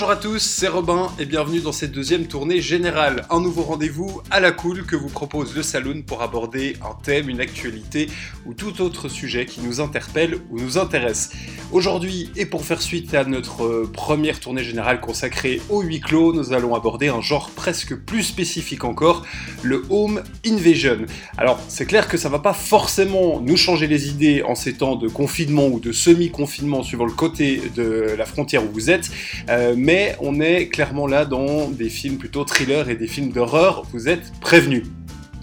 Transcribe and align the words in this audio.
Bonjour 0.00 0.12
à 0.12 0.16
tous, 0.16 0.38
c'est 0.38 0.66
Robin 0.66 1.12
et 1.18 1.26
bienvenue 1.26 1.60
dans 1.60 1.72
cette 1.72 1.92
deuxième 1.92 2.26
tournée 2.26 2.62
générale. 2.62 3.26
Un 3.28 3.38
nouveau 3.38 3.60
rendez-vous 3.60 4.22
à 4.30 4.40
la 4.40 4.50
cool 4.50 4.86
que 4.86 4.96
vous 4.96 5.10
propose 5.10 5.54
le 5.54 5.62
Saloon 5.62 6.00
pour 6.00 6.22
aborder 6.22 6.74
un 6.80 6.94
thème, 7.02 7.28
une 7.28 7.42
actualité 7.42 8.06
ou 8.46 8.54
tout 8.54 8.80
autre 8.80 9.10
sujet 9.10 9.44
qui 9.44 9.60
nous 9.60 9.78
interpelle 9.78 10.38
ou 10.48 10.58
nous 10.58 10.78
intéresse. 10.78 11.32
Aujourd'hui, 11.70 12.30
et 12.34 12.46
pour 12.46 12.64
faire 12.64 12.80
suite 12.80 13.12
à 13.12 13.24
notre 13.24 13.62
euh, 13.62 13.90
première 13.92 14.40
tournée 14.40 14.64
générale 14.64 15.02
consacrée 15.02 15.60
au 15.68 15.82
huis 15.82 16.00
clos, 16.00 16.32
nous 16.32 16.54
allons 16.54 16.74
aborder 16.74 17.08
un 17.08 17.20
genre 17.20 17.50
presque 17.50 17.94
plus 17.94 18.22
spécifique 18.22 18.84
encore, 18.84 19.26
le 19.62 19.84
home 19.90 20.22
invasion. 20.46 21.04
Alors, 21.36 21.60
c'est 21.68 21.84
clair 21.84 22.08
que 22.08 22.16
ça 22.16 22.30
va 22.30 22.38
pas 22.38 22.54
forcément 22.54 23.38
nous 23.40 23.58
changer 23.58 23.86
les 23.86 24.08
idées 24.08 24.42
en 24.42 24.54
ces 24.54 24.72
temps 24.72 24.96
de 24.96 25.08
confinement 25.08 25.66
ou 25.66 25.78
de 25.78 25.92
semi-confinement 25.92 26.82
suivant 26.82 27.04
le 27.04 27.12
côté 27.12 27.60
de 27.76 28.14
la 28.16 28.24
frontière 28.24 28.64
où 28.64 28.72
vous 28.72 28.90
êtes. 28.90 29.10
Euh, 29.50 29.74
mais 29.76 29.89
on 30.20 30.40
est 30.40 30.68
clairement 30.68 31.06
là 31.06 31.24
dans 31.24 31.68
des 31.68 31.88
films 31.88 32.18
plutôt 32.18 32.44
thrillers 32.44 32.88
et 32.88 32.96
des 32.96 33.06
films 33.06 33.32
d'horreur, 33.32 33.84
vous 33.92 34.08
êtes 34.08 34.32
prévenus. 34.40 34.84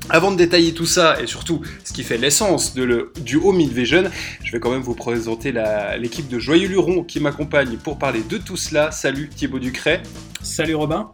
Avant 0.09 0.31
de 0.31 0.37
détailler 0.37 0.73
tout 0.73 0.85
ça 0.85 1.21
et 1.21 1.27
surtout 1.27 1.61
ce 1.83 1.91
qui 1.91 2.03
fait 2.03 2.17
l'essence 2.17 2.73
du 2.73 3.35
Home 3.35 3.59
Invasion, 3.59 4.03
je 4.43 4.51
vais 4.51 4.59
quand 4.59 4.71
même 4.71 4.81
vous 4.81 4.95
présenter 4.95 5.53
l'équipe 5.99 6.29
de 6.29 6.39
Joyeux 6.39 6.69
Luron 6.69 7.03
qui 7.03 7.19
m'accompagne 7.19 7.77
pour 7.77 7.97
parler 7.97 8.21
de 8.21 8.37
tout 8.37 8.55
cela. 8.55 8.91
Salut 8.91 9.27
Thibaut 9.27 9.59
Ducret. 9.59 10.01
Salut 10.41 10.75
Robin. 10.75 11.11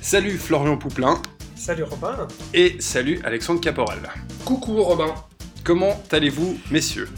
Salut 0.00 0.38
Florian 0.38 0.78
Pouplin. 0.78 1.20
Salut 1.54 1.82
Robin. 1.82 2.26
Et 2.54 2.76
salut 2.78 3.20
Alexandre 3.24 3.60
Caporal. 3.60 4.00
Coucou 4.46 4.82
Robin. 4.82 5.14
Comment 5.62 6.02
allez-vous 6.10 6.58
messieurs? 6.70 7.08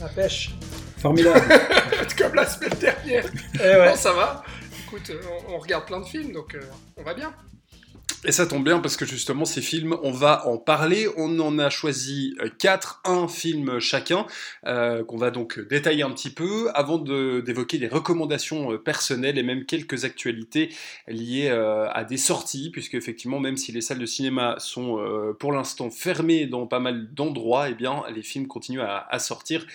La 0.00 0.08
pêche. 0.08 0.54
Formidable. 0.96 1.42
Comme 2.18 2.34
la 2.34 2.46
semaine 2.46 2.78
dernière. 2.80 3.24
Eh 3.56 3.58
ouais. 3.58 3.88
Bon, 3.90 3.96
ça 3.96 4.12
va? 4.12 4.42
Écoute, 4.94 5.10
on, 5.48 5.54
on 5.54 5.58
regarde 5.58 5.86
plein 5.86 5.98
de 5.98 6.04
films, 6.04 6.30
donc 6.30 6.54
euh, 6.54 6.60
on 6.96 7.02
va 7.02 7.14
bien. 7.14 7.34
Et 8.26 8.32
ça 8.32 8.46
tombe 8.46 8.64
bien 8.64 8.78
parce 8.78 8.96
que 8.96 9.04
justement 9.04 9.44
ces 9.44 9.60
films, 9.60 9.98
on 10.02 10.10
va 10.10 10.46
en 10.46 10.56
parler. 10.56 11.08
On 11.18 11.38
en 11.40 11.58
a 11.58 11.68
choisi 11.68 12.34
euh, 12.40 12.48
quatre, 12.58 13.02
un 13.04 13.28
film 13.28 13.78
chacun, 13.80 14.26
euh, 14.66 15.04
qu'on 15.04 15.18
va 15.18 15.30
donc 15.30 15.60
détailler 15.68 16.04
un 16.04 16.10
petit 16.10 16.30
peu 16.30 16.70
avant 16.72 16.96
d'évoquer 16.96 17.76
des 17.76 17.86
recommandations 17.86 18.72
euh, 18.72 18.78
personnelles 18.78 19.36
et 19.36 19.42
même 19.42 19.66
quelques 19.66 20.06
actualités 20.06 20.70
liées 21.06 21.50
à 21.50 22.04
des 22.04 22.16
sorties, 22.16 22.70
puisque 22.70 22.94
effectivement, 22.94 23.40
même 23.40 23.58
si 23.58 23.72
les 23.72 23.82
salles 23.82 23.98
de 23.98 24.06
cinéma 24.06 24.56
sont 24.58 24.98
pour 25.38 25.52
l'instant 25.52 25.90
fermées 25.90 26.46
dans 26.46 26.66
pas 26.66 26.80
mal 26.80 27.12
d'endroits, 27.12 27.68
eh 27.68 27.74
bien 27.74 28.02
les 28.14 28.22
films 28.22 28.46
continuent 28.46 28.80
à, 28.80 29.18
sortir, 29.18 29.66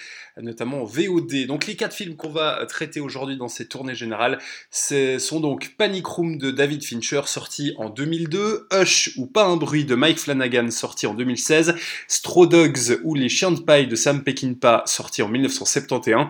notamment 0.42 0.82
en 0.82 0.86
VOD. 0.86 1.46
Donc 1.48 1.68
les 1.68 1.76
quatre 1.76 1.94
films 1.94 2.16
qu'on 2.16 2.30
va 2.30 2.66
traiter 2.68 3.00
aujourd'hui 3.00 3.38
dans 3.38 3.48
cette 3.48 3.70
tournée 3.70 3.96
générale, 3.96 4.40
ce 4.72 5.20
sont 5.20 5.40
donc 5.40 5.76
Panic 5.78 6.06
Room 6.06 6.38
de 6.38 6.52
David 6.52 6.84
Fincher, 6.84 7.22
sorti 7.26 7.74
en 7.78 7.90
2002, 8.20 8.68
Hush 8.72 9.12
ou 9.18 9.26
Pas 9.26 9.46
un 9.46 9.56
bruit 9.56 9.86
de 9.86 9.96
Mike 9.96 10.20
Flanagan, 10.20 10.70
sorti 10.72 11.08
en 11.08 11.14
2016, 11.14 11.76
Straw 12.08 12.48
Dogs 12.48 13.00
ou 13.04 13.16
Les 13.16 13.30
chiens 13.30 13.52
de 13.52 13.60
paille 13.60 13.88
de 13.88 13.96
Sam 13.96 14.24
Peckinpah, 14.24 14.84
sorti 14.86 15.22
en 15.22 15.30
1971, 15.30 16.28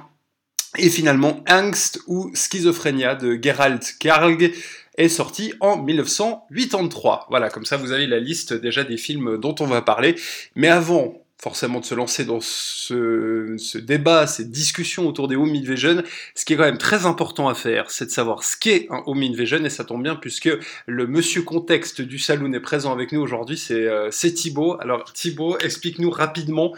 et 0.77 0.89
finalement 0.89 1.43
Angst 1.49 2.01
ou 2.07 2.31
Schizophrénia 2.35 3.15
de 3.15 3.39
Gerald 3.41 3.83
Karg, 3.99 4.51
est 4.97 5.09
sorti 5.09 5.53
en 5.61 5.81
1983. 5.81 7.27
Voilà, 7.29 7.49
comme 7.49 7.65
ça 7.65 7.77
vous 7.77 7.91
avez 7.91 8.05
la 8.05 8.19
liste 8.19 8.53
déjà 8.53 8.83
des 8.83 8.97
films 8.97 9.37
dont 9.37 9.55
on 9.59 9.65
va 9.65 9.81
parler. 9.81 10.15
Mais 10.55 10.67
avant 10.67 11.13
forcément 11.41 11.79
de 11.79 11.85
se 11.85 11.95
lancer 11.95 12.25
dans 12.25 12.41
ce, 12.41 13.55
ce 13.57 13.77
débat, 13.77 14.27
cette 14.27 14.51
discussion 14.51 15.07
autour 15.07 15.29
des 15.29 15.37
home 15.37 15.55
invasion, 15.55 16.03
ce 16.35 16.43
qui 16.43 16.53
est 16.53 16.57
quand 16.57 16.63
même 16.63 16.77
très 16.77 17.05
important 17.05 17.47
à 17.47 17.55
faire, 17.55 17.91
c'est 17.91 18.05
de 18.05 18.11
savoir 18.11 18.43
ce 18.43 18.57
qu'est 18.57 18.87
un 18.89 19.01
home 19.05 19.23
invasion, 19.23 19.63
et 19.63 19.69
ça 19.69 19.85
tombe 19.85 20.03
bien 20.03 20.15
puisque 20.15 20.49
le 20.85 21.07
monsieur 21.07 21.41
contexte 21.41 22.01
du 22.01 22.19
saloon 22.19 22.51
est 22.53 22.59
présent 22.59 22.91
avec 22.91 23.13
nous 23.13 23.21
aujourd'hui, 23.21 23.57
c'est 23.57 23.87
euh, 23.87 24.09
Thibaut. 24.09 24.75
Alors 24.81 25.13
Thibaut, 25.13 25.57
explique-nous 25.59 26.11
rapidement 26.11 26.73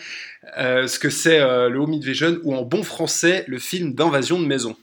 euh, 0.58 0.88
ce 0.88 1.00
que 1.00 1.10
c'est 1.10 1.40
euh, 1.40 1.70
le 1.70 1.80
home 1.80 1.94
invasion, 1.94 2.38
ou 2.44 2.56
en 2.56 2.62
bon 2.62 2.84
français, 2.84 3.44
le 3.48 3.58
film 3.58 3.94
d'invasion 3.94 4.40
de 4.40 4.46
maison. 4.46 4.76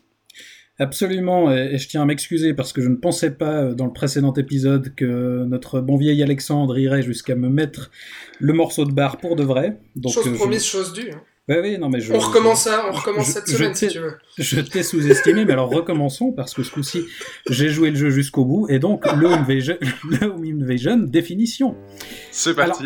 Absolument, 0.81 1.53
et, 1.53 1.71
et 1.75 1.79
je 1.79 1.89
tiens 1.89 2.03
à 2.03 2.05
m'excuser 2.05 2.55
parce 2.55 2.73
que 2.73 2.81
je 2.81 2.89
ne 2.89 2.97
pensais 2.97 3.33
pas 3.33 3.63
euh, 3.65 3.75
dans 3.75 3.87
le 3.87 3.93
précédent 3.93 4.33
épisode 4.35 4.95
que 4.95 5.45
notre 5.45 5.81
bon 5.81 5.97
vieil 5.97 6.23
Alexandre 6.23 6.79
irait 6.79 7.03
jusqu'à 7.03 7.35
me 7.35 7.49
mettre 7.49 7.91
le 8.39 8.53
morceau 8.53 8.85
de 8.85 8.93
barre 8.93 9.17
pour 9.19 9.35
de 9.37 9.43
vrai. 9.43 9.79
Donc, 9.97 10.13
chose 10.13 10.27
euh, 10.29 10.31
je- 10.33 10.37
promise, 10.39 10.65
chose 10.65 10.93
due. 10.93 11.11
hein. 11.13 11.21
Ouais, 11.49 11.61
oui, 11.63 11.79
non, 11.79 11.89
mais 11.89 11.99
je... 12.01 12.13
on 12.13 12.19
recommence 12.19 12.65
ça, 12.65 12.85
on 12.91 12.93
recommence 12.93 13.29
je- 13.29 13.33
cette 13.33 13.51
je 13.51 13.57
semaine 13.57 13.75
si 13.75 13.89
tu 13.89 13.99
veux. 14.01 14.13
Je 14.37 14.61
t'ai 14.61 14.83
sous-estimé, 14.83 15.47
mais 15.47 15.55
alors 15.55 15.71
recommençons 15.71 16.31
parce 16.31 16.53
que 16.53 16.63
ce 16.63 16.71
coup-ci, 16.71 17.05
j'ai 17.49 17.71
joué 17.71 17.89
le 17.89 17.97
jeu 17.97 18.11
jusqu'au 18.11 18.45
bout 18.45 18.69
et 18.69 18.79
donc 18.79 19.07
le 19.17 19.27
home 19.29 20.45
invasion 20.45 20.99
définition. 21.07 21.75
C'est 22.39 22.55
parti. 22.55 22.85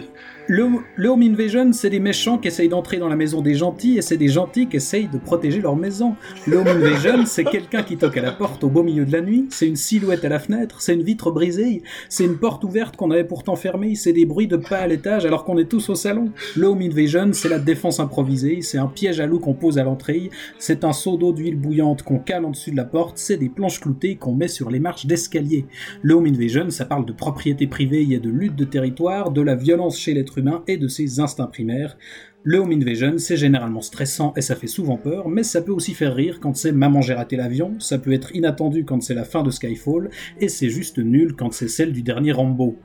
Le, 0.48 0.66
le 0.96 1.08
home 1.08 1.22
invasion, 1.22 1.72
c'est 1.72 1.90
des 1.90 2.00
méchants 2.00 2.36
qui 2.36 2.48
essayent 2.48 2.68
d'entrer 2.68 2.98
dans 2.98 3.08
la 3.08 3.14
maison 3.14 3.42
des 3.42 3.54
gentils 3.54 3.96
et 3.96 4.02
c'est 4.02 4.16
des 4.16 4.26
gentils 4.26 4.66
qui 4.66 4.76
essayent 4.76 5.06
de 5.06 5.18
protéger 5.18 5.60
leur 5.60 5.76
maison. 5.76 6.16
Le 6.48 6.56
home 6.56 6.66
invasion, 6.66 7.24
c'est 7.26 7.44
quelqu'un 7.44 7.84
qui 7.84 7.96
toque 7.96 8.16
à 8.16 8.22
la 8.22 8.32
porte 8.32 8.64
au 8.64 8.68
beau 8.68 8.82
milieu 8.82 9.04
de 9.04 9.12
la 9.12 9.20
nuit, 9.20 9.46
c'est 9.50 9.68
une 9.68 9.76
silhouette 9.76 10.24
à 10.24 10.28
la 10.28 10.40
fenêtre, 10.40 10.80
c'est 10.80 10.94
une 10.94 11.04
vitre 11.04 11.30
brisée, 11.30 11.82
c'est 12.08 12.24
une 12.24 12.38
porte 12.38 12.64
ouverte 12.64 12.96
qu'on 12.96 13.12
avait 13.12 13.22
pourtant 13.24 13.54
fermée, 13.54 13.94
c'est 13.94 14.12
des 14.12 14.24
bruits 14.24 14.48
de 14.48 14.56
pas 14.56 14.78
à 14.78 14.86
l'étage 14.88 15.26
alors 15.26 15.44
qu'on 15.44 15.58
est 15.58 15.68
tous 15.68 15.90
au 15.90 15.94
salon. 15.94 16.32
Le 16.56 16.66
home 16.66 16.82
invasion, 16.82 17.30
c'est 17.32 17.48
la 17.48 17.60
défense 17.60 18.00
improvisée, 18.00 18.62
c'est 18.62 18.78
un 18.78 18.88
piège 18.88 19.20
à 19.20 19.26
loup 19.26 19.38
qu'on 19.38 19.54
pose 19.54 19.78
à 19.78 19.84
l'entrée, 19.84 20.30
c'est 20.58 20.82
un 20.82 20.92
seau 20.92 21.16
d'eau 21.16 21.32
d'huile 21.32 21.56
bouillante 21.56 22.02
qu'on 22.02 22.18
cale 22.18 22.46
en 22.46 22.50
dessus 22.50 22.72
de 22.72 22.76
la 22.76 22.84
porte, 22.84 23.18
c'est 23.18 23.36
des 23.36 23.48
planches 23.48 23.80
cloutées 23.80 24.16
qu'on 24.16 24.34
met 24.34 24.48
sur 24.48 24.70
les 24.70 24.80
marches 24.80 25.06
d'escalier. 25.06 25.66
Le 26.02 26.14
home 26.14 26.26
invasion, 26.26 26.68
ça 26.70 26.84
parle 26.84 27.06
de 27.06 27.12
propriété 27.12 27.68
privée 27.68 28.06
et 28.10 28.18
de 28.18 28.30
lutte 28.30 28.56
de 28.56 28.64
territoire, 28.64 29.30
de 29.30 29.41
la 29.42 29.54
violence 29.54 29.98
chez 29.98 30.14
l'être 30.14 30.38
humain 30.38 30.62
et 30.66 30.76
de 30.76 30.88
ses 30.88 31.20
instincts 31.20 31.46
primaires. 31.46 31.96
Le 32.44 32.58
home 32.58 32.72
invasion, 32.72 33.18
c'est 33.18 33.36
généralement 33.36 33.82
stressant 33.82 34.32
et 34.36 34.40
ça 34.40 34.56
fait 34.56 34.66
souvent 34.66 34.96
peur, 34.96 35.28
mais 35.28 35.44
ça 35.44 35.62
peut 35.62 35.70
aussi 35.70 35.94
faire 35.94 36.14
rire 36.14 36.40
quand 36.40 36.56
c'est 36.56 36.72
Maman 36.72 37.00
j'ai 37.00 37.14
raté 37.14 37.36
l'avion, 37.36 37.78
ça 37.78 37.98
peut 37.98 38.12
être 38.12 38.34
inattendu 38.34 38.84
quand 38.84 39.00
c'est 39.00 39.14
la 39.14 39.24
fin 39.24 39.44
de 39.44 39.50
Skyfall, 39.50 40.10
et 40.40 40.48
c'est 40.48 40.68
juste 40.68 40.98
nul 40.98 41.34
quand 41.36 41.52
c'est 41.52 41.68
celle 41.68 41.92
du 41.92 42.02
dernier 42.02 42.32
Rambo. 42.32 42.76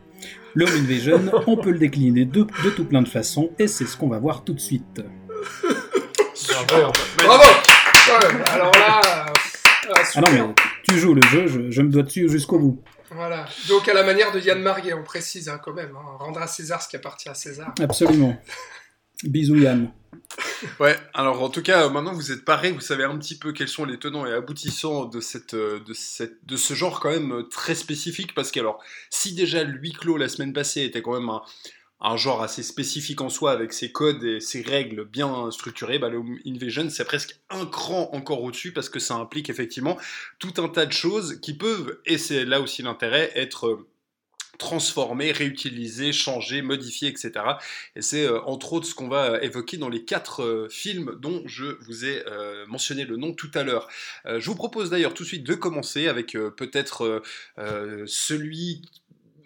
Le 0.54 0.66
home 0.66 0.84
invasion, 0.84 1.22
on 1.48 1.58
peut 1.58 1.72
le 1.72 1.80
décliner 1.80 2.26
de, 2.26 2.46
de 2.64 2.70
tout 2.70 2.86
plein 2.86 3.02
de 3.02 3.08
façons, 3.08 3.50
et 3.58 3.68
c'est 3.68 3.86
ce 3.86 3.98
qu'on 3.98 4.10
va 4.10 4.20
voir 4.20 4.44
tout 4.44 4.54
de 4.54 4.60
suite. 4.60 5.02
Bravo 6.68 6.92
Bravo 7.18 7.44
Ouais, 7.44 8.44
Alors 8.54 8.72
là, 8.74 9.02
euh, 9.28 9.94
Ah 10.16 10.22
non 10.22 10.32
mais 10.32 10.54
tu 10.84 10.98
joues 10.98 11.14
le 11.14 11.22
jeu, 11.24 11.48
je, 11.48 11.72
je 11.72 11.82
me 11.82 11.90
dois 11.90 12.04
dessus 12.04 12.30
jusqu'au 12.30 12.60
bout. 12.60 12.82
Voilà. 13.12 13.46
Donc 13.70 13.88
à 13.88 13.94
la 13.94 14.04
manière 14.04 14.32
de 14.32 14.40
Yann 14.40 14.62
Marguet, 14.62 14.94
on 14.94 15.04
précise 15.04 15.50
hein, 15.50 15.60
quand 15.64 15.74
même, 15.74 15.96
hein, 15.96 16.18
rendre 16.20 16.42
à 16.42 16.48
César 16.48 16.82
ce 16.82 16.90
qui 16.90 16.96
appartient 16.96 17.30
à 17.30 17.34
César. 17.34 17.74
Absolument. 17.80 18.38
Bisous 19.24 19.58
Yann. 19.58 19.92
Ouais, 20.80 20.96
alors 21.14 21.42
en 21.42 21.50
tout 21.50 21.62
cas, 21.62 21.86
euh, 21.86 21.90
maintenant 21.90 22.14
vous 22.14 22.32
êtes 22.32 22.44
parés, 22.44 22.72
vous 22.72 22.82
savez 22.82 23.04
un 23.04 23.18
petit 23.18 23.38
peu 23.38 23.54
quels 23.54 23.68
sont 23.68 23.86
les 23.86 23.98
tenants 23.98 24.26
et 24.26 24.34
aboutissants 24.34 25.06
de, 25.06 25.20
cette, 25.20 25.54
euh, 25.54 25.80
de, 25.80 25.94
cette, 25.94 26.46
de 26.46 26.58
ce 26.58 26.74
genre 26.74 27.00
quand 27.00 27.10
même 27.10 27.32
euh, 27.32 27.44
très 27.44 27.76
spécifique, 27.76 28.34
parce 28.34 28.52
que 28.52 28.60
alors, 28.60 28.84
si 29.10 29.34
déjà 29.34 29.64
le 29.64 29.78
huis 29.80 29.94
clos 29.94 30.18
la 30.18 30.30
semaine 30.30 30.54
passée 30.54 30.84
était 30.84 31.02
quand 31.02 31.14
même 31.14 31.30
un, 31.30 31.42
un 32.00 32.16
genre 32.18 32.44
assez 32.44 32.64
spécifique 32.64 33.22
en 33.22 33.30
soi, 33.30 33.52
avec 33.52 33.74
ses 33.74 33.92
codes 33.92 34.24
et 34.24 34.40
ses 34.40 34.62
règles 34.62 35.06
bien 35.06 35.50
structurées, 35.52 36.00
bah, 36.00 36.10
le 36.10 36.22
Invasion 36.46 36.90
c'est 36.90 37.06
presque 37.06 37.40
un 37.50 37.66
cran 37.66 38.10
encore 38.14 38.44
au-dessus, 38.44 38.72
parce 38.72 38.90
que 38.90 39.00
ça 39.00 39.16
implique 39.16 39.50
effectivement 39.50 39.98
tout 40.40 40.54
un 40.58 40.70
tas 40.70 40.86
de 40.86 40.94
choses 40.94 41.40
qui 41.42 41.56
peuvent, 41.56 42.00
et 42.06 42.18
c'est 42.18 42.46
là 42.46 42.62
aussi 42.62 42.82
l'intérêt, 42.84 43.32
être... 43.36 43.68
euh, 43.68 43.88
transformées, 44.60 45.32
réutilisées, 45.32 46.12
changées, 46.12 46.64
modifiées, 46.64 47.10
etc. 47.10 47.32
Et 47.96 48.02
c'est 48.02 48.26
euh, 48.26 48.42
entre 48.46 48.74
autres 48.74 48.88
ce 48.88 48.96
qu'on 48.96 49.08
va 49.08 49.34
euh, 49.34 49.40
évoquer 49.42 49.78
dans 49.78 49.88
les 49.88 50.04
quatre 50.04 50.68
films 50.72 51.16
dont 51.22 51.44
je 51.46 51.78
vous 51.86 52.06
ai 52.06 52.24
mentionné 52.68 53.06
le 53.06 53.18
nom 53.18 53.34
tout 53.34 53.52
à 53.54 53.62
l'heure. 53.62 53.88
Je 54.26 54.44
vous 54.50 54.56
propose 54.56 54.90
d'ailleurs 54.90 55.14
tout 55.14 55.22
de 55.22 55.28
suite 55.28 55.44
de 55.44 55.54
commencer 55.54 56.08
avec 56.08 56.32
peut-être 56.32 57.22
celui 58.08 58.82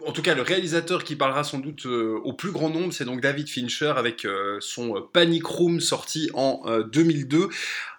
en 0.06 0.12
tout 0.12 0.22
cas, 0.22 0.36
le 0.36 0.42
réalisateur 0.42 1.04
qui 1.04 1.16
parlera 1.16 1.44
sans 1.44 1.60
doute 1.60 1.86
euh, 1.86 2.20
au 2.24 2.34
plus 2.34 2.52
grand 2.52 2.70
nombre, 2.70 2.94
c'est 2.94 3.06
donc 3.06 3.22
David 3.22 3.50
Fincher 3.50 3.94
avec 3.96 4.26
euh, 4.26 4.58
son 4.60 4.96
euh, 4.96 5.02
Panic 5.12 5.46
Room 5.46 5.80
sorti 5.80 6.30
en 6.34 6.62
euh, 6.66 6.84
2002. 6.84 7.50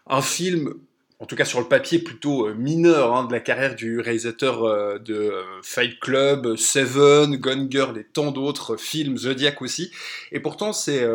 Un 0.07 0.23
film, 0.23 0.75
en 1.21 1.27
tout 1.27 1.37
cas 1.37 1.45
sur 1.45 1.61
le 1.61 1.69
papier, 1.69 1.99
plutôt 1.99 2.53
mineur 2.55 3.15
hein, 3.15 3.25
de 3.25 3.33
la 3.33 3.41
carrière 3.41 3.77
du 3.77 4.01
réalisateur 4.01 5.01
de 5.01 5.33
Fight 5.63 6.01
Club, 6.01 6.57
Seven, 6.57 7.37
Gone 7.37 7.69
Girl 7.71 7.97
et 7.97 8.05
tant 8.05 8.33
d'autres 8.33 8.77
films, 8.77 9.17
Zodiac 9.17 9.63
aussi. 9.63 9.93
Et 10.33 10.41
pourtant, 10.41 10.73
c'est... 10.73 11.07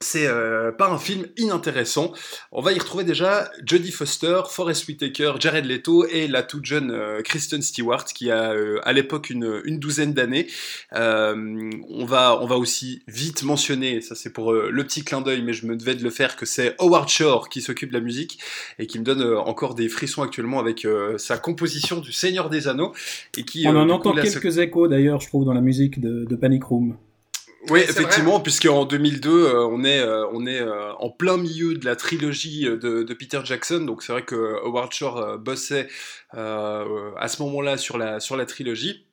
c'est 0.00 0.26
euh, 0.26 0.72
pas 0.72 0.90
un 0.90 0.98
film 0.98 1.24
inintéressant. 1.38 2.12
On 2.52 2.60
va 2.60 2.72
y 2.72 2.78
retrouver 2.78 3.02
déjà 3.02 3.50
Jodie 3.64 3.90
Foster, 3.90 4.42
Forest 4.46 4.86
Whitaker, 4.88 5.34
Jared 5.38 5.64
Leto 5.64 6.04
et 6.06 6.28
la 6.28 6.42
toute 6.42 6.66
jeune 6.66 6.90
euh, 6.90 7.22
Kristen 7.22 7.62
Stewart 7.62 8.04
qui 8.04 8.30
a 8.30 8.52
euh, 8.52 8.78
à 8.82 8.92
l'époque 8.92 9.30
une, 9.30 9.62
une, 9.64 9.78
douzaine 9.78 10.12
d'années. 10.12 10.48
on, 10.92 12.04
va, 12.04 12.38
on 12.42 12.46
va 12.46 12.56
aussi 12.56 13.02
vite 13.08 13.42
mentionner, 13.42 14.02
ça 14.02 14.14
c'est 14.14 14.32
pour 14.32 14.52
le 14.52 14.84
petit 14.84 15.02
clin 15.02 15.22
d'œil, 15.22 15.42
mais 15.42 15.54
je 15.54 15.66
me 15.66 15.76
devais 15.76 15.94
de 15.94 16.02
le 16.02 16.10
faire, 16.10 16.36
que 16.36 16.44
c'est 16.44 16.74
Howard 16.78 17.08
Shore 17.08 17.48
qui 17.48 17.62
s'occupe 17.62 17.88
de 17.88 17.94
la 17.94 18.00
musique 18.00 18.38
et 18.78 18.86
qui 18.86 18.98
me 18.98 19.04
donne 19.04 19.22
encore 19.38 19.74
des 19.74 19.88
frissons 19.88 20.22
actuellement 20.22 20.60
avec 20.60 20.86
sa 21.16 21.38
composition 21.38 22.00
du 22.00 22.12
Seigneur 22.12 22.50
des 22.50 22.68
Anneaux. 22.68 22.92
Et 23.36 23.44
qui, 23.44 23.64
on 23.66 23.76
en 23.76 23.88
entend 23.88 24.12
quelques 24.12 24.58
échos 24.58 24.88
d'ailleurs, 24.88 25.20
je 25.20 25.28
trouve, 25.28 25.44
dans 25.44 25.54
la 25.54 25.60
musique 25.60 26.00
de, 26.00 26.24
de 26.24 26.36
Panic 26.36 26.64
Room. 26.64 26.96
Oui, 27.70 27.80
effectivement, 27.80 28.40
puisqu'en 28.40 28.84
2002, 28.84 29.30
euh, 29.30 29.66
on 29.66 29.82
est, 29.84 29.98
euh, 29.98 30.26
on 30.32 30.46
est 30.46 30.60
euh, 30.60 30.92
en 30.94 31.10
plein 31.10 31.36
milieu 31.36 31.74
de 31.74 31.84
la 31.84 31.96
trilogie 31.96 32.64
de, 32.64 33.02
de 33.02 33.14
Peter 33.14 33.40
Jackson, 33.44 33.80
donc 33.80 34.02
c'est 34.02 34.12
vrai 34.12 34.24
que 34.24 34.64
Howard 34.64 34.92
Shore 34.92 35.38
bossait 35.38 35.88
à 36.32 37.28
ce 37.28 37.42
moment-là 37.42 37.76
sur 37.78 37.98
la, 37.98 38.20
sur 38.20 38.36
la 38.36 38.46
trilogie. 38.46 39.06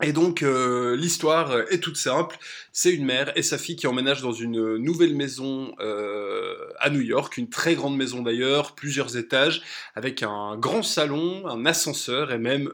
Et 0.00 0.12
donc 0.12 0.42
l'histoire 0.42 1.52
est 1.72 1.80
toute 1.80 1.96
simple, 1.96 2.38
c'est 2.72 2.92
une 2.92 3.04
mère 3.04 3.36
et 3.36 3.42
sa 3.42 3.58
fille 3.58 3.74
qui 3.74 3.88
emménagent 3.88 4.22
dans 4.22 4.32
une 4.32 4.76
nouvelle 4.76 5.16
maison 5.16 5.74
à 6.78 6.90
New 6.90 7.00
York, 7.00 7.36
une 7.36 7.50
très 7.50 7.74
grande 7.74 7.96
maison 7.96 8.22
d'ailleurs, 8.22 8.74
plusieurs 8.74 9.16
étages, 9.16 9.62
avec 9.96 10.22
un 10.22 10.56
grand 10.56 10.84
salon, 10.84 11.46
un 11.48 11.66
ascenseur 11.66 12.32
et 12.32 12.38
même 12.38 12.72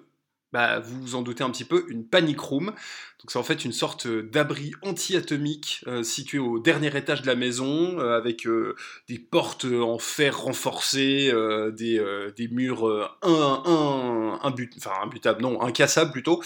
bah, 0.55 0.79
vous 0.79 1.01
vous 1.01 1.15
en 1.17 1.23
doutez 1.23 1.43
un 1.43 1.51
petit 1.51 1.65
peu, 1.65 1.85
une 1.89 2.07
panic 2.07 2.39
room. 2.39 2.67
Donc 2.67 3.31
c'est 3.31 3.39
en 3.41 3.43
fait 3.43 3.65
une 3.65 3.73
sorte 3.73 4.07
d'abri 4.07 4.71
anti-atomique 4.83 5.83
euh, 5.89 6.05
situé 6.05 6.39
au 6.39 6.61
dernier 6.61 6.97
étage 6.97 7.23
de 7.23 7.27
la 7.27 7.35
maison, 7.35 7.99
euh, 7.99 8.17
avec 8.17 8.47
euh, 8.47 8.77
des 9.09 9.19
portes 9.19 9.65
en 9.65 9.99
fer 9.99 10.43
renforcées, 10.43 11.33
des, 11.73 12.49
murs 12.53 12.87
un, 13.23 13.63
un, 13.67 14.39
imbutables, 14.45 15.43
non, 15.43 15.61
incassables 15.61 16.13
plutôt, 16.13 16.41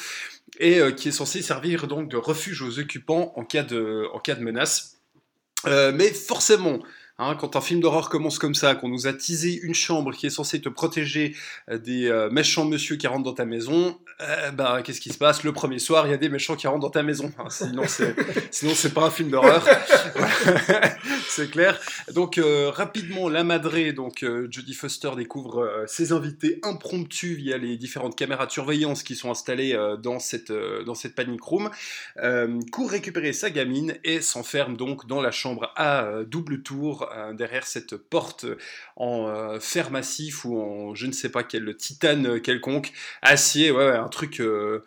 et 0.59 0.81
qui 0.97 1.09
est 1.09 1.13
censé 1.13 1.43
servir 1.43 1.87
donc 1.87 2.09
de 2.09 2.17
refuge 2.17 2.63
aux 2.63 2.79
occupants 2.79 3.35
en 3.37 3.45
cas 3.45 3.63
de 3.63 4.41
menace. 4.41 5.03
mais 5.67 6.15
forcément, 6.15 6.79
Hein, 7.21 7.35
quand 7.35 7.57
un 7.57 7.61
film 7.61 7.81
d'horreur 7.81 8.11
commence 8.11 8.39
comme 8.39 8.55
ça, 8.55 8.77
qu'on 8.77 8.89
nous 8.89 9.09
a 9.09 9.13
teasé 9.13 9.59
une 9.65 9.75
chambre 9.75 10.13
qui 10.15 10.27
est 10.27 10.31
censée 10.31 10.61
te 10.61 10.69
protéger 10.69 11.35
euh, 11.69 11.77
des 11.77 12.07
euh, 12.07 12.31
méchants 12.31 12.65
monsieur 12.65 12.95
qui 12.95 13.09
rentrent 13.09 13.25
dans 13.25 13.33
ta 13.33 13.45
maison, 13.45 13.99
euh, 14.21 14.53
bah, 14.53 14.83
qu'est-ce 14.85 15.01
qui 15.01 15.11
se 15.11 15.19
passe? 15.19 15.43
Le 15.43 15.53
premier 15.53 15.81
soir, 15.81 16.07
il 16.07 16.11
y 16.11 16.15
a 16.15 16.17
des 16.17 16.29
méchants 16.29 16.55
qui 16.55 16.69
rentrent 16.69 16.79
dans 16.79 16.91
ta 16.91 17.03
maison. 17.03 17.33
Hein, 17.41 17.51
sinon, 17.51 17.83
c'est, 17.89 18.15
sinon, 18.53 18.73
c'est 18.73 18.95
pas 18.95 19.03
un 19.03 19.11
film 19.11 19.31
d'horreur. 19.31 19.67
c'est 21.29 21.51
clair. 21.51 21.81
Donc, 22.15 22.41
rapidement, 22.69 23.29
la 23.29 23.43
madré, 23.43 23.93
donc 23.93 24.25
Jodie 24.49 24.75
Foster 24.75 25.11
découvre 25.17 25.85
ses 25.89 26.13
invités 26.13 26.61
impromptus 26.63 27.37
via 27.37 27.59
les 27.59 27.77
différentes 27.77 28.17
caméras 28.17 28.47
de 28.47 28.53
surveillance 28.53 29.03
qui 29.03 29.17
sont 29.17 29.31
installées 29.31 29.77
dans 30.01 30.21
cette 30.21 30.53
dans 30.53 30.95
cette 30.95 31.15
panic 31.15 31.43
room. 31.43 31.71
court 32.71 32.91
récupérer 32.91 33.33
sa 33.33 33.51
gamine 33.51 33.97
et 34.05 34.21
s'enferme 34.21 34.77
donc 34.77 35.07
dans 35.07 35.21
la 35.21 35.31
chambre 35.31 35.73
à 35.77 36.23
double 36.27 36.63
tour 36.63 37.08
euh, 37.13 37.33
derrière 37.33 37.67
cette 37.67 37.97
porte 37.97 38.47
en 38.97 39.29
euh, 39.29 39.61
fer 39.61 39.91
massif 39.91 40.45
ou 40.45 40.61
en 40.61 40.95
je 40.95 41.07
ne 41.07 41.13
sais 41.13 41.29
pas 41.29 41.43
quel 41.43 41.77
titane 41.77 42.41
quelconque, 42.41 42.93
acier, 43.23 43.71
ouais, 43.71 43.97
un 43.97 44.09
truc 44.09 44.41
euh, 44.41 44.85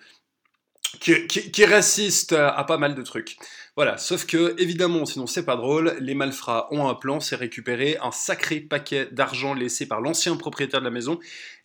qui, 1.00 1.66
résiste 1.66 2.34
à, 2.34 2.64
pas 2.64 2.78
mal 2.78 2.96
de 2.96 3.02
trucs. 3.02 3.38
Voilà, 3.76 3.98
sauf 3.98 4.26
que 4.26 4.56
évidemment, 4.62 5.06
sinon 5.06 5.28
c'est 5.28 5.46
pas 5.46 5.56
drôle, 5.56 5.96
les 6.00 6.16
malfrats 6.16 6.68
ont 6.72 6.88
un 6.88 6.96
plan, 6.96 7.20
c'est 7.20 7.36
récupérer 7.36 7.98
un 8.02 8.12
sacré 8.12 8.60
paquet 8.60 9.08
d'argent 9.12 9.54
laissé 9.54 9.88
par 9.88 10.02
l'ancien 10.02 10.36
propriétaire 10.36 10.82
de 10.82 10.86
la 10.86 10.92
maison, 10.92 11.20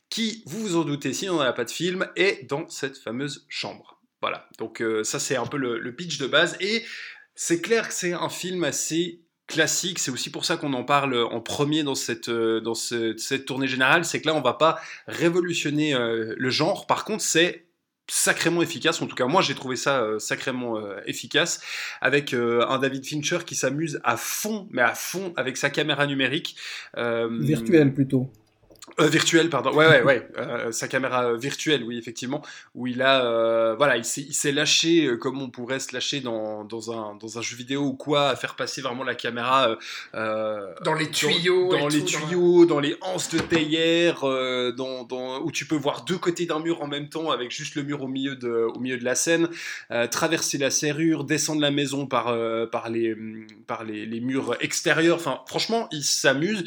qui, 0.09 0.43
vous 0.47 0.61
vous 0.61 0.77
en 0.77 0.85
doutez, 0.85 1.13
si 1.13 1.29
on 1.29 1.39
n'a 1.39 1.53
pas 1.53 1.65
de 1.65 1.71
film, 1.71 2.09
est 2.15 2.49
dans 2.49 2.69
cette 2.69 2.97
fameuse 2.97 3.45
chambre. 3.49 4.01
Voilà, 4.21 4.49
donc 4.59 4.83
ça 5.03 5.19
c'est 5.19 5.37
un 5.37 5.47
peu 5.47 5.59
le 5.59 5.95
pitch 5.95 6.19
de 6.19 6.27
base, 6.27 6.57
et 6.61 6.85
c'est 7.37 7.61
clair 7.61 7.89
que 7.89 7.95
c'est 7.95 8.15
un 8.15 8.31
film 8.31 8.65
assez 8.65 9.21
classique. 9.47 9.99
C'est 9.99 10.11
aussi 10.11 10.31
pour 10.31 10.45
ça 10.45 10.57
qu'on 10.57 10.73
en 10.73 10.85
parle 10.85 11.17
en 11.17 11.41
premier 11.41 11.83
dans 11.83 11.95
cette, 11.95 12.29
euh, 12.29 12.61
dans 12.61 12.75
cette 12.75 13.45
tournée 13.45 13.69
générale. 13.69 14.05
C'est 14.05 14.21
que 14.21 14.27
là, 14.27 14.35
on 14.35 14.41
va 14.41 14.55
pas 14.55 14.79
révolutionner 15.07 15.95
euh, 15.95 16.35
le 16.37 16.51
genre. 16.51 16.87
Par 16.87 17.05
contre, 17.05 17.23
c'est 17.23 17.65
sacrément 18.09 18.63
efficace. 18.63 19.03
En 19.03 19.07
tout 19.07 19.17
cas, 19.17 19.27
moi, 19.27 19.43
j'ai 19.43 19.55
trouvé 19.55 19.77
ça 19.77 20.01
euh, 20.01 20.19
sacrément 20.19 20.81
efficace 21.07 21.61
avec 22.01 22.35
un 22.35 22.79
David 22.79 23.05
Fincher 23.05 23.39
qui 23.45 23.55
s'amuse 23.55 24.01
à 24.05 24.17
fond, 24.17 24.69
mais 24.71 24.83
à 24.83 24.95
fond 24.95 25.33
avec 25.37 25.57
sa 25.57 25.71
caméra 25.71 26.07
numérique. 26.07 26.57
Virtuelle 26.97 27.93
plutôt. 27.93 28.31
Euh, 28.99 29.09
virtuel, 29.09 29.51
pardon. 29.51 29.75
Ouais, 29.75 29.87
ouais, 29.87 30.03
ouais. 30.03 30.27
Euh, 30.39 30.73
sa 30.73 30.89
caméra 30.89 31.35
virtuelle, 31.35 31.85
oui, 31.85 31.99
effectivement. 31.99 32.41
Où 32.75 32.87
il 32.87 33.03
a, 33.03 33.27
euh, 33.27 33.75
voilà, 33.77 33.99
il 33.99 34.05
s'est 34.05 34.53
lâché 34.53 35.11
comme 35.21 35.43
on 35.43 35.51
pourrait 35.51 35.81
se 35.81 35.93
lâcher 35.93 36.21
dans, 36.21 36.65
dans, 36.65 36.91
un, 36.93 37.15
dans 37.17 37.39
un 37.39 37.43
jeu 37.43 37.57
vidéo 37.57 37.83
ou 37.83 37.93
quoi, 37.93 38.31
à 38.31 38.37
faire 38.37 38.57
passer 38.57 38.81
vraiment 38.81 39.05
la 39.05 39.15
caméra 39.15 39.77
dans 40.15 40.95
les 40.99 41.11
tuyaux, 41.11 41.69
dans, 41.69 41.89
les 41.89 42.05
tuyaux, 42.05 42.65
dans... 42.65 42.81
les 42.81 42.97
anses 43.03 43.29
de 43.29 43.39
théière, 43.39 44.21
dans, 44.23 45.05
dans, 45.05 45.41
où 45.41 45.53
tu 45.53 45.67
peux 45.67 45.77
voir 45.77 46.05
deux 46.05 46.19
côtés 46.19 46.47
d'un 46.47 46.61
mur 46.61 46.83
en 46.83 46.87
même 46.87 47.09
temps 47.09 47.31
avec 47.31 47.51
juste 47.51 47.75
le 47.75 47.83
mur 47.83 48.03
au 48.03 48.09
milieu 48.09 48.35
de, 48.37 48.49
au 48.49 48.79
milieu 48.79 48.97
de 48.97 49.05
la 49.05 49.15
scène, 49.15 49.49
traverser 50.11 50.57
la 50.57 50.71
serrure, 50.71 51.25
descendre 51.25 51.61
la 51.61 51.71
maison 51.71 52.07
par, 52.07 52.35
par, 52.71 52.89
les, 52.89 53.15
par 53.67 53.85
les, 53.85 54.07
les 54.07 54.21
murs 54.21 54.57
extérieurs. 54.61 55.17
Enfin, 55.17 55.41
franchement, 55.47 55.89
il 55.93 56.03
s'amuse 56.03 56.65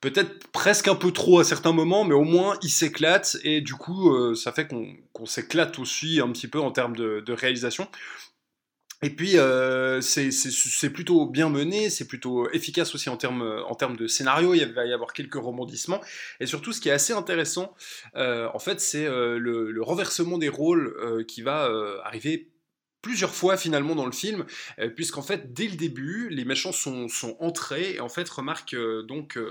peut-être 0.00 0.48
presque 0.48 0.88
un 0.88 0.94
peu 0.94 1.12
trop 1.12 1.40
à 1.40 1.44
certains 1.44 1.72
moments, 1.72 2.04
mais 2.04 2.14
au 2.14 2.24
moins 2.24 2.56
il 2.62 2.70
s'éclate 2.70 3.36
et 3.42 3.60
du 3.60 3.74
coup 3.74 4.14
euh, 4.14 4.34
ça 4.34 4.52
fait 4.52 4.68
qu'on 4.68 5.26
s'éclate 5.26 5.78
aussi 5.78 6.20
un 6.20 6.30
petit 6.30 6.48
peu 6.48 6.60
en 6.60 6.70
termes 6.70 6.96
de, 6.96 7.32
réalisation. 7.32 7.88
Et 9.00 9.10
puis 9.10 9.38
euh, 9.38 10.00
c'est 10.00 10.90
plutôt 10.90 11.26
bien 11.26 11.48
mené, 11.50 11.88
c'est 11.88 12.06
plutôt 12.06 12.50
efficace 12.50 12.94
aussi 12.96 13.08
en 13.08 13.16
termes 13.16 13.96
de 13.96 14.06
scénario. 14.08 14.54
Il 14.54 14.72
va 14.72 14.86
y 14.86 14.92
avoir 14.92 15.12
quelques 15.12 15.36
rebondissemment 15.36 16.00
et 16.40 16.46
surtout 16.46 16.72
ce 16.72 16.80
qui 16.80 16.88
est 16.88 16.92
assez 16.92 17.12
intéressant, 17.12 17.74
euh, 18.16 18.48
en 18.52 18.58
fait, 18.58 18.80
c'est 18.80 19.06
le, 19.06 19.80
renversement 19.82 20.36
des 20.38 20.48
rôles 20.48 21.24
qui 21.28 21.42
va 21.42 21.70
arriver 22.04 22.48
plusieurs 23.02 23.34
fois 23.34 23.56
finalement 23.56 23.94
dans 23.94 24.06
le 24.06 24.12
film, 24.12 24.44
euh, 24.78 24.88
puisqu'en 24.88 25.22
fait 25.22 25.52
dès 25.52 25.68
le 25.68 25.76
début 25.76 26.28
les 26.30 26.44
méchants 26.44 26.72
sont, 26.72 27.08
sont 27.08 27.36
entrés 27.40 27.94
et 27.94 28.00
en 28.00 28.08
fait 28.08 28.28
remarque 28.28 28.74
euh, 28.74 29.02
donc, 29.02 29.36
euh, 29.36 29.48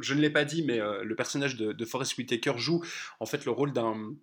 je 0.00 0.14
ne 0.14 0.20
l'ai 0.20 0.30
pas 0.30 0.44
dit, 0.44 0.62
mais 0.62 0.78
le 0.78 1.14
personnage 1.14 1.56
de, 1.56 1.72
de, 1.72 1.84
Forrest 1.84 2.16
Whitaker 2.18 2.54
joue 2.56 2.84
en 3.20 3.26
fait 3.26 3.44
le 3.44 3.50
rôle 3.50 3.72
d'un 3.72 4.14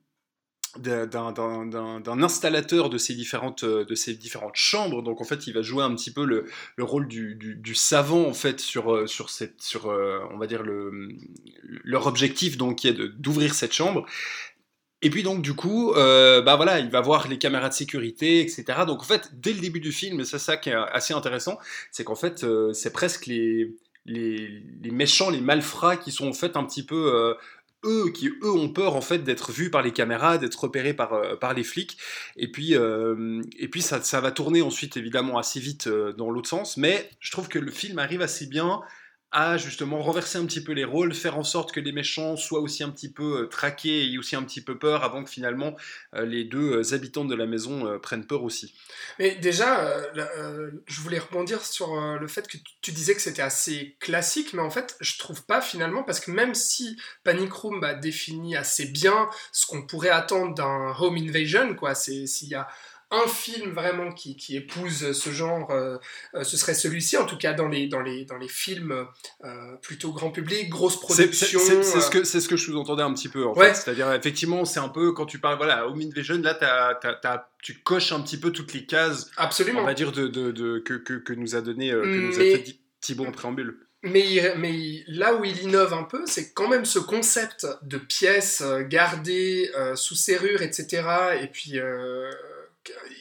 d'un 0.80 2.24
installateur 2.24 2.90
de 2.90 2.98
ces 2.98 3.14
différentes 3.14 3.64
de 3.64 3.96
ces 3.96 4.16
différentes 4.16 4.56
chambres. 4.56 5.04
Donc 5.04 5.22
en 5.22 5.24
fait 5.24 5.46
il 5.46 5.54
va 5.54 5.62
jouer 5.62 5.84
un 5.84 5.94
petit 5.94 6.12
peu 6.12 6.26
le, 6.26 6.46
le 6.78 6.84
rôle 6.84 7.08
du, 7.08 7.36
du, 7.36 7.76
savant 7.76 8.26
en 8.26 8.34
fait 8.34 8.60
sur 8.60 9.08
sur 9.08 9.30
cette 9.30 9.62
sur 9.62 9.86
on 9.86 10.38
va 10.38 10.48
dire 10.48 10.64
le 10.64 11.10
leur 11.84 12.08
objectif 12.08 12.58
donc 12.58 12.80
qui 12.80 12.88
est 12.88 12.94
d'ouvrir 12.94 13.54
cette 13.54 13.74
chambre 13.74 14.08
et 15.04 15.10
puis 15.10 15.22
donc 15.22 15.42
du 15.42 15.54
coup, 15.54 15.92
euh, 15.92 16.42
bah 16.42 16.56
voilà, 16.56 16.80
il 16.80 16.90
va 16.90 17.02
voir 17.02 17.28
les 17.28 17.38
caméras 17.38 17.68
de 17.68 17.74
sécurité, 17.74 18.40
etc. 18.40 18.64
Donc 18.88 19.02
en 19.02 19.06
fait, 19.06 19.32
dès 19.34 19.52
le 19.52 19.60
début 19.60 19.82
du 19.82 19.92
film, 19.92 20.24
c'est 20.24 20.40
ça 20.40 20.56
qui 20.56 20.70
est 20.70 20.74
assez 20.74 21.14
intéressant, 21.14 21.60
c'est 21.92 22.06
qu'en 22.06 22.16
fait, 22.16 22.46
euh, 22.46 22.72
c'est 22.72 22.94
presque 22.94 23.26
les, 23.26 23.76
les, 24.06 24.92
méchants, 24.92 25.30
les 25.30 25.42
malfrats 25.42 25.98
qui 25.98 26.14
sont 26.14 26.30
en 26.30 26.34
fait 26.34 26.56
un 26.56 26.64
petit 26.64 26.86
peu 26.86 27.14
euh, 27.14 27.34
eux 27.84 28.12
qui 28.14 28.30
eux 28.30 28.52
ont 28.52 28.70
peur 28.70 28.96
en 28.96 29.02
fait 29.02 29.20
d'être 29.20 29.52
vus 29.52 29.70
par 29.70 29.82
les 29.82 29.92
caméras, 29.92 30.38
d'être 30.38 30.56
repérés 30.56 30.94
par, 30.94 31.38
par 31.38 31.54
les 31.54 31.66
flics. 31.66 31.98
Et 32.38 32.50
puis 32.50 32.74
et 32.74 33.68
puis 33.68 33.82
ça, 33.82 34.02
ça 34.02 34.22
va 34.22 34.32
tourner 34.32 34.62
ensuite 34.62 34.96
évidemment 34.96 35.38
assez 35.38 35.60
vite 35.60 35.90
dans 35.90 36.30
l'autre 36.30 36.48
sens, 36.48 36.78
mais 36.78 37.10
je 37.20 37.30
trouve 37.34 37.50
que 37.50 37.60
le 37.60 37.72
film 37.72 38.00
arrive 38.00 38.22
assez 38.22 38.46
bien 38.46 38.82
à 39.34 39.58
justement 39.58 40.00
renverser 40.00 40.38
un 40.38 40.46
petit 40.46 40.64
peu 40.64 40.74
les 40.74 40.86
rôles, 40.86 41.16
faire 41.16 41.40
en 41.40 41.44
sorte 41.44 41.72
que 41.72 41.80
les 41.80 41.92
méchants 41.92 42.38
soient 42.38 42.60
aussi 42.60 42.84
un 42.84 42.92
petit 42.92 43.12
peu 43.12 43.42
euh, 43.42 43.48
traqués 43.48 44.06
et 44.06 44.18
aussi 44.20 44.36
un 44.36 44.44
petit 44.44 44.62
peu 44.62 44.78
peur 44.78 45.04
avant 45.04 45.24
que 45.24 45.30
finalement 45.30 45.76
euh, 46.14 46.24
les 46.24 46.44
deux 46.44 46.78
euh, 46.78 46.94
habitants 46.94 47.26
de 47.26 47.34
la 47.34 47.48
maison 47.48 48.00
prennent 48.00 48.28
peur 48.28 48.44
aussi. 48.44 48.76
Mais 49.18 49.36
déjà, 49.36 49.92
je 50.86 51.02
voulais 51.02 51.18
rebondir 51.18 51.66
sur 51.66 51.96
le 51.96 52.28
fait 52.28 52.48
que 52.48 52.58
tu 52.82 52.92
disais 52.92 53.16
que 53.16 53.22
c'était 53.22 53.42
assez 53.42 53.98
classique, 54.00 54.54
mais 54.54 54.62
en 54.62 54.70
fait, 54.70 54.96
je 55.00 55.18
trouve 55.18 55.44
pas 55.46 55.62
finalement, 55.62 56.04
parce 56.04 56.20
que 56.20 56.30
même 56.30 56.54
si 56.54 56.96
Panic 57.24 57.52
Room 57.52 57.84
a 57.84 57.96
défini 57.96 58.56
assez 58.56 58.86
bien 58.86 59.30
ce 59.52 59.66
qu'on 59.66 59.82
pourrait 59.82 60.10
attendre 60.10 60.54
d'un 60.54 60.94
home 61.00 61.18
invasion, 61.18 61.74
quoi, 61.74 61.96
c'est 61.96 62.28
s'il 62.28 62.50
y 62.50 62.56
a 62.56 62.68
un 63.14 63.28
film 63.28 63.72
vraiment 63.72 64.12
qui, 64.12 64.36
qui 64.36 64.58
épouse 64.58 65.12
ce 65.12 65.30
genre, 65.30 65.70
euh, 65.70 65.98
euh, 66.34 66.44
ce 66.44 66.58
serait 66.58 66.74
celui-ci, 66.74 67.16
en 67.18 67.26
tout 67.26 67.38
cas 67.38 67.54
dans 67.54 67.68
les, 67.68 67.88
dans 67.88 68.02
les, 68.02 68.26
dans 68.26 68.38
les 68.38 68.48
films 68.48 69.06
euh, 69.44 69.76
plutôt 69.84 70.12
grand 70.12 70.32
public, 70.32 70.68
grosse 70.70 71.00
production. 71.00 71.60
C'est 71.60 71.84
ce, 71.84 72.10
que, 72.10 72.24
ce 72.24 72.48
que 72.48 72.58
je 72.58 72.64
sous-entendais 72.66 73.04
un 73.04 73.14
petit 73.14 73.30
peu, 73.30 73.46
en 73.46 73.54
fait. 73.54 73.76
C'est-à-dire, 73.76 74.12
effectivement, 74.14 74.66
c'est 74.66 74.80
un 74.80 74.90
peu, 74.90 75.12
quand 75.12 75.28
tu 75.28 75.38
parles, 75.38 75.58
voilà, 75.58 75.88
Home 75.88 76.02
Invasion, 76.02 76.42
là, 76.42 77.40
tu 77.62 77.76
coches 77.84 78.12
un 78.12 78.22
petit 78.22 78.38
peu 78.38 78.52
toutes 78.52 78.74
les 78.74 78.86
cases, 78.86 79.30
Absolument. 79.38 79.82
on 79.82 79.86
va 79.86 79.94
dire, 79.94 80.12
de, 80.12 80.28
de, 80.28 80.52
de 80.52 80.80
que, 80.80 80.96
que, 80.96 81.14
que, 81.14 81.34
nous 81.34 81.56
a 81.56 81.62
donné, 81.62 81.92
que 81.92 82.18
nous 82.18 82.36
a 82.36 82.40
fait 82.40 82.66
Thibaut 83.00 83.26
en 83.26 83.32
préambule. 83.32 83.78
Mais, 84.02 84.54
mais, 84.58 85.04
là 85.08 85.36
où 85.36 85.46
il 85.46 85.62
innove 85.62 85.94
un 85.94 86.04
peu, 86.04 86.24
c'est 86.26 86.52
quand 86.54 86.68
même 86.68 86.84
ce 86.84 87.00
concept 87.00 87.68
de 87.84 87.98
pièces 87.98 88.64
gardées 88.90 89.72
sous 89.96 90.16
serrure, 90.16 90.62
etc. 90.62 91.04
Et 91.42 91.48
puis 91.48 91.80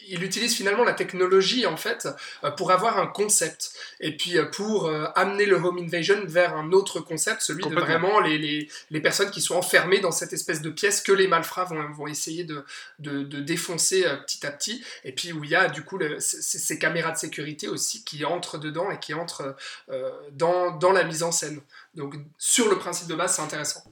il 0.08 0.22
utilise 0.22 0.54
finalement 0.54 0.84
la 0.84 0.92
technologie 0.92 1.66
en 1.66 1.76
fait 1.76 2.08
euh, 2.44 2.50
pour 2.50 2.70
avoir 2.70 2.98
un 2.98 3.06
concept 3.06 3.72
et 4.00 4.16
puis 4.16 4.38
euh, 4.38 4.44
pour 4.44 4.86
euh, 4.86 5.06
amener 5.14 5.46
le 5.46 5.56
home 5.56 5.78
invasion 5.78 6.20
vers 6.24 6.56
un 6.56 6.72
autre 6.72 7.00
concept, 7.00 7.42
celui 7.42 7.64
de 7.64 7.74
vraiment 7.74 8.20
les, 8.20 8.38
les, 8.38 8.68
les, 8.90 9.00
personnes 9.00 9.30
qui 9.30 9.40
sont 9.40 9.54
enfermées 9.54 10.00
dans 10.00 10.10
cette 10.10 10.32
espèce 10.32 10.60
de 10.60 10.70
pièce 10.70 11.00
que 11.00 11.12
les 11.12 11.28
malfrats 11.28 11.64
vont, 11.64 11.90
vont 11.92 12.06
essayer 12.06 12.44
de, 12.44 12.64
de, 12.98 13.22
de 13.22 13.40
défoncer 13.40 14.04
petit 14.26 14.46
à 14.46 14.50
petit 14.50 14.84
et 15.04 15.12
puis 15.12 15.32
où 15.32 15.44
il 15.44 15.50
y 15.50 15.56
a 15.56 15.68
du 15.68 15.82
coup 15.82 15.98
le, 15.98 16.18
ces 16.20 16.78
caméras 16.78 17.12
de 17.12 17.18
sécurité 17.18 17.68
aussi 17.68 18.04
qui 18.04 18.24
entrent 18.24 18.58
dedans 18.58 18.90
et 18.90 18.98
qui 18.98 19.14
entrent 19.14 19.56
dans, 20.32 20.72
dans 20.72 20.92
la 20.92 21.04
mise 21.04 21.22
en 21.22 21.32
scène. 21.32 21.60
Donc 21.94 22.14
sur 22.38 22.68
le 22.68 22.78
principe 22.78 23.08
de 23.08 23.14
base 23.14 23.36
c'est 23.36 23.42
intéressant. 23.42 23.84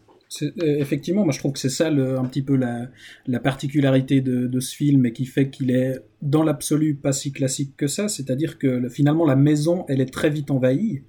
Euh, 0.42 0.50
effectivement, 0.78 1.24
moi 1.24 1.32
je 1.32 1.38
trouve 1.38 1.52
que 1.52 1.58
c'est 1.58 1.68
ça 1.68 1.88
un 1.88 2.24
petit 2.24 2.42
peu 2.42 2.56
la, 2.56 2.88
la 3.26 3.40
particularité 3.40 4.20
de, 4.20 4.46
de, 4.46 4.60
ce 4.60 4.74
film 4.76 5.04
et 5.06 5.12
qui 5.12 5.26
fait 5.26 5.50
qu'il 5.50 5.70
est 5.70 5.98
dans 6.22 6.44
l'absolu 6.44 6.94
pas 6.94 7.12
si 7.12 7.32
classique 7.32 7.76
que 7.76 7.88
ça. 7.88 8.08
C'est-à-dire 8.08 8.58
que 8.58 8.88
finalement 8.88 9.26
la 9.26 9.36
maison, 9.36 9.84
elle 9.88 10.00
est 10.00 10.12
très 10.12 10.30
vite 10.30 10.50
envahie. 10.50 11.02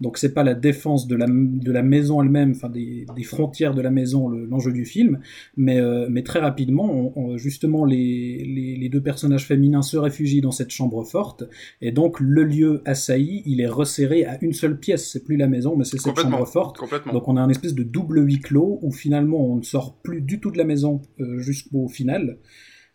Donc 0.00 0.18
c'est 0.18 0.34
pas 0.34 0.42
la 0.42 0.54
défense 0.54 1.06
de 1.06 1.14
la, 1.14 1.26
de 1.28 1.70
la 1.72 1.82
maison 1.82 2.22
elle-même, 2.22 2.52
enfin 2.52 2.68
des, 2.68 3.06
des, 3.14 3.22
frontières 3.22 3.74
de 3.74 3.80
la 3.80 3.90
maison 3.90 4.28
l'enjeu 4.28 4.72
du 4.72 4.84
film, 4.84 5.20
mais, 5.56 5.78
euh, 5.78 6.08
mais 6.10 6.22
très 6.22 6.40
rapidement, 6.40 7.12
justement 7.36 7.84
les, 7.84 8.44
les, 8.44 8.76
les, 8.76 8.88
deux 8.88 9.00
personnages 9.00 9.46
féminins 9.46 9.82
se 9.82 9.96
réfugient 9.96 10.40
dans 10.40 10.50
cette 10.50 10.70
chambre 10.70 11.04
forte, 11.04 11.44
et 11.80 11.92
donc 11.92 12.18
le 12.18 12.42
lieu 12.44 12.82
assailli, 12.84 13.42
il 13.46 13.60
est 13.60 13.68
resserré 13.68 14.24
à 14.24 14.38
une 14.42 14.52
seule 14.52 14.78
pièce. 14.78 15.10
C'est 15.10 15.24
plus 15.24 15.36
la 15.36 15.46
maison, 15.46 15.76
mais 15.76 15.84
c'est 15.84 15.98
cette 15.98 16.18
chambre 16.18 16.44
forte. 16.46 16.80
Donc 17.12 17.28
on 17.28 17.36
a 17.36 17.40
un 17.40 17.48
espèce 17.48 17.74
de 17.74 17.82
double 17.82 18.24
huis 18.24 18.40
clos 18.40 18.78
où 18.82 18.90
finalement 18.90 19.38
on 19.38 19.56
ne 19.56 19.62
sort 19.62 20.00
plus 20.02 20.20
du 20.20 20.40
tout 20.40 20.50
de 20.50 20.58
la 20.58 20.64
maison 20.64 21.02
euh, 21.20 21.38
jusqu'au 21.38 21.88
final. 21.88 22.38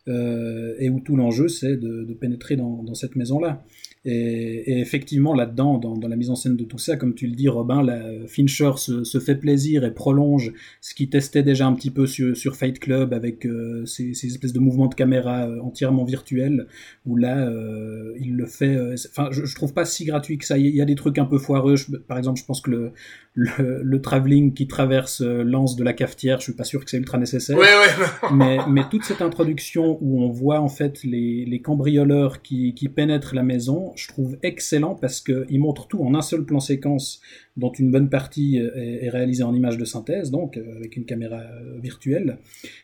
Euh, 0.06 0.74
et 0.78 0.88
où 0.88 1.00
tout 1.00 1.16
l'enjeu 1.16 1.48
c'est 1.48 1.76
de, 1.76 2.04
de, 2.04 2.14
pénétrer 2.14 2.56
dans, 2.56 2.82
dans 2.82 2.94
cette 2.94 3.14
maison-là. 3.14 3.62
Et, 4.10 4.80
effectivement, 4.80 5.34
là-dedans, 5.34 5.76
dans, 5.76 6.08
la 6.08 6.16
mise 6.16 6.30
en 6.30 6.34
scène 6.34 6.56
de 6.56 6.64
tout 6.64 6.78
ça, 6.78 6.96
comme 6.96 7.14
tu 7.14 7.26
le 7.26 7.34
dis, 7.34 7.48
Robin, 7.48 7.82
la, 7.82 8.26
Fincher 8.26 8.72
se, 8.76 9.18
fait 9.20 9.34
plaisir 9.34 9.84
et 9.84 9.92
prolonge 9.92 10.52
ce 10.80 10.94
qu'il 10.94 11.10
testait 11.10 11.42
déjà 11.42 11.66
un 11.66 11.74
petit 11.74 11.90
peu 11.90 12.06
sur, 12.06 12.34
sur 12.34 12.56
Fight 12.56 12.78
Club 12.78 13.12
avec 13.12 13.44
euh, 13.44 13.84
ces, 13.84 14.14
ces, 14.14 14.28
espèces 14.28 14.54
de 14.54 14.60
mouvements 14.60 14.86
de 14.86 14.94
caméra 14.94 15.46
euh, 15.46 15.60
entièrement 15.60 16.04
virtuels, 16.04 16.68
où 17.04 17.16
là, 17.16 17.48
euh, 17.48 18.14
il 18.18 18.34
le 18.34 18.46
fait. 18.46 18.74
Euh, 18.74 18.94
enfin, 19.10 19.28
je, 19.30 19.44
je, 19.44 19.54
trouve 19.54 19.74
pas 19.74 19.84
si 19.84 20.06
gratuit 20.06 20.38
que 20.38 20.46
ça. 20.46 20.56
Il 20.56 20.74
y 20.74 20.80
a 20.80 20.86
des 20.86 20.94
trucs 20.94 21.18
un 21.18 21.26
peu 21.26 21.36
foireux. 21.36 21.74
par 22.06 22.16
exemple, 22.16 22.40
je 22.40 22.46
pense 22.46 22.62
que 22.62 22.70
le, 22.70 22.92
le, 23.34 23.82
le 23.82 24.00
travelling 24.00 24.52
qui 24.52 24.66
traverse 24.66 25.20
l'anse 25.20 25.76
de 25.76 25.84
la 25.84 25.92
cafetière, 25.92 26.38
je 26.38 26.44
suis 26.44 26.54
pas 26.54 26.64
sûr 26.64 26.84
que 26.84 26.90
c'est 26.90 26.96
ultra 26.96 27.18
nécessaire. 27.18 27.56
Ouais, 27.56 27.64
ouais, 27.64 28.06
mais, 28.32 28.58
mais 28.68 28.82
toute 28.90 29.04
cette 29.04 29.22
introduction 29.22 29.98
où 30.00 30.22
on 30.22 30.30
voit 30.30 30.60
en 30.60 30.68
fait 30.68 31.04
les, 31.04 31.44
les 31.44 31.60
cambrioleurs 31.60 32.42
qui, 32.42 32.74
qui 32.74 32.88
pénètrent 32.88 33.34
la 33.34 33.42
maison, 33.42 33.92
je 33.96 34.08
trouve 34.08 34.36
excellent 34.42 34.94
parce 34.94 35.20
qu'il 35.20 35.60
montre 35.60 35.86
tout 35.86 36.02
en 36.02 36.14
un 36.14 36.22
seul 36.22 36.44
plan 36.44 36.60
séquence 36.60 37.20
dont 37.58 37.72
une 37.72 37.90
bonne 37.90 38.08
partie 38.08 38.58
euh, 38.60 38.70
est, 38.74 39.10
réalisée 39.10 39.42
en 39.42 39.52
image 39.52 39.76
de 39.76 39.84
synthèse, 39.84 40.30
donc 40.30 40.56
euh, 40.56 40.76
avec 40.76 40.96
une 40.96 41.04
caméra 41.04 41.40
euh, 41.40 41.78
virtuelle. 41.82 42.38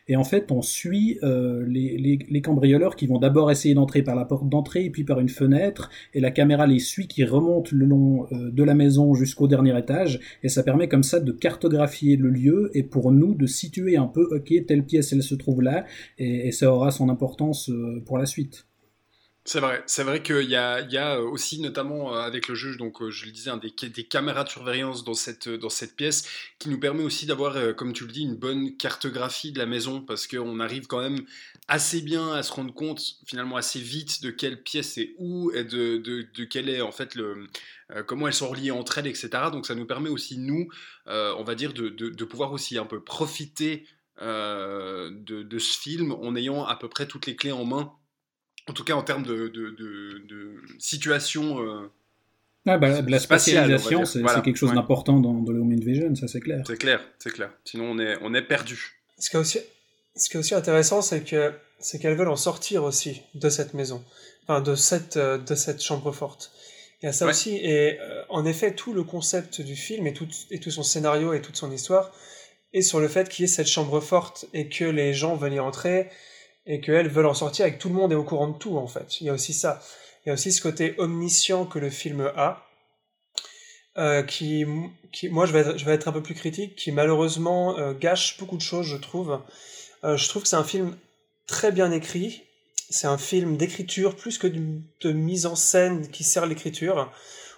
Et 0.07 0.15
en 0.15 0.23
fait, 0.23 0.51
on 0.51 0.61
suit 0.61 1.17
les, 1.23 2.41
cambrioleurs 2.43 2.95
qui 2.95 3.07
vont 3.07 3.17
d'abord 3.17 3.49
essayer 3.49 3.73
d'entrer 3.73 4.03
par 4.03 4.15
la 4.15 4.25
porte 4.25 4.49
d'entrée 4.49 4.85
et 4.85 4.89
puis 4.89 5.03
par 5.03 5.19
une 5.19 5.29
fenêtre, 5.29 5.89
et 6.13 6.19
la 6.19 6.29
caméra 6.29 6.67
les 6.67 6.79
suit 6.79 7.07
qui 7.07 7.23
remonte 7.23 7.71
le 7.71 7.85
long 7.85 8.27
de 8.31 8.63
la 8.63 8.75
maison 8.75 9.13
jusqu'au 9.13 9.47
dernier 9.47 9.77
étage, 9.77 10.19
et 10.43 10.49
ça 10.49 10.61
permet 10.61 10.87
comme 10.87 11.03
ça 11.03 11.19
de 11.19 11.31
cartographier 11.31 12.17
le 12.17 12.29
lieu 12.29 12.69
et 12.73 12.83
pour 12.83 13.11
nous 13.11 13.33
de 13.33 13.47
situer 13.47 13.97
un 13.97 14.07
peu, 14.07 14.27
ok, 14.35 14.53
telle 14.67 14.85
pièce 14.85 15.13
elle 15.13 15.23
se 15.23 15.35
trouve 15.35 15.61
là, 15.61 15.85
et 16.19 16.51
ça 16.51 16.71
aura 16.71 16.91
son 16.91 17.09
importance 17.09 17.71
pour 18.05 18.17
la 18.17 18.25
suite. 18.25 18.67
C'est 19.47 19.59
vrai, 19.59 19.83
c'est 19.85 20.03
vrai 20.03 20.23
qu'il 20.23 20.49
y 20.49 20.55
a, 20.55 20.77
a 20.77 21.19
aussi 21.19 21.61
notamment 21.61 22.15
euh, 22.15 22.19
avec 22.19 22.47
le 22.47 22.55
jeu, 22.55 22.75
donc 22.77 23.03
euh, 23.03 23.11
je 23.11 23.25
le 23.25 23.31
disais, 23.31 23.51
des, 23.61 23.89
des, 23.89 24.03
caméras 24.03 24.43
de 24.43 24.49
surveillance 24.49 25.03
dans 25.03 25.13
cette, 25.13 25.95
pièce 25.95 26.27
qui 26.57 26.67
nous 26.67 26.79
permet 26.79 27.03
aussi 27.03 27.27
d'avoir, 27.27 27.55
euh, 27.55 27.71
comme 27.71 27.93
tu 27.93 28.07
le 28.07 28.11
dis, 28.11 28.23
une 28.23 28.35
bonne 28.35 28.75
cartographie 28.75 29.51
de 29.51 29.59
la 29.59 29.67
maison 29.67 30.01
parce 30.01 30.25
qu'on 30.25 30.59
arrive 30.59 30.87
quand 30.87 30.99
même 30.99 31.27
assez 31.67 32.01
bien 32.01 32.33
à 32.33 32.41
se 32.41 32.51
rendre 32.53 32.73
compte 32.73 33.19
finalement 33.27 33.55
assez 33.55 33.79
vite 33.79 34.23
de 34.23 34.31
quelle 34.31 34.63
pièce 34.63 34.97
est 34.97 35.13
où 35.19 35.51
et 35.51 35.63
de, 35.63 36.01
est 36.55 36.81
en 36.81 36.91
fait 36.91 37.13
le, 37.13 37.45
comment 38.07 38.27
elles 38.27 38.33
sont 38.33 38.49
reliées 38.49 38.71
entre 38.71 38.97
elles, 38.97 39.07
etc. 39.07 39.29
Donc 39.51 39.67
ça 39.67 39.75
nous 39.75 39.85
permet 39.85 40.09
aussi, 40.09 40.39
nous, 40.39 40.69
on 41.05 41.43
va 41.43 41.53
dire, 41.53 41.71
de, 41.73 42.23
pouvoir 42.25 42.51
aussi 42.51 42.79
un 42.79 42.85
peu 42.85 43.03
profiter 43.03 43.85
de 44.19 45.59
ce 45.59 45.79
film 45.79 46.13
en 46.13 46.35
ayant 46.35 46.65
à 46.65 46.75
peu 46.75 46.89
près 46.89 47.07
toutes 47.07 47.27
les 47.27 47.35
clés 47.35 47.51
en 47.51 47.65
main 47.65 47.93
en 48.67 48.73
tout 48.73 48.83
cas 48.83 48.93
en 48.93 49.03
termes 49.03 49.23
de, 49.23 49.47
de, 49.47 49.69
de, 49.71 50.61
situation. 50.79 51.59
Euh, 51.61 51.91
ah 52.67 52.77
bah, 52.77 53.01
la 53.01 53.19
spatialisation, 53.19 54.05
c'est 54.05 54.23
quelque 54.43 54.55
chose 54.55 54.73
d'important 54.73 55.19
dans, 55.19 55.33
dans, 55.33 55.51
le 55.51 55.59
Home 55.59 55.71
Invasion, 55.71 56.15
ça 56.15 56.27
c'est 56.27 56.39
clair. 56.39 56.63
C'est 56.65 56.77
clair, 56.77 57.01
c'est 57.19 57.31
clair. 57.31 57.51
Sinon 57.63 57.91
on 57.91 57.99
est, 57.99 58.17
on 58.21 58.33
est 58.33 58.41
perdu. 58.41 58.99
Ce 59.19 59.29
qui 59.29 59.35
est 59.35 59.39
aussi, 59.39 59.59
ce 60.15 60.29
qui 60.29 60.37
est 60.37 60.39
aussi 60.39 60.55
intéressant, 60.55 61.01
c'est 61.01 61.21
que 61.21 61.53
c'est 61.79 61.99
qu'elles 61.99 62.15
veulent 62.15 62.29
en 62.29 62.35
sortir 62.35 62.83
aussi 62.83 63.21
de 63.35 63.49
cette 63.49 63.75
maison, 63.75 64.03
enfin 64.43 64.61
de 64.61 64.75
cette, 64.75 65.17
euh, 65.17 65.37
de 65.37 65.53
cette 65.53 65.83
chambre 65.83 66.11
forte. 66.11 66.51
Il 67.01 67.05
y 67.05 67.09
a 67.09 67.13
ça 67.13 67.27
aussi, 67.27 67.57
et 67.57 67.99
euh, 67.99 68.23
en 68.29 68.45
effet, 68.45 68.73
tout 68.73 68.93
le 68.93 69.03
concept 69.03 69.61
du 69.61 69.75
film 69.75 70.07
et 70.07 70.13
tout, 70.13 70.27
et 70.49 70.59
tout 70.59 70.71
son 70.71 70.81
scénario 70.81 71.33
et 71.33 71.41
toute 71.41 71.57
son 71.57 71.71
histoire 71.71 72.11
est 72.73 72.81
sur 72.81 72.99
le 72.99 73.07
fait 73.07 73.29
qu'il 73.29 73.43
y 73.43 73.45
ait 73.45 73.51
cette 73.51 73.67
chambre 73.67 73.99
forte 73.99 74.45
et 74.53 74.69
que 74.69 74.85
les 74.85 75.13
gens 75.13 75.35
veulent 75.35 75.53
y 75.53 75.59
entrer 75.59 76.09
et 76.65 76.81
qu'elles 76.81 77.09
veulent 77.09 77.25
en 77.25 77.33
sortir 77.33 77.65
et 77.65 77.73
que 77.73 77.79
tout 77.79 77.89
le 77.89 77.95
monde 77.95 78.11
est 78.11 78.15
au 78.15 78.23
courant 78.23 78.47
de 78.47 78.57
tout 78.57 78.77
en 78.77 78.87
fait. 78.87 79.21
Il 79.21 79.27
y 79.27 79.29
a 79.29 79.33
aussi 79.33 79.53
ça. 79.53 79.81
Il 80.25 80.29
y 80.29 80.31
a 80.31 80.33
aussi 80.33 80.51
ce 80.51 80.61
côté 80.61 80.95
omniscient 80.97 81.65
que 81.65 81.77
le 81.77 81.89
film 81.89 82.31
a, 82.35 82.65
euh, 83.97 84.23
qui, 84.23 84.65
qui, 85.11 85.29
moi 85.29 85.45
je 85.45 85.53
vais, 85.53 85.59
être, 85.59 85.77
je 85.77 85.85
vais 85.85 85.93
être 85.93 86.07
un 86.07 86.11
peu 86.11 86.23
plus 86.23 86.33
critique, 86.33 86.75
qui 86.75 86.91
malheureusement 86.91 87.77
euh, 87.77 87.93
gâche 87.93 88.37
beaucoup 88.39 88.57
de 88.57 88.61
choses, 88.61 88.87
je 88.87 88.97
trouve. 88.97 89.39
Euh, 90.03 90.17
je 90.17 90.27
trouve 90.27 90.41
que 90.41 90.47
c'est 90.47 90.55
un 90.55 90.63
film 90.63 90.97
très 91.47 91.71
bien 91.71 91.91
écrit. 91.91 92.43
C'est 92.89 93.07
un 93.07 93.17
film 93.17 93.57
d'écriture 93.57 94.15
plus 94.15 94.37
que 94.37 94.47
de 94.47 95.11
mise 95.11 95.45
en 95.45 95.55
scène 95.55 96.09
qui 96.09 96.23
sert 96.23 96.45
l'écriture. 96.45 97.11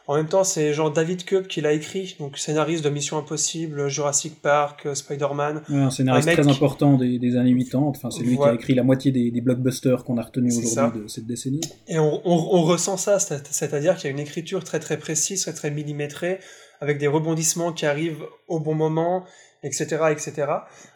En 0.10 0.16
même 0.16 0.30
temps, 0.30 0.46
c'est 0.46 0.74
genre 0.74 0.90
David 0.90 1.26
Koepp 1.26 1.50
qui 1.50 1.60
l'a 1.60 1.74
écrit, 1.74 2.16
donc 2.18 2.38
scénariste 2.38 2.82
de 2.82 2.90
Mission 2.90 3.18
Impossible, 3.18 3.90
Jurassic 3.90 4.42
Park, 4.42 4.86
euh, 4.86 4.96
Spider-Man. 4.96 5.64
un 5.68 5.90
scénariste 5.90 6.32
très 6.32 6.48
important 6.48 6.98
des, 6.98 7.20
des, 7.20 7.36
années 7.36 7.54
80. 7.54 7.84
Enfin, 7.88 8.10
c'est 8.10 8.24
lui 8.24 8.38
qui 8.38 8.44
a 8.44 8.54
écrit 8.54 8.74
la 8.74 8.84
moitié 8.84 9.12
des, 9.12 9.32
des 9.32 9.42
blockbusters 9.42 10.06
qu'on 10.06 10.18
a 10.18 10.22
retenus 10.24 10.58
aujourd'hui 10.58 11.02
de 11.02 11.08
cette 11.10 11.26
décennie. 11.26 11.60
Et 11.90 12.00
on, 12.00 12.22
on, 12.26 12.58
on 12.58 12.64
ressent 12.64 12.96
ça, 12.96 13.20
c'est-à-dire 13.20 13.98
qu'il 13.98 14.06
y 14.06 14.08
a 14.08 14.12
une 14.12 14.20
écriture 14.20 14.64
très 14.64 14.80
très 14.80 14.98
précise, 14.98 15.42
très 15.42 15.54
très 15.54 15.72
millimétrée, 15.72 16.40
avec 16.80 17.00
des 17.00 17.08
rebondissements 17.08 17.74
qui 17.74 17.86
arrivent 17.86 18.24
au 18.48 18.62
bon 18.62 18.76
moment, 18.76 19.26
etc., 19.62 20.06
etc. 20.12 20.48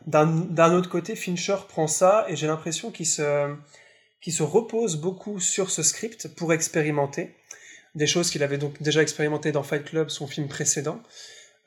D'un 0.07 0.73
autre 0.73 0.89
côté, 0.89 1.15
Fincher 1.15 1.57
prend 1.67 1.87
ça 1.87 2.25
et 2.29 2.37
j'ai 2.37 2.47
l'impression 2.47 2.91
qu'il 2.91 3.07
se, 3.07 3.53
qu'il 4.21 4.31
se 4.31 4.43
repose 4.43 4.95
beaucoup 4.95 5.41
sur 5.41 5.69
ce 5.69 5.83
script 5.83 6.29
pour 6.29 6.53
expérimenter 6.53 7.31
des 7.95 8.07
choses 8.07 8.29
qu'il 8.29 8.43
avait 8.43 8.57
donc 8.57 8.81
déjà 8.81 9.01
expérimenté 9.01 9.51
dans 9.51 9.63
Fight 9.63 9.83
Club, 9.83 10.09
son 10.09 10.27
film 10.27 10.47
précédent, 10.47 11.01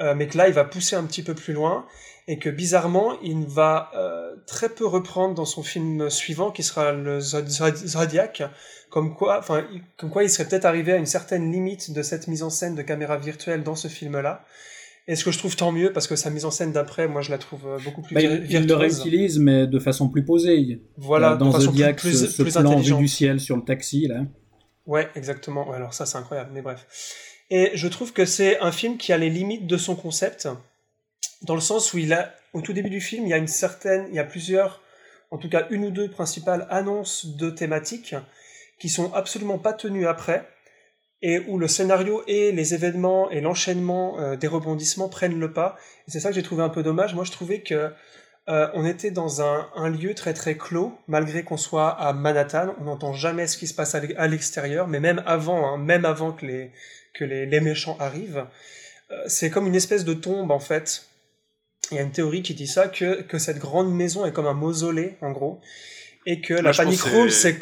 euh, 0.00 0.14
mais 0.14 0.26
que 0.26 0.36
là 0.36 0.48
il 0.48 0.54
va 0.54 0.64
pousser 0.64 0.96
un 0.96 1.04
petit 1.04 1.22
peu 1.22 1.34
plus 1.34 1.52
loin 1.52 1.86
et 2.26 2.38
que 2.38 2.48
bizarrement 2.48 3.20
il 3.22 3.46
va 3.46 3.90
euh, 3.94 4.34
très 4.46 4.68
peu 4.68 4.86
reprendre 4.86 5.34
dans 5.34 5.44
son 5.44 5.62
film 5.62 6.08
suivant 6.08 6.50
qui 6.50 6.62
sera 6.62 6.92
le 6.92 7.20
Zodiac, 7.20 8.42
comme 8.90 9.14
quoi, 9.14 9.38
enfin, 9.38 9.64
comme 9.98 10.10
quoi 10.10 10.24
il 10.24 10.30
serait 10.30 10.46
peut-être 10.46 10.64
arrivé 10.64 10.92
à 10.92 10.96
une 10.96 11.06
certaine 11.06 11.52
limite 11.52 11.92
de 11.92 12.02
cette 12.02 12.26
mise 12.28 12.42
en 12.42 12.50
scène 12.50 12.74
de 12.74 12.82
caméra 12.82 13.18
virtuelle 13.18 13.62
dans 13.62 13.76
ce 13.76 13.88
film-là. 13.88 14.44
Et 15.06 15.16
ce 15.16 15.24
que 15.24 15.30
je 15.30 15.38
trouve 15.38 15.54
tant 15.54 15.70
mieux 15.70 15.92
parce 15.92 16.06
que 16.06 16.16
sa 16.16 16.30
mise 16.30 16.46
en 16.46 16.50
scène 16.50 16.72
d'après, 16.72 17.06
moi 17.08 17.20
je 17.20 17.30
la 17.30 17.36
trouve 17.36 17.66
euh, 17.66 17.78
beaucoup 17.84 18.00
plus 18.00 18.14
bah, 18.14 18.22
Il 18.22 18.66
le 18.66 18.74
réutilise 18.74 19.38
mais 19.38 19.66
de 19.66 19.78
façon 19.78 20.08
plus 20.08 20.24
posée. 20.24 20.80
Voilà, 20.96 21.36
dans 21.36 21.48
de 21.48 21.52
façon 21.52 21.66
Zodiac, 21.66 21.98
plus, 21.98 22.18
ce, 22.18 22.26
ce 22.26 22.42
plus 22.42 22.52
plan 22.52 22.78
vu 22.78 22.94
du 22.94 23.08
ciel 23.08 23.38
sur 23.38 23.56
le 23.56 23.62
taxi 23.62 24.06
là. 24.08 24.22
Ouais, 24.86 25.08
exactement. 25.14 25.72
Alors 25.72 25.94
ça, 25.94 26.06
c'est 26.06 26.18
incroyable, 26.18 26.50
mais 26.52 26.62
bref. 26.62 26.86
Et 27.50 27.70
je 27.74 27.88
trouve 27.88 28.12
que 28.12 28.24
c'est 28.24 28.58
un 28.60 28.72
film 28.72 28.96
qui 28.96 29.12
a 29.12 29.18
les 29.18 29.30
limites 29.30 29.66
de 29.66 29.76
son 29.76 29.96
concept, 29.96 30.48
dans 31.42 31.54
le 31.54 31.60
sens 31.60 31.92
où 31.92 31.98
au 32.52 32.60
tout 32.60 32.72
début 32.72 32.90
du 32.90 33.00
film, 33.00 33.26
il 33.26 33.30
y 33.30 33.34
a 33.34 33.38
une 33.38 33.48
certaine, 33.48 34.06
il 34.08 34.14
y 34.14 34.18
a 34.18 34.24
plusieurs, 34.24 34.80
en 35.30 35.38
tout 35.38 35.48
cas 35.48 35.66
une 35.70 35.84
ou 35.84 35.90
deux 35.90 36.10
principales 36.10 36.66
annonces 36.70 37.26
de 37.26 37.50
thématiques 37.50 38.14
qui 38.78 38.88
sont 38.88 39.12
absolument 39.12 39.58
pas 39.58 39.72
tenues 39.72 40.06
après 40.06 40.48
et 41.22 41.40
où 41.48 41.58
le 41.58 41.68
scénario 41.68 42.22
et 42.26 42.52
les 42.52 42.74
événements 42.74 43.30
et 43.30 43.40
l'enchaînement 43.40 44.20
euh, 44.20 44.36
des 44.36 44.46
rebondissements 44.46 45.08
prennent 45.08 45.40
le 45.40 45.52
pas. 45.52 45.76
Et 46.06 46.10
c'est 46.10 46.20
ça 46.20 46.28
que 46.28 46.34
j'ai 46.34 46.42
trouvé 46.42 46.62
un 46.62 46.68
peu 46.68 46.82
dommage. 46.82 47.14
Moi, 47.14 47.24
je 47.24 47.32
trouvais 47.32 47.60
que 47.60 47.90
euh, 48.48 48.68
on 48.74 48.84
était 48.84 49.10
dans 49.10 49.40
un, 49.40 49.70
un, 49.74 49.88
lieu 49.88 50.14
très 50.14 50.34
très 50.34 50.56
clos, 50.56 50.92
malgré 51.08 51.44
qu'on 51.44 51.56
soit 51.56 51.88
à 51.88 52.12
Manhattan. 52.12 52.74
On 52.78 52.84
n'entend 52.84 53.14
jamais 53.14 53.46
ce 53.46 53.56
qui 53.56 53.66
se 53.66 53.72
passe 53.72 53.94
à 53.94 54.26
l'extérieur, 54.26 54.86
mais 54.86 55.00
même 55.00 55.22
avant, 55.24 55.66
hein, 55.66 55.78
même 55.78 56.04
avant 56.04 56.32
que 56.32 56.44
les 56.44 56.70
que 57.14 57.24
les, 57.24 57.46
les 57.46 57.60
méchants 57.60 57.96
arrivent, 58.00 58.44
euh, 59.10 59.22
c'est 59.28 59.48
comme 59.48 59.66
une 59.66 59.74
espèce 59.74 60.04
de 60.04 60.12
tombe 60.12 60.50
en 60.50 60.58
fait. 60.58 61.06
Il 61.90 61.96
y 61.96 62.00
a 62.00 62.02
une 62.02 62.12
théorie 62.12 62.42
qui 62.42 62.54
dit 62.54 62.66
ça 62.66 62.88
que 62.88 63.22
que 63.22 63.38
cette 63.38 63.58
grande 63.58 63.94
maison 63.94 64.26
est 64.26 64.32
comme 64.32 64.46
un 64.46 64.54
mausolée 64.54 65.16
en 65.22 65.32
gros, 65.32 65.62
et 66.26 66.42
que 66.42 66.52
la 66.52 66.72
panic 66.72 67.00
room 67.00 67.30
c'est 67.30 67.58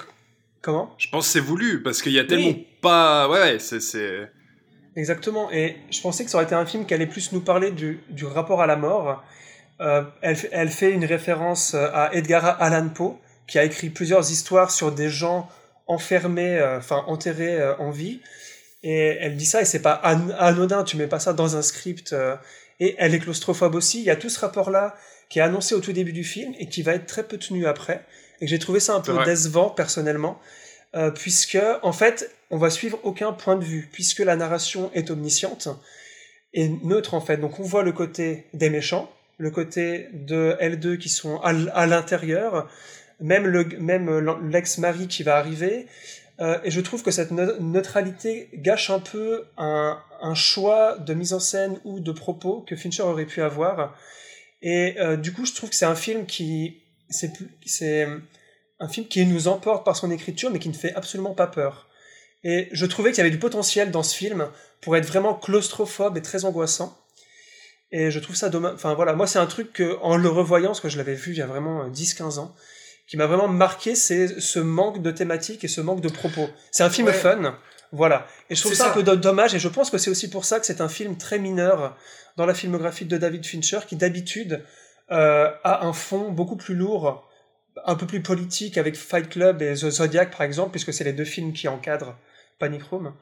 comment? 0.62 0.92
Je 0.98 1.08
pense 1.10 1.28
c'est 1.28 1.40
voulu 1.40 1.82
parce 1.84 2.02
qu'il 2.02 2.12
y 2.12 2.18
a 2.18 2.24
tellement 2.24 2.54
pas. 2.80 3.28
Ouais, 3.28 3.60
c'est. 3.60 4.32
Exactement. 4.96 5.50
Et 5.52 5.76
je 5.90 6.00
pensais 6.00 6.24
que 6.24 6.30
ça 6.30 6.38
aurait 6.38 6.44
été 6.44 6.54
un 6.56 6.66
film 6.66 6.86
qui 6.86 6.92
allait 6.92 7.06
plus 7.06 7.32
nous 7.32 7.40
parler 7.40 7.70
du, 7.70 8.00
du 8.10 8.26
rapport 8.26 8.60
à 8.60 8.66
la 8.66 8.76
mort. 8.76 9.22
Euh, 9.82 10.04
elle, 10.20 10.36
elle, 10.52 10.68
fait 10.68 10.92
une 10.92 11.04
référence 11.04 11.74
euh, 11.74 11.88
à 11.92 12.14
Edgar 12.14 12.62
Allan 12.62 12.88
Poe, 12.88 13.18
qui 13.48 13.58
a 13.58 13.64
écrit 13.64 13.90
plusieurs 13.90 14.30
histoires 14.30 14.70
sur 14.70 14.92
des 14.92 15.10
gens 15.10 15.48
enfermés, 15.88 16.56
euh, 16.58 16.78
enfin 16.78 17.04
enterrés 17.08 17.60
euh, 17.60 17.76
en 17.78 17.90
vie. 17.90 18.20
Et 18.84 19.16
elle 19.20 19.36
dit 19.36 19.44
ça, 19.44 19.60
et 19.60 19.64
c'est 19.64 19.82
pas 19.82 19.94
anodin, 19.94 20.84
tu 20.84 20.96
mets 20.96 21.08
pas 21.08 21.18
ça 21.18 21.32
dans 21.32 21.56
un 21.56 21.62
script. 21.62 22.14
et 22.80 22.96
elle 22.98 23.14
est 23.14 23.20
claustrophobe 23.20 23.76
aussi. 23.76 24.00
Il 24.00 24.04
y 24.04 24.10
a 24.10 24.16
tout 24.16 24.28
ce 24.28 24.40
rapport-là 24.40 24.96
qui 25.28 25.38
est 25.38 25.42
annoncé 25.42 25.74
au 25.74 25.80
tout 25.80 25.92
début 25.92 26.12
du 26.12 26.24
film 26.24 26.52
et 26.58 26.66
qui 26.68 26.82
va 26.82 26.94
être 26.94 27.06
très 27.06 27.22
peu 27.22 27.38
tenu 27.38 27.66
après. 27.66 28.04
Et 28.40 28.48
j'ai 28.48 28.58
trouvé 28.58 28.80
ça 28.80 28.94
un 28.94 29.00
peu 29.00 29.16
décevant 29.24 29.70
personnellement. 29.70 30.40
Puisque 31.14 31.58
en 31.82 31.92
fait 31.92 32.34
on 32.50 32.58
va 32.58 32.70
suivre 32.70 32.98
aucun 33.04 33.32
point 33.32 33.56
de 33.56 33.64
vue 33.64 33.88
puisque 33.92 34.18
la 34.18 34.34
narration 34.36 34.90
est 34.94 35.10
omnisciente 35.10 35.68
et 36.52 36.68
neutre 36.82 37.14
en 37.14 37.22
fait 37.22 37.38
donc 37.38 37.58
on 37.60 37.62
voit 37.62 37.82
le 37.82 37.92
côté 37.92 38.44
des 38.52 38.68
méchants 38.68 39.10
le 39.42 39.50
côté 39.50 40.08
de 40.12 40.56
L2 40.60 40.98
qui 40.98 41.08
sont 41.08 41.40
à 41.40 41.86
l'intérieur 41.86 42.70
même 43.20 43.46
le 43.46 43.64
même 43.78 44.08
l'ex-mari 44.48 45.08
qui 45.08 45.22
va 45.22 45.36
arriver 45.36 45.86
euh, 46.40 46.58
et 46.64 46.70
je 46.70 46.80
trouve 46.80 47.02
que 47.02 47.10
cette 47.10 47.32
neutralité 47.32 48.48
gâche 48.54 48.90
un 48.90 49.00
peu 49.00 49.44
un, 49.56 49.98
choix 50.34 50.96
de 50.98 51.12
mise 51.14 51.32
en 51.32 51.40
scène 51.40 51.78
ou 51.84 51.98
de 51.98 52.12
propos 52.12 52.64
que 52.66 52.76
Fincher 52.76 53.02
aurait 53.02 53.26
pu 53.26 53.42
avoir 53.42 53.96
et 54.62 54.94
euh, 55.00 55.16
du 55.16 55.32
coup 55.32 55.44
je 55.44 55.54
trouve 55.54 55.70
que 55.70 55.76
c'est 55.76 55.86
un 55.86 55.96
film 55.96 56.24
qui 56.26 56.78
c'est 57.10 58.06
un 58.82 58.88
film 58.88 59.06
qui 59.06 59.24
nous 59.26 59.48
emporte 59.48 59.84
par 59.84 59.96
son 59.96 60.10
écriture, 60.10 60.50
mais 60.50 60.58
qui 60.58 60.68
ne 60.68 60.74
fait 60.74 60.94
absolument 60.94 61.34
pas 61.34 61.46
peur. 61.46 61.88
Et 62.42 62.68
je 62.72 62.84
trouvais 62.86 63.10
qu'il 63.10 63.18
y 63.18 63.20
avait 63.20 63.30
du 63.30 63.38
potentiel 63.38 63.92
dans 63.92 64.02
ce 64.02 64.16
film 64.16 64.48
pour 64.80 64.96
être 64.96 65.06
vraiment 65.06 65.34
claustrophobe 65.34 66.16
et 66.16 66.22
très 66.22 66.44
angoissant. 66.44 66.98
Et 67.92 68.10
je 68.10 68.18
trouve 68.18 68.34
ça 68.34 68.48
dommage. 68.48 68.72
Enfin 68.74 68.94
voilà, 68.94 69.12
moi 69.12 69.26
c'est 69.26 69.38
un 69.38 69.46
truc 69.46 69.72
que, 69.72 69.98
en 70.00 70.16
le 70.16 70.28
revoyant, 70.28 70.68
parce 70.68 70.80
que 70.80 70.88
je 70.88 70.98
l'avais 70.98 71.14
vu 71.14 71.32
il 71.32 71.38
y 71.38 71.42
a 71.42 71.46
vraiment 71.46 71.88
10-15 71.88 72.38
ans, 72.38 72.54
qui 73.06 73.16
m'a 73.16 73.26
vraiment 73.26 73.48
marqué, 73.48 73.94
c'est 73.94 74.40
ce 74.40 74.58
manque 74.58 75.02
de 75.02 75.10
thématique 75.10 75.62
et 75.64 75.68
ce 75.68 75.80
manque 75.80 76.00
de 76.00 76.08
propos. 76.08 76.48
C'est 76.70 76.82
un 76.82 76.90
film 76.90 77.12
fun, 77.12 77.58
voilà. 77.92 78.26
Et 78.48 78.54
je 78.54 78.62
trouve 78.62 78.74
ça, 78.74 78.90
un 78.90 78.94
peu 78.94 79.02
dommage, 79.02 79.54
et 79.54 79.58
je 79.58 79.68
pense 79.68 79.90
que 79.90 79.98
c'est 79.98 80.10
aussi 80.10 80.30
pour 80.30 80.46
ça 80.46 80.58
que 80.58 80.66
c'est 80.66 80.80
un 80.80 80.88
film 80.88 81.16
très 81.18 81.38
mineur 81.38 81.96
dans 82.36 82.46
la 82.46 82.54
filmographie 82.54 83.04
de 83.04 83.18
David 83.18 83.44
Fincher, 83.44 83.80
qui 83.86 83.96
d'habitude 83.96 84.64
euh, 85.10 85.50
a 85.62 85.84
un 85.84 85.92
fond 85.92 86.30
beaucoup 86.30 86.56
plus 86.56 86.74
lourd 86.74 87.28
un 87.84 87.94
peu 87.94 88.06
plus 88.06 88.22
politique 88.22 88.78
avec 88.78 88.96
Fight 88.96 89.28
Club 89.28 89.62
et 89.62 89.74
The 89.74 89.90
Zodiac 89.90 90.30
par 90.30 90.42
exemple, 90.42 90.70
puisque 90.70 90.92
c'est 90.92 91.04
les 91.04 91.12
deux 91.12 91.24
films 91.24 91.52
qui 91.52 91.68
encadrent 91.68 92.16
Panic 92.58 92.82
Room. 92.84 93.14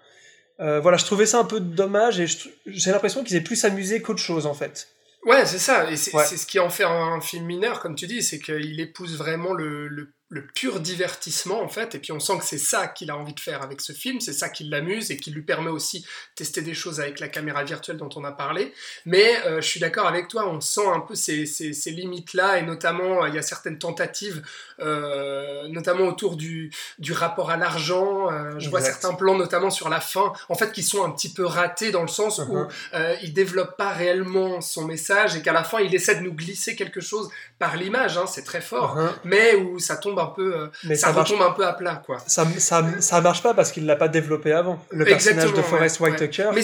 Euh, 0.61 0.81
voilà, 0.81 0.99
je 0.99 1.05
trouvais 1.05 1.27
ça 1.27 1.39
un 1.39 1.45
peu 1.45 1.61
dommage 1.61 2.21
et 2.21 2.27
j'ai 2.67 2.91
l'impression 2.91 3.25
qu'ils 3.25 3.37
aient 3.37 3.43
plus 3.43 3.65
amusé 3.65 4.03
qu'autre 4.03 4.21
chose 4.21 4.47
en 4.47 4.55
fait. 4.55 4.89
Ouais, 5.25 5.45
c'est 5.45 5.59
ça, 5.59 5.91
et 5.91 5.97
c'est 5.97 6.37
ce 6.37 6.47
qui 6.47 6.59
en 6.59 6.71
fait 6.71 6.85
un, 6.85 7.21
film 7.21 7.45
mineur, 7.45 7.81
comme 7.81 7.95
tu 7.95 8.07
dis, 8.07 8.23
c'est 8.23 8.39
qu'il 8.39 8.81
épouse 8.81 9.19
vraiment 9.19 9.53
le, 9.53 9.87
le 9.89 10.15
le 10.31 10.47
pur 10.47 10.79
divertissement 10.79 11.61
en 11.61 11.69
fait, 11.69 11.97
et 11.97 11.99
puis 11.99 12.13
on 12.13 12.21
sent 12.21 12.39
que 12.39 12.45
c'est 12.45 12.57
ça 12.57 12.87
qu'il 12.87 13.11
a 13.11 13.17
envie 13.17 13.35
de 13.35 13.41
faire 13.41 13.63
avec 13.63 13.81
ce 13.81 13.93
film, 13.93 14.21
c'est 14.21 14.33
ça 14.33 14.49
qui 14.49 14.63
l'amuse 14.65 15.11
et 15.11 15.17
qui 15.17 15.33
lui 15.33 15.43
permet 15.43 15.71
aussi 15.71 16.01
de 16.01 16.07
tester 16.37 16.63
des 16.63 16.73
choses 16.73 17.01
avec 17.01 17.19
la 17.19 17.27
caméra 17.27 17.65
virtuelle 17.65 17.97
dont 17.97 18.09
on 18.15 18.23
a 18.23 18.31
parlé. 18.31 18.73
Mais 19.07 19.45
euh, 19.45 19.61
je 19.61 19.69
suis 19.69 19.81
d'accord 19.81 20.07
avec 20.07 20.29
toi, 20.29 20.49
on 20.49 20.61
sent 20.61 20.87
un 20.87 21.01
peu 21.01 21.17
ces, 21.17 21.47
ces, 21.47 21.73
ces 21.73 21.91
limites-là, 21.91 22.59
et 22.59 22.63
notamment 22.63 23.27
il 23.27 23.35
y 23.35 23.39
a 23.39 23.43
certaines 23.43 23.79
tentatives, 23.79 24.41
euh, 24.79 25.67
notamment 25.67 26.07
autour 26.07 26.37
du, 26.37 26.71
du 27.01 27.13
rapport 27.13 27.51
à 27.51 27.57
l'argent. 27.57 28.31
Euh, 28.31 28.53
je 28.59 28.71
vois 28.71 28.83
certains 28.83 29.15
plans, 29.15 29.37
notamment 29.37 29.71
sur 29.71 29.89
la 29.89 30.01
fin, 30.01 30.33
en 30.49 30.55
fait, 30.55 30.71
qui 30.71 30.85
sont 30.85 31.05
un 31.05 31.11
petit 31.11 31.33
peu 31.33 31.45
ratés 31.45 31.91
dans 31.91 32.03
le 32.03 32.09
sens 32.09 32.39
où 32.39 32.57
uh-huh. 32.57 32.69
euh, 32.95 33.17
il 33.25 33.33
développe 33.33 33.77
pas 33.77 33.91
réellement 33.91 34.61
son 34.61 34.85
message 34.85 35.35
et 35.35 35.43
qu'à 35.43 35.53
la 35.53 35.65
fin 35.65 35.81
il 35.81 35.93
essaie 35.93 36.15
de 36.15 36.21
nous 36.21 36.35
glisser 36.35 36.77
quelque 36.77 37.01
chose 37.01 37.29
par 37.59 37.77
l'image, 37.77 38.17
hein, 38.17 38.27
c'est 38.29 38.45
très 38.45 38.61
fort, 38.61 38.97
uh-huh. 38.97 39.11
mais 39.25 39.57
où 39.57 39.81
ça 39.81 39.97
tombe 39.97 40.20
un 40.21 40.33
peu, 40.35 40.55
euh, 40.55 40.67
mais 40.85 40.95
ça, 40.95 41.13
ça 41.13 41.23
retombe 41.23 41.43
un 41.43 41.53
peu 41.53 41.67
à 41.67 41.73
plat, 41.73 42.03
quoi. 42.05 42.19
Ça, 42.27 42.45
ça, 42.59 42.85
ça 43.01 43.21
marche 43.21 43.43
pas 43.43 43.55
parce 43.55 43.73
qu'il 43.73 43.87
l'a 43.87 43.97
pas 43.97 44.09
développé 44.09 44.53
avant. 44.53 44.79
Le 44.91 45.05
personnage 45.05 45.53
de 45.53 45.63
Forrest 45.63 46.01
Whitaker. 46.01 46.51
Mais 46.55 46.63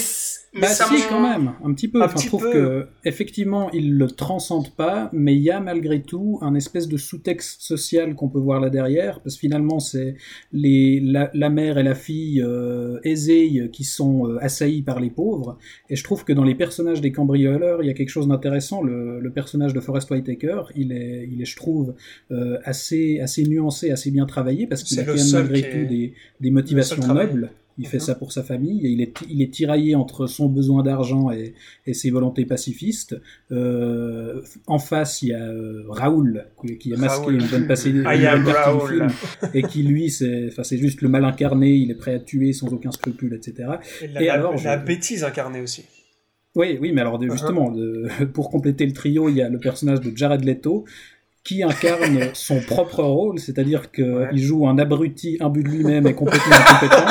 bah 0.62 0.69
si, 0.69 1.03
quand 1.09 1.21
même, 1.21 1.53
un 1.62 1.75
petit 1.75 1.88
peu. 1.88 2.03
enfin, 2.03 2.19
je 2.19 2.29
trouve 2.29 2.51
que 2.51 2.87
effectivement, 3.05 3.71
il 3.73 3.99
le 3.99 4.07
transcende 4.07 4.75
pas, 4.75 5.11
mais 5.12 5.35
il 5.35 5.42
y 5.42 5.51
a 5.51 5.61
malgré 5.61 6.01
tout 6.01 6.38
un 6.40 6.55
espèce 6.55 6.88
de 6.88 6.97
sous-texte 6.97 7.61
social 7.61 8.14
qu'on 8.14 8.29
peut 8.29 8.38
voir 8.38 8.61
là 8.61 8.71
derrière, 8.71 9.21
parce 9.21 9.35
que 9.35 9.40
finalement, 9.40 9.81
c'est 9.81 10.16
les 10.53 11.01
la, 11.01 11.31
la, 11.35 11.51
mère 11.51 11.77
et 11.77 11.83
la 11.83 11.95
fille 11.95 12.42
euh, 12.42 12.99
aisées 13.05 13.69
qui 13.71 13.85
sont 13.85 14.29
euh, 14.29 14.38
assaillies 14.40 14.83
par 14.83 14.99
les 14.99 15.11
pauvres. 15.11 15.59
Et 15.90 15.97
je 15.97 16.05
trouve 16.05 16.25
que 16.25 16.33
dans 16.33 16.45
les 16.45 16.55
personnages 16.55 17.03
des 17.03 17.12
cambrioleurs, 17.12 17.83
il 17.83 17.87
y 17.87 17.90
a 17.90 17.95
quelque 17.95 18.09
chose 18.09 18.29
d'intéressant. 18.29 18.83
Le, 18.83 19.21
le, 19.21 19.31
personnage 19.31 19.75
de 19.75 19.81
Forrest 19.81 20.11
Whitaker, 20.11 20.62
il 20.75 20.92
est, 20.92 21.29
il 21.31 21.42
est, 21.42 21.45
je 21.45 21.57
trouve, 21.57 21.95
euh, 22.31 22.59
assez 22.64 23.21
assez 23.21 23.42
nuancé, 23.48 23.90
assez 23.90 24.11
bien 24.11 24.26
travaillé, 24.26 24.66
parce 24.66 24.82
qu'il 24.82 24.98
a 25.00 25.04
quand 25.04 25.14
même 25.14 25.32
malgré 25.32 25.62
tout 25.62 25.88
des, 25.88 26.14
des 26.40 26.50
motivations 26.50 27.06
nobles. 27.06 27.50
Il 27.78 27.87
fait 27.87 27.98
ça 27.98 28.14
pour 28.14 28.32
sa 28.32 28.42
famille. 28.42 28.87
Et 28.87 28.90
il 28.90 29.02
est, 29.02 29.14
il 29.28 29.42
est 29.42 29.52
tiraillé 29.52 29.94
entre 29.94 30.26
son 30.26 30.48
besoin 30.48 30.82
d'argent 30.82 31.30
et, 31.30 31.54
et, 31.87 31.92
ses 31.92 32.11
volontés 32.11 32.46
pacifistes. 32.46 33.16
Euh, 33.52 34.40
en 34.66 34.78
face, 34.78 35.22
il 35.22 35.28
y 35.28 35.35
a 35.35 35.42
euh, 35.42 35.85
Raoul 35.88 36.46
qui 36.80 36.94
a 36.94 36.96
masqué 36.96 37.32
une 37.32 37.46
bonne 37.46 37.66
passée 37.66 37.92
de 37.92 38.02
film 38.88 39.09
et 39.52 39.62
qui 39.62 39.82
lui, 39.82 40.11
c'est, 40.11 40.50
juste 40.72 41.02
le 41.02 41.09
mal 41.09 41.24
incarné. 41.24 41.74
Il 41.74 41.90
est 41.90 41.96
prêt 41.96 42.14
à 42.14 42.18
tuer 42.18 42.52
sans 42.52 42.72
aucun 42.72 42.92
scrupule, 42.92 43.35
etc. 43.35 43.68
Et, 44.00 44.09
la, 44.09 44.22
et 44.22 44.28
alors, 44.30 44.54
la, 44.62 44.76
bêtise 44.78 45.24
incarnée 45.24 45.61
aussi. 45.61 45.85
Oui, 46.54 46.78
oui, 46.80 46.92
mais 46.92 47.02
alors 47.02 47.20
uh-huh. 47.20 47.30
justement, 47.30 47.70
de, 47.70 48.09
pour 48.32 48.50
compléter 48.50 48.87
le 48.87 48.92
trio, 48.92 49.28
il 49.28 49.37
y 49.37 49.42
a 49.42 49.50
le 49.50 49.59
personnage 49.59 50.00
de 50.00 50.16
Jared 50.16 50.42
Leto 50.42 50.87
qui 51.46 51.62
incarne 51.62 52.30
son 52.35 52.61
propre 52.61 53.02
rôle, 53.02 53.38
c'est-à-dire 53.38 53.90
qu'il 53.90 54.04
ouais. 54.04 54.37
joue 54.37 54.66
un 54.66 54.78
abruti 54.78 55.37
imbu 55.40 55.62
de 55.62 55.68
lui-même 55.68 56.06
et 56.06 56.14
complètement 56.14 56.56
incompétent. 56.56 57.06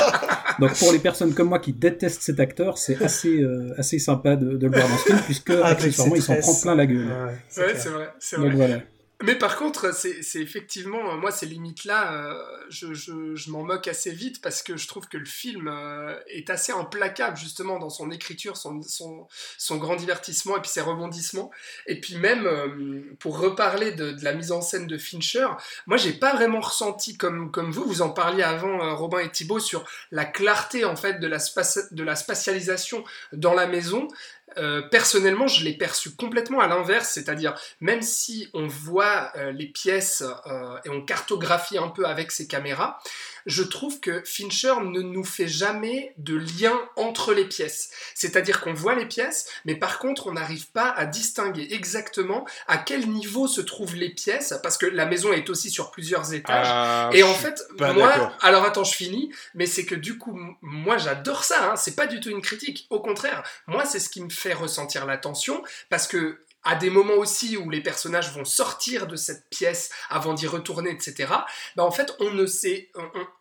Donc 0.59 0.77
pour 0.77 0.91
les 0.91 0.99
personnes 0.99 1.33
comme 1.33 1.49
moi 1.49 1.59
qui 1.59 1.73
détestent 1.73 2.21
cet 2.21 2.39
acteur, 2.39 2.77
c'est 2.77 3.01
assez 3.03 3.41
euh, 3.41 3.73
assez 3.77 3.99
sympa 3.99 4.35
de, 4.35 4.57
de, 4.57 4.67
le 4.67 4.73
voir 4.73 4.87
dans 4.87 4.97
ce 4.97 5.03
film 5.03 5.19
puisque 5.25 5.51
ah, 5.51 5.67
accessoirement 5.67 6.15
il 6.15 6.21
s'en 6.21 6.35
prend 6.35 6.53
plein 6.61 6.75
la 6.75 6.85
gueule. 6.85 7.07
Ouais, 7.07 7.33
c'est 7.49 7.89
vrai, 7.89 8.09
c'est 8.19 8.37
vrai. 8.37 8.49
Donc, 8.49 8.55
voilà. 8.55 8.79
Mais 9.23 9.35
par 9.35 9.55
contre, 9.55 9.95
c'est 9.95 10.41
effectivement, 10.41 11.15
moi, 11.15 11.31
ces 11.31 11.45
limites-là, 11.45 12.13
euh, 12.13 12.65
je, 12.69 12.93
je, 12.93 13.33
je 13.33 13.49
m'en 13.49 13.63
moque 13.63 13.87
assez 13.87 14.11
vite 14.11 14.41
parce 14.41 14.61
que 14.61 14.75
je 14.75 14.89
trouve 14.89 15.07
que 15.07 15.17
le 15.17 15.25
film 15.25 15.69
euh, 15.69 16.19
est 16.27 16.49
assez 16.49 16.73
implacable, 16.73 17.37
justement, 17.37 17.79
dans 17.79 17.89
son 17.89 18.11
écriture, 18.11 18.57
son, 18.57 18.81
son, 18.81 19.25
son, 19.57 19.77
grand 19.77 19.95
divertissement 19.95 20.57
et 20.57 20.61
puis 20.61 20.69
ses 20.69 20.81
rebondissements. 20.81 21.49
Et 21.87 22.01
puis 22.01 22.17
même, 22.17 22.45
euh, 22.45 23.03
pour 23.19 23.39
reparler 23.39 23.93
de, 23.93 24.11
de, 24.11 24.23
la 24.23 24.33
mise 24.33 24.51
en 24.51 24.61
scène 24.61 24.85
de 24.85 24.97
Fincher, 24.97 25.47
moi, 25.87 25.95
j'ai 25.95 26.13
pas 26.13 26.35
vraiment 26.35 26.59
ressenti, 26.59 27.15
comme, 27.15 27.51
comme 27.51 27.71
vous, 27.71 27.85
vous 27.85 28.01
en 28.01 28.09
parliez 28.09 28.43
avant, 28.43 28.95
Robin 28.97 29.19
et 29.19 29.31
Thibault, 29.31 29.59
sur 29.59 29.85
la 30.11 30.25
clarté, 30.25 30.83
en 30.83 30.97
fait, 30.97 31.21
de 31.21 32.03
la 32.03 32.15
spatialisation 32.15 33.05
dans 33.31 33.53
la 33.53 33.67
maison. 33.67 34.09
Euh, 34.57 34.81
personnellement, 34.81 35.47
je 35.47 35.63
l'ai 35.63 35.73
perçu 35.73 36.15
complètement 36.15 36.59
à 36.59 36.67
l'inverse, 36.67 37.09
c'est-à-dire 37.09 37.55
même 37.81 38.01
si 38.01 38.49
on 38.53 38.67
voit 38.67 39.31
euh, 39.35 39.51
les 39.51 39.67
pièces 39.67 40.23
euh, 40.47 40.77
et 40.85 40.89
on 40.89 41.01
cartographie 41.01 41.77
un 41.77 41.89
peu 41.89 42.05
avec 42.05 42.31
ses 42.31 42.47
caméras, 42.47 42.99
je 43.45 43.63
trouve 43.63 43.99
que 43.99 44.23
Fincher 44.25 44.73
ne 44.83 45.01
nous 45.01 45.23
fait 45.23 45.47
jamais 45.47 46.13
de 46.17 46.35
lien 46.35 46.77
entre 46.95 47.33
les 47.33 47.45
pièces. 47.45 47.91
C'est-à-dire 48.13 48.61
qu'on 48.61 48.73
voit 48.73 48.95
les 48.95 49.05
pièces, 49.05 49.47
mais 49.65 49.75
par 49.75 49.99
contre, 49.99 50.27
on 50.27 50.33
n'arrive 50.33 50.67
pas 50.71 50.89
à 50.89 51.05
distinguer 51.05 51.67
exactement 51.71 52.45
à 52.67 52.77
quel 52.77 53.07
niveau 53.09 53.47
se 53.47 53.61
trouvent 53.61 53.95
les 53.95 54.09
pièces, 54.09 54.53
parce 54.63 54.77
que 54.77 54.85
la 54.85 55.05
maison 55.05 55.31
est 55.33 55.49
aussi 55.49 55.69
sur 55.69 55.91
plusieurs 55.91 56.33
étages. 56.33 56.67
Ah, 56.69 57.09
et 57.13 57.23
en 57.23 57.33
fait, 57.33 57.61
moi, 57.79 58.33
alors 58.41 58.63
attends, 58.63 58.83
je 58.83 58.95
finis, 58.95 59.31
mais 59.53 59.65
c'est 59.65 59.85
que 59.85 59.95
du 59.95 60.17
coup, 60.17 60.39
moi, 60.61 60.97
j'adore 60.97 61.43
ça. 61.43 61.71
Hein, 61.71 61.75
c'est 61.75 61.95
pas 61.95 62.07
du 62.07 62.19
tout 62.19 62.29
une 62.29 62.41
critique. 62.41 62.87
Au 62.89 62.99
contraire, 62.99 63.43
moi, 63.67 63.85
c'est 63.85 63.99
ce 63.99 64.09
qui 64.09 64.21
me 64.21 64.29
fait 64.29 64.53
ressentir 64.53 65.05
la 65.05 65.17
tension, 65.17 65.63
parce 65.89 66.07
que 66.07 66.39
à 66.65 66.75
des 66.75 66.89
moments 66.89 67.13
aussi 67.13 67.57
où 67.57 67.69
les 67.69 67.81
personnages 67.81 68.31
vont 68.31 68.43
sortir 68.43 69.07
de 69.07 69.15
cette 69.15 69.47
pièce 69.49 69.91
avant 70.09 70.33
d'y 70.33 70.47
retourner, 70.47 70.89
etc., 70.89 71.31
bah 71.75 71.83
en 71.83 71.91
fait, 71.91 72.15
on 72.19 72.31
ne 72.31 72.45
sait, 72.45 72.91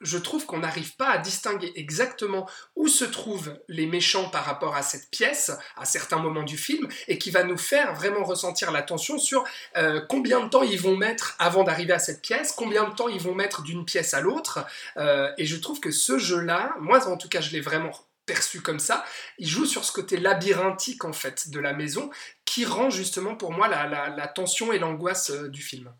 je 0.01 0.19
trouve 0.19 0.47
qu'on 0.47 0.59
n'arrive 0.59 0.95
pas 0.97 1.09
à 1.09 1.19
distinguer 1.19 1.73
exactement 1.75 2.49
où 2.77 2.87
se 2.87 3.05
trouvent 3.05 3.59
les 3.69 3.87
méchants 3.87 4.29
par 4.29 4.45
rapport 4.45 4.77
à 4.77 4.83
cette 4.83 5.11
pièce, 5.11 5.51
à 5.77 5.85
certains 5.85 6.19
moments 6.19 6.43
du 6.43 6.59
film, 6.59 6.89
et 7.09 7.19
qui 7.19 7.31
va 7.31 7.45
nous 7.45 7.59
faire 7.59 7.95
vraiment 7.95 8.25
ressentir 8.25 8.71
la 8.71 8.83
tension 8.83 9.19
sur 9.19 9.45
euh, 9.77 10.01
combien 10.09 10.41
de 10.41 10.49
temps 10.49 10.63
ils 10.63 10.81
vont 10.81 10.97
mettre 10.97 11.35
avant 11.39 11.65
d'arriver 11.65 11.95
à 11.95 11.99
cette 11.99 12.21
pièce, 12.21 12.53
combien 12.53 12.85
de 12.89 12.95
temps 12.95 13.09
ils 13.09 13.21
vont 13.21 13.35
mettre 13.35 13.63
d'une 13.63 13.85
pièce 13.85 14.15
à 14.15 14.21
l'autre, 14.21 14.67
euh, 14.99 15.33
et 15.39 15.47
je 15.47 15.57
trouve 15.57 15.81
que 15.81 15.91
ce 15.91 16.19
jeu-là, 16.19 16.75
moi 16.81 17.07
en 17.09 17.17
tout 17.17 17.29
cas, 17.29 17.41
je 17.41 17.51
l'ai 17.51 17.61
vraiment 17.61 17.93
perçu 18.27 18.61
comme 18.61 18.79
ça, 18.79 19.05
il 19.39 19.49
joue 19.49 19.67
sur 19.67 19.85
ce 19.85 19.93
côté 19.93 20.17
labyrinthique 20.17 21.05
en 21.05 21.13
fait 21.13 21.51
de 21.51 21.61
la 21.61 21.73
maison 21.73 22.11
qui 22.45 22.65
rend 22.65 22.91
justement 22.91 23.37
pour 23.37 23.53
moi 23.53 23.69
la, 23.69 24.29
tension 24.29 24.73
et 24.73 24.79
l'angoisse 24.79 25.31
euh, 25.31 25.49
du 25.49 25.63
film. 25.63 25.93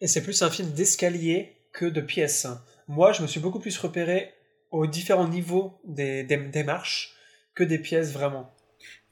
Et 0.00 0.08
c'est 0.08 0.22
plus 0.22 0.42
un 0.42 0.50
film 0.50 0.72
d'escalier 0.72 1.56
que 1.72 1.86
de 1.86 2.00
pièces. 2.00 2.46
Moi, 2.88 3.12
je 3.12 3.22
me 3.22 3.26
suis 3.26 3.40
beaucoup 3.40 3.60
plus 3.60 3.78
repéré 3.78 4.34
aux 4.70 4.86
différents 4.86 5.28
niveaux 5.28 5.80
des, 5.84 6.24
des 6.24 6.64
marches 6.64 7.14
que 7.54 7.64
des 7.64 7.78
pièces 7.78 8.12
vraiment. 8.12 8.53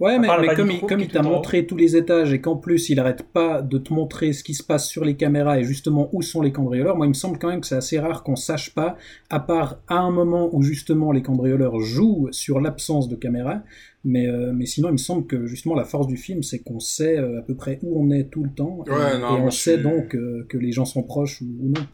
Ouais, 0.03 0.19
mais, 0.19 0.27
comme, 0.57 0.71
il, 0.71 0.81
comme 0.81 0.99
il 0.99 1.07
t'a 1.07 1.23
montré 1.23 1.65
tous 1.65 1.77
les 1.77 1.97
étages 1.97 2.33
et 2.33 2.41
qu'en 2.41 2.57
plus 2.57 2.91
il 2.91 2.99
arrête 2.99 3.23
pas 3.23 3.63
de 3.63 3.79
te 3.79 3.93
montrer 3.93 4.33
ce 4.33 4.43
qui 4.43 4.53
se 4.55 4.65
passe 4.65 4.89
sur 4.89 5.05
les 5.05 5.17
caméras 5.17 5.61
et 5.61 5.63
justement 5.63 6.09
où 6.13 6.23
sont 6.23 6.43
les 6.43 6.51
cambrioleurs, 6.51 6.97
moi 6.97 7.07
il 7.07 7.11
me 7.11 7.15
semble 7.15 7.39
quand 7.39 7.47
même 7.49 7.61
que 7.61 7.69
c'est 7.69 7.77
assez 7.77 8.01
rare 8.01 8.25
qu'on 8.25 8.35
sache 8.35 8.75
pas, 8.75 8.97
à 9.31 9.39
part 9.39 9.81
à 9.87 9.99
un 9.99 10.11
moment 10.11 10.51
où 10.53 10.63
justement 10.63 11.13
les 11.13 11.23
cambrioleurs 11.23 11.79
jouent 11.79 12.27
sur 12.33 12.61
l'absence 12.61 13.09
de 13.09 13.15
caméra, 13.15 13.63
mais, 14.03 14.27
euh, 14.27 14.53
mais 14.53 14.67
sinon 14.67 14.89
il 14.89 14.93
me 14.93 14.97
semble 14.97 15.25
que 15.27 15.47
justement 15.47 15.77
la 15.77 15.85
force 15.85 16.09
du 16.09 16.17
film 16.17 16.43
c'est 16.43 16.59
qu'on 16.59 16.81
sait 16.81 17.19
euh, 17.19 17.39
à 17.39 17.43
peu 17.43 17.55
près 17.55 17.79
où 17.85 18.03
on 18.03 18.11
est 18.11 18.25
tout 18.25 18.43
le 18.43 18.51
temps 18.51 18.83
et, 18.89 18.91
on 19.23 19.51
sait 19.53 19.79
donc 19.79 20.17
euh, 20.17 20.45
que 20.49 20.59
les 20.59 20.73
gens 20.73 20.85
sont 20.85 21.05
proches 21.05 21.43
ou, 21.43 21.47
ou 21.61 21.69
non. 21.69 21.87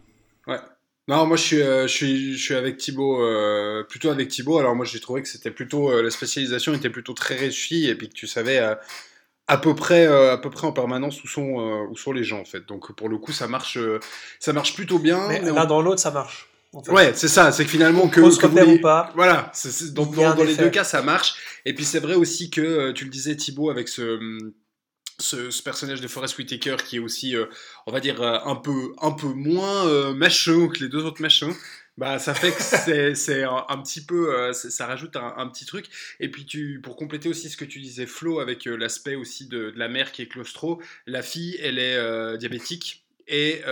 Non, 1.08 1.24
moi 1.24 1.38
je 1.38 1.42
suis, 1.42 1.62
euh, 1.62 1.86
je 1.86 1.92
suis, 1.92 2.36
je 2.36 2.42
suis 2.42 2.54
avec 2.54 2.76
Thibaut, 2.76 3.22
euh, 3.22 3.82
plutôt 3.82 4.10
avec 4.10 4.28
Thibaut. 4.28 4.58
Alors 4.58 4.76
moi 4.76 4.84
j'ai 4.84 5.00
trouvé 5.00 5.22
que 5.22 5.28
c'était 5.28 5.50
plutôt 5.50 5.90
euh, 5.90 6.02
la 6.02 6.10
spécialisation 6.10 6.74
était 6.74 6.90
plutôt 6.90 7.14
très 7.14 7.34
réussie 7.34 7.88
et 7.88 7.94
puis 7.94 8.10
que 8.10 8.14
tu 8.14 8.26
savais 8.26 8.60
à 9.46 9.56
peu 9.56 9.74
près, 9.74 10.06
à 10.06 10.36
peu 10.36 10.50
près 10.50 10.66
en 10.66 10.72
permanence 10.72 11.24
où 11.24 11.26
sont, 11.26 11.86
où 11.90 11.96
sont 11.96 12.12
les 12.12 12.24
gens 12.24 12.40
en 12.40 12.44
fait. 12.44 12.66
Donc 12.68 12.92
pour 12.92 13.08
le 13.08 13.16
coup 13.16 13.32
ça 13.32 13.48
marche, 13.48 13.78
ça 14.38 14.52
marche 14.52 14.74
plutôt 14.74 14.98
bien. 14.98 15.26
Mais 15.28 15.40
l'un 15.40 15.64
dans 15.64 15.80
l'autre 15.80 16.00
ça 16.00 16.10
marche. 16.10 16.50
Ouais, 16.88 17.12
c'est 17.14 17.28
ça, 17.28 17.50
c'est 17.50 17.64
que 17.64 17.70
finalement 17.70 18.08
que, 18.08 18.20
que 18.20 18.46
vous 18.46 18.74
ou 18.74 18.80
pas. 18.82 19.10
Voilà, 19.14 19.50
dans, 19.92 20.04
dans 20.04 20.44
les 20.44 20.56
deux 20.56 20.68
cas 20.68 20.84
ça 20.84 21.00
marche. 21.00 21.36
Et 21.64 21.72
puis 21.72 21.86
c'est 21.86 22.00
vrai 22.00 22.16
aussi 22.16 22.50
que 22.50 22.92
tu 22.92 23.04
le 23.04 23.10
disais 23.10 23.34
Thibaut 23.34 23.70
avec 23.70 23.88
ce 23.88 24.52
ce, 25.20 25.62
personnage 25.62 26.00
de 26.00 26.08
Forest 26.08 26.38
Whitaker 26.38 26.76
qui 26.84 26.96
est 26.96 27.00
aussi, 27.00 27.36
euh, 27.36 27.46
on 27.86 27.92
va 27.92 28.00
dire, 28.00 28.22
euh, 28.22 28.38
un 28.44 28.56
peu, 28.56 28.94
un 29.00 29.12
peu 29.12 29.28
moins 29.28 29.86
euh, 29.86 30.14
macho 30.14 30.68
que 30.68 30.80
les 30.80 30.88
deux 30.88 31.04
autres 31.04 31.20
machos. 31.20 31.54
Bah, 31.96 32.18
ça 32.20 32.32
fait 32.32 32.52
que 32.52 33.14
c'est 33.14 33.42
un, 33.42 33.82
petit 33.82 34.04
peu, 34.04 34.52
ça 34.52 34.86
rajoute 34.86 35.16
un, 35.16 35.48
petit 35.48 35.66
truc. 35.66 35.86
Et 36.20 36.30
puis, 36.30 36.46
tu, 36.46 36.80
pour 36.80 36.94
compléter 36.94 37.28
aussi 37.28 37.50
ce 37.50 37.56
que 37.56 37.64
tu 37.64 37.80
disais, 37.80 38.06
Flo, 38.06 38.38
avec 38.38 38.66
l'aspect 38.66 39.16
aussi 39.16 39.48
de, 39.48 39.72
la 39.74 39.88
mère 39.88 40.12
qui 40.12 40.22
est 40.22 40.28
claustro, 40.28 40.80
la 41.06 41.22
fille, 41.22 41.58
elle 41.60 41.80
est 41.80 42.38
diabétique 42.38 43.04
et 43.26 43.62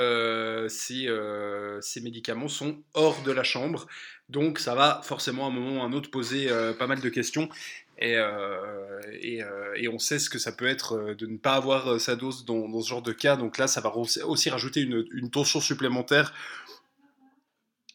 ses, 0.69 1.09
ses, 1.81 2.01
médicaments 2.01 2.49
sont 2.49 2.83
hors 2.95 3.23
de 3.23 3.31
la 3.31 3.45
chambre. 3.45 3.87
Donc, 4.29 4.59
ça 4.59 4.75
va 4.75 5.03
forcément 5.05 5.45
à 5.45 5.51
un 5.51 5.53
moment 5.53 5.79
ou 5.79 5.83
à 5.83 5.85
un 5.85 5.93
autre 5.93 6.11
poser 6.11 6.49
pas 6.81 6.89
mal 6.89 7.01
de 7.01 7.09
questions. 7.09 7.49
Et, 7.99 8.17
euh, 8.17 9.01
euh, 9.25 9.73
et, 9.75 9.89
on 9.89 9.99
sait 9.99 10.19
ce 10.19 10.29
que 10.29 10.39
ça 10.39 10.53
peut 10.53 10.67
être 10.67 10.93
euh, 10.97 11.15
de 11.15 11.27
ne 11.27 11.39
pas 11.39 11.55
avoir 11.55 11.99
sa 11.99 12.15
dose 12.15 12.45
dans, 12.45 12.81
ce 12.83 12.89
genre 12.89 13.03
de 13.03 13.13
cas. 13.13 13.37
Donc 13.37 13.57
là, 13.57 13.67
ça 13.67 13.81
va 13.81 13.93
aussi 13.97 14.51
rajouter 14.51 14.83
une 14.83 15.31
tension 15.31 15.61
supplémentaire 15.61 16.33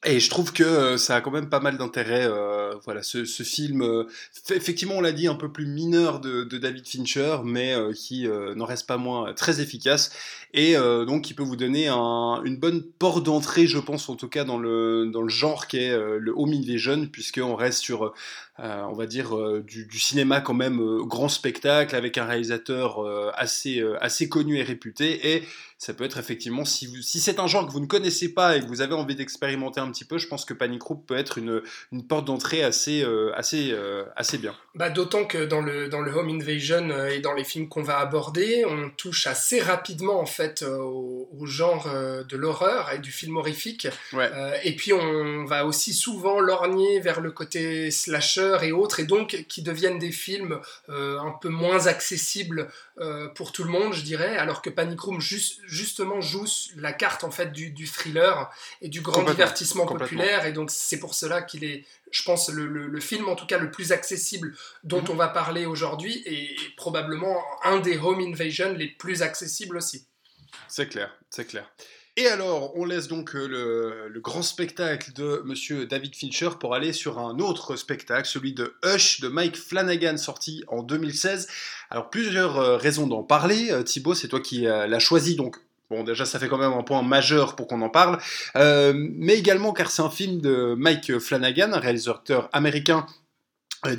et 0.03 0.19
je 0.19 0.31
trouve 0.31 0.51
que 0.51 0.63
euh, 0.63 0.97
ça 0.97 1.17
a 1.17 1.21
quand 1.21 1.29
même 1.29 1.49
pas 1.49 1.59
mal 1.59 1.77
d'intérêt. 1.77 2.25
Euh, 2.25 2.73
voilà, 2.85 3.03
ce, 3.03 3.23
ce 3.23 3.43
film, 3.43 3.83
euh, 3.83 4.05
effectivement, 4.49 4.95
on 4.95 5.01
l'a 5.01 5.11
dit, 5.11 5.27
un 5.27 5.35
peu 5.35 5.51
plus 5.51 5.67
mineur 5.67 6.19
de, 6.19 6.43
de 6.43 6.57
David 6.57 6.87
Fincher, 6.87 7.37
mais 7.45 7.75
qui 7.95 8.27
n'en 8.55 8.65
reste 8.65 8.87
pas 8.87 8.97
moins 8.97 9.33
très 9.33 9.61
efficace 9.61 10.11
et 10.53 10.75
donc 10.75 11.23
qui 11.23 11.33
peut 11.33 11.43
vous 11.43 11.55
donner 11.55 11.87
un, 11.87 12.41
une 12.43 12.57
bonne 12.57 12.83
porte 12.83 13.23
d'entrée, 13.23 13.67
je 13.67 13.77
pense, 13.77 14.09
en 14.09 14.15
tout 14.15 14.27
cas 14.27 14.43
dans 14.43 14.57
le 14.57 15.09
dans 15.11 15.21
le 15.21 15.29
genre 15.29 15.67
qui 15.67 15.77
est 15.77 15.95
le 15.95 16.33
home 16.35 16.53
invasion, 16.53 17.07
puisqu'on 17.07 17.55
reste 17.55 17.79
sur, 17.79 18.13
on 18.57 18.93
va 18.93 19.05
dire, 19.05 19.35
du, 19.61 19.85
du, 19.85 19.99
cinéma 19.99 20.41
quand 20.41 20.53
même 20.53 20.79
grand 21.03 21.29
spectacle 21.29 21.95
avec 21.95 22.17
un 22.17 22.25
réalisateur 22.25 23.05
assez 23.35 23.83
assez 23.99 24.27
connu 24.29 24.57
et 24.57 24.63
réputé 24.63 25.35
et 25.35 25.43
ça 25.81 25.95
peut 25.95 26.03
être 26.03 26.19
effectivement, 26.19 26.63
si, 26.63 27.01
si 27.01 27.19
c'est 27.19 27.39
un 27.39 27.47
genre 27.47 27.65
que 27.65 27.71
vous 27.71 27.79
ne 27.79 27.87
connaissez 27.87 28.29
pas 28.29 28.55
et 28.55 28.61
que 28.61 28.67
vous 28.67 28.81
avez 28.81 28.93
envie 28.93 29.15
d'expérimenter 29.15 29.79
un 29.79 29.89
petit 29.89 30.05
peu, 30.05 30.19
je 30.19 30.27
pense 30.27 30.45
que 30.45 30.53
Panic 30.53 30.83
Room 30.83 31.03
peut 31.03 31.17
être 31.17 31.39
une, 31.39 31.63
une 31.91 32.05
porte 32.05 32.25
d'entrée 32.25 32.61
assez, 32.61 33.01
euh, 33.01 33.31
assez, 33.33 33.71
euh, 33.71 34.03
assez 34.15 34.37
bien. 34.37 34.55
Bah, 34.75 34.91
D'autant 34.91 35.25
que 35.25 35.43
dans 35.43 35.59
le, 35.59 35.89
dans 35.89 36.01
le 36.01 36.11
Home 36.11 36.29
Invasion 36.29 36.87
euh, 36.91 37.07
et 37.07 37.19
dans 37.19 37.33
les 37.33 37.43
films 37.43 37.67
qu'on 37.67 37.81
va 37.81 37.97
aborder, 37.97 38.63
on 38.67 38.91
touche 38.91 39.25
assez 39.25 39.59
rapidement 39.59 40.19
en 40.19 40.27
fait 40.27 40.61
au, 40.61 41.27
genre 41.45 41.89
de 41.89 42.37
l'horreur 42.37 42.91
et 42.91 42.99
du 42.99 43.11
film 43.11 43.37
horrifique. 43.37 43.87
et 44.63 44.75
puis 44.75 44.93
on 44.93 45.45
va 45.45 45.65
aussi 45.65 45.91
souvent 45.91 46.39
lorgner 46.39 46.99
vers 46.99 47.19
le 47.19 47.31
côté 47.31 47.89
slasher 47.89 48.57
et 48.61 48.71
autres, 48.71 48.99
et 48.99 49.05
donc 49.05 49.45
qui 49.49 49.63
deviennent 49.63 49.97
des 49.97 50.11
films 50.11 50.59
un 50.87 51.33
peu 51.41 51.49
moins 51.49 51.87
accessibles 51.87 52.69
pour 53.33 53.51
tout 53.51 53.63
le 53.63 53.71
monde, 53.71 53.93
je 53.93 54.03
dirais, 54.03 54.37
alors 54.37 54.61
que 54.61 54.69
Panic 54.69 54.99
Room 54.99 55.19
juste 55.19 55.59
justement 55.71 56.19
joue 56.19 56.45
la 56.75 56.91
carte 56.91 57.23
en 57.23 57.31
fait 57.31 57.51
du, 57.51 57.87
thriller 57.87 58.51
et 58.81 58.89
du 58.89 59.01
grand 59.01 59.23
divertissement 59.23 59.85
populaire 59.85 60.45
et 60.45 60.51
donc 60.51 60.69
c'est 60.69 60.99
pour 60.99 61.13
cela 61.13 61.41
qu'il 61.41 61.63
est 61.63 61.85
je 62.11 62.23
pense 62.23 62.49
le, 62.49 62.99
film 62.99 63.29
en 63.29 63.35
tout 63.35 63.45
cas 63.45 63.57
le 63.57 63.71
plus 63.71 63.93
accessible 63.93 64.53
dont 64.83 65.01
mhm. 65.01 65.11
on 65.11 65.15
va 65.15 65.29
parler 65.29 65.65
aujourd'hui 65.65 66.21
et 66.25 66.55
probablement 66.75 67.41
un 67.63 67.79
des 67.79 67.97
home 67.97 68.19
invasion 68.19 68.73
les 68.73 68.89
plus 68.89 69.21
accessibles 69.21 69.77
aussi. 69.77 70.05
C'est 70.67 70.87
clair, 70.87 71.15
c'est 71.29 71.45
clair. 71.45 71.71
Et 72.17 72.27
alors, 72.27 72.73
on 72.75 72.83
laisse 72.83 73.07
donc 73.07 73.35
euh, 73.35 74.09
le, 74.09 74.19
grand 74.19 74.41
spectacle 74.41 75.13
de 75.13 75.41
Monsieur 75.45 75.85
David 75.85 76.13
Fincher 76.13 76.49
pour 76.59 76.75
aller 76.75 76.91
sur 76.91 77.19
un 77.19 77.39
autre 77.39 77.77
spectacle, 77.77 78.27
celui 78.27 78.51
de 78.53 78.75
Hush 78.83 79.21
de 79.21 79.29
Mike 79.29 79.55
Flanagan, 79.55 80.17
sorti 80.17 80.61
en 80.67 80.83
2016. 80.83 81.47
Alors, 81.89 82.09
plusieurs 82.09 82.57
euh, 82.57 82.75
raisons 82.75 83.07
d'en 83.07 83.23
parler. 83.23 83.71
Euh, 83.71 83.83
Thibaut, 83.83 84.13
c'est 84.13 84.27
toi 84.27 84.41
qui 84.41 84.61
l'as 84.61 84.99
choisi, 84.99 85.35
donc 85.35 85.57
Bon, 85.89 86.05
déjà, 86.05 86.25
ça 86.25 86.39
fait 86.39 86.47
quand 86.47 86.57
même 86.57 86.71
un 86.71 86.83
point 86.83 87.01
majeur 87.01 87.57
pour 87.57 87.67
qu'on 87.67 87.81
en 87.81 87.89
parle. 87.89 88.17
mais 88.55 89.37
également 89.37 89.73
car 89.73 89.91
c'est 89.91 90.01
un 90.01 90.09
film 90.09 90.39
de 90.39 90.73
Mike 90.77 91.19
Flanagan, 91.19 91.73
un 91.73 91.79
réalisateur 91.79 92.49
américain 92.53 93.05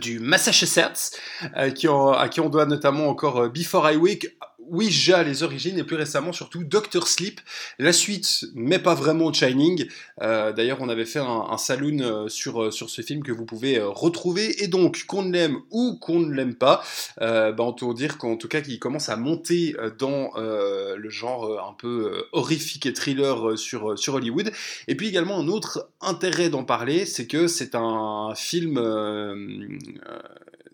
du 0.01 0.19
Massachusetts, 0.19 1.19
à 1.53 1.71
qui 1.71 1.89
on 1.89 2.49
doit 2.49 2.65
notamment 2.65 3.09
encore 3.09 3.51
Before 3.51 3.91
I 3.91 3.97
Wake, 3.97 4.27
Ouija, 4.73 5.23
les 5.23 5.43
origines, 5.43 5.79
et 5.79 5.85
plus 5.85 5.97
récemment 5.97 6.33
surtout 6.33 6.65
Doctor 6.65 7.07
Sleep, 7.07 7.41
la 7.79 7.93
suite, 7.93 8.47
mais 8.55 8.79
pas 8.79 8.95
vraiment 8.95 9.31
Shining. 9.31 9.87
Euh, 10.23 10.53
d'ailleurs, 10.53 10.79
on 10.81 10.89
avait 10.89 11.05
fait 11.05 11.19
un, 11.19 11.59
saloon 11.59 12.01
euh, 12.01 12.29
sur, 12.29 12.63
euh, 12.63 12.71
sur 12.71 12.89
ce 12.89 13.03
film 13.03 13.23
que 13.23 13.33
vous 13.33 13.45
pouvez 13.45 13.79
retrouver, 13.79 14.65
et 14.65 14.69
donc, 14.69 15.05
qu'on 15.07 15.31
l'aime 15.31 15.59
ou 15.71 15.99
qu'on 16.01 16.21
ne 16.21 16.33
l'aime 16.33 16.55
pas, 16.55 16.83
bah, 17.21 17.55
on 17.59 17.75
peut 17.75 17.93
dire 17.93 18.17
qu'en 18.17 18.37
tout 18.37 18.49
cas, 18.49 18.63
qu'il 18.63 18.79
commence 18.79 19.11
à 19.11 19.17
monter 19.17 19.77
dans 19.99 20.31
le 20.37 21.11
genre 21.11 21.69
un 21.69 21.75
peu 21.75 22.25
horrifique 22.33 22.87
et 22.87 22.95
thriller 22.95 23.59
sur, 23.59 23.99
sur 23.99 24.15
Hollywood. 24.15 24.51
Et 24.89 24.97
puis 24.97 25.09
également, 25.09 25.39
un 25.39 25.49
autre 25.49 25.91
intérêt 26.01 26.49
d'en 26.49 26.65
parler, 26.65 27.05
c'est 27.05 27.27
que 27.27 27.47
c'est 27.47 27.75
un 27.75 28.33
film 28.35 28.79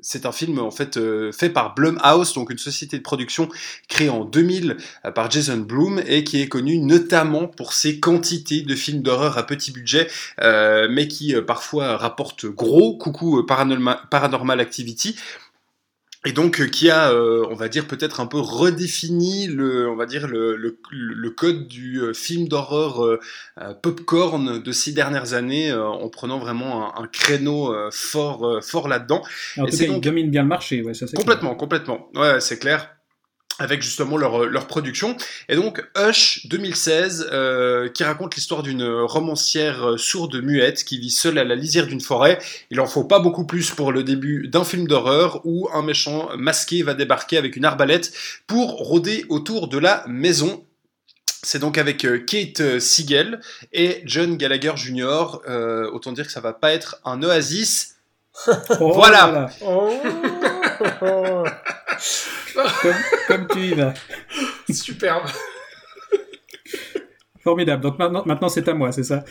c'est 0.01 0.27
un 0.27 0.33
film 0.33 0.59
en 0.59 0.71
fait 0.71 0.97
euh, 0.97 1.33
fait 1.33 1.51
par 1.51 1.75
Blumhouse, 1.75 2.35
donc 2.35 2.51
une 2.51 2.59
société 2.59 2.99
de 2.99 3.03
production 3.03 3.49
créée 3.89 4.09
en 4.09 4.25
2000 4.25 4.77
euh, 5.05 5.11
par 5.11 5.31
Jason 5.31 5.59
Blum 5.59 6.03
et 6.07 6.25
qui 6.25 6.41
est 6.41 6.49
connue 6.49 6.79
notamment 6.79 7.47
pour 7.47 7.73
ses 7.73 8.01
quantités 8.01 8.63
de 8.63 8.75
films 8.75 9.03
d'horreur 9.03 9.39
à 9.39 9.45
petit 9.45 9.73
budget, 9.73 10.09
euh, 10.41 10.89
mais 10.91 11.09
qui 11.09 11.35
parfois 11.47 11.97
rapportent 11.97 12.47
gros. 12.47 12.97
Coucou 12.97 13.45
Paranormal 13.45 14.61
Activity 14.61 15.17
et 16.27 16.33
donc 16.33 16.61
euh, 16.61 16.67
qui 16.67 16.91
a, 16.91 17.13
euh, 17.13 17.47
on 17.49 17.55
va 17.55 17.69
dire 17.69 17.87
peut-être 17.87 18.19
un 18.19 18.27
peu 18.27 18.39
redéfini 18.39 19.47
le, 19.47 19.89
on 19.89 19.95
va 19.95 20.05
dire 20.05 20.27
le, 20.27 20.57
le, 20.57 21.31
code 21.31 21.69
du 21.69 22.01
euh, 22.01 22.13
film 22.13 22.49
d'horreur 22.49 23.19
popcorn 23.83 24.61
de 24.61 24.73
ces 24.73 24.93
dernières 24.93 25.35
années, 25.35 25.73
en 25.73 26.09
prenant 26.09 26.39
vraiment 26.39 26.99
un, 26.99 27.07
créneau 27.07 27.75
fort, 27.91 28.59
fort 28.63 28.89
là-dedans. 28.89 29.23
En 29.57 29.67
tout 29.67 29.77
cas, 29.77 29.85
il 29.85 30.01
domine 30.01 30.31
bien 30.31 30.43
le 30.43 30.49
marché, 30.49 30.83
ouais, 30.83 30.95
ça 30.95 31.07
c'est 31.07 31.17
Complètement, 31.17 31.55
complètement. 31.55 32.09
Ouais, 32.15 32.41
c'est 32.41 32.59
clair. 32.59 32.98
Avec 33.59 33.83
justement 33.83 34.17
leur, 34.17 34.47
leur 34.47 34.67
production. 34.67 35.17
Et 35.49 35.57
donc 35.57 35.85
Hush 35.97 36.47
2016, 36.47 37.29
euh, 37.33 37.89
qui 37.89 38.05
raconte 38.05 38.37
l'histoire 38.37 38.63
d'une 38.63 38.85
romancière 38.85 39.95
sourde 39.97 40.41
muette 40.43 40.85
qui 40.85 40.99
vit 40.99 41.11
seule 41.11 41.39
à 41.39 41.45
la 41.45 41.55
lisière 41.55 41.87
d'une 41.87 42.01
forêt. 42.01 42.39
Il 42.71 42.81
en 42.81 42.87
faut 42.87 43.05
pas 43.05 43.19
beaucoup 43.19 43.45
plus 43.47 43.71
pour 43.71 43.93
le 43.93 44.05
début 44.05 44.49
d'un 44.49 44.65
film 44.65 44.87
d'horreur 44.87 45.41
où 45.45 45.69
un 45.73 45.83
méchant 45.83 46.29
masqué 46.37 46.83
va 46.83 46.95
débarquer 46.95 47.37
avec 47.37 47.57
une 47.57 47.65
arbalète 47.65 48.13
pour 48.47 48.73
rôder 48.73 49.25
autour 49.29 49.69
de 49.69 49.79
la 49.79 50.05
maison. 50.07 50.65
C'est 51.43 51.59
donc 51.61 51.79
avec 51.79 52.05
euh, 52.05 52.19
Kate 52.19 52.81
Siegel 52.81 53.41
et 53.73 54.03
John 54.05 54.37
Gallagher 54.37 54.73
Jr. 54.77 55.39
Euh, 55.49 55.89
autant 55.93 56.13
dire 56.13 56.27
que 56.27 56.33
ça 56.33 56.41
va 56.41 56.53
pas 56.53 56.73
être 56.73 57.01
un 57.05 57.23
oasis. 57.23 57.95
Oh 58.81 58.93
Voilà. 58.93 59.27
là 59.27 59.33
là. 59.33 59.51
Oh. 61.03 61.45
Comme, 62.83 62.95
comme 63.29 63.47
tu 63.49 63.61
y 63.61 63.75
vas. 63.75 63.95
Superbe. 64.71 65.29
Formidable. 67.49 67.83
Donc 67.83 67.99
maintenant, 67.99 68.23
maintenant 68.27 68.49
c'est 68.49 68.69
à 68.69 68.75
moi, 68.75 68.93
c'est 68.93 69.03
ça. 69.05 69.25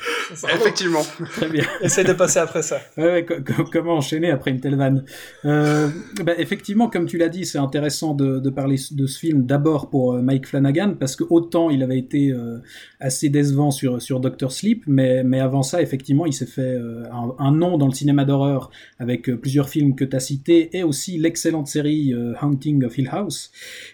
Effectivement. 0.56 1.02
Très 1.32 1.50
bien. 1.50 1.64
Essaye 1.82 2.06
de 2.06 2.14
passer 2.14 2.40
après 2.40 2.62
ça. 2.64 2.78
Ouais, 2.98 3.04
ouais, 3.06 3.26
co- 3.26 3.36
co- 3.46 3.64
comment 3.72 3.94
enchaîner 3.98 4.32
après 4.32 4.52
une 4.52 4.60
telle 4.60 4.76
vanne 4.76 5.04
euh, 5.46 5.88
bah, 6.24 6.34
Effectivement, 6.38 6.90
comme 6.90 7.06
tu 7.06 7.18
l'as 7.18 7.30
dit, 7.30 7.46
c'est 7.46 7.58
intéressant 7.60 8.14
de, 8.16 8.40
de 8.40 8.50
parler 8.50 8.78
de 8.92 9.06
ce 9.06 9.20
film 9.20 9.46
d'abord 9.46 9.90
pour 9.90 10.14
euh, 10.14 10.22
Mike 10.22 10.48
Flanagan, 10.48 10.96
parce 11.00 11.16
que 11.16 11.24
autant 11.30 11.70
il 11.70 11.84
avait 11.84 12.00
été 12.00 12.32
euh, 12.32 12.58
assez 13.00 13.30
décevant 13.30 13.70
sur, 13.72 14.02
sur 14.02 14.20
Doctor 14.20 14.52
Sleep, 14.52 14.84
mais, 14.88 15.24
mais 15.24 15.40
avant 15.40 15.62
ça, 15.64 15.82
effectivement, 15.82 16.26
il 16.26 16.34
s'est 16.34 16.46
fait 16.48 16.62
euh, 16.62 17.04
un, 17.12 17.34
un 17.38 17.52
nom 17.52 17.78
dans 17.78 17.88
le 17.88 17.94
cinéma 17.94 18.26
d'horreur 18.26 18.72
avec 19.00 19.30
euh, 19.30 19.38
plusieurs 19.38 19.70
films 19.70 19.96
que 19.96 20.06
tu 20.06 20.16
as 20.16 20.20
cités, 20.20 20.76
et 20.76 20.84
aussi 20.84 21.18
l'excellente 21.20 21.68
série 21.68 22.14
euh, 22.14 22.34
Haunting 22.42 22.84
of 22.84 22.98
Hill 22.98 23.10
House. 23.12 23.52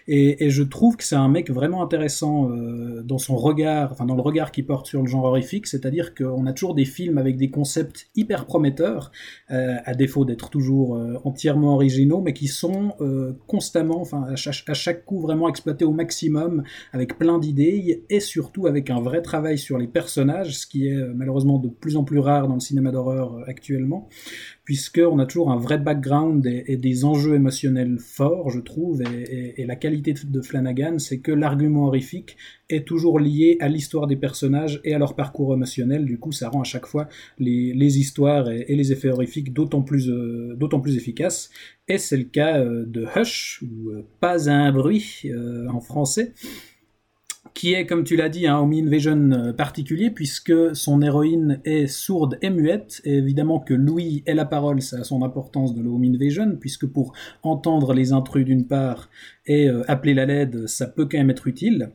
Et, 0.08 0.44
et 0.46 0.50
je 0.50 0.62
trouve 0.62 0.96
que 0.96 1.04
c'est 1.04 1.16
un 1.16 1.28
mec 1.28 1.50
vraiment 1.50 1.82
intéressant 1.82 2.48
euh, 2.50 3.02
dans 3.02 3.18
son 3.18 3.36
regard, 3.36 3.90
enfin 3.92 4.06
dans 4.06 4.13
le 4.14 4.22
regard 4.22 4.52
qu'il 4.52 4.66
porte 4.66 4.86
sur 4.86 5.00
le 5.02 5.08
genre 5.08 5.24
horrifique, 5.24 5.66
c'est-à-dire 5.66 6.14
qu'on 6.14 6.46
a 6.46 6.52
toujours 6.52 6.74
des 6.74 6.84
films 6.84 7.18
avec 7.18 7.36
des 7.36 7.50
concepts 7.50 8.08
hyper 8.14 8.46
prometteurs, 8.46 9.10
euh, 9.50 9.76
à 9.84 9.94
défaut 9.94 10.24
d'être 10.24 10.50
toujours 10.50 10.96
euh, 10.96 11.14
entièrement 11.24 11.74
originaux, 11.74 12.20
mais 12.20 12.32
qui 12.32 12.48
sont 12.48 12.94
euh, 13.00 13.32
constamment, 13.46 14.04
à 14.12 14.36
chaque, 14.36 15.04
coup 15.04 15.20
vraiment 15.20 15.48
exploités 15.48 15.84
au 15.84 15.92
maximum, 15.92 16.62
avec 16.92 17.18
plein 17.18 17.38
d'idées 17.38 18.04
et 18.08 18.20
surtout 18.20 18.66
avec 18.66 18.90
un 18.90 19.00
vrai 19.00 19.22
travail 19.22 19.58
sur 19.58 19.78
les 19.78 19.88
personnages, 19.88 20.58
ce 20.58 20.66
qui 20.66 20.88
est 20.88 20.96
malheureusement 21.14 21.58
de 21.58 21.68
plus 21.68 21.96
en 21.96 22.04
plus 22.04 22.18
rare 22.18 22.48
dans 22.48 22.54
le 22.54 22.60
cinéma 22.60 22.90
d'horreur 22.90 23.38
actuellement, 23.46 24.08
puisqu'on 24.64 25.18
a 25.18 25.26
toujours 25.26 25.50
un 25.50 25.58
vrai 25.58 25.78
background 25.78 26.46
et, 26.46 26.76
des 26.76 27.04
enjeux 27.04 27.34
émotionnels 27.34 27.98
forts, 27.98 28.50
je 28.50 28.60
trouve, 28.60 29.02
et, 29.02 29.64
la 29.66 29.76
qualité 29.76 30.14
de 30.24 30.40
Flanagan, 30.40 30.98
c'est 30.98 31.18
que 31.18 31.32
l'argument 31.32 31.86
horrifique 31.86 32.36
est 32.70 32.86
toujours 32.86 33.20
lié 33.20 33.58
à 33.60 33.68
l'histoire 33.68 34.06
des 34.06 34.16
personnages 34.16 34.80
et 34.84 34.94
à 34.94 34.98
leur 34.98 35.14
parcours 35.14 35.52
émotionnel. 35.52 36.06
Du 36.06 36.18
coup, 36.18 36.32
ça 36.32 36.48
rend 36.48 36.62
à 36.62 36.64
chaque 36.64 36.86
fois 36.86 37.08
les, 37.38 37.98
histoires 37.98 38.50
et, 38.50 38.74
les 38.74 38.92
effets 38.92 39.10
horrifiques 39.10 39.52
d'autant 39.52 39.82
plus, 39.82 40.08
euh, 40.08 40.54
d'autant 40.56 40.80
plus 40.80 40.96
efficaces. 40.96 41.50
Et 41.86 41.98
c'est 41.98 42.16
le 42.16 42.24
cas 42.24 42.58
euh, 42.58 42.84
de 42.86 43.06
Hush, 43.16 43.62
ou 43.62 43.90
euh, 43.90 44.06
Pas 44.20 44.48
un 44.48 44.72
bruit 44.72 45.24
en 45.68 45.80
français, 45.80 46.32
qui 47.54 47.72
est, 47.72 47.86
comme 47.86 48.02
tu 48.02 48.16
l'as 48.16 48.28
dit, 48.28 48.48
un 48.48 48.58
home 48.58 48.72
invasion 48.72 49.52
particulier, 49.56 50.10
puisque 50.10 50.74
son 50.74 51.00
héroïne 51.02 51.60
est 51.64 51.86
sourde 51.86 52.36
et 52.42 52.50
muette, 52.50 53.00
et 53.04 53.14
évidemment 53.14 53.60
que 53.60 53.74
Louis 53.74 54.24
et 54.26 54.34
la 54.34 54.44
parole, 54.44 54.82
ça 54.82 54.98
a 54.98 55.04
son 55.04 55.22
importance 55.22 55.72
de 55.72 55.80
le 55.80 55.88
home 55.88 56.04
invasion, 56.04 56.56
puisque 56.58 56.86
pour 56.86 57.14
entendre 57.42 57.94
les 57.94 58.12
intrus 58.12 58.44
d'une 58.44 58.66
part 58.66 59.08
et 59.46 59.68
euh, 59.68 59.82
appeler 59.86 60.14
la 60.14 60.26
LED, 60.26 60.66
ça 60.66 60.88
peut 60.88 61.06
quand 61.06 61.18
même 61.18 61.30
être 61.30 61.46
utile. 61.46 61.90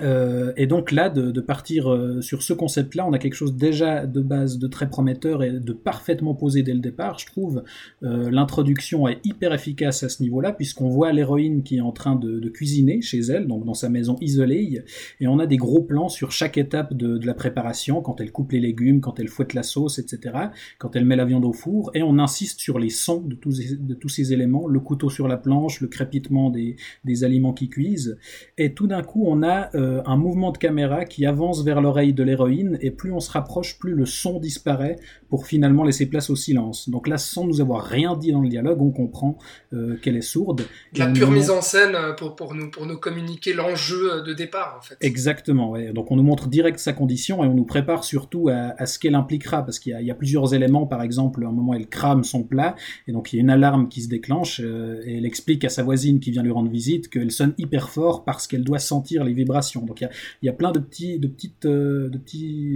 Euh, 0.00 0.52
et 0.56 0.66
donc 0.66 0.92
là, 0.92 1.08
de, 1.08 1.40
partir 1.40 1.90
euh, 1.90 2.20
sur 2.20 2.42
ce 2.42 2.52
concept-là, 2.52 3.06
on 3.06 3.12
a 3.12 3.18
quelque 3.18 3.34
chose 3.34 3.54
déjà 3.54 4.06
de 4.06 4.20
base 4.20 4.58
de 4.58 4.66
très 4.66 4.88
prometteur 4.88 5.42
et 5.42 5.52
de 5.52 5.72
parfaitement 5.72 6.34
posé 6.34 6.62
dès 6.62 6.74
le 6.74 6.80
départ, 6.80 7.18
je 7.18 7.26
trouve. 7.26 7.62
Euh, 8.02 8.30
L'introduction 8.30 9.08
est 9.08 9.24
hyper 9.24 9.52
efficace 9.52 10.02
à 10.02 10.08
ce 10.08 10.22
niveau-là, 10.22 10.52
puisqu'on 10.52 10.88
voit 10.88 11.12
l'héroïne 11.12 11.62
qui 11.62 11.76
est 11.76 11.80
en 11.80 11.92
train 11.92 12.16
de, 12.16 12.48
cuisiner 12.48 13.02
chez 13.02 13.18
elle, 13.18 13.46
donc 13.46 13.66
dans 13.66 13.74
sa 13.74 13.90
maison 13.90 14.16
isolée, 14.22 14.82
et 15.20 15.26
on 15.28 15.38
a 15.38 15.46
des 15.46 15.58
gros 15.58 15.82
plans 15.82 16.08
sur 16.08 16.32
chaque 16.32 16.56
étape 16.56 16.94
de, 16.94 17.18
la 17.26 17.34
préparation, 17.34 18.00
quand 18.00 18.20
elle 18.20 18.32
coupe 18.32 18.52
les 18.52 18.60
légumes, 18.60 19.00
quand 19.00 19.20
elle 19.20 19.28
fouette 19.28 19.52
la 19.52 19.62
sauce, 19.62 19.98
etc., 19.98 20.34
quand 20.78 20.96
elle 20.96 21.04
met 21.04 21.14
la 21.14 21.26
viande 21.26 21.44
au 21.44 21.52
four, 21.52 21.90
et 21.94 22.02
on 22.02 22.18
insiste 22.18 22.60
sur 22.60 22.78
les 22.78 22.88
sons 22.88 23.20
de 23.20 23.34
tous, 23.34 24.08
ces- 24.08 24.32
éléments, 24.32 24.66
le 24.66 24.80
couteau 24.80 25.10
sur 25.10 25.28
la 25.28 25.36
planche, 25.36 25.80
le 25.80 25.88
crépitement 25.88 26.50
des, 26.50 26.76
aliments 27.22 27.52
qui 27.52 27.68
cuisent, 27.68 28.16
et 28.56 28.72
tout 28.72 28.86
d'un 28.86 29.02
coup, 29.02 29.24
on 29.26 29.42
a 29.42 29.70
un 30.06 30.16
mouvement 30.16 30.52
de 30.52 30.58
caméra 30.58 31.04
qui 31.04 31.26
avance 31.26 31.64
vers 31.64 31.80
l'oreille 31.80 32.12
de 32.12 32.22
l'héroïne, 32.22 32.78
et 32.80 32.90
plus 32.90 33.12
on 33.12 33.20
se 33.20 33.30
rapproche, 33.30 33.78
plus 33.78 33.94
le 33.94 34.06
son 34.06 34.38
disparaît 34.40 34.96
pour 35.28 35.46
finalement 35.46 35.84
laisser 35.84 36.06
place 36.06 36.30
au 36.30 36.36
silence. 36.36 36.88
Donc 36.88 37.06
là, 37.08 37.18
sans 37.18 37.46
nous 37.46 37.60
avoir 37.60 37.84
rien 37.84 38.16
dit 38.16 38.32
dans 38.32 38.40
le 38.40 38.48
dialogue, 38.48 38.80
on 38.80 38.90
comprend 38.90 39.36
euh, 39.72 39.96
qu'elle 40.02 40.16
est 40.16 40.22
sourde. 40.22 40.62
De 40.94 40.98
la 40.98 41.06
pure 41.08 41.28
nous 41.28 41.34
mise 41.36 41.50
en 41.50 41.60
scène 41.60 41.94
euh, 41.94 42.12
pour, 42.12 42.34
pour, 42.36 42.54
nous, 42.54 42.70
pour 42.70 42.86
nous 42.86 42.96
communiquer 42.98 43.52
l'enjeu 43.52 44.12
euh, 44.14 44.22
de 44.22 44.32
départ, 44.32 44.76
en 44.78 44.82
fait. 44.82 44.96
Exactement, 45.00 45.70
ouais. 45.70 45.92
Donc 45.92 46.10
on 46.10 46.16
nous 46.16 46.22
montre 46.22 46.48
direct 46.48 46.78
sa 46.78 46.92
condition 46.92 47.44
et 47.44 47.46
on 47.46 47.54
nous 47.54 47.64
prépare 47.64 48.04
surtout 48.04 48.48
à, 48.48 48.74
à 48.78 48.86
ce 48.86 48.98
qu'elle 48.98 49.14
impliquera, 49.14 49.62
parce 49.64 49.78
qu'il 49.78 49.92
y, 49.92 49.94
a- 49.94 50.00
il 50.00 50.06
y 50.06 50.10
a 50.10 50.14
plusieurs 50.14 50.54
éléments, 50.54 50.86
par 50.86 51.02
exemple, 51.02 51.44
à 51.44 51.48
un 51.48 51.52
moment 51.52 51.74
elle 51.74 51.88
crame 51.88 52.24
son 52.24 52.42
plat, 52.42 52.74
et 53.06 53.12
donc 53.12 53.32
il 53.32 53.36
y 53.36 53.38
a 53.38 53.42
une 53.42 53.50
alarme 53.50 53.88
qui 53.88 54.00
se 54.02 54.08
déclenche, 54.08 54.60
euh, 54.64 55.02
et 55.04 55.18
elle 55.18 55.26
explique 55.26 55.64
à 55.64 55.68
sa 55.68 55.82
voisine 55.82 56.20
qui 56.20 56.30
vient 56.30 56.42
lui 56.42 56.50
rendre 56.50 56.70
visite 56.70 57.08
qu'elle 57.08 57.30
sonne 57.30 57.54
hyper 57.58 57.90
fort 57.90 58.24
parce 58.24 58.46
qu'elle 58.46 58.64
doit 58.64 58.78
sentir 58.78 59.24
les 59.24 59.32
vibrations. 59.34 59.67
Donc 59.86 60.00
il 60.00 60.08
y 60.46 60.48
a, 60.48 60.52
plein 60.52 60.72
de 60.72 60.80
petits, 60.80 61.20
euh, 61.64 62.10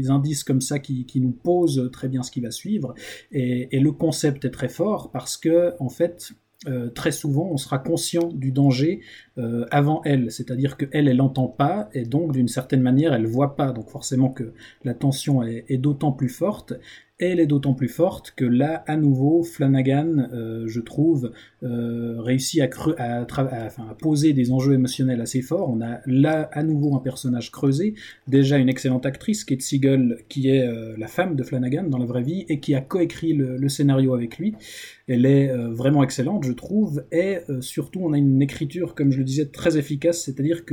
indices 0.08 0.44
comme 0.44 0.60
ça 0.60 0.78
qui, 0.78 1.06
nous 1.16 1.32
posent 1.32 1.90
très 1.92 2.08
bien 2.08 2.22
ce 2.22 2.30
qui 2.30 2.40
va 2.40 2.50
suivre, 2.50 2.94
et, 3.30 3.68
le 3.78 3.92
concept 3.92 4.44
est 4.44 4.50
très 4.50 4.68
fort 4.68 5.10
parce 5.10 5.36
que, 5.36 5.74
en 5.80 5.88
fait, 5.88 6.32
euh, 6.68 6.88
très 6.90 7.10
souvent, 7.10 7.48
on 7.50 7.56
sera 7.56 7.78
conscient 7.78 8.28
du 8.28 8.52
danger 8.52 9.00
euh, 9.38 9.66
avant 9.72 10.00
elle, 10.04 10.30
c'est-à-dire 10.30 10.76
que 10.76 10.86
elle, 10.92 11.14
n'entend 11.16 11.48
pas, 11.48 11.88
et 11.92 12.04
donc 12.04 12.32
d'une 12.32 12.46
certaine 12.46 12.82
manière, 12.82 13.12
elle 13.12 13.26
voit 13.26 13.56
pas. 13.56 13.72
Donc 13.72 13.90
forcément 13.90 14.30
que 14.30 14.52
la 14.84 14.94
tension 14.94 15.42
est 15.42 15.78
d'autant 15.78 16.12
plus 16.12 16.28
forte. 16.28 16.74
Elle 17.24 17.38
est 17.38 17.46
d'autant 17.46 17.72
plus 17.72 17.88
forte 17.88 18.32
que 18.34 18.44
là, 18.44 18.82
à 18.88 18.96
nouveau, 18.96 19.44
Flanagan, 19.44 20.28
euh, 20.32 20.64
je 20.66 20.80
trouve, 20.80 21.30
euh, 21.62 22.20
réussit 22.20 22.60
à, 22.60 23.94
poser 24.00 24.32
des 24.32 24.50
enjeux 24.50 24.72
émotionnels 24.72 25.20
assez 25.20 25.40
forts. 25.40 25.70
On 25.70 25.80
a 25.82 26.00
là, 26.06 26.50
à 26.52 26.64
nouveau, 26.64 26.96
un 26.96 26.98
personnage 26.98 27.52
creusé, 27.52 27.94
déjà 28.26 28.58
une 28.58 28.68
excellente 28.68 29.06
actrice, 29.06 29.44
Kate 29.44 29.62
Siegel, 29.62 30.18
qui 30.28 30.48
est 30.48 30.66
euh, 30.66 30.96
la 30.98 31.06
femme 31.06 31.36
de 31.36 31.44
Flanagan 31.44 31.84
dans 31.84 31.98
la 31.98 32.06
vraie 32.06 32.24
vie, 32.24 32.44
et 32.48 32.58
qui 32.58 32.74
a 32.74 32.80
coécrit 32.80 33.34
le, 33.34 33.68
scénario 33.68 34.14
avec 34.14 34.38
lui. 34.38 34.56
Elle 35.06 35.24
est 35.24 35.54
vraiment 35.70 36.02
excellente, 36.02 36.44
je 36.44 36.52
trouve, 36.52 37.04
et 37.12 37.38
surtout 37.60 38.00
on 38.02 38.12
a 38.12 38.18
une 38.18 38.42
écriture, 38.42 38.94
comme 38.94 39.12
je 39.12 39.18
le 39.18 39.24
disais, 39.24 39.46
très 39.46 39.78
efficace, 39.78 40.22
c'est-à-dire 40.24 40.64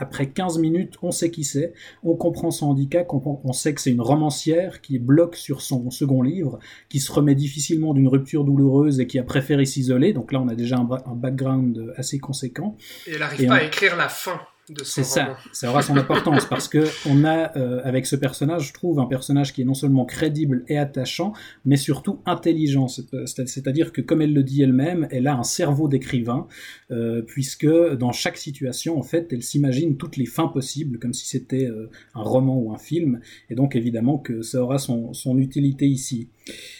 qu'après 0.00 0.30
15 0.30 0.58
minutes, 0.58 0.94
on 1.02 1.10
sait 1.10 1.30
qui 1.30 1.44
c'est, 1.44 1.74
on 2.02 2.14
comprend 2.16 2.50
son 2.50 2.68
handicap, 2.68 3.06
on, 3.12 3.40
on 3.44 3.52
sait 3.52 3.74
que 3.74 3.80
c'est 3.80 3.90
une 3.90 4.00
romancière 4.00 4.80
qui 4.80 4.98
bloque 4.98 5.36
sur 5.36 5.60
son 5.60 5.90
second 5.90 6.22
livre, 6.22 6.58
qui 6.88 7.00
se 7.00 7.12
remet 7.12 7.34
difficilement 7.34 7.92
d'une 7.92 8.08
rupture 8.08 8.44
douloureuse 8.44 8.98
et 8.98 9.06
qui 9.06 9.18
a 9.18 9.22
préféré 9.22 9.66
s'isoler, 9.66 10.14
donc 10.14 10.32
là 10.32 10.40
on 10.40 10.48
a 10.48 10.54
déjà 10.54 10.76
un, 10.76 11.14
background 11.14 11.92
assez 11.96 12.18
conséquent. 12.18 12.76
Et 13.06 13.12
elle 13.12 13.18
n'arrive 13.18 13.46
pas 13.46 13.54
on- 13.54 13.56
à 13.58 13.62
écrire 13.64 13.96
la 13.96 14.08
fin 14.08 14.40
C'est 14.84 15.04
ça, 15.04 15.36
ça 15.52 15.70
aura 15.70 15.82
son 15.82 15.96
importance 15.96 16.44
parce 16.46 16.68
que 16.68 16.84
on 17.08 17.24
a 17.24 17.56
euh, 17.56 17.80
avec 17.84 18.06
ce 18.06 18.16
personnage, 18.16 18.68
je 18.68 18.72
trouve 18.72 18.98
un 19.00 19.06
personnage 19.06 19.52
qui 19.52 19.62
est 19.62 19.64
non 19.64 19.74
seulement 19.74 20.04
crédible 20.04 20.64
et 20.68 20.78
attachant, 20.78 21.32
mais 21.64 21.76
surtout 21.76 22.20
intelligent. 22.26 22.88
C'est- 22.88 23.04
C'est-à-dire 23.46 23.92
que 23.92 24.00
comme 24.00 24.22
elle 24.22 24.32
le 24.34 24.42
dit 24.42 24.62
elle-même, 24.62 25.08
elle 25.10 25.26
a 25.26 25.34
un 25.34 25.42
cerveau 25.42 25.88
d'écrivain 25.88 26.46
euh, 26.90 27.22
puisque 27.22 27.66
dans 27.66 28.12
chaque 28.12 28.36
situation, 28.36 28.98
en 28.98 29.02
fait, 29.02 29.28
elle 29.32 29.42
s'imagine 29.42 29.96
toutes 29.96 30.16
les 30.16 30.26
fins 30.26 30.48
possibles 30.48 30.98
comme 30.98 31.12
si 31.14 31.26
c'était 31.26 31.66
euh, 31.66 31.90
un 32.14 32.22
roman 32.22 32.56
ou 32.58 32.72
un 32.72 32.78
film. 32.78 33.20
Et 33.48 33.54
donc 33.54 33.76
évidemment 33.76 34.18
que 34.18 34.42
ça 34.42 34.62
aura 34.62 34.78
son, 34.78 35.12
son 35.12 35.38
utilité 35.38 35.86
ici. 35.86 36.28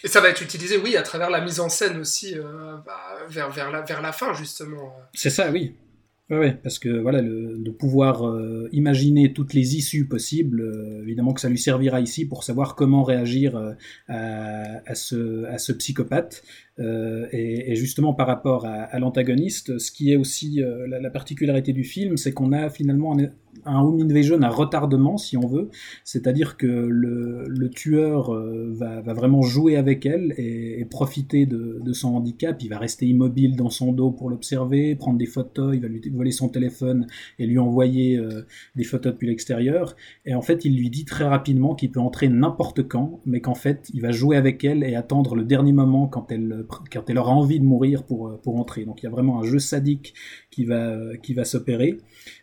Et 0.05 0.09
ça 0.09 0.21
va 0.21 0.29
être 0.31 0.43
utilisé, 0.43 0.77
oui, 0.79 0.97
à 0.97 1.03
travers 1.03 1.31
la 1.31 1.41
mise 1.41 1.61
en 1.61 1.69
scène 1.69 1.99
aussi, 1.99 2.35
euh, 2.37 2.43
bah, 2.85 3.01
vers, 3.29 3.51
vers, 3.51 3.71
la, 3.71 3.83
vers 3.83 4.03
la 4.03 4.13
fin, 4.13 4.33
justement. 4.35 4.93
C'est 5.15 5.31
ça, 5.31 5.51
oui. 5.51 5.75
Ouais, 6.31 6.53
parce 6.63 6.79
que 6.79 6.89
voilà, 6.89 7.23
le, 7.23 7.59
de 7.59 7.71
pouvoir 7.73 8.25
euh, 8.25 8.69
imaginer 8.71 9.33
toutes 9.33 9.53
les 9.53 9.75
issues 9.75 10.07
possibles, 10.07 10.61
euh, 10.61 11.03
évidemment 11.03 11.33
que 11.33 11.41
ça 11.41 11.49
lui 11.49 11.59
servira 11.59 12.01
ici 12.01 12.25
pour 12.25 12.45
savoir 12.45 12.77
comment 12.77 13.03
réagir 13.03 13.57
euh, 13.57 13.75
à 14.09 14.95
ce 14.95 15.73
psychopathe. 15.73 16.45
Euh, 16.81 17.27
et, 17.33 17.75
justement 17.75 18.15
par 18.15 18.27
rapport 18.27 18.67
à, 18.67 18.99
l'antagoniste, 18.99 19.79
ce 19.79 19.93
qui 19.93 20.13
est 20.13 20.17
aussi 20.17 20.63
euh, 20.63 20.87
la, 20.87 21.01
la 21.01 21.11
particularité 21.11 21.73
du 21.73 21.85
film, 21.85 22.17
c'est 22.17 22.33
qu'on 22.33 22.53
a 22.53 22.71
finalement 22.71 23.19
un, 23.19 23.29
un 23.65 23.81
home 23.81 24.01
invasion 24.01 24.41
à 24.43 24.49
retardement, 24.49 25.17
si 25.17 25.37
on 25.37 25.47
veut. 25.47 25.71
C'est-à-dire 26.05 26.57
que 26.57 26.67
le, 26.67 27.71
tueur 27.71 28.35
euh, 28.35 28.71
va, 28.73 29.01
vraiment 29.01 29.43
jouer 29.43 29.77
avec 29.77 30.07
elle 30.07 30.35
et, 30.37 30.85
profiter 30.91 31.47
de, 31.47 31.79
de, 31.83 31.93
son 31.93 32.17
handicap. 32.17 32.61
Il 32.63 32.69
va 32.69 32.79
rester 32.79 33.07
immobile 33.07 33.57
dans 33.57 33.71
son 33.71 33.93
dos 33.93 34.11
pour 34.11 34.29
l'observer, 34.29 34.95
prendre 34.97 35.19
des 35.19 35.27
photos, 35.27 35.75
il 35.75 35.83
va 35.83 35.89
lui 35.89 36.01
voler 36.11 36.33
son 36.33 36.49
téléphone 36.49 37.07
et 37.39 37.47
lui 37.47 37.59
envoyer 37.59 38.21
des 38.75 38.85
photos 38.85 39.13
depuis 39.13 39.29
l'extérieur. 39.29 39.95
Et 40.27 40.35
en 40.35 40.43
fait, 40.43 40.65
il 40.65 40.77
lui 40.77 40.91
dit 40.91 41.05
très 41.05 41.25
rapidement 41.25 41.75
qu'il 41.75 41.93
peut 41.93 42.01
entrer 42.01 42.29
n'importe 42.29 42.89
quand, 42.89 43.21
mais 43.25 43.41
qu'en 43.41 43.55
fait, 43.55 43.89
il 43.95 44.01
va 44.01 44.11
jouer 44.11 44.37
avec 44.37 44.65
elle 44.65 44.83
et 44.83 44.97
attendre 44.97 45.37
le 45.37 45.45
dernier 45.45 45.73
moment 45.73 46.09
quand 46.09 46.33
elle, 46.33 46.65
quand 46.93 47.09
elle 47.09 47.19
aura 47.19 47.33
envie 47.33 47.61
de 47.61 47.65
mourir 47.65 48.05
pour, 48.05 48.41
pour 48.41 48.57
entrer. 48.57 48.85
Donc 48.85 49.03
il 49.03 49.05
y 49.05 49.07
a 49.07 49.11
vraiment 49.11 49.41
un 49.41 49.45
jeu 49.45 49.59
sadique 49.59 50.15
qui 50.51 50.65
va, 50.65 51.17
qui 51.23 51.35
va 51.35 51.45
s'opérer. 51.45 51.99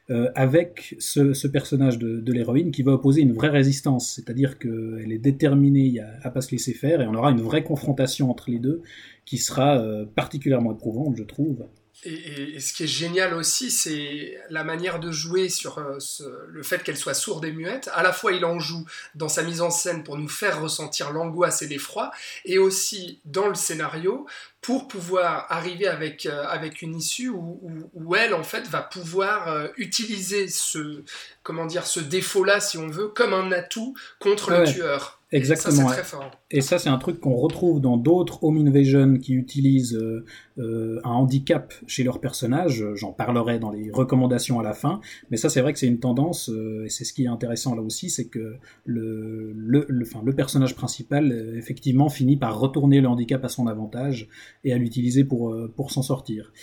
Euh, 0.09 0.31
avec 0.35 0.95
ce, 0.99 1.47
personnage 1.47 1.99
de, 1.99 2.31
l'héroïne 2.31 2.71
qui 2.71 2.81
va 2.81 2.93
opposer 2.93 3.21
une 3.21 3.33
vraie 3.33 3.49
résistance, 3.49 4.13
c'est-à-dire 4.15 4.57
qu'elle 4.57 5.11
est 5.11 5.17
déterminée 5.17 5.99
à, 5.99 6.27
à 6.27 6.31
pas 6.31 6.39
se 6.39 6.51
laisser 6.51 6.73
faire 6.73 7.01
et 7.01 7.07
on 7.07 7.13
aura 7.13 7.31
une 7.31 7.41
vraie 7.41 7.63
confrontation 7.63 8.31
entre 8.31 8.49
les 8.49 8.59
deux 8.59 8.81
qui 9.25 9.37
sera 9.37 9.77
euh, 9.77 10.05
particulièrement 10.05 10.71
éprouvante, 10.71 11.15
je 11.17 11.23
trouve. 11.23 11.65
Et, 12.03 12.55
et, 12.55 12.59
ce 12.59 12.73
qui 12.73 12.83
est 12.83 12.87
génial 12.87 13.33
aussi, 13.33 13.71
c'est 13.71 14.39
la 14.51 14.63
manière 14.63 14.99
de 14.99 15.11
jouer 15.11 15.49
sur 15.49 15.79
euh, 15.79 15.95
ce, 15.99 16.23
le 16.47 16.61
fait 16.61 16.83
qu'elle 16.83 16.95
soit 16.95 17.15
sourde 17.15 17.43
et 17.43 17.51
muette. 17.51 17.89
À 17.93 18.03
la 18.03 18.13
fois, 18.13 18.33
il 18.33 18.45
en 18.45 18.59
joue 18.59 18.85
dans 19.15 19.29
sa 19.29 19.41
mise 19.41 19.61
en 19.61 19.71
scène 19.71 20.03
pour 20.03 20.15
nous 20.15 20.27
faire 20.27 20.61
ressentir 20.61 21.11
l'angoisse 21.11 21.63
et 21.63 21.67
l'effroi, 21.67 22.11
et 22.45 22.59
aussi 22.59 23.19
dans 23.25 23.47
le 23.47 23.55
scénario 23.55 24.27
pour 24.61 24.87
pouvoir 24.87 25.47
arriver 25.49 25.87
avec, 25.87 26.27
euh, 26.27 26.45
avec 26.47 26.83
une 26.83 26.95
issue 26.95 27.29
où, 27.29 27.59
où, 27.63 27.89
où, 27.93 28.15
elle, 28.15 28.35
en 28.35 28.43
fait, 28.43 28.67
va 28.67 28.81
pouvoir 28.81 29.47
euh, 29.47 29.67
utiliser 29.77 30.49
ce, 30.49 31.03
comment 31.41 31.65
dire, 31.65 31.87
ce 31.87 31.99
défaut-là, 31.99 32.59
si 32.59 32.77
on 32.77 32.89
veut, 32.89 33.07
comme 33.07 33.33
un 33.33 33.51
atout 33.51 33.95
contre 34.19 34.51
ouais. 34.51 34.59
le 34.59 34.71
tueur. 34.71 35.16
Exactement. 35.31 35.73
Et 35.73 35.75
ça, 35.75 35.87
c'est 35.89 35.93
très 35.93 36.03
fort. 36.03 36.31
Et 36.51 36.61
ça, 36.61 36.79
c'est 36.79 36.89
un 36.89 36.97
truc 36.97 37.19
qu'on 37.19 37.35
retrouve 37.35 37.81
dans 37.81 37.97
d'autres 37.97 38.43
home 38.45 38.65
invasion 38.65 39.17
qui 39.17 39.33
utilisent 39.33 39.95
euh, 39.95 40.23
euh, 40.57 41.01
un 41.03 41.11
handicap 41.11 41.73
chez 41.85 42.03
leurs 42.03 42.21
personnages. 42.21 42.85
J'en 42.95 43.11
parlerai 43.11 43.59
dans 43.59 43.69
les 43.69 43.91
recommandations 43.91 44.59
à 44.59 44.63
la 44.63 44.73
fin. 44.73 45.01
Mais 45.29 45.35
ça, 45.35 45.49
c'est 45.49 45.59
vrai 45.59 45.73
que 45.73 45.79
c'est 45.79 45.87
une 45.87 45.99
tendance, 45.99 46.49
euh, 46.49 46.85
et 46.85 46.89
c'est 46.89 47.03
ce 47.03 47.11
qui 47.11 47.25
est 47.25 47.27
intéressant 47.27 47.75
là 47.75 47.81
aussi, 47.81 48.09
c'est 48.09 48.29
que 48.29 48.55
le, 48.85 49.51
le, 49.53 49.85
le, 49.89 50.05
enfin, 50.05 50.21
le 50.25 50.33
personnage 50.33 50.75
principal, 50.75 51.31
euh, 51.31 51.57
effectivement, 51.57 52.07
finit 52.07 52.37
par 52.37 52.57
retourner 52.57 53.01
le 53.01 53.09
handicap 53.09 53.43
à 53.43 53.49
son 53.49 53.67
avantage 53.67 54.29
et 54.63 54.71
à 54.71 54.77
l'utiliser 54.77 55.25
pour, 55.25 55.53
pour 55.75 55.91
s'en 55.91 56.03
sortir. 56.03 56.53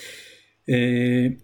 Et 0.66 1.37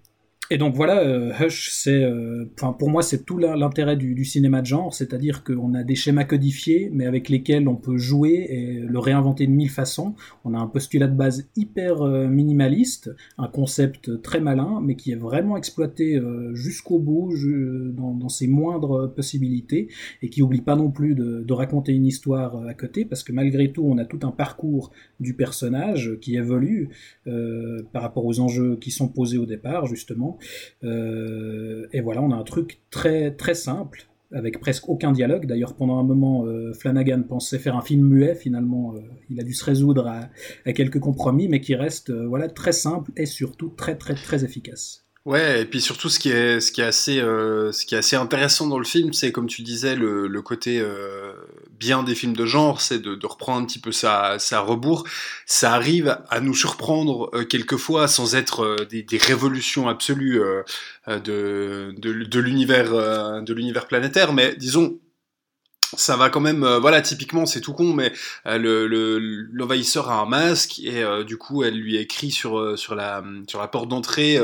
et 0.50 0.58
donc 0.58 0.74
voilà, 0.74 1.00
euh, 1.00 1.32
Hush, 1.40 1.70
c'est, 1.70 2.02
euh, 2.02 2.50
enfin 2.54 2.72
pour 2.72 2.90
moi, 2.90 3.02
c'est 3.02 3.24
tout 3.24 3.38
l'intérêt 3.38 3.96
du, 3.96 4.24
cinéma 4.24 4.60
de 4.60 4.66
genre, 4.66 4.92
c'est-à-dire 4.92 5.44
qu'on 5.44 5.74
a 5.74 5.84
des 5.84 5.94
schémas 5.94 6.24
codifiés, 6.24 6.90
mais 6.92 7.06
avec 7.06 7.28
lesquels 7.28 7.68
on 7.68 7.76
peut 7.76 7.96
jouer 7.96 8.46
et 8.50 8.80
le 8.80 8.98
réinventer 8.98 9.46
de 9.46 9.52
mille 9.52 9.70
façons. 9.70 10.14
On 10.44 10.54
a 10.54 10.58
un 10.58 10.66
postulat 10.66 11.06
de 11.06 11.14
base 11.14 11.48
hyper 11.56 12.02
euh, 12.02 12.26
minimaliste, 12.26 13.14
un 13.38 13.46
concept 13.46 14.20
très 14.22 14.40
malin, 14.40 14.80
mais 14.82 14.96
qui 14.96 15.12
est 15.12 15.16
vraiment 15.16 15.56
exploité 15.56 16.20
jusqu'au 16.52 16.98
bout, 16.98 17.32
dans, 17.92 18.14
dans, 18.14 18.28
ses 18.28 18.46
moindres 18.46 19.12
possibilités, 19.14 19.88
et 20.22 20.30
qui 20.30 20.42
oublie 20.42 20.60
pas 20.60 20.76
non 20.76 20.90
plus 20.90 21.14
de, 21.14 21.42
de, 21.46 21.52
raconter 21.52 21.92
une 21.92 22.06
histoire 22.06 22.66
à 22.66 22.74
côté, 22.74 23.04
parce 23.04 23.22
que 23.22 23.32
malgré 23.32 23.72
tout, 23.72 23.84
on 23.84 23.98
a 23.98 24.04
tout 24.04 24.20
un 24.22 24.30
parcours 24.30 24.90
du 25.20 25.34
personnage 25.34 26.18
qui 26.20 26.36
évolue 26.36 26.88
euh, 27.26 27.82
par 27.92 28.02
rapport 28.02 28.24
aux 28.24 28.40
enjeux 28.40 28.76
qui 28.76 28.90
sont 28.90 29.08
posés 29.08 29.38
au 29.38 29.46
départ, 29.46 29.86
justement. 29.86 30.38
Euh, 30.84 31.86
et 31.92 32.00
voilà, 32.00 32.22
on 32.22 32.30
a 32.30 32.36
un 32.36 32.44
truc 32.44 32.80
très 32.90 33.32
très 33.32 33.54
simple 33.54 34.06
avec 34.32 34.60
presque 34.60 34.88
aucun 34.88 35.10
dialogue. 35.10 35.46
D'ailleurs, 35.46 35.74
pendant 35.74 35.98
un 35.98 36.04
moment, 36.04 36.46
euh, 36.46 36.72
Flanagan 36.72 37.22
pensait 37.22 37.58
faire 37.58 37.76
un 37.76 37.82
film 37.82 38.06
muet. 38.06 38.36
Finalement, 38.36 38.94
euh, 38.94 39.00
il 39.28 39.40
a 39.40 39.42
dû 39.42 39.54
se 39.54 39.64
résoudre 39.64 40.06
à, 40.06 40.72
quelques 40.72 41.00
compromis, 41.00 41.48
mais 41.48 41.60
qui 41.60 41.74
reste 41.74 42.12
voilà 42.12 42.48
très 42.48 42.72
simple 42.72 43.10
et 43.16 43.26
surtout 43.26 43.72
très 43.76 43.96
très 43.96 44.14
très 44.14 44.44
efficace. 44.44 45.06
Ouais, 45.26 45.62
et 45.62 45.64
puis 45.66 45.80
surtout 45.80 46.08
ce 46.08 46.18
qui 46.18 46.30
est 46.30 47.94
assez 47.94 48.16
intéressant 48.16 48.66
dans 48.66 48.78
le 48.78 48.84
film, 48.84 49.12
c'est 49.12 49.32
comme 49.32 49.48
tu 49.48 49.62
disais 49.62 49.94
le, 49.94 50.42
côté 50.42 50.82
bien 51.80 52.02
des 52.02 52.14
films 52.14 52.36
de 52.36 52.44
genre, 52.44 52.80
c'est 52.80 53.00
de, 53.00 53.26
reprendre 53.26 53.62
un 53.62 53.64
petit 53.64 53.78
peu 53.80 53.90
ça 53.90 54.36
ça 54.38 54.60
rebours. 54.60 55.04
Ça 55.46 55.72
arrive 55.72 56.18
à 56.28 56.40
nous 56.40 56.54
surprendre 56.54 57.30
euh, 57.34 57.44
quelquefois 57.44 58.06
sans 58.06 58.36
être 58.36 58.60
euh, 58.64 58.84
des, 58.84 59.18
révolutions 59.18 59.88
absolues 59.88 60.42
euh, 60.42 60.62
de 61.18 62.38
l'univers 62.38 62.90
de 63.42 63.54
l'univers 63.54 63.86
planétaire, 63.86 64.32
mais 64.32 64.54
disons 64.56 64.98
ça 65.96 66.16
va 66.16 66.30
quand 66.30 66.40
même, 66.40 66.64
voilà, 66.80 67.02
typiquement, 67.02 67.46
c'est 67.46 67.60
tout 67.60 67.72
con, 67.72 67.92
mais 67.92 68.12
le 68.44 68.86
l'envahisseur 69.52 70.08
a 70.08 70.20
un 70.20 70.24
masque 70.24 70.78
et 70.78 71.02
du 71.26 71.36
coup, 71.36 71.64
elle 71.64 71.74
lui 71.74 71.96
écrit 71.96 72.30
sur 72.30 72.94
la 72.94 73.22
porte 73.72 73.88
d'entrée, 73.88 74.38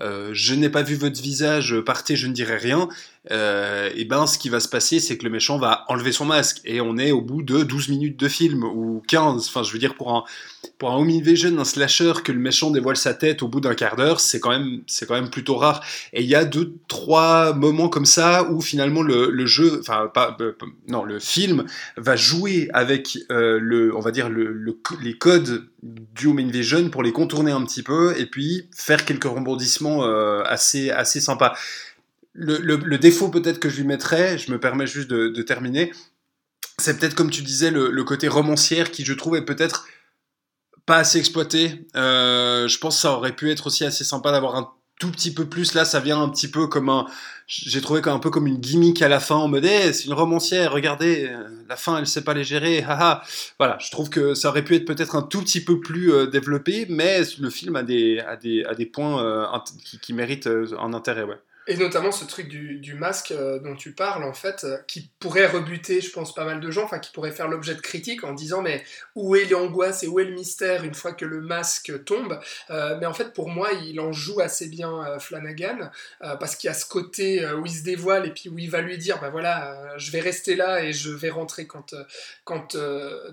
je 0.00 0.54
n'ai 0.54 0.68
pas 0.68 0.82
vu 0.82 0.96
votre 0.96 1.22
visage, 1.22 1.78
partez, 1.82 2.16
je 2.16 2.26
ne 2.26 2.32
dirai 2.32 2.56
rien. 2.56 2.88
Et 3.30 4.04
ben, 4.04 4.26
ce 4.26 4.38
qui 4.38 4.48
va 4.48 4.60
se 4.60 4.68
passer, 4.68 5.00
c'est 5.00 5.18
que 5.18 5.24
le 5.24 5.30
méchant 5.30 5.58
va 5.58 5.84
enlever 5.88 6.12
son 6.12 6.24
masque 6.24 6.60
et 6.64 6.80
on 6.80 6.96
est 6.96 7.12
au 7.12 7.20
bout 7.20 7.42
de 7.42 7.62
12 7.62 7.88
minutes 7.88 8.18
de 8.18 8.28
film 8.28 8.64
ou 8.64 9.02
15. 9.08 9.46
Enfin, 9.48 9.62
je 9.62 9.72
veux 9.72 9.78
dire 9.78 9.94
pour 9.94 10.14
un 10.14 10.24
pour 10.78 10.90
un 10.90 10.96
home 10.96 11.10
invasion, 11.10 11.58
un 11.58 11.64
slasher, 11.64 12.12
que 12.24 12.32
le 12.32 12.38
méchant 12.38 12.70
dévoile 12.70 12.96
sa 12.96 13.12
tête 13.12 13.42
au 13.42 13.48
bout 13.48 13.60
d'un 13.60 13.74
quart 13.74 13.96
d'heure, 13.96 14.20
c'est 14.20 14.38
quand 14.40 14.50
même 14.50 14.82
c'est 14.86 15.06
quand 15.06 15.14
même 15.14 15.30
plutôt 15.30 15.56
rare. 15.56 15.84
Et 16.12 16.22
il 16.22 16.28
y 16.28 16.34
a 16.34 16.44
deux 16.44 16.74
trois 16.86 17.52
moments 17.52 17.88
comme 17.88 18.06
ça 18.06 18.50
où 18.50 18.60
finalement 18.60 19.02
le, 19.02 19.30
le 19.30 19.46
jeu, 19.46 19.78
enfin 19.80 20.10
pas 20.12 20.36
non, 20.86 21.04
le 21.04 21.18
film 21.18 21.64
va 21.96 22.16
jouer 22.16 22.68
avec 22.72 23.18
euh, 23.30 23.58
le, 23.60 23.94
on 23.96 24.00
va 24.00 24.10
dire 24.10 24.28
le, 24.28 24.52
le, 24.52 24.78
les 25.02 25.14
codes 25.14 25.68
du 25.82 26.26
Home 26.26 26.38
Invasion 26.38 26.90
pour 26.90 27.02
les 27.02 27.12
contourner 27.12 27.52
un 27.52 27.64
petit 27.64 27.82
peu 27.82 28.18
et 28.18 28.26
puis 28.26 28.68
faire 28.74 29.04
quelques 29.04 29.24
rebondissements 29.24 30.04
euh, 30.04 30.42
assez 30.44 30.90
assez 30.90 31.20
sympas. 31.20 31.54
Le, 32.34 32.96
défaut 32.96 33.28
peut-être 33.28 33.58
que 33.58 33.68
je 33.68 33.78
lui 33.78 33.84
mettrais, 33.84 34.38
je 34.38 34.52
me 34.52 34.60
permets 34.60 34.86
juste 34.86 35.08
de, 35.08 35.42
terminer, 35.42 35.92
c'est 36.78 36.98
peut-être 36.98 37.14
comme 37.14 37.30
tu 37.30 37.42
disais 37.42 37.70
le, 37.70 38.04
côté 38.04 38.28
romancière 38.28 38.90
qui 38.90 39.04
je 39.04 39.12
trouve 39.12 39.36
est 39.36 39.44
peut-être 39.44 39.86
pas 40.86 40.98
assez 40.98 41.18
exploité. 41.18 41.86
Euh, 41.96 42.68
je 42.68 42.78
pense 42.78 42.96
que 42.96 43.02
ça 43.02 43.12
aurait 43.12 43.34
pu 43.34 43.50
être 43.50 43.66
aussi 43.66 43.84
assez 43.84 44.04
sympa 44.04 44.32
d'avoir 44.32 44.56
un 44.56 44.72
tout 44.98 45.10
petit 45.10 45.34
peu 45.34 45.46
plus. 45.46 45.74
Là, 45.74 45.84
ça 45.84 46.00
vient 46.00 46.22
un 46.22 46.28
petit 46.28 46.48
peu 46.48 46.66
comme 46.66 46.88
un. 46.88 47.06
J'ai 47.46 47.80
trouvé 47.80 48.00
un 48.06 48.18
peu 48.18 48.30
comme 48.30 48.46
une 48.46 48.58
gimmick 48.58 49.02
à 49.02 49.08
la 49.08 49.20
fin 49.20 49.36
en 49.36 49.48
mode 49.48 49.64
hey, 49.64 49.92
c'est 49.94 50.04
une 50.04 50.14
romancière, 50.14 50.72
regardez, 50.72 51.30
la 51.68 51.76
fin 51.76 51.98
elle 51.98 52.06
sait 52.06 52.24
pas 52.24 52.34
les 52.34 52.44
gérer, 52.44 52.82
haha. 52.88 53.22
Voilà, 53.58 53.78
je 53.80 53.90
trouve 53.90 54.10
que 54.10 54.34
ça 54.34 54.48
aurait 54.48 54.64
pu 54.64 54.74
être 54.74 54.84
peut-être 54.84 55.16
un 55.16 55.22
tout 55.22 55.42
petit 55.42 55.62
peu 55.62 55.80
plus 55.80 56.12
euh, 56.12 56.26
développé, 56.26 56.86
mais 56.88 57.22
le 57.38 57.50
film 57.50 57.76
a 57.76 57.82
des, 57.82 58.20
points 58.92 59.22
euh, 59.22 59.46
qui, 59.84 59.98
qui, 59.98 60.12
méritent 60.12 60.46
euh, 60.46 60.66
un 60.80 60.92
intérêt, 60.94 61.22
ouais. 61.22 61.38
Et 61.70 61.76
notamment 61.76 62.10
ce 62.12 62.24
truc 62.24 62.48
du, 62.48 62.94
masque 62.94 63.30
euh, 63.30 63.58
dont 63.58 63.76
tu 63.76 63.92
parles, 63.92 64.24
en 64.24 64.32
fait, 64.32 64.64
euh, 64.64 64.78
qui 64.88 65.10
pourrait 65.20 65.46
rebuter, 65.46 66.00
je 66.00 66.10
pense, 66.10 66.34
pas 66.34 66.46
mal 66.46 66.60
de 66.60 66.70
gens, 66.70 66.84
enfin, 66.84 66.98
qui 66.98 67.12
pourrait 67.12 67.30
faire 67.30 67.46
l'objet 67.46 67.74
de 67.74 67.82
critiques 67.82 68.24
en 68.24 68.32
disant, 68.32 68.62
mais 68.62 68.82
où 69.14 69.36
est 69.36 69.44
l'angoisse 69.44 70.02
et 70.02 70.08
où 70.08 70.18
est 70.18 70.24
le 70.24 70.32
mystère 70.32 70.82
une 70.84 70.94
fois 70.94 71.12
que 71.12 71.26
le 71.26 71.42
masque 71.42 72.04
tombe? 72.06 72.40
Euh, 72.70 72.96
Mais 72.98 73.04
en 73.04 73.12
fait, 73.12 73.34
pour 73.34 73.50
moi, 73.50 73.68
il 73.84 74.00
en 74.00 74.12
joue 74.12 74.40
assez 74.40 74.68
bien 74.68 75.18
Flanagan, 75.20 75.90
parce 76.20 76.56
qu'il 76.56 76.68
y 76.68 76.70
a 76.70 76.74
ce 76.74 76.86
côté 76.86 77.46
où 77.52 77.66
il 77.66 77.72
se 77.72 77.82
dévoile 77.82 78.26
et 78.26 78.30
puis 78.30 78.48
où 78.48 78.58
il 78.58 78.70
va 78.70 78.80
lui 78.80 78.96
dire, 78.96 79.20
bah 79.20 79.28
voilà, 79.28 79.94
je 79.98 80.10
vais 80.10 80.20
rester 80.20 80.56
là 80.56 80.82
et 80.82 80.94
je 80.94 81.10
vais 81.10 81.28
rentrer 81.28 81.66
quand, 81.66 81.94
quand, 82.44 82.76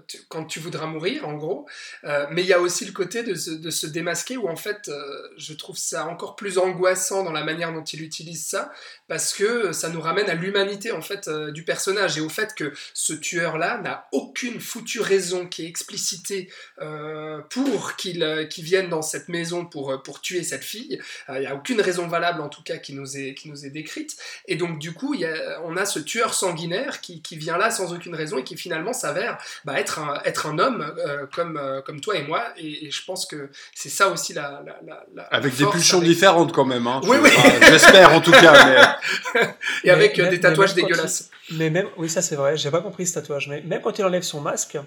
tu, 0.07 0.17
quand 0.27 0.43
tu 0.43 0.59
voudras 0.59 0.87
mourir, 0.87 1.27
en 1.27 1.35
gros. 1.35 1.67
mais 2.03 2.41
il 2.41 2.47
y 2.47 2.53
a 2.53 2.59
aussi 2.59 2.85
le 2.85 2.91
côté 2.91 3.23
de 3.23 3.35
se 3.35 3.87
démasquer 3.87 4.35
où, 4.35 4.49
en 4.49 4.57
fait, 4.57 4.91
je 5.37 5.53
trouve 5.53 5.77
ça 5.77 6.07
encore 6.07 6.35
plus 6.35 6.57
angoissant 6.57 7.23
dans 7.23 7.31
la 7.31 7.43
manière 7.43 7.71
dont 7.71 7.83
il 7.83 8.03
utilise 8.03 8.24
utilise 8.25 8.47
ça 8.47 8.71
parce 9.07 9.33
que 9.33 9.71
ça 9.71 9.89
nous 9.89 10.01
ramène 10.01 10.29
à 10.29 10.33
l'humanité 10.33 10.91
en 10.91 11.01
fait 11.01 11.27
euh, 11.27 11.51
du 11.51 11.63
personnage 11.63 12.17
et 12.17 12.21
au 12.21 12.29
fait 12.29 12.55
que 12.55 12.73
ce 12.93 13.13
tueur 13.13 13.57
là 13.57 13.79
n'a 13.79 14.07
aucune 14.11 14.59
foutue 14.59 14.99
raison 14.99 15.45
qui 15.45 15.63
est 15.63 15.67
explicitée 15.67 16.49
euh, 16.81 17.39
pour 17.49 17.95
qu'il 17.95 18.23
euh, 18.23 18.45
qu 18.45 18.61
vienne 18.61 18.89
dans 18.89 19.01
cette 19.01 19.29
maison 19.29 19.65
pour, 19.65 19.91
euh, 19.91 19.97
pour 19.97 20.21
tuer 20.21 20.43
cette 20.43 20.63
fille. 20.63 20.99
Il 21.29 21.39
n'y 21.39 21.45
a 21.45 21.55
aucune 21.55 21.81
raison 21.81 22.07
valable 22.07 22.41
en 22.41 22.49
tout 22.49 22.63
cas 22.63 22.77
qui 22.77 22.93
nous 22.93 23.17
est, 23.17 23.33
qui 23.35 23.49
nous 23.49 23.65
est 23.65 23.69
décrite. 23.69 24.17
Et 24.47 24.55
donc 24.55 24.79
du 24.79 24.93
coup 24.93 25.13
y 25.13 25.25
a, 25.25 25.61
on 25.63 25.77
a 25.77 25.85
ce 25.85 25.99
tueur 25.99 26.33
sanguinaire 26.33 27.01
qui, 27.01 27.21
qui, 27.21 27.37
vient 27.37 27.57
là 27.57 27.69
sans 27.69 27.93
aucune 27.93 28.15
raison 28.15 28.37
et 28.37 28.43
qui 28.43 28.57
finalement 28.57 28.93
s'avère 28.93 29.37
bah, 29.65 29.79
être, 29.79 29.99
un, 29.99 30.21
être 30.23 30.47
un 30.47 30.57
homme 30.57 30.93
euh, 30.97 31.25
comme, 31.33 31.59
comme 31.85 32.01
toi 32.01 32.15
et 32.15 32.23
moi. 32.23 32.43
Et, 32.57 32.87
et 32.87 32.91
je 32.91 33.03
pense 33.03 33.25
que 33.25 33.49
c'est 33.73 33.89
ça 33.89 34.07
aussi 34.09 34.33
la, 34.33 34.63
la, 34.65 34.79
la, 34.85 35.05
la 35.13 35.23
avec 35.23 35.55
des 35.55 35.65
pulsions 35.65 35.97
avec... 35.97 36.09
différentes 36.09 36.53
quand 36.53 36.65
même 36.65 36.87
hein, 36.87 37.01
oui, 37.03 37.17
oui. 37.21 37.29
j'espère 37.69 38.04
en 38.13 38.21
tout 38.21 38.31
cas 38.31 38.99
mais 39.33 39.47
et 39.83 39.91
avec 39.91 40.17
mais, 40.17 40.29
des 40.29 40.39
tatouages 40.39 40.73
dégueulasses. 40.73 41.29
Il, 41.49 41.57
mais 41.57 41.69
même, 41.69 41.87
oui, 41.97 42.09
ça 42.09 42.21
c'est 42.21 42.35
vrai, 42.35 42.57
j'ai 42.57 42.71
pas 42.71 42.81
compris 42.81 43.05
ce 43.07 43.13
tatouage, 43.13 43.47
mais 43.47 43.61
même 43.61 43.81
quand 43.81 43.97
il 43.97 44.05
enlève 44.05 44.23
son 44.23 44.41
masque, 44.41 44.77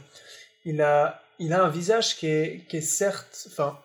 il 0.64 0.80
a, 0.82 1.22
il 1.38 1.52
a 1.52 1.62
un 1.62 1.68
visage 1.68 2.16
qui 2.16 2.26
est, 2.26 2.66
qui 2.68 2.78
est 2.78 2.82
certes, 2.82 3.46
enfin, 3.50 3.78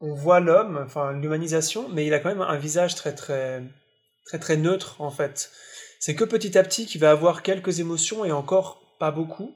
on 0.00 0.14
voit 0.14 0.40
l'homme, 0.40 0.82
enfin, 0.84 1.12
l'humanisation, 1.12 1.88
mais 1.88 2.06
il 2.06 2.14
a 2.14 2.18
quand 2.18 2.28
même 2.28 2.42
un 2.42 2.56
visage 2.56 2.94
très, 2.94 3.14
très, 3.14 3.62
très 4.26 4.38
très 4.38 4.56
neutre 4.56 5.00
en 5.00 5.10
fait. 5.10 5.50
C'est 6.00 6.14
que 6.14 6.24
petit 6.24 6.58
à 6.58 6.62
petit 6.62 6.86
qu'il 6.86 7.00
va 7.00 7.10
avoir 7.10 7.42
quelques 7.42 7.80
émotions 7.80 8.24
et 8.24 8.32
encore 8.32 8.82
pas 8.98 9.10
beaucoup. 9.10 9.54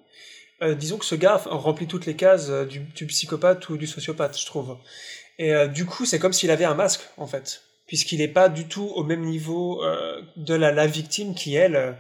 Euh, 0.63 0.75
disons 0.75 0.99
que 0.99 1.05
ce 1.05 1.15
gars 1.15 1.37
remplit 1.45 1.87
toutes 1.87 2.07
les 2.07 2.17
cases 2.17 2.49
euh, 2.49 2.65
du, 2.65 2.81
du, 2.81 3.07
psychopathe 3.07 3.69
ou 3.69 3.77
du 3.77 3.87
sociopathe, 3.87 4.39
je 4.39 4.47
trouve. 4.47 4.77
Et 5.39 5.55
euh, 5.55 5.69
du 5.69 5.87
coup, 5.87 6.05
c'est 6.05 6.19
comme 6.19 6.33
s'il 6.33 6.51
avait 6.51 6.65
un 6.65 6.75
masque, 6.75 7.03
en 7.17 7.27
fait, 7.27 7.63
puisqu'il 7.89 8.19
n'est 8.19 8.29
pas 8.29 8.49
du 8.49 8.69
tout 8.69 8.93
au 8.95 9.03
même 9.03 9.23
niveau 9.23 9.83
de 10.37 10.55
la, 10.55 10.87
victime 10.87 11.35
qui, 11.35 11.57
elle, 11.57 11.97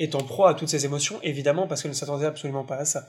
est 0.00 0.16
en 0.16 0.22
proie 0.22 0.50
à 0.50 0.54
toutes 0.54 0.68
ses 0.68 0.84
émotions, 0.84 1.20
évidemment, 1.22 1.68
parce 1.68 1.82
qu'elle 1.82 1.92
ne 1.92 1.96
s'attendait 1.96 2.26
absolument 2.26 2.64
pas 2.64 2.76
à 2.76 2.84
ça. 2.84 3.08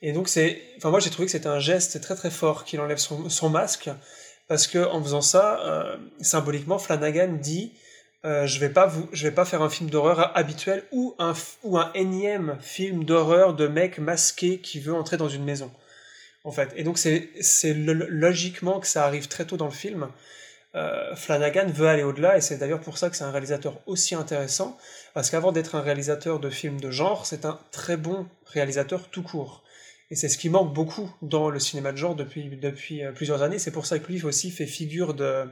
Et 0.00 0.12
donc, 0.12 0.28
c'est, 0.28 0.62
enfin, 0.76 0.90
moi, 0.90 1.00
j'ai 1.00 1.10
trouvé 1.10 1.26
que 1.26 1.32
c'était 1.32 1.48
un 1.48 1.58
geste 1.58 2.00
très 2.00 2.14
très 2.14 2.30
fort 2.30 2.64
qu'il 2.64 2.80
enlève 2.80 2.98
son, 2.98 3.50
masque, 3.50 3.90
parce 4.46 4.68
que 4.68 4.78
en 4.78 5.02
faisant 5.02 5.22
ça, 5.22 5.98
symboliquement, 6.20 6.78
Flanagan 6.78 7.38
dit 7.40 7.72
euh, 8.24 8.46
je 8.46 8.58
vais 8.58 8.72
vais 9.12 9.30
pas 9.30 9.44
faire 9.44 9.62
un 9.62 9.70
film 9.70 9.90
d'horreur 9.90 10.36
habituel 10.36 10.84
ou 10.90 11.14
un 11.20 11.34
énième 11.94 12.58
film 12.60 13.04
d'horreur 13.04 13.54
de 13.54 13.68
mec 13.68 13.98
masqué 13.98 14.58
qui 14.58 14.80
veut 14.80 14.94
entrer 14.94 15.16
dans 15.16 15.28
une 15.28 15.44
maison. 15.44 15.70
En 16.44 16.50
fait, 16.50 16.72
et 16.76 16.82
donc 16.82 16.98
c'est 16.98 17.30
logiquement 17.74 18.80
que 18.80 18.86
ça 18.86 19.04
arrive 19.04 19.28
très 19.28 19.44
tôt 19.44 19.56
dans 19.56 19.66
le 19.66 19.70
film. 19.70 20.08
Euh, 20.78 21.16
Flanagan 21.16 21.66
veut 21.66 21.88
aller 21.88 22.04
au-delà 22.04 22.36
et 22.36 22.40
c'est 22.40 22.58
d'ailleurs 22.58 22.80
pour 22.80 22.98
ça 22.98 23.10
que 23.10 23.16
c'est 23.16 23.24
un 23.24 23.32
réalisateur 23.32 23.80
aussi 23.86 24.14
intéressant 24.14 24.78
parce 25.12 25.28
qu'avant 25.30 25.50
d'être 25.50 25.74
un 25.74 25.80
réalisateur 25.80 26.38
de 26.38 26.50
films 26.50 26.80
de 26.80 26.90
genre, 26.90 27.26
c'est 27.26 27.44
un 27.44 27.58
très 27.72 27.96
bon 27.96 28.26
réalisateur 28.46 29.08
tout 29.10 29.22
court. 29.22 29.64
Et 30.10 30.14
c'est 30.14 30.28
ce 30.28 30.38
qui 30.38 30.48
manque 30.48 30.72
beaucoup 30.72 31.10
dans 31.20 31.50
le 31.50 31.58
cinéma 31.58 31.92
de 31.92 31.96
genre 31.96 32.14
depuis 32.14 32.48
depuis 32.56 33.04
euh, 33.04 33.12
plusieurs 33.12 33.42
années. 33.42 33.58
C'est 33.58 33.72
pour 33.72 33.86
ça 33.86 33.98
que 33.98 34.06
lui 34.10 34.22
aussi 34.24 34.50
fait 34.50 34.66
figure 34.66 35.14
de 35.14 35.46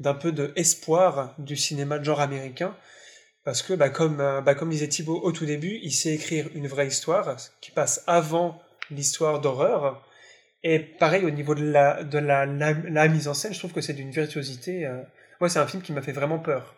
d'un 0.00 0.14
peu 0.14 0.32
de 0.32 0.52
espoir 0.56 1.34
du 1.38 1.56
cinéma 1.56 1.98
de 1.98 2.04
genre 2.04 2.20
américain. 2.20 2.74
Parce 3.44 3.62
que, 3.62 3.72
bah, 3.72 3.88
comme, 3.88 4.20
euh, 4.20 4.40
bah, 4.40 4.54
comme 4.54 4.70
disait 4.70 4.88
Thibaut 4.88 5.20
au 5.22 5.32
tout 5.32 5.46
début, 5.46 5.78
il 5.82 5.92
sait 5.92 6.14
écrire 6.14 6.48
une 6.54 6.66
vraie 6.66 6.86
histoire 6.86 7.36
qui 7.60 7.70
passe 7.70 8.02
avant 8.06 8.60
l'histoire 8.90 9.40
d'horreur. 9.40 10.02
Et 10.62 10.78
pareil, 10.78 11.24
au 11.24 11.30
niveau 11.30 11.54
de 11.54 11.64
la, 11.64 12.04
de 12.04 12.18
la, 12.18 12.44
la, 12.46 13.08
mise 13.08 13.28
en 13.28 13.34
scène, 13.34 13.54
je 13.54 13.58
trouve 13.58 13.72
que 13.72 13.80
c'est 13.80 13.94
d'une 13.94 14.10
virtuosité. 14.10 14.86
Euh... 14.86 15.02
Moi, 15.40 15.48
c'est 15.48 15.58
un 15.58 15.66
film 15.66 15.82
qui 15.82 15.92
m'a 15.92 16.02
fait 16.02 16.12
vraiment 16.12 16.38
peur. 16.38 16.74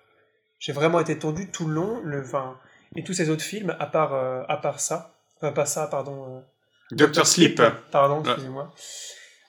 J'ai 0.59 0.72
vraiment 0.72 1.01
été 1.01 1.18
tendu 1.18 1.51
tout 1.51 1.66
le 1.66 1.74
long, 1.74 2.01
le, 2.05 2.22
enfin, 2.22 2.57
et 2.95 3.03
tous 3.03 3.12
ces 3.12 3.30
autres 3.30 3.43
films, 3.43 3.74
à 3.80 3.87
part, 3.87 4.14
euh, 4.14 4.43
à 4.49 4.57
part 4.57 4.78
ça. 4.78 5.16
Enfin, 5.37 5.53
pas 5.53 5.66
ça, 5.66 5.89
pardon. 5.89 6.37
Euh, 6.37 6.41
Doctor 6.93 7.26
Sleep. 7.26 7.61
Pardon, 7.91 8.22
excusez-moi. 8.24 8.72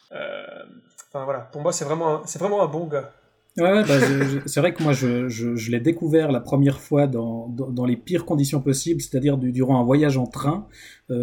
Enfin, 0.10 1.26
voilà. 1.26 1.42
Pour 1.52 1.62
moi, 1.62 1.72
c'est 1.72 1.86
vraiment, 1.86 2.26
c'est 2.26 2.40
vraiment 2.40 2.64
un 2.64 2.68
bon 2.68 2.88
gars. 2.88 3.12
Ouais, 3.58 3.84
bah, 3.84 4.00
c'est 4.48 4.60
vrai 4.60 4.74
que 4.74 4.82
moi 4.82 4.94
je, 4.94 5.30
je, 5.30 5.56
je 5.56 5.70
l'ai 5.70 5.80
découvert 5.80 6.32
la 6.32 6.40
première 6.40 6.80
fois 6.80 7.06
dans, 7.06 7.48
dans, 7.50 7.70
dans 7.70 7.86
les 7.86 7.96
pires 7.96 8.26
conditions 8.26 8.62
possibles, 8.62 9.00
c'est-à-dire 9.00 9.38
durant 9.38 9.80
un 9.80 9.84
voyage 9.84 10.18
en 10.18 10.26
train 10.26 10.68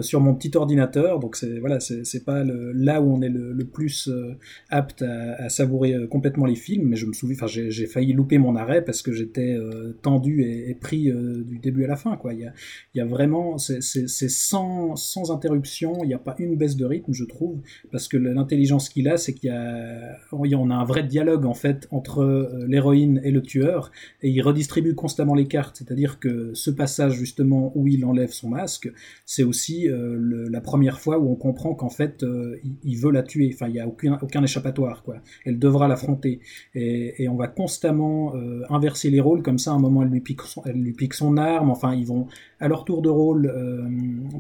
sur 0.01 0.21
mon 0.21 0.35
petit 0.35 0.57
ordinateur. 0.57 1.19
Donc 1.19 1.37
c'est 1.37 1.59
voilà, 1.59 1.81
c'est 1.81 2.25
pas 2.25 2.45
là 2.45 3.01
où 3.01 3.13
on 3.13 3.23
est 3.23 3.29
le, 3.29 3.65
plus 3.65 4.09
euh, 4.09 4.37
apte 4.69 5.03
à, 5.03 5.49
savourer 5.49 5.95
euh, 5.95 6.07
complètement 6.07 6.47
les 6.47 6.55
films. 6.55 6.89
Mais 6.89 6.97
je 6.97 7.07
me 7.07 7.13
souviens, 7.13 7.37
enfin 7.37 7.47
j'ai 7.47 7.87
failli 7.87 8.13
louper 8.13 8.39
mon 8.39 8.57
arrêt 8.57 8.85
parce 8.85 9.03
que 9.03 9.13
j'étais 9.13 9.57
tendu 10.03 10.43
et, 10.43 10.75
pris 10.75 11.13
du 11.45 11.59
début 11.59 11.85
à 11.85 11.89
la 11.89 11.97
fin. 11.97 12.17
Quoi. 12.17 12.35
Il 12.35 12.41
y 12.41 12.47
a, 12.47 12.53
il 12.95 12.99
y 12.99 13.01
a 13.01 13.07
vraiment, 13.07 13.59
c'est 13.59 13.81
sans, 13.81 14.97
sans 14.97 15.31
interruption. 15.31 15.99
Il 16.03 16.09
n'y 16.09 16.15
a 16.15 16.19
pas 16.19 16.35
une 16.39 16.57
baisse 16.57 16.77
de 16.77 16.85
rythme, 16.85 17.13
je 17.13 17.25
trouve, 17.25 17.61
parce 17.93 18.09
que 18.09 18.17
l'intelligence 18.17 18.89
qu'il 18.89 19.09
a, 19.09 19.17
c'est 19.17 19.35
qu'il 19.35 19.51
y 19.51 19.53
a, 19.53 20.19
on 20.33 20.71
a 20.71 20.75
un 20.75 20.85
vrai 20.85 21.03
dialogue 21.03 21.47
en 21.47 21.55
fait 21.55 21.87
entre 21.91 22.21
euh, 22.21 22.67
l'héroïne 22.69 23.21
et 23.25 23.31
le 23.31 23.43
tueur, 23.43 23.91
et 24.23 24.29
il 24.29 24.41
redistribue 24.43 24.95
constamment 24.95 25.35
les 25.35 25.47
cartes. 25.47 25.77
C'est-à-dire 25.77 26.19
que 26.19 26.53
ce 26.55 26.71
passage 26.71 27.15
justement 27.15 27.73
où 27.75 27.87
il 27.89 28.05
enlève 28.05 28.31
son 28.31 28.49
masque, 28.49 28.91
c'est 29.25 29.43
aussi 29.43 29.80
euh, 29.89 30.49
la 30.51 30.61
première 30.61 31.01
fois 31.01 31.19
où 31.19 31.31
on 31.31 31.35
comprend 31.35 31.75
qu'en 31.75 31.89
fait 31.89 32.23
euh, 32.23 32.59
il, 32.85 32.97
veut 32.99 33.11
la 33.11 33.23
tuer. 33.23 33.51
Enfin, 33.53 33.69
il 33.69 33.73
n'y 33.73 33.81
a 33.81 33.87
aucun, 33.87 34.43
échappatoire. 34.43 35.03
Quoi. 35.03 35.17
Elle 35.45 35.59
devra 35.59 35.89
l'affronter, 35.89 36.41
et, 36.75 37.29
on 37.29 37.37
va 37.37 37.49
constamment 37.49 38.35
inverser 38.69 39.11
les 39.11 39.21
rôles 39.21 39.43
comme 39.43 39.59
ça. 39.59 39.71
À 39.73 39.75
un 39.75 39.79
moment, 39.79 40.03
elle 40.03 40.09
lui 40.09 40.21
pique 40.21 40.43
son, 40.43 40.63
elle 40.65 40.81
lui 40.83 40.93
pique 40.93 41.15
son 41.15 41.37
arme. 41.37 41.71
Enfin, 41.71 41.95
ils 41.95 42.07
vont 42.07 42.27
à 42.59 42.69
leur 42.69 42.85
tour 42.85 43.03
de 43.03 43.09
rôle 43.09 43.53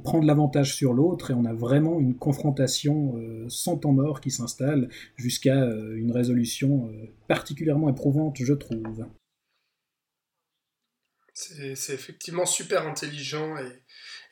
prendre 0.02 0.26
l'avantage 0.26 0.74
sur 0.74 0.92
l'autre, 0.92 1.30
et 1.30 1.34
on 1.34 1.44
a 1.44 1.52
vraiment 1.52 2.00
une 2.00 2.14
confrontation 2.14 3.14
sans 3.48 3.76
temps 3.76 3.92
mort 3.92 4.20
qui 4.20 4.30
s'installe 4.30 4.88
jusqu'à 5.16 5.64
une 5.96 6.10
résolution 6.10 6.90
particulièrement 7.28 7.88
éprouvante, 7.88 8.36
je 8.40 8.54
trouve. 8.54 9.06
C'est 11.34 11.94
effectivement 11.94 12.44
super 12.44 12.86
intelligent 12.86 13.56
et, 13.56 13.82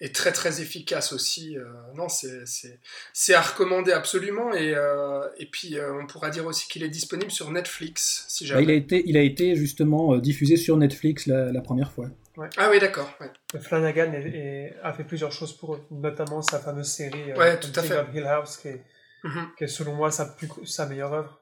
et, 0.00 0.12
très 0.12 0.32
très 0.32 0.60
efficace 0.60 1.12
aussi. 1.12 1.56
Euh, 1.56 1.64
non, 1.94 2.06
c'est 2.08 3.34
à 3.34 3.40
recommander 3.40 3.92
absolument. 3.92 4.52
Et, 4.54 4.74
euh, 4.74 5.26
et 5.38 5.46
puis 5.46 5.78
euh, 5.78 6.00
on 6.00 6.06
pourra 6.06 6.30
dire 6.30 6.46
aussi 6.46 6.68
qu'il 6.68 6.82
est 6.82 6.88
disponible 6.88 7.30
sur 7.30 7.50
Netflix. 7.50 8.24
Si 8.28 8.46
jamais. 8.46 8.60
Bah, 8.60 8.72
il, 8.72 8.74
a 8.74 8.76
été, 8.76 9.02
il 9.06 9.16
a 9.16 9.22
été 9.22 9.56
justement 9.56 10.14
euh, 10.14 10.20
diffusé 10.20 10.56
sur 10.56 10.76
Netflix 10.76 11.26
la, 11.26 11.52
la 11.52 11.60
première 11.60 11.92
fois. 11.92 12.08
Ouais. 12.36 12.48
Ah 12.56 12.68
oui, 12.70 12.78
d'accord. 12.78 13.12
Ouais. 13.20 13.60
Flanagan 13.60 14.12
est, 14.12 14.26
est, 14.28 14.76
a 14.82 14.92
fait 14.92 15.04
plusieurs 15.04 15.32
choses 15.32 15.56
pour 15.56 15.74
eux, 15.74 15.82
notamment 15.90 16.40
sa 16.42 16.60
fameuse 16.60 16.86
série 16.88 17.32
ouais, 17.34 17.58
tout 17.58 17.72
à 17.74 17.82
fait. 17.82 18.04
Hill 18.14 18.24
House, 18.26 18.58
qui 18.58 18.68
est, 18.68 18.84
mm 19.24 19.30
-hmm. 19.30 19.54
qui 19.56 19.64
est 19.64 19.68
selon 19.78 19.94
moi 19.94 20.10
sa, 20.12 20.24
plus, 20.24 20.48
sa 20.64 20.86
meilleure 20.86 21.12
œuvre. 21.12 21.40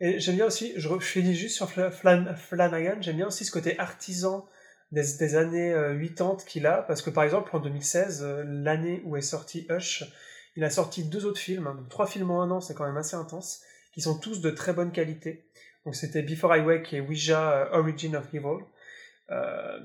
Et 0.00 0.18
j'aime 0.18 0.36
bien 0.36 0.46
aussi, 0.46 0.72
je 0.76 0.88
finis 0.98 1.36
juste 1.36 1.54
sur 1.54 1.70
Flan, 1.70 2.34
Flanagan, 2.36 2.96
j'aime 3.00 3.16
bien 3.16 3.28
aussi 3.28 3.44
ce 3.44 3.52
côté 3.52 3.78
artisan 3.78 4.48
des, 4.92 5.36
années 5.36 5.72
80 5.72 6.30
euh, 6.30 6.36
qu'il 6.46 6.66
a, 6.66 6.82
parce 6.82 7.02
que 7.02 7.10
par 7.10 7.24
exemple 7.24 7.54
en 7.56 7.60
2016, 7.60 8.22
euh, 8.22 8.44
l'année 8.46 9.02
où 9.04 9.16
est 9.16 9.22
sorti 9.22 9.66
Hush, 9.70 10.04
il 10.54 10.64
a 10.64 10.70
sorti 10.70 11.04
deux 11.04 11.24
autres 11.24 11.40
films, 11.40 11.66
hein, 11.66 11.74
donc 11.74 11.88
trois 11.88 12.06
films 12.06 12.30
en 12.30 12.42
un 12.42 12.50
an, 12.50 12.60
c'est 12.60 12.74
quand 12.74 12.86
même 12.86 12.98
assez 12.98 13.16
intense, 13.16 13.62
qui 13.94 14.02
sont 14.02 14.18
tous 14.18 14.40
de 14.42 14.50
très 14.50 14.74
bonne 14.74 14.92
qualité. 14.92 15.46
Donc 15.86 15.96
c'était 15.96 16.22
Before 16.22 16.54
I 16.54 16.60
Wake 16.60 16.92
et 16.92 17.00
Ouija 17.00 17.70
uh, 17.72 17.76
Origin 17.76 18.16
of 18.16 18.32
Evil. 18.34 18.64
Euh, 19.30 19.80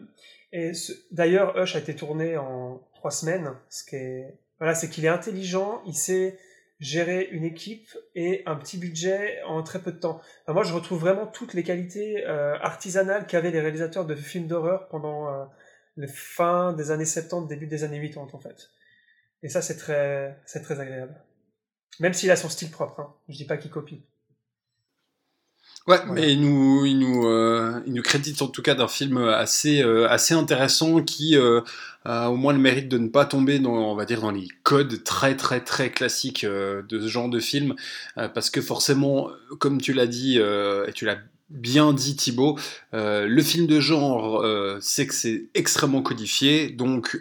et 0.52 0.74
d'ailleurs, 1.12 1.58
Hush 1.58 1.76
a 1.76 1.80
été 1.80 1.96
tourné 1.96 2.38
en 2.38 2.82
trois 2.94 3.12
semaines, 3.12 3.54
ce 3.70 3.84
qui 3.86 3.96
est, 3.96 4.38
voilà, 4.60 4.76
c'est 4.76 4.90
qu'il 4.90 5.06
est 5.06 5.10
intelligent, 5.10 5.82
il 5.86 5.96
sait 5.96 6.38
gérer 6.80 7.28
une 7.32 7.44
équipe 7.44 7.90
et 8.14 8.44
un 8.46 8.56
petit 8.56 8.78
budget 8.78 9.42
en 9.44 9.64
très 9.64 9.82
peu 9.82 9.92
de 9.92 10.00
temps. 10.00 10.22
Moi, 10.48 10.64
je 10.64 10.74
retrouve 10.74 11.00
vraiment 11.00 11.26
toutes 11.26 11.54
les 11.54 11.64
qualités 11.64 12.26
euh, 12.26 12.58
artisanales 12.60 13.26
qu'avaient 13.26 13.52
les 13.52 13.60
réalisateurs 13.60 14.06
de 14.06 14.16
films 14.16 14.48
d'horreur 14.48 14.88
pendant 14.90 15.28
euh, 15.28 15.46
les 15.96 16.08
fins 16.08 16.74
des 16.74 16.92
années 16.92 17.06
70, 17.06 17.48
début 17.48 17.68
des 17.68 17.84
années 17.84 18.00
80 18.00 18.28
en 18.34 18.40
fait. 18.40 18.70
Et 19.44 19.50
ça, 19.50 19.62
c'est 19.62 19.78
très, 19.78 20.40
c'est 20.46 20.62
très 20.62 20.80
agréable. 20.80 21.16
Même 22.00 22.14
s'il 22.14 22.30
a 22.30 22.36
son 22.36 22.50
style 22.50 22.70
propre, 22.70 23.00
hein. 23.00 23.16
je 23.28 23.38
dis 23.38 23.46
pas 23.46 23.58
qu'il 23.58 23.72
copie. 23.72 24.06
Ouais, 25.88 25.98
voilà. 26.06 26.12
mais 26.12 26.34
il 26.34 26.42
nous, 26.42 26.86
il 26.86 27.00
nous, 27.00 27.26
euh, 27.28 27.82
il 27.86 27.94
nous 27.94 28.02
crédite 28.02 28.42
en 28.42 28.48
tout 28.48 28.62
cas 28.62 28.76
d'un 28.76 28.90
film 28.90 29.18
assez, 29.18 29.82
euh, 29.82 30.10
assez 30.10 30.34
intéressant 30.34 31.02
qui 31.02 31.38
euh, 31.38 31.62
a 32.04 32.30
au 32.30 32.36
moins 32.36 32.54
le 32.54 32.60
mérite 32.60 32.90
de 32.90 32.98
ne 32.98 33.08
pas 33.08 33.26
tomber 33.26 33.60
dans, 33.60 33.74
on 33.74 33.96
va 33.96 34.06
dire, 34.06 34.22
dans 34.22 34.32
les 34.32 34.48
codes 34.64 35.04
très, 35.04 35.36
très, 35.36 35.62
très 35.62 35.90
classiques 35.92 36.44
euh, 36.44 36.82
de 36.90 37.00
ce 37.02 37.08
genre 37.08 37.30
de 37.30 37.40
film, 37.40 37.76
euh, 38.18 38.28
parce 38.28 38.50
que 38.50 38.62
forcément, 38.62 39.30
comme 39.60 39.80
tu 39.82 39.94
l'as 39.94 40.08
dit 40.08 40.40
euh, 40.40 40.86
et 40.88 40.94
tu 40.94 41.06
l'as 41.06 41.18
bien 41.50 41.94
dit 41.94 42.18
Thibaut, 42.18 42.58
le 42.92 43.42
film 43.42 43.68
de 43.68 43.80
genre, 43.80 44.46
c'est 44.82 45.08
que 45.08 45.14
c'est 45.14 45.46
extrêmement 45.54 46.02
codifié, 46.02 46.70
donc 46.70 47.18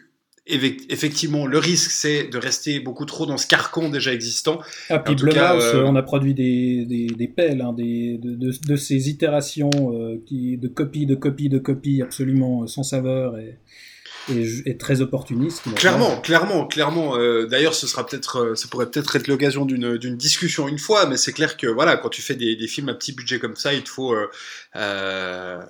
effectivement, 0.46 1.46
le 1.46 1.58
risque, 1.58 1.90
c'est 1.90 2.28
de 2.28 2.38
rester 2.38 2.80
beaucoup 2.80 3.04
trop 3.04 3.26
dans 3.26 3.36
ce 3.36 3.46
carcan 3.46 3.88
déjà 3.88 4.12
existant. 4.12 4.60
Ah, 4.90 5.00
puis 5.00 5.14
Blumhouse, 5.14 5.64
euh... 5.74 5.84
on 5.84 5.96
a 5.96 6.02
produit 6.02 6.34
des, 6.34 6.84
des, 6.84 7.06
des 7.08 7.28
pelles, 7.28 7.60
hein, 7.60 7.72
des, 7.72 8.18
de, 8.18 8.34
de, 8.34 8.52
de, 8.66 8.76
ces 8.76 9.08
itérations 9.08 9.70
euh, 9.76 10.22
qui, 10.26 10.56
de 10.56 10.68
copies, 10.68 11.06
de 11.06 11.16
copies, 11.16 11.48
de 11.48 11.58
copies 11.58 12.02
absolument 12.02 12.66
sans 12.66 12.84
saveur. 12.84 13.38
Et 13.38 13.56
est, 14.28 14.80
très 14.80 15.00
opportuniste. 15.00 15.62
Clairement, 15.74 16.20
clairement, 16.20 16.66
clairement. 16.66 17.16
Euh, 17.16 17.46
D'ailleurs, 17.46 17.74
ce 17.74 17.86
sera 17.86 18.06
peut-être, 18.06 18.38
euh, 18.38 18.54
ça 18.54 18.68
pourrait 18.68 18.90
peut-être 18.90 19.16
être 19.16 19.28
l'occasion 19.28 19.64
d'une 19.64 20.16
discussion 20.16 20.68
une 20.68 20.78
fois, 20.78 21.06
mais 21.06 21.16
c'est 21.16 21.32
clair 21.32 21.56
que 21.56 21.66
voilà, 21.66 21.96
quand 21.96 22.08
tu 22.08 22.22
fais 22.22 22.34
des, 22.34 22.56
des, 22.56 22.66
films 22.66 22.88
à 22.88 22.94
petit 22.94 23.12
budget 23.12 23.38
comme 23.38 23.56
ça, 23.56 23.72
il 23.72 23.82
te 23.82 23.88
faut 23.88 24.14
euh, 24.14 24.28
euh 24.76 25.60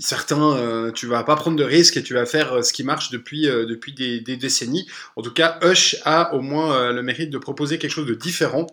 certains, 0.00 0.90
tu 0.94 1.06
vas 1.06 1.24
pas 1.24 1.36
prendre 1.36 1.56
de 1.56 1.64
risques 1.64 1.96
et 1.96 2.02
tu 2.02 2.14
vas 2.14 2.24
faire 2.24 2.64
ce 2.64 2.72
qui 2.72 2.84
marche 2.84 3.10
depuis 3.10 3.42
depuis 3.42 3.92
des, 3.92 4.20
des, 4.20 4.36
décennies. 4.36 4.88
En 5.16 5.22
tout 5.22 5.32
cas, 5.32 5.58
Hush 5.62 5.96
a 6.04 6.34
au 6.34 6.40
moins 6.40 6.90
le 6.90 7.02
mérite 7.02 7.30
de 7.30 7.38
proposer 7.38 7.78
quelque 7.78 7.92
chose 7.92 8.06
de 8.06 8.14
différent. 8.14 8.66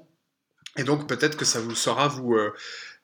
Et 0.78 0.84
donc 0.84 1.08
peut-être 1.08 1.36
que 1.36 1.44
ça 1.44 1.60
vous 1.60 1.76
saura 1.76 2.08
vous 2.08 2.38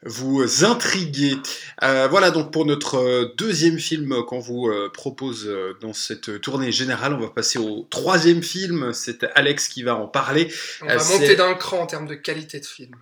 vous 0.06 0.66
intriguer. 0.66 1.36
Euh, 1.84 2.08
voilà 2.10 2.32
donc 2.32 2.52
pour 2.52 2.66
notre 2.66 2.96
euh, 2.98 3.34
deuxième 3.38 3.80
film 3.80 4.24
qu'on 4.28 4.40
vous 4.40 4.68
euh, 4.68 4.90
propose 4.94 5.50
dans 5.82 5.94
cette 5.94 6.42
tournée 6.42 6.72
générale. 6.72 7.14
On 7.14 7.20
va 7.20 7.30
passer 7.30 7.60
au 7.60 7.88
troisième 7.90 8.44
film. 8.44 8.94
C'est 8.94 9.24
Alex 9.36 9.68
qui 9.68 9.84
va 9.84 9.96
en 9.96 10.08
parler. 10.08 10.52
On 10.82 10.88
va 10.88 11.04
monter 11.04 11.36
d'un 11.36 11.54
cran 11.56 11.80
en 11.80 11.86
termes 11.88 12.08
de 12.08 12.16
qualité 12.16 12.60
de 12.60 12.66
film. 12.66 12.96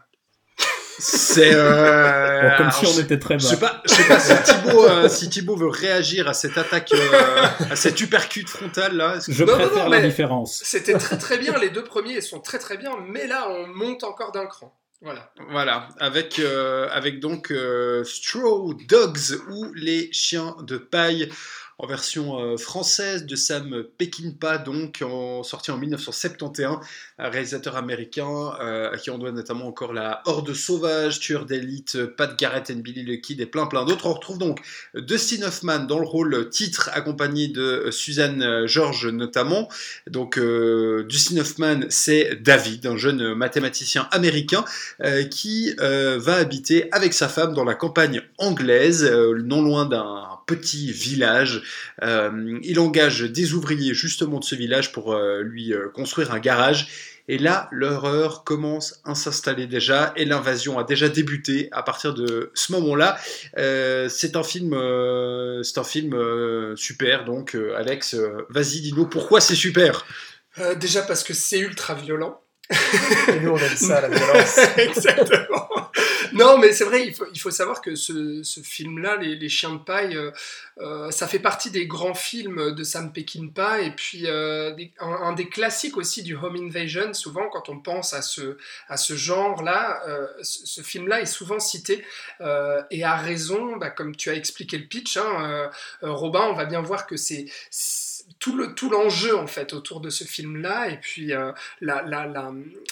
C'est. 0.99 1.51
euh, 1.53 2.41
Bon, 2.41 2.57
comme 2.57 2.67
alors, 2.67 2.73
si 2.79 2.85
on 2.87 2.93
je- 2.93 3.01
était 3.01 3.19
très 3.19 3.37
Je 3.39 3.43
bas. 3.45 3.49
sais 3.49 3.59
pas, 3.59 3.81
je 3.85 3.93
sais 3.93 4.03
pas 4.07 4.19
si 4.19 4.33
Thibaut, 4.43 4.85
euh, 4.87 5.09
si 5.09 5.29
Thibaut 5.29 5.55
veut 5.55 5.67
réagir 5.69 6.27
à 6.27 6.33
cette 6.33 6.57
attaque, 6.57 6.91
euh, 6.93 7.45
à 7.69 7.75
cette 7.75 7.99
uppercut 8.01 8.47
frontale 8.47 8.95
là. 8.97 9.19
Que- 9.23 9.31
Je 9.31 9.43
Non, 9.43 9.53
préfère 9.53 9.83
non, 9.85 9.89
la 9.89 10.01
différence. 10.01 10.61
C'était 10.63 10.93
très 10.97 11.17
très 11.17 11.37
bien, 11.37 11.57
les 11.59 11.69
deux 11.69 11.83
premiers 11.83 12.19
sont 12.21 12.39
très 12.39 12.57
très 12.59 12.77
bien, 12.77 12.91
mais 13.07 13.27
là 13.27 13.47
on 13.49 13.67
monte 13.67 14.03
encore 14.03 14.31
d'un 14.31 14.45
cran. 14.47 14.73
Voilà. 15.01 15.33
Voilà, 15.49 15.89
avec, 15.99 16.37
euh, 16.37 16.87
avec 16.91 17.19
donc 17.19 17.51
euh, 17.51 18.03
Straw 18.03 18.75
Dogs 18.87 19.41
ou 19.49 19.73
les 19.73 20.13
chiens 20.13 20.55
de 20.61 20.77
paille 20.77 21.31
en 21.81 21.87
version 21.87 22.39
euh, 22.39 22.57
française 22.57 23.25
de 23.25 23.35
Sam 23.35 23.83
Peckinpah, 23.97 24.59
donc 24.59 25.03
en, 25.03 25.41
sorti 25.41 25.71
en 25.71 25.77
1971, 25.77 26.77
un 27.17 27.29
réalisateur 27.29 27.75
américain 27.75 28.53
euh, 28.61 28.91
à 28.91 28.97
qui 28.97 29.09
on 29.09 29.17
doit 29.17 29.31
notamment 29.31 29.67
encore 29.67 29.91
la 29.91 30.21
Horde 30.25 30.53
sauvage, 30.53 31.19
Tueur 31.19 31.45
d'élite, 31.45 32.05
Pat 32.05 32.37
Garrett 32.37 32.71
and 32.71 32.81
Billy 32.81 33.03
the 33.03 33.19
Kid 33.19 33.41
et 33.41 33.47
plein 33.47 33.65
plein 33.65 33.83
d'autres. 33.83 34.05
On 34.05 34.13
retrouve 34.13 34.37
donc 34.37 34.61
Dustin 34.93 35.41
Hoffman 35.41 35.79
dans 35.79 35.97
le 35.97 36.05
rôle 36.05 36.49
titre 36.49 36.91
accompagné 36.93 37.47
de 37.47 37.89
Suzanne 37.89 38.43
euh, 38.43 38.67
George 38.67 39.07
notamment. 39.07 39.67
Donc 40.07 40.39
Dustin 40.39 41.37
Hoffman 41.39 41.81
c'est 41.89 42.35
David, 42.41 42.85
un 42.85 42.97
jeune 42.97 43.33
mathématicien 43.33 44.07
américain 44.11 44.63
qui 45.29 45.73
va 45.77 46.35
habiter 46.35 46.91
avec 46.91 47.13
sa 47.13 47.27
femme 47.27 47.53
dans 47.53 47.63
la 47.63 47.73
campagne 47.73 48.21
anglaise, 48.37 49.03
non 49.43 49.61
loin 49.61 49.85
d'un 49.85 50.30
petit 50.45 50.91
village. 50.91 51.63
Euh, 52.03 52.59
il 52.63 52.79
engage 52.79 53.21
des 53.21 53.53
ouvriers 53.53 53.93
justement 53.93 54.39
de 54.39 54.43
ce 54.43 54.55
village 54.55 54.91
pour 54.91 55.13
euh, 55.13 55.41
lui 55.41 55.73
euh, 55.73 55.89
construire 55.89 56.33
un 56.33 56.39
garage. 56.39 56.87
Et 57.27 57.37
là, 57.37 57.69
l'horreur 57.71 58.43
commence 58.43 58.99
à 59.05 59.15
s'installer 59.15 59.67
déjà 59.67 60.11
et 60.15 60.25
l'invasion 60.25 60.79
a 60.79 60.83
déjà 60.83 61.07
débuté 61.07 61.69
à 61.71 61.83
partir 61.83 62.13
de 62.13 62.51
ce 62.53 62.71
moment-là. 62.73 63.17
Euh, 63.57 64.09
c'est 64.09 64.35
un 64.35 64.43
film, 64.43 64.73
euh, 64.73 65.63
c'est 65.63 65.77
un 65.77 65.83
film 65.83 66.13
euh, 66.13 66.75
super. 66.75 67.23
Donc, 67.23 67.55
euh, 67.55 67.75
Alex, 67.77 68.15
euh, 68.15 68.45
vas-y, 68.49 68.81
dis-nous 68.81 69.05
pourquoi 69.05 69.39
c'est 69.39 69.55
super. 69.55 70.05
Euh, 70.59 70.75
déjà 70.75 71.03
parce 71.03 71.23
que 71.23 71.33
c'est 71.33 71.59
ultra 71.59 71.93
violent. 71.93 72.41
Et 73.29 73.39
nous, 73.39 73.51
on 73.51 73.57
aime 73.57 73.77
ça, 73.77 74.01
la 74.01 74.09
violence. 74.17 74.59
Exactement. 74.77 75.69
Non, 76.33 76.57
mais 76.57 76.71
c'est 76.71 76.85
vrai, 76.85 77.07
il 77.33 77.39
faut, 77.39 77.51
savoir 77.51 77.81
que 77.81 77.95
ce, 77.95 78.41
film-là, 78.63 79.17
les, 79.17 79.49
Chiens 79.49 79.73
de 79.73 79.79
paille, 79.79 80.15
euh, 80.15 80.31
euh, 80.79 81.11
ça 81.11 81.27
fait 81.27 81.39
partie 81.39 81.71
des 81.71 81.87
grands 81.87 82.13
films 82.13 82.73
de 82.73 82.83
Sam 82.83 83.11
Peckinpah 83.11 83.81
et 83.81 83.91
puis 83.91 84.27
euh, 84.27 84.73
un, 84.99 85.33
des 85.33 85.49
classiques 85.49 85.97
aussi 85.97 86.23
du 86.23 86.35
home 86.35 86.55
invasion. 86.55 87.13
Souvent, 87.13 87.49
quand 87.49 87.69
on 87.69 87.79
pense 87.79 88.13
à 88.13 88.21
ce, 88.21 89.15
genre-là, 89.15 90.01
ce, 90.41 90.81
film-là 90.81 91.21
est 91.21 91.25
souvent 91.25 91.59
cité 91.59 92.05
et 92.89 93.03
à 93.03 93.15
raison, 93.15 93.77
bah, 93.77 93.89
comme 93.89 94.15
tu 94.15 94.29
as 94.29 94.35
expliqué 94.35 94.77
le 94.77 94.85
pitch, 94.85 95.17
hein, 95.17 95.69
Robin, 96.01 96.47
on 96.49 96.53
va 96.53 96.65
bien 96.65 96.81
voir 96.81 97.07
que 97.07 97.17
c'est 97.17 97.45
tout 98.39 98.55
le 98.55 98.73
tout 98.73 98.89
l'enjeu 98.89 99.35
en 99.35 99.47
fait 99.47 99.73
autour 99.73 99.99
de 99.99 100.09
ce 100.09 100.23
film-là 100.23 100.89
et 100.89 100.97
puis 100.97 101.33
la, 101.81 102.03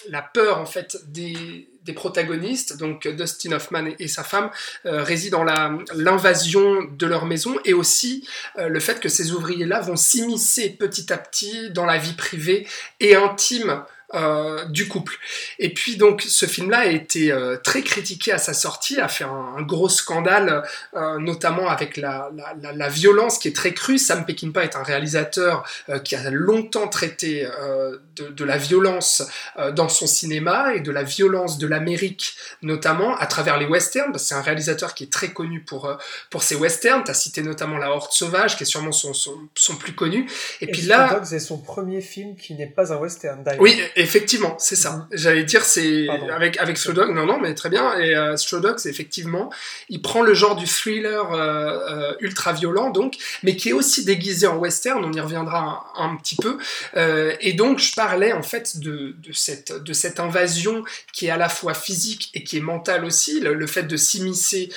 la 0.09 0.21
peur 0.21 0.59
en 0.59 0.65
fait 0.65 0.97
des, 1.07 1.69
protagonistes, 1.93 2.77
donc 2.77 3.07
Dustin 3.07 3.53
Hoffman 3.53 3.85
et, 3.99 4.07
sa 4.07 4.23
femme, 4.23 4.49
euh, 4.85 5.03
réside 5.03 5.31
dans 5.31 5.43
l'invasion 5.43 6.83
de 6.83 7.05
leur 7.05 7.25
maison 7.25 7.55
et 7.65 7.73
aussi 7.73 8.27
euh, 8.57 8.67
le 8.67 8.79
fait 8.79 8.99
que 8.99 9.09
ces 9.09 9.31
ouvriers-là 9.31 9.81
vont 9.81 9.95
s'immiscer 9.95 10.69
petit 10.69 11.11
à 11.11 11.17
petit 11.17 11.69
dans 11.71 11.85
la 11.85 11.97
vie 11.97 12.13
privée 12.13 12.67
et 12.99 13.15
intime 13.15 13.83
euh, 14.13 14.65
du 14.65 14.87
couple. 14.87 15.17
Et 15.59 15.73
puis 15.73 15.97
donc 15.97 16.21
ce 16.21 16.45
film-là 16.45 16.79
a 16.79 16.85
été 16.85 17.31
euh, 17.31 17.57
très 17.57 17.81
critiqué 17.81 18.31
à 18.31 18.37
sa 18.37 18.53
sortie, 18.53 18.99
a 18.99 19.07
fait 19.07 19.23
un, 19.23 19.55
un 19.57 19.61
gros 19.61 19.89
scandale, 19.89 20.63
euh, 20.95 21.19
notamment 21.19 21.69
avec 21.69 21.97
la, 21.97 22.31
la, 22.35 22.55
la, 22.61 22.73
la 22.73 22.89
violence 22.89 23.37
qui 23.37 23.47
est 23.47 23.55
très 23.55 23.73
crue. 23.73 23.97
Sam 23.97 24.25
Peckinpah 24.25 24.63
est 24.63 24.75
un 24.75 24.83
réalisateur 24.83 25.67
euh, 25.89 25.99
qui 25.99 26.15
a 26.15 26.29
longtemps 26.29 26.87
traité 26.87 27.45
euh, 27.45 27.97
de, 28.15 28.27
de 28.27 28.45
la 28.45 28.57
violence 28.57 29.23
euh, 29.57 29.71
dans 29.71 29.89
son 29.89 30.07
cinéma 30.07 30.73
et 30.75 30.79
de 30.79 30.91
la 30.91 31.03
violence 31.03 31.57
de 31.57 31.67
l'Amérique, 31.67 32.35
notamment 32.61 33.15
à 33.17 33.25
travers 33.25 33.57
les 33.57 33.65
westerns. 33.65 34.17
C'est 34.17 34.35
un 34.35 34.41
réalisateur 34.41 34.93
qui 34.93 35.05
est 35.05 35.11
très 35.11 35.31
connu 35.33 35.61
pour, 35.61 35.85
euh, 35.85 35.95
pour 36.29 36.43
ses 36.43 36.55
westerns. 36.55 37.03
Tu 37.03 37.11
as 37.11 37.13
cité 37.13 37.41
notamment 37.41 37.77
La 37.77 37.91
Horde 37.91 38.11
Sauvage, 38.11 38.57
qui 38.57 38.63
est 38.63 38.65
sûrement 38.65 38.91
son, 38.91 39.13
son, 39.13 39.35
son 39.55 39.75
plus 39.75 39.93
connu. 39.93 40.29
Et, 40.61 40.65
Et 40.65 40.71
puis 40.71 40.81
là... 40.83 41.13
Dogs 41.13 41.33
est 41.33 41.39
son 41.39 41.57
premier 41.57 42.01
film 42.01 42.35
qui 42.35 42.53
n'est 42.55 42.67
pas 42.67 42.93
un 42.93 42.97
western, 42.97 43.43
d'ailleurs. 43.43 43.61
Oui, 43.61 43.81
effectivement, 44.01 44.55
c'est 44.59 44.75
ça. 44.75 45.07
J'allais 45.11 45.43
dire, 45.43 45.63
c'est 45.63 46.05
Pardon. 46.07 46.29
avec 46.29 46.57
avec 46.57 46.77
non, 46.87 47.25
non, 47.25 47.39
mais 47.39 47.53
très 47.53 47.69
bien. 47.69 47.97
Et 47.99 48.15
euh, 48.15 48.35
Dogs, 48.61 48.85
effectivement, 48.85 49.51
il 49.89 50.01
prend 50.01 50.21
le 50.21 50.33
genre 50.33 50.55
du 50.55 50.65
thriller 50.65 51.31
euh, 51.33 51.79
euh, 51.89 52.13
ultra 52.19 52.53
violent, 52.53 52.89
donc, 52.89 53.15
mais 53.43 53.55
qui 53.55 53.69
est 53.69 53.73
aussi 53.73 54.05
déguisé 54.05 54.47
en 54.47 54.57
western. 54.57 55.03
On 55.03 55.13
y 55.13 55.19
reviendra 55.19 55.91
un, 55.97 56.11
un 56.11 56.15
petit 56.15 56.35
peu. 56.35 56.57
Euh, 56.97 57.33
et 57.41 57.53
donc, 57.53 57.79
je 57.79 57.93
parlais 57.93 58.33
en 58.33 58.43
fait 58.43 58.79
de, 58.79 59.15
de 59.17 59.33
cette 59.33 59.71
de 59.71 59.93
cette 59.93 60.19
invasion 60.19 60.83
qui 61.13 61.27
est 61.27 61.31
à 61.31 61.37
la 61.37 61.49
fois 61.49 61.73
physique 61.73 62.31
et 62.33 62.43
qui 62.43 62.57
est 62.57 62.61
mentale 62.61 63.05
aussi. 63.05 63.39
Le, 63.39 63.53
le 63.53 63.67
fait 63.67 63.83
de 63.83 63.97
s'immiscer 63.97 64.69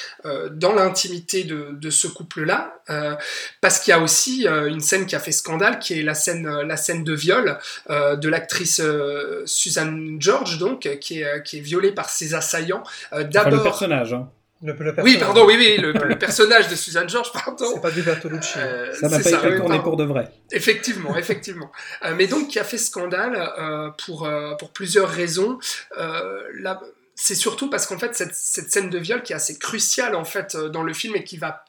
dans 0.53 0.73
l'intimité 0.73 1.45
de, 1.45 1.69
de 1.73 1.91
ce 1.91 2.07
couple-là, 2.07 2.75
parce 3.61 3.79
qu'il 3.79 3.91
y 3.91 3.95
a 3.95 4.01
aussi 4.01 4.47
une 4.47 4.81
scène 4.81 5.07
qui 5.07 5.15
a 5.17 5.21
fait 5.21 5.33
scandale, 5.33 5.79
qui 5.79 5.99
est 5.99 6.03
la 6.03 6.15
scène 6.15 6.49
la 6.63 6.77
scène 6.77 7.05
de 7.05 7.15
viol 7.15 7.59
de 7.89 8.29
l'actrice 8.29 8.81
euh, 9.13 9.43
Suzanne 9.47 10.17
George, 10.21 10.59
donc, 10.59 10.89
qui 11.01 11.21
est, 11.21 11.25
euh, 11.25 11.41
qui 11.41 11.59
est 11.59 11.61
violée 11.61 11.93
par 11.93 12.09
ses 12.11 12.35
assaillants. 12.35 12.83
Euh, 13.13 13.17
Enfin, 13.17 13.19
le 13.25 13.29
D'abord. 13.29 13.63
personnage. 13.63 14.13
Hein. 14.15 14.29
Le, 14.65 14.73
le 14.75 14.79
oui, 14.91 14.95
personnage. 14.95 15.19
pardon, 15.21 15.45
oui, 15.47 15.57
oui, 15.59 15.77
le, 15.79 16.17
personnage 16.19 16.69
de 16.69 16.77
Suzanne 16.77 17.09
George, 17.09 17.33
pardon. 17.33 17.65
C'est 17.75 17.81
pas 17.83 17.91
du 17.91 18.03
Bertolucci. 18.03 18.53
Euh, 18.59 18.93
Ça 18.95 19.09
n'a 19.09 19.21
c'est 19.21 19.33
pas 19.33 19.49
été 19.49 19.57
tourné 19.57 19.81
pour 19.81 19.97
de 19.97 20.05
vrai. 20.05 20.31
Effectivement, 20.53 21.17
effectivement. 21.17 21.73
Euh, 22.05 22.15
mais 22.17 22.29
donc 22.29 22.47
qui 22.49 22.61
a 22.61 22.65
fait 22.65 22.79
scandale 22.79 23.35
euh, 23.59 23.91
pour, 24.07 24.25
euh, 24.27 24.55
pour 24.55 24.71
plusieurs 24.73 25.09
raisons. 25.09 25.59
Euh, 25.99 26.43
la- 26.61 26.81
c'est 27.17 27.35
surtout 27.35 27.69
parce 27.71 27.87
qu'en 27.87 27.99
fait 27.99 28.15
cette, 28.15 28.35
cette 28.35 28.71
scène 28.73 28.89
de 28.89 28.99
viol 28.99 29.23
qui 29.25 29.33
est 29.33 29.37
assez 29.37 29.59
cruciale 29.59 30.15
en 30.15 30.25
fait 30.25 30.55
euh, 30.55 30.69
dans 30.69 30.83
le 30.85 30.93
film 30.95 31.15
et 31.17 31.25
qui 31.25 31.37
va 31.39 31.65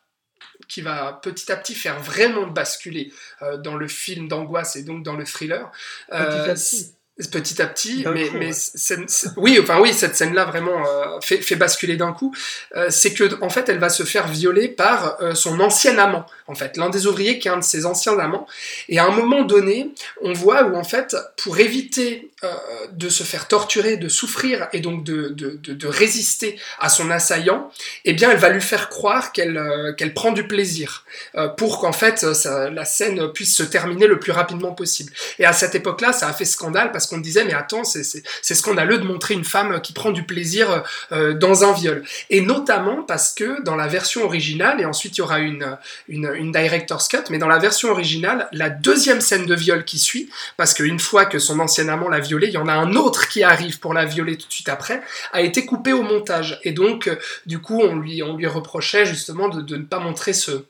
qui 0.70 0.82
va 0.82 1.20
petit 1.22 1.52
à 1.52 1.56
petit 1.58 1.76
faire 1.76 2.00
vraiment 2.00 2.46
basculer 2.48 3.12
euh, 3.42 3.58
dans 3.58 3.76
le 3.76 3.88
film 3.88 4.28
d'angoisse 4.28 4.76
et 4.76 4.84
donc 4.84 5.04
dans 5.04 5.16
le 5.16 5.26
thriller. 5.26 5.70
Petit 6.10 6.16
à 6.18 6.54
petit. 6.54 6.94
Petit 7.32 7.62
à 7.62 7.68
petit, 7.68 8.04
mais, 8.12 8.28
coup, 8.28 8.38
mais 8.40 8.50
ouais. 8.50 9.06
oui, 9.38 9.60
enfin 9.62 9.80
oui, 9.80 9.94
cette 9.94 10.16
scène-là 10.16 10.46
vraiment 10.46 10.84
euh, 10.84 11.20
fait, 11.22 11.38
fait 11.38 11.56
basculer 11.56 11.96
d'un 11.96 12.12
coup. 12.12 12.34
Euh, 12.76 12.88
c'est 12.90 13.14
que 13.14 13.40
en 13.44 13.50
fait, 13.50 13.70
elle 13.70 13.78
va 13.78 13.90
se 13.90 14.02
faire 14.02 14.28
violer 14.28 14.68
par 14.68 15.22
euh, 15.22 15.36
son 15.36 15.60
ancien 15.60 16.00
amant, 16.00 16.26
en 16.48 16.56
fait, 16.56 16.76
l'un 16.76 16.90
des 16.90 17.06
ouvriers 17.06 17.38
qui 17.38 17.50
est 17.50 17.52
un 17.52 17.58
de 17.58 17.64
ses 17.64 17.86
anciens 17.86 18.18
amants. 18.18 18.48
Et 18.90 18.98
à 18.98 19.06
un 19.06 19.12
moment 19.12 19.44
donné, 19.44 19.94
on 20.24 20.34
voit 20.34 20.64
où 20.64 20.76
en 20.76 20.84
fait, 20.84 21.16
pour 21.38 21.60
éviter 21.60 22.32
euh, 22.44 22.88
de 22.92 23.10
se 23.10 23.24
faire 23.24 23.48
torturer, 23.48 23.98
de 23.98 24.10
souffrir 24.10 24.68
et 24.74 24.80
donc 24.80 25.04
de, 25.04 25.88
résister 25.88 26.60
à 26.80 26.90
son 26.90 27.10
assaillant, 27.10 27.72
eh 28.06 28.14
bien, 28.14 28.30
elle 28.32 28.38
va 28.38 28.50
lui 28.50 28.62
faire 28.62 28.90
croire 28.90 29.32
qu'elle 29.32 29.58
euh, 29.58 30.10
prend 30.14 30.32
du 30.32 30.48
plaisir 30.48 31.06
euh, 31.36 31.48
pour 31.48 31.80
qu'en 31.80 31.94
fait 31.94 32.24
la 32.24 32.86
scène 32.86 33.32
puisse 33.34 33.56
se 33.56 33.64
terminer 33.64 34.08
le 34.08 34.20
plus 34.20 34.32
rapidement 34.32 34.74
possible. 34.74 35.12
Et 35.40 35.46
à 35.46 35.54
cette 35.54 35.76
époque-là, 35.76 36.14
ça 36.14 36.28
a 36.28 36.34
fait 36.34 36.46
scandale 36.46 36.92
parce 36.92 37.08
qu'on 37.08 37.18
disait 37.18 37.46
mais 37.46 37.54
attends, 37.54 37.84
c'est- 37.84 38.24
scandaleux 38.42 39.00
de 39.00 39.04
montrer 39.04 39.34
une 39.34 39.46
femme 39.46 39.82
qui 39.82 39.94
prend 39.94 40.12
du 40.12 40.24
plaisir 40.24 40.84
dans 41.12 41.64
un 41.64 41.74
viol. 41.74 42.04
Et 42.30 42.42
notamment 42.42 43.04
parce 43.04 43.34
que 43.34 43.64
dans 43.64 43.76
la 43.76 43.88
version 43.88 44.24
originale, 44.24 44.82
et 44.82 44.86
ensuite 44.86 45.18
il 45.18 45.20
y 45.20 45.24
aura 45.24 45.40
une, 45.40 45.78
une, 46.08 46.52
director's 46.52 47.08
cut, 47.08 47.24
mais 47.30 47.40
dans 47.40 47.48
la 47.48 47.58
version 47.58 47.90
originale, 47.90 48.48
la 48.52 48.70
deuxième 48.70 49.22
scène 49.22 49.46
de 49.46 49.56
viol 49.56 49.86
qui 49.86 49.98
suit, 49.98 50.30
parce 50.58 50.74
qu'une 50.74 51.00
fois 51.00 51.26
que 51.26 51.40
son 51.40 51.60
ancien 51.60 51.88
amant 51.88 52.10
l'a 52.10 52.20
il 52.42 52.54
y 52.54 52.58
en 52.58 52.68
a 52.68 52.74
un 52.74 52.96
autre 52.96 53.28
qui 53.28 53.44
arrive 53.44 53.80
pour 53.80 53.94
la 53.94 54.06
violer 54.06 54.38
tout 54.38 54.48
de 54.48 54.54
suite 54.54 54.70
après, 54.70 55.02
a 55.32 55.42
été 55.42 55.66
coupé 55.66 55.94
au 55.94 56.04
montage. 56.04 56.60
Et 56.64 56.72
donc, 56.72 57.08
euh, 57.08 57.16
du 57.46 57.60
coup, 57.60 57.82
on 57.82 57.96
lui, 57.96 58.24
on 58.24 58.36
lui 58.36 58.48
reprochait 58.48 59.06
justement 59.06 59.50
de, 59.50 59.62
de 59.62 59.78
ne 59.78 59.84
pas 59.84 60.00
montrer 60.00 60.34
ce 60.34 60.66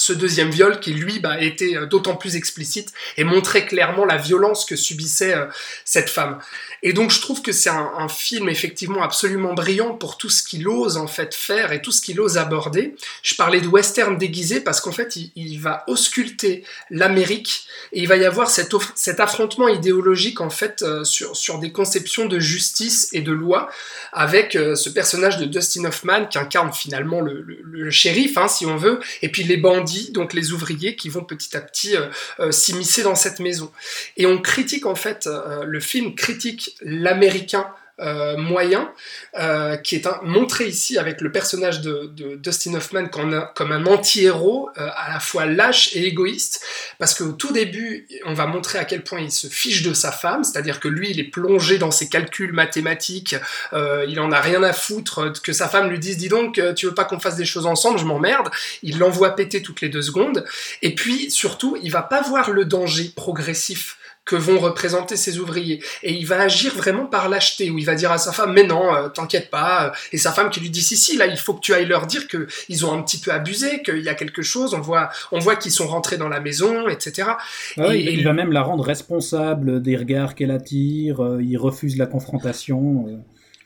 ce 0.00 0.14
deuxième 0.14 0.50
viol 0.50 0.80
qui 0.80 0.94
lui 0.94 1.18
bah, 1.18 1.40
était 1.42 1.76
euh, 1.76 1.84
d'autant 1.84 2.16
plus 2.16 2.34
explicite 2.36 2.90
et 3.18 3.24
montrait 3.24 3.66
clairement 3.66 4.06
la 4.06 4.16
violence 4.16 4.64
que 4.64 4.74
subissait 4.74 5.34
euh, 5.34 5.44
cette 5.84 6.08
femme. 6.08 6.38
Et 6.82 6.94
donc 6.94 7.10
je 7.10 7.20
trouve 7.20 7.42
que 7.42 7.52
c'est 7.52 7.68
un, 7.68 8.08
film 8.08 8.48
effectivement 8.48 9.02
absolument 9.02 9.52
brillant 9.52 9.94
pour 9.94 10.16
tout 10.16 10.30
ce 10.30 10.42
qu'il 10.42 10.66
ose 10.66 10.96
en 10.96 11.06
fait 11.06 11.34
faire 11.34 11.72
et 11.72 11.82
tout 11.82 11.92
ce 11.92 12.00
qu'il 12.00 12.18
ose 12.20 12.38
aborder. 12.38 12.96
Je 13.22 13.34
parlais 13.34 13.60
de 13.60 13.68
western 13.68 14.16
déguisé 14.16 14.60
parce 14.60 14.80
qu'en 14.80 14.90
fait 14.90 15.16
il, 15.36 15.58
va 15.60 15.84
ausculter 15.86 16.64
l'Amérique 16.88 17.66
et 17.92 18.00
il 18.00 18.08
va 18.08 18.16
y 18.16 18.24
avoir 18.24 18.48
cet, 18.50 19.20
affrontement 19.20 19.68
idéologique 19.68 20.40
en 20.40 20.48
fait 20.50 20.82
euh, 20.82 21.04
sur, 21.04 21.58
des 21.58 21.70
conceptions 21.72 22.24
de 22.24 22.40
justice 22.40 23.10
et 23.12 23.20
de 23.20 23.32
loi 23.32 23.68
avec 24.12 24.52
ce 24.52 24.88
personnage 24.88 25.36
de 25.36 25.44
Dustin 25.44 25.84
Hoffman 25.84 26.24
qui 26.26 26.38
incarne 26.38 26.72
finalement 26.72 27.20
le, 27.20 27.42
le- 27.42 27.60
le 27.64 27.90
shérif 27.90 28.38
hein, 28.38 28.48
si 28.48 28.64
on 28.64 28.76
veut 28.76 28.98
et 29.22 29.28
puis 29.28 29.44
les 29.44 29.56
bandits 29.58 29.89
donc 30.12 30.32
les 30.32 30.52
ouvriers 30.52 30.96
qui 30.96 31.08
vont 31.08 31.24
petit 31.24 31.56
à 31.56 31.60
petit 31.60 31.96
euh, 31.96 32.08
euh, 32.38 32.50
s'immiscer 32.50 33.02
dans 33.02 33.14
cette 33.14 33.40
maison. 33.40 33.70
Et 34.16 34.26
on 34.26 34.40
critique 34.40 34.86
en 34.86 34.94
fait, 34.94 35.26
euh, 35.26 35.64
le 35.64 35.80
film 35.80 36.14
critique 36.14 36.76
l'américain 36.82 37.66
euh, 38.00 38.36
moyen, 38.38 38.90
euh, 39.38 39.76
qui 39.76 39.96
est 39.96 40.08
montré 40.22 40.66
ici 40.66 40.96
avec 40.96 41.20
le 41.20 41.30
personnage 41.30 41.82
de, 41.82 42.10
Dustin 42.36 42.74
Hoffman 42.74 43.08
comme 43.08 43.34
un, 43.34 43.42
comme 43.54 43.72
un 43.72 43.84
anti-héros, 43.84 44.70
euh, 44.78 44.88
à 44.96 45.12
la 45.12 45.20
fois 45.20 45.44
lâche 45.44 45.94
et 45.94 46.06
égoïste, 46.06 46.64
parce 46.98 47.14
qu'au 47.14 47.32
tout 47.32 47.52
début, 47.52 48.08
on 48.24 48.32
va 48.32 48.46
montrer 48.46 48.78
à 48.78 48.86
quel 48.86 49.04
point 49.04 49.20
il 49.20 49.30
se 49.30 49.48
fiche 49.48 49.82
de 49.82 49.92
sa 49.92 50.12
femme, 50.12 50.44
c'est-à-dire 50.44 50.80
que 50.80 50.88
lui, 50.88 51.10
il 51.10 51.20
est 51.20 51.30
plongé 51.30 51.76
dans 51.76 51.90
ses 51.90 52.08
calculs 52.08 52.52
mathématiques, 52.52 53.36
il 53.72 54.18
en 54.20 54.32
a 54.32 54.40
rien 54.40 54.62
à 54.62 54.72
foutre 54.72 55.32
que 55.42 55.52
sa 55.52 55.68
femme 55.68 55.90
lui 55.90 55.98
dise, 55.98 56.16
dis 56.16 56.28
donc, 56.28 56.60
tu 56.76 56.86
veux 56.86 56.94
pas 56.94 57.04
qu'on 57.04 57.20
fasse 57.20 57.36
des 57.36 57.44
choses 57.44 57.66
ensemble, 57.66 57.98
je 57.98 58.04
m'emmerde, 58.04 58.48
il 58.82 58.98
l'envoie 58.98 59.36
péter 59.36 59.62
toutes 59.62 59.80
les 59.82 59.88
deux 59.88 60.02
secondes, 60.02 60.44
et 60.82 60.94
puis 60.94 61.30
surtout, 61.30 61.76
il 61.82 61.90
va 61.90 62.02
pas 62.02 62.22
voir 62.22 62.50
le 62.50 62.64
danger 62.64 63.12
progressif 63.14 63.98
que 64.30 64.36
vont 64.36 64.58
représenter 64.60 65.16
ces 65.16 65.38
ouvriers. 65.40 65.82
Et 66.04 66.12
il 66.12 66.24
va 66.26 66.40
agir 66.40 66.72
vraiment 66.76 67.06
par 67.06 67.28
lâcheté, 67.28 67.70
où 67.70 67.78
il 67.78 67.84
va 67.84 67.96
dire 67.96 68.12
à 68.12 68.18
sa 68.18 68.30
femme, 68.32 68.52
mais 68.52 68.62
non, 68.62 68.94
euh, 68.94 69.08
t'inquiète 69.08 69.50
pas. 69.50 69.86
euh, 69.86 69.90
Et 70.12 70.18
sa 70.18 70.30
femme 70.30 70.50
qui 70.50 70.60
lui 70.60 70.70
dit, 70.70 70.82
si, 70.82 70.96
si, 70.96 71.16
là, 71.16 71.26
il 71.26 71.36
faut 71.36 71.54
que 71.54 71.60
tu 71.60 71.74
ailles 71.74 71.86
leur 71.86 72.06
dire 72.06 72.28
qu'ils 72.28 72.86
ont 72.86 72.92
un 72.92 73.02
petit 73.02 73.18
peu 73.18 73.32
abusé, 73.32 73.82
qu'il 73.82 74.02
y 74.02 74.08
a 74.08 74.14
quelque 74.14 74.42
chose, 74.42 74.72
on 74.74 74.80
voit, 74.80 75.10
on 75.32 75.40
voit 75.40 75.56
qu'ils 75.56 75.72
sont 75.72 75.88
rentrés 75.88 76.16
dans 76.16 76.28
la 76.28 76.38
maison, 76.40 76.88
etc. 76.88 77.30
Ouais, 77.76 77.98
Et- 77.98 78.02
il, 78.12 78.18
il 78.20 78.24
va 78.24 78.32
même 78.32 78.52
la 78.52 78.62
rendre 78.62 78.84
responsable 78.84 79.82
des 79.82 79.96
regards 79.96 80.34
qu'elle 80.36 80.52
attire, 80.52 81.24
euh, 81.24 81.42
il 81.42 81.56
refuse 81.58 81.96
la 81.98 82.06
confrontation. 82.06 83.06
euh, 83.08 83.16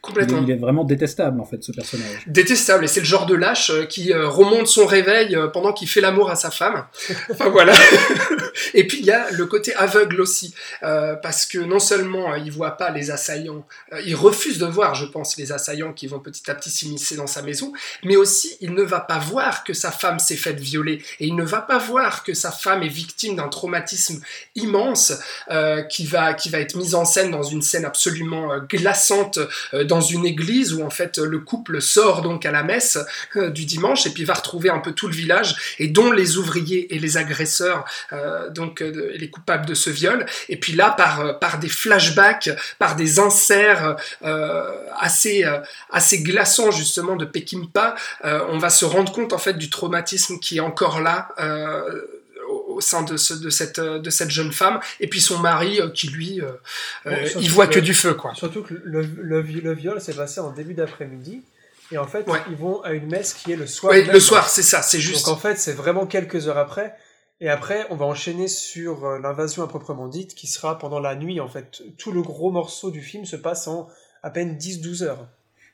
il, 0.05 0.15
Complètement. 0.15 0.43
il 0.43 0.51
est 0.51 0.57
vraiment 0.57 0.85
détestable 0.85 1.41
en 1.41 1.45
fait 1.45 1.63
ce 1.63 1.73
personnage. 1.73 2.25
Détestable, 2.27 2.85
et 2.85 2.89
c'est 2.89 3.01
le 3.01 3.07
genre 3.07 3.27
de 3.27 3.35
lâche 3.35 3.71
euh, 3.71 3.85
qui 3.85 4.13
euh, 4.13 4.29
remonte 4.29 4.67
son 4.67 4.87
réveil 4.87 5.35
euh, 5.37 5.49
pendant 5.49 5.73
qu'il 5.73 5.89
fait 5.89 6.01
l'amour 6.01 6.31
à 6.31 6.37
sa 6.37 6.51
femme. 6.51 6.87
Enfin 7.31 7.49
voilà. 7.49 7.75
et 8.75 8.87
puis 8.87 8.99
il 8.99 9.05
y 9.05 9.11
a 9.11 9.31
le 9.31 9.47
côté 9.47 9.75
aveugle 9.75 10.21
aussi, 10.21 10.55
euh, 10.83 11.15
parce 11.17 11.47
que 11.47 11.59
non 11.59 11.79
seulement 11.79 12.35
il 12.35 12.51
voit 12.51 12.73
pas 12.73 12.91
les 12.91 13.11
assaillants, 13.11 13.67
euh, 13.93 14.01
il 14.05 14.15
refuse 14.15 14.59
de 14.59 14.67
voir, 14.67 14.95
je 14.95 15.07
pense, 15.07 15.37
les 15.37 15.53
assaillants 15.53 15.93
qui 15.93 16.07
vont 16.07 16.21
petit 16.21 16.51
à 16.51 16.55
petit 16.55 16.71
s'immiscer 16.71 17.17
dans 17.17 17.27
sa 17.27 17.43
maison, 17.43 17.73
mais 18.05 18.17
aussi 18.17 18.57
il 18.61 18.75
ne 18.75 18.83
va 18.83 19.01
pas 19.01 19.19
voir 19.19 19.65
que 19.65 19.73
sa 19.73 19.91
femme 19.91 20.19
s'est 20.19 20.37
faite 20.37 20.61
violer, 20.61 21.03
et 21.21 21.27
il 21.27 21.37
ne 21.37 21.45
va 21.45 21.61
pas 21.61 21.79
voir 21.79 22.25
que 22.25 22.35
sa 22.35 22.51
femme 22.51 22.83
est 22.83 22.89
victime 22.89 23.37
d'un 23.37 23.49
traumatisme 23.49 24.21
immense 24.55 25.13
euh, 25.51 25.83
qui 25.83 26.07
va 26.07 26.35
qui 26.35 26.49
va 26.49 26.59
être 26.59 26.77
mise 26.77 26.95
en 26.95 27.05
scène 27.05 27.31
dans 27.31 27.43
une 27.43 27.63
scène 27.63 27.85
absolument 27.85 28.59
glaçante 28.69 29.39
dans 29.95 30.01
une 30.01 30.27
église 30.27 30.75
où 30.75 30.83
en 30.85 30.91
fait 30.91 31.19
le 31.19 31.39
couple 31.39 31.81
sort 31.81 32.21
donc 32.23 32.45
à 32.47 32.51
la 32.51 32.65
messe 32.65 32.99
euh, 33.37 33.51
du 33.51 33.65
dimanche 33.65 34.07
et 34.07 34.11
puis 34.11 34.25
va 34.25 34.35
retrouver 34.35 34.69
un 34.69 34.81
peu 34.81 34.91
tout 34.91 35.07
le 35.07 35.15
village 35.15 35.77
et 35.79 35.87
dont 35.87 36.11
les 36.11 36.37
ouvriers 36.37 36.93
et 36.93 36.99
les 36.99 37.17
agresseurs 37.17 37.85
euh, 38.13 38.51
donc 38.51 38.83
euh, 38.83 39.13
les 39.15 39.31
coupables 39.31 39.67
de 39.67 39.75
ce 39.75 39.91
viol. 39.91 40.27
Et 40.49 40.57
puis 40.57 40.73
là 40.73 40.91
par 40.91 41.39
par 41.39 41.61
des 41.61 41.69
flashbacks 41.69 42.51
par 42.81 42.97
des 42.97 43.21
inserts 43.21 43.97
assez 44.99 45.45
assez 45.91 46.23
glaçants 46.23 46.73
justement 46.73 47.15
de 47.15 47.25
Peckinpah 47.25 47.95
on 48.25 48.59
va 48.59 48.71
se 48.71 48.85
rendre 48.85 49.13
compte 49.13 49.33
en 49.33 49.39
fait 49.39 49.55
du 49.55 49.71
traumatisme 49.71 50.39
qui 50.41 50.57
est 50.57 50.61
encore 50.61 51.01
là 51.01 51.29
au 52.75 52.81
sein 52.81 53.03
de, 53.03 53.17
ce- 53.17 53.35
de, 53.35 53.51
cette, 53.51 53.79
euh, 53.79 53.99
de 53.99 54.11
cette 54.11 54.31
jeune 54.31 54.53
femme, 54.53 54.81
et 55.01 55.09
puis 55.09 55.21
son 55.21 55.39
mari 55.39 55.81
euh, 55.81 55.89
qui 55.91 56.09
lui, 56.09 56.41
euh, 56.41 56.53
Bon, 57.05 57.17
il 57.41 57.51
voit 57.51 57.67
que- 57.67 57.75
que 57.75 57.81
du 57.81 57.95
feu, 57.95 58.15
quoi. 58.15 58.35
Surtout 58.35 58.63
que 58.63 58.75
le, 58.75 59.03
le, 59.03 59.43
vi- 59.43 59.61
le 59.61 59.73
viol 59.75 60.01
s'est 60.01 60.15
passé 60.15 60.41
en 60.41 60.51
début 60.51 60.75
d'après-midi. 60.75 61.43
Et 61.93 61.99
en 61.99 62.07
fait, 62.07 62.27
Ouais. 62.29 62.39
ils 62.51 62.57
vont 62.57 62.81
à 62.83 62.93
une 62.93 63.07
messe 63.07 63.35
qui 63.35 63.53
est 63.53 63.57
le 63.57 63.67
soir. 63.67 63.93
Oui, 63.93 64.05
le 64.05 64.19
soir, 64.21 64.49
c'est 64.49 64.63
ça, 64.63 64.81
c'est 64.83 65.01
juste. 65.01 65.27
Donc 65.27 65.37
en 65.37 65.39
fait, 65.39 65.59
c'est 65.59 65.75
vraiment 65.75 66.07
quelques 66.07 66.49
heures 66.49 66.59
après. 66.59 66.95
Et 67.41 67.49
après, 67.51 67.87
on 67.91 67.97
va 67.97 68.07
enchaîner 68.07 68.49
sur 68.49 69.19
l'invasion 69.19 69.63
à 69.63 69.69
proprement 69.69 70.09
dite, 70.09 70.35
qui 70.35 70.47
sera 70.47 70.79
pendant 70.79 70.99
la 71.01 71.15
nuit, 71.15 71.41
en 71.41 71.49
fait. 71.49 71.83
Tout 71.99 72.11
le 72.13 72.23
gros 72.23 72.51
morceau 72.51 72.91
du 72.91 73.03
film 73.03 73.25
se 73.27 73.37
passe 73.37 73.67
en 73.69 73.89
à 74.23 74.31
peine 74.31 74.57
10-12 74.57 75.03
heures. 75.03 75.29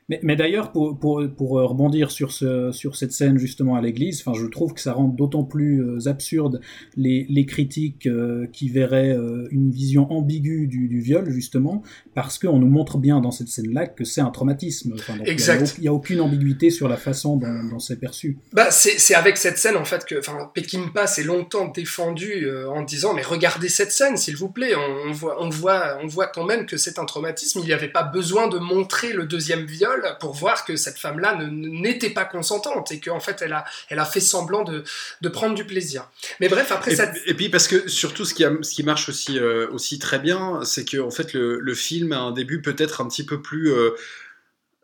Mais, 0.09 0.19
mais 0.23 0.35
d'ailleurs, 0.35 0.71
pour, 0.71 0.97
pour, 0.99 1.23
pour 1.37 1.59
euh, 1.59 1.65
rebondir 1.65 2.11
sur, 2.11 2.31
ce, 2.31 2.71
sur 2.71 2.95
cette 2.95 3.11
scène 3.11 3.37
justement 3.37 3.75
à 3.75 3.81
l'église, 3.81 4.23
enfin, 4.25 4.37
je 4.37 4.45
trouve 4.47 4.73
que 4.73 4.81
ça 4.81 4.93
rend 4.93 5.07
d'autant 5.07 5.43
plus 5.43 5.81
euh, 5.83 6.07
absurde 6.07 6.61
les, 6.95 7.25
les 7.29 7.45
critiques 7.45 8.07
euh, 8.07 8.47
qui 8.51 8.69
verraient 8.69 9.15
euh, 9.15 9.47
une 9.51 9.71
vision 9.71 10.11
ambiguë 10.11 10.67
du, 10.67 10.87
du 10.87 10.99
viol, 10.99 11.29
justement, 11.29 11.83
parce 12.13 12.39
qu'on 12.39 12.59
nous 12.59 12.67
montre 12.67 12.97
bien 12.97 13.21
dans 13.21 13.31
cette 13.31 13.47
scène-là 13.47 13.87
que 13.87 14.03
c'est 14.03 14.21
un 14.21 14.31
traumatisme. 14.31 14.93
Enfin, 14.95 15.17
donc, 15.17 15.27
Exact. 15.27 15.75
Il 15.77 15.81
n'y 15.81 15.87
a, 15.87 15.93
aucune 15.93 16.21
ambiguïté 16.21 16.69
sur 16.69 16.87
la 16.87 16.97
façon 16.97 17.37
dont, 17.37 17.63
dont 17.69 17.79
c'est 17.79 17.99
perçu. 17.99 18.37
Bah, 18.53 18.71
c'est 18.71 19.15
avec 19.15 19.37
cette 19.37 19.57
scène 19.57 19.77
en 19.77 19.85
fait 19.85 20.05
que, 20.05 20.15
Peckinpah 20.53 21.07
s'est 21.07 21.23
longtemps 21.23 21.67
défendu 21.67 22.45
euh, 22.45 22.69
en 22.69 22.83
disant 22.83 23.13
mais 23.13 23.21
regardez 23.21 23.69
cette 23.69 23.91
scène 23.91 24.17
s'il 24.17 24.35
vous 24.35 24.49
plaît, 24.49 24.73
on, 24.75 25.09
on 25.09 25.11
voit, 25.11 25.43
on 25.43 25.49
voit, 25.49 25.97
on 26.03 26.07
voit 26.07 26.27
quand 26.27 26.45
même 26.45 26.65
que 26.65 26.77
c'est 26.77 26.99
un 26.99 27.05
traumatisme. 27.05 27.59
Il 27.59 27.65
n'y 27.65 27.73
avait 27.73 27.91
pas 27.91 28.03
besoin 28.03 28.47
de 28.47 28.57
montrer 28.57 29.13
le 29.13 29.25
deuxième 29.25 29.65
viol 29.65 29.90
pour 30.19 30.33
voir 30.33 30.65
que 30.65 30.75
cette 30.75 30.97
femme-là 30.97 31.37
n'était 31.51 32.09
pas 32.11 32.25
consentante 32.25 32.91
et 32.91 32.99
qu'en 32.99 33.19
fait 33.19 33.41
elle 33.41 33.53
a, 33.53 33.65
elle 33.89 33.99
a 33.99 34.05
fait 34.05 34.19
semblant 34.19 34.63
de, 34.63 34.83
de 35.21 35.29
prendre 35.29 35.55
du 35.55 35.65
plaisir. 35.65 36.09
Mais 36.39 36.49
bref, 36.49 36.71
après 36.71 36.91
Et, 36.93 36.95
ça, 36.95 37.11
et 37.25 37.33
puis 37.33 37.49
parce 37.49 37.67
que 37.67 37.87
surtout 37.89 38.25
ce 38.25 38.33
qui, 38.33 38.43
a- 38.45 38.51
ce 38.61 38.71
qui 38.73 38.83
marche 38.83 39.09
aussi, 39.09 39.39
euh, 39.39 39.67
aussi 39.71 39.99
très 39.99 40.19
bien, 40.19 40.61
c'est 40.63 40.85
que 40.85 40.97
en 40.99 41.11
fait 41.11 41.33
le, 41.33 41.59
le 41.59 41.73
film 41.75 42.11
a 42.11 42.19
un 42.19 42.31
début 42.31 42.61
peut-être 42.61 43.01
un 43.01 43.07
petit 43.07 43.25
peu 43.25 43.41
plus 43.41 43.71
euh, 43.71 43.91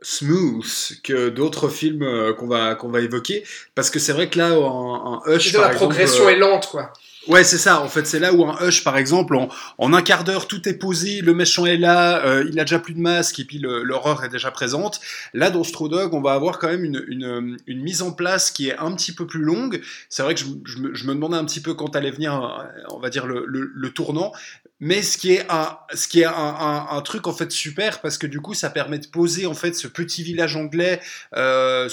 smooth 0.01 0.65
que 1.03 1.29
d'autres 1.29 1.69
films 1.69 2.03
euh, 2.03 2.33
qu'on 2.33 2.47
va 2.47 2.75
qu'on 2.75 2.89
va 2.89 3.01
évoquer, 3.01 3.43
parce 3.73 3.89
que 3.89 3.97
c'est 3.99 4.13
vrai 4.13 4.29
que 4.29 4.37
là 4.37 4.49
un, 4.49 5.21
un 5.25 5.35
Hush 5.35 5.53
par 5.53 5.61
la 5.63 5.67
exemple, 5.73 5.77
progression 5.77 6.29
est 6.29 6.35
lente 6.35 6.67
quoi. 6.69 6.93
Ouais, 7.27 7.43
c'est 7.43 7.57
ça. 7.57 7.81
En 7.81 7.89
fait, 7.89 8.07
c'est 8.07 8.19
là 8.19 8.33
où 8.33 8.45
un 8.45 8.55
Hush, 8.61 8.85
par 8.85 8.97
exemple, 8.97 9.37
en, 9.77 9.93
un 9.93 10.01
quart 10.01 10.23
d'heure, 10.23 10.47
tout 10.47 10.67
est 10.69 10.75
posé, 10.75 11.19
le 11.21 11.33
méchant 11.33 11.65
est 11.65 11.77
là, 11.77 12.25
euh, 12.25 12.45
il 12.49 12.57
a 12.57 12.63
déjà 12.63 12.79
plus 12.79 12.93
de 12.93 12.99
masque 12.99 13.39
et 13.39 13.43
puis 13.43 13.59
l'horreur 13.59 14.23
est 14.23 14.29
déjà 14.29 14.49
présente. 14.49 15.01
Là, 15.33 15.49
dans 15.49 15.63
Straw 15.63 15.89
on 16.13 16.21
va 16.21 16.33
avoir 16.33 16.57
quand 16.57 16.69
même 16.69 16.85
une, 16.85 17.57
mise 17.67 18.01
en 18.01 18.11
place 18.11 18.49
qui 18.49 18.69
est 18.69 18.77
un 18.77 18.93
petit 18.93 19.11
peu 19.11 19.27
plus 19.27 19.41
longue. 19.41 19.81
C'est 20.09 20.23
vrai 20.23 20.35
que 20.35 20.41
je, 20.41 20.77
me, 20.79 21.13
demandais 21.13 21.35
un 21.35 21.43
petit 21.43 21.59
peu 21.59 21.73
quand 21.73 21.95
allait 21.97 22.11
venir, 22.11 22.33
euh, 22.33 22.63
on 22.91 22.99
va 22.99 23.09
dire, 23.09 23.25
le, 23.27 23.89
tournant. 23.89 24.31
Mais 24.79 25.01
ce 25.01 25.17
qui 25.17 25.33
est 25.33 25.45
un, 25.49 27.01
truc 27.01 27.27
en 27.27 27.33
fait 27.33 27.51
super 27.51 27.99
parce 27.99 28.17
que 28.17 28.27
du 28.27 28.41
coup 28.41 28.53
ça 28.53 28.69
permet 28.69 28.99
de 28.99 29.07
poser 29.07 29.47
en 29.47 29.53
fait 29.53 29.73
ce 29.73 29.87
petit 29.87 30.23
village 30.23 30.55
anglais 30.55 31.01
euh, 31.35 31.89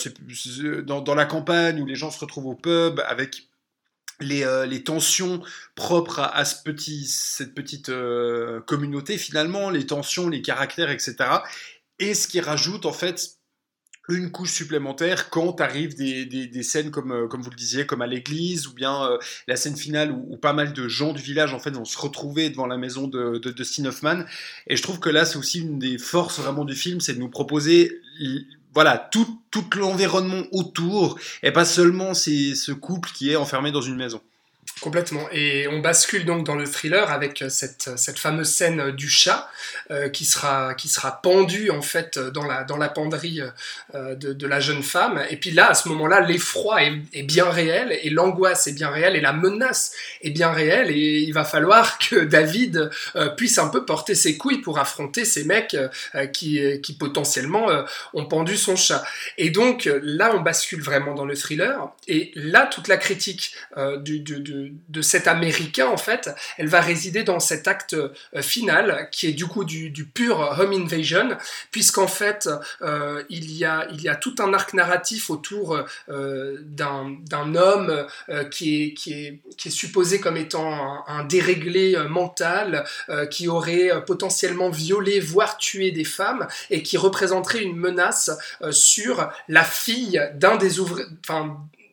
dans 0.84 1.14
la 1.14 1.24
campagne 1.24 1.80
où 1.80 1.86
les 1.86 1.94
gens 1.94 2.10
se 2.10 2.18
retrouvent 2.18 2.46
au 2.46 2.54
pub 2.54 3.00
avec 3.06 3.48
les, 4.20 4.44
euh, 4.44 4.66
les 4.66 4.82
tensions 4.84 5.42
propres 5.74 6.20
à, 6.20 6.44
cette 6.44 6.64
petite 7.54 7.88
euh, 7.88 8.60
communauté 8.60 9.18
finalement, 9.18 9.70
les 9.70 9.86
tensions, 9.86 10.28
les 10.28 10.42
caractères, 10.42 10.90
etc. 10.90 11.16
Et 11.98 12.14
ce 12.14 12.28
qui 12.28 12.40
rajoute 12.40 12.86
en 12.86 12.92
fait 12.92 13.38
une 14.10 14.30
couche 14.30 14.52
supplémentaire 14.52 15.30
quand 15.30 15.62
arrivent 15.62 15.96
des, 15.96 16.26
des, 16.26 16.62
scènes 16.62 16.90
comme, 16.90 17.10
euh, 17.10 17.26
comme 17.26 17.40
vous 17.40 17.48
le 17.48 17.56
disiez, 17.56 17.86
comme 17.86 18.02
à 18.02 18.06
l'église, 18.06 18.66
ou 18.66 18.74
bien 18.74 19.08
la 19.48 19.56
scène 19.56 19.76
finale 19.76 20.12
où, 20.12 20.36
pas 20.36 20.52
mal 20.52 20.74
de 20.74 20.88
gens 20.88 21.14
du 21.14 21.22
village 21.22 21.54
en 21.54 21.58
fait 21.58 21.70
vont 21.70 21.86
se 21.86 21.96
retrouver 21.98 22.50
devant 22.50 22.66
la 22.66 22.76
maison 22.76 23.08
de, 23.08 23.38
de, 23.38 23.50
de 23.50 23.86
Hoffman. 23.88 24.24
Et 24.66 24.76
je 24.76 24.82
trouve 24.82 25.00
que 25.00 25.08
là 25.08 25.24
c'est 25.24 25.38
aussi 25.38 25.60
une 25.60 25.78
des 25.78 25.96
forces 25.96 26.38
vraiment 26.38 26.66
du 26.66 26.74
film, 26.74 27.00
c'est 27.00 27.14
de 27.14 27.20
nous 27.20 27.30
proposer 27.30 27.90
voilà 28.74 28.98
tout, 28.98 29.40
tout 29.50 29.64
l'environnement 29.76 30.42
autour 30.52 31.18
et 31.42 31.52
pas 31.52 31.64
seulement 31.64 32.12
c'est 32.12 32.54
ce 32.54 32.72
couple 32.72 33.10
qui 33.10 33.30
est 33.30 33.36
enfermé 33.36 33.70
dans 33.70 33.80
une 33.80 33.96
maison. 33.96 34.20
Complètement. 34.80 35.28
Et 35.32 35.68
on 35.68 35.78
bascule 35.78 36.24
donc 36.24 36.44
dans 36.44 36.56
le 36.56 36.64
thriller 36.64 37.10
avec 37.10 37.42
euh, 37.42 37.48
cette, 37.48 37.90
cette 37.96 38.18
fameuse 38.18 38.48
scène 38.48 38.80
euh, 38.80 38.92
du 38.92 39.08
chat 39.08 39.48
euh, 39.90 40.08
qui, 40.08 40.24
sera, 40.24 40.74
qui 40.74 40.88
sera 40.88 41.22
pendu 41.22 41.70
en 41.70 41.80
fait 41.80 42.16
euh, 42.16 42.30
dans 42.30 42.44
la, 42.44 42.64
dans 42.64 42.76
la 42.76 42.88
penderie 42.88 43.40
euh, 43.94 44.14
de, 44.14 44.46
la 44.46 44.60
jeune 44.60 44.82
femme. 44.82 45.22
Et 45.30 45.36
puis 45.36 45.52
là, 45.52 45.70
à 45.70 45.74
ce 45.74 45.88
moment-là, 45.88 46.20
l'effroi 46.20 46.82
est, 46.82 47.22
bien 47.22 47.48
réel 47.48 47.98
et 48.02 48.10
l'angoisse 48.10 48.66
est 48.66 48.72
bien 48.72 48.90
réelle 48.90 49.16
et 49.16 49.20
la 49.20 49.32
menace 49.32 49.92
est 50.22 50.30
bien 50.30 50.50
réelle. 50.50 50.90
Et 50.90 51.20
il 51.20 51.32
va 51.32 51.44
falloir 51.44 51.98
que 52.10 52.16
David 52.16 52.90
euh, 53.16 53.28
puisse 53.30 53.58
un 53.58 53.68
peu 53.68 53.84
porter 53.84 54.14
ses 54.14 54.36
couilles 54.36 54.60
pour 54.60 54.78
affronter 54.78 55.24
ces 55.24 55.44
mecs 55.44 55.76
euh, 56.14 56.26
qui, 56.26 56.60
qui 56.82 56.94
potentiellement 56.94 57.70
euh, 57.70 57.84
ont 58.12 58.26
pendu 58.26 58.56
son 58.56 58.76
chat. 58.76 59.04
Et 59.38 59.50
donc 59.50 59.86
euh, 59.86 60.00
là, 60.02 60.32
on 60.34 60.40
bascule 60.40 60.82
vraiment 60.82 61.14
dans 61.14 61.24
le 61.24 61.36
thriller. 61.36 61.90
Et 62.08 62.32
là, 62.34 62.66
toute 62.66 62.88
la 62.88 62.96
critique 62.96 63.54
euh, 63.76 63.98
du- 63.98 64.20
de 64.88 65.02
cet 65.02 65.26
Américain, 65.26 65.88
en 65.88 65.96
fait, 65.96 66.30
elle 66.58 66.68
va 66.68 66.80
résider 66.80 67.24
dans 67.24 67.40
cet 67.40 67.68
acte 67.68 67.94
euh, 67.94 68.42
final, 68.42 69.08
qui 69.10 69.28
est 69.28 69.32
du 69.32 69.46
coup 69.46 69.64
du, 69.64 69.92
pur 70.12 70.38
home 70.58 70.72
invasion, 70.72 71.36
puisqu'en 71.70 72.06
fait, 72.06 72.48
euh, 72.82 73.22
il, 73.30 73.52
y 73.52 73.64
a, 73.64 73.86
il 73.92 74.02
y 74.02 74.08
a 74.08 74.16
tout 74.16 74.34
un 74.38 74.52
arc 74.54 74.74
narratif 74.74 75.30
autour 75.30 75.78
euh, 76.08 76.58
d'un 76.62 77.54
homme 77.54 78.06
qui, 78.50 78.82
est, 78.82 78.94
qui, 78.94 79.12
est, 79.12 79.40
qui 79.56 79.68
est 79.68 79.70
supposé 79.70 80.20
comme 80.20 80.36
étant 80.36 81.04
un, 81.06 81.24
déréglé 81.24 81.96
mental, 82.08 82.84
qui 83.30 83.48
aurait 83.48 84.04
potentiellement 84.04 84.68
violé, 84.68 85.20
voire 85.20 85.56
tué 85.56 85.90
des 85.90 86.04
femmes, 86.04 86.46
et 86.70 86.82
qui 86.82 86.96
représenterait 86.96 87.62
une 87.62 87.76
menace 87.76 88.30
sur 88.70 89.30
la 89.48 89.64
fille 89.64 90.20
d'un 90.34 90.56
des 90.56 90.80
ouvriers, 90.80 91.06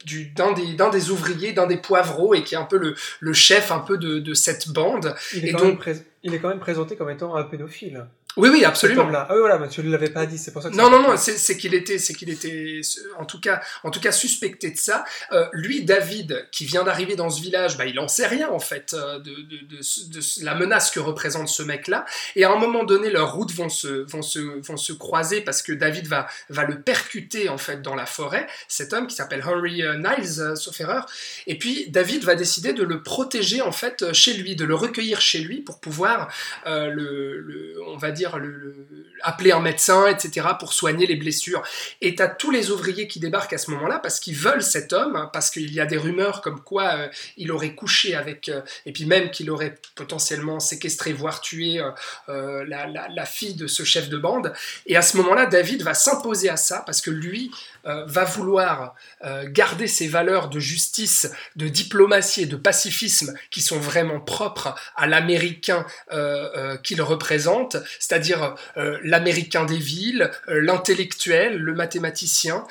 du- 0.06 0.26
d'un 0.26 0.52
des, 0.54 0.74
d'un 0.74 0.89
des 0.89 1.10
ouvriers, 1.12 1.54
d'un 1.54 1.68
des 1.68 1.78
poivreaux, 1.78 2.34
et 2.34 2.43
qui 2.43 2.56
est 2.56 2.58
un 2.58 2.64
peu 2.66 2.78
le, 2.78 2.95
le 3.20 3.34
chef 3.34 3.72
un 3.72 3.80
peu 3.80 3.97
de, 3.97 4.20
de 4.20 4.34
cette 4.34 4.70
bande. 4.70 5.16
Il 5.34 5.45
est, 5.45 5.49
Et 5.49 5.52
quand 5.52 5.58
donc- 5.60 5.68
même 5.68 5.78
pré- 5.78 6.06
il 6.24 6.34
est 6.34 6.39
quand 6.39 6.49
même 6.49 6.60
présenté 6.60 6.95
comme 6.95 7.10
étant 7.10 7.36
un 7.36 7.43
pédophile. 7.43 8.06
Oui, 8.38 8.49
oui, 8.49 8.63
absolument. 8.63 9.09
Ah 9.13 9.27
oui, 9.32 9.39
voilà, 9.39 9.57
mais 9.57 9.67
tu 9.67 9.84
ne 9.84 9.91
l'avais 9.91 10.09
pas 10.09 10.25
dit, 10.25 10.38
c'est 10.38 10.51
pour 10.53 10.61
ça 10.63 10.69
que 10.69 10.75
Non, 10.75 10.89
non, 10.89 11.01
non, 11.01 11.17
c'est 11.17 11.38
c'est 11.38 11.57
qu'il 11.57 11.73
était, 11.73 11.97
c'est 11.97 12.13
qu'il 12.13 12.29
était, 12.29 12.79
en 13.19 13.25
tout 13.25 13.39
cas, 13.41 13.61
en 13.84 13.91
tout 13.91 13.99
cas 13.99 14.11
suspecté 14.11 14.71
de 14.71 14.77
ça. 14.77 15.03
Euh, 15.34 15.47
lui, 15.51 15.84
David, 15.84 16.47
qui 16.51 16.65
vient 16.65 16.84
d'arriver 16.84 17.15
dans 17.15 17.29
ce 17.29 17.41
village, 17.41 17.77
bah, 17.77 17.86
il 17.86 17.99
en 17.99 18.07
sait 18.07 18.27
rien 18.27 18.49
en 18.49 18.59
fait 18.59 18.93
euh, 18.93 19.19
de, 19.19 19.32
de, 19.32 20.43
la 20.45 20.55
menace 20.55 20.91
que 20.91 20.99
représente 20.99 21.49
ce 21.49 21.63
mec-là. 21.63 22.05
Et 22.36 22.43
à 22.45 22.51
un 22.51 22.55
moment 22.57 22.84
donné, 22.84 23.09
leurs 23.09 23.34
routes 23.34 23.51
vont 23.53 23.69
se, 23.69 24.05
vont 24.09 24.21
se, 24.21 24.39
vont 24.39 24.77
se 24.77 24.93
croiser 24.93 25.41
parce 25.41 25.61
que 25.61 25.73
David 25.73 26.07
va, 26.07 26.27
va 26.49 26.63
le 26.63 26.82
percuter 26.82 27.49
en 27.49 27.57
fait 27.57 27.82
dans 27.82 27.95
la 27.95 28.05
forêt. 28.05 28.47
Cet 28.67 28.93
homme 28.93 29.07
qui 29.07 29.15
s'appelle 29.15 29.43
Henry 29.45 29.84
euh, 29.84 29.95
Niles, 29.97 30.39
euh, 30.39 30.55
sauf 30.55 30.79
erreur. 30.79 31.05
Et 31.47 31.57
puis 31.57 31.89
David 31.89 32.23
va 32.23 32.36
décider 32.36 32.71
de 32.73 32.84
le 32.84 33.03
protéger 33.03 33.61
en 33.61 33.71
fait 33.73 34.13
chez 34.13 34.34
lui, 34.36 34.55
de 34.55 34.63
le 34.63 34.75
recueillir 34.75 35.19
chez 35.19 35.39
lui 35.39 35.61
pour 35.61 35.79
pouvoir 35.79 36.32
euh, 36.65 36.88
le, 36.88 37.39
le- 37.39 37.75
on 37.88 37.97
va 37.97 38.11
dire, 38.11 38.20
le, 38.38 38.47
le- 38.47 38.88
appeler 39.24 39.51
un 39.51 39.59
médecin, 39.59 40.07
etc., 40.07 40.47
pour 40.59 40.74
soigner 40.74 41.05
les 41.05 41.15
blessures. 41.15 41.61
Et 42.01 42.15
t'as 42.15 42.28
tous 42.28 42.51
les 42.51 42.72
ouvriers 42.72 43.07
qui 43.07 43.19
débarquent 43.19 43.53
à 43.53 43.57
ce 43.57 43.72
moment-là 43.72 43.99
parce 43.99 44.19
qu'ils 44.19 44.36
veulent 44.36 44.63
cet 44.63 44.93
homme, 44.93 45.15
hein, 45.15 45.30
parce 45.32 45.49
qu'il 45.51 45.72
y 45.74 45.80
a 45.80 45.86
des 45.86 45.97
rumeurs 45.97 46.41
comme 46.41 46.61
quoi 46.61 46.95
euh, 46.95 47.07
il 47.38 47.51
aurait 47.51 47.76
couché 47.76 48.15
avec, 48.15 48.49
euh, 48.49 48.61
et 48.86 48.91
puis 48.91 49.05
même 49.05 49.32
qu'il 49.32 49.49
aurait 49.51 49.78
potentiellement 49.95 50.59
séquestré, 50.59 51.13
voire 51.13 51.41
tué 51.41 51.82
euh, 52.30 52.65
la 52.65 53.26
fille 53.26 53.55
de 53.55 53.67
ce 53.67 53.84
chef 53.84 54.09
de 54.09 54.17
bande. 54.17 54.53
Et 54.86 54.95
à 54.95 55.01
ce 55.01 55.17
moment-là, 55.17 55.45
David 55.45 55.84
va 55.84 55.93
s'imposer 55.93 56.49
à 56.49 56.57
ça 56.57 56.84
parce 56.86 57.01
que 57.01 57.11
lui 57.11 57.51
euh, 57.86 58.05
va 58.05 58.25
vouloir 58.25 58.95
euh, 59.23 59.45
garder 59.47 59.88
ses 59.88 60.07
valeurs 60.07 60.49
de 60.49 60.59
justice, 60.59 61.32
de 61.55 61.67
diplomatie 61.67 62.43
et 62.43 62.45
de 62.45 62.55
pacifisme 62.55 63.34
qui 63.49 63.61
sont 63.61 63.79
vraiment 63.79 64.19
propres 64.19 64.75
à 64.95 65.07
l'américain 65.07 65.86
euh, 66.11 66.77
qu'il 66.77 67.01
représente, 67.01 67.77
c'est-à-dire 67.99 68.55
l'américain 69.03 69.65
des 69.65 69.77
villes, 69.77 70.32
l'intellectuel, 70.47 71.57
le 71.57 71.73
mathématicien, 71.73 72.65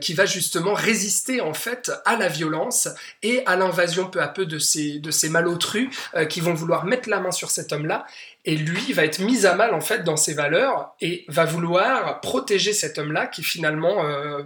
qui 0.00 0.14
va 0.14 0.26
justement 0.26 0.74
résister 0.74 1.40
en 1.40 1.54
fait 1.54 1.92
à 2.04 2.16
la 2.16 2.28
violence 2.28 2.88
et 3.22 3.42
à 3.46 3.56
l'invasion 3.56 4.08
peu 4.08 4.20
à 4.20 4.28
peu 4.28 4.46
de 4.46 4.58
ces, 4.58 4.98
de 4.98 5.10
ces 5.10 5.28
malotrus 5.28 5.88
qui 6.28 6.40
vont 6.40 6.54
vouloir 6.54 6.84
mettre 6.84 7.08
la 7.08 7.20
main 7.20 7.30
sur 7.30 7.50
cet 7.50 7.72
homme-là. 7.72 8.06
Et 8.44 8.56
lui 8.56 8.92
va 8.92 9.04
être 9.04 9.18
mis 9.18 9.46
à 9.46 9.54
mal 9.54 9.74
en 9.74 9.80
fait 9.80 10.02
dans 10.02 10.16
ses 10.16 10.34
valeurs 10.34 10.94
et 11.00 11.24
va 11.28 11.44
vouloir 11.44 12.20
protéger 12.20 12.72
cet 12.72 12.98
homme-là 12.98 13.26
qui 13.26 13.42
finalement 13.42 14.04
euh, 14.04 14.42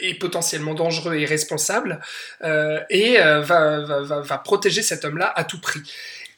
est 0.00 0.18
potentiellement 0.18 0.74
dangereux 0.74 1.14
et 1.14 1.26
responsable 1.26 2.00
euh, 2.42 2.80
et 2.88 3.20
euh, 3.20 3.40
va 3.40 4.38
protéger 4.38 4.82
cet 4.82 5.04
homme-là 5.04 5.32
à 5.36 5.44
tout 5.44 5.60
prix. 5.60 5.82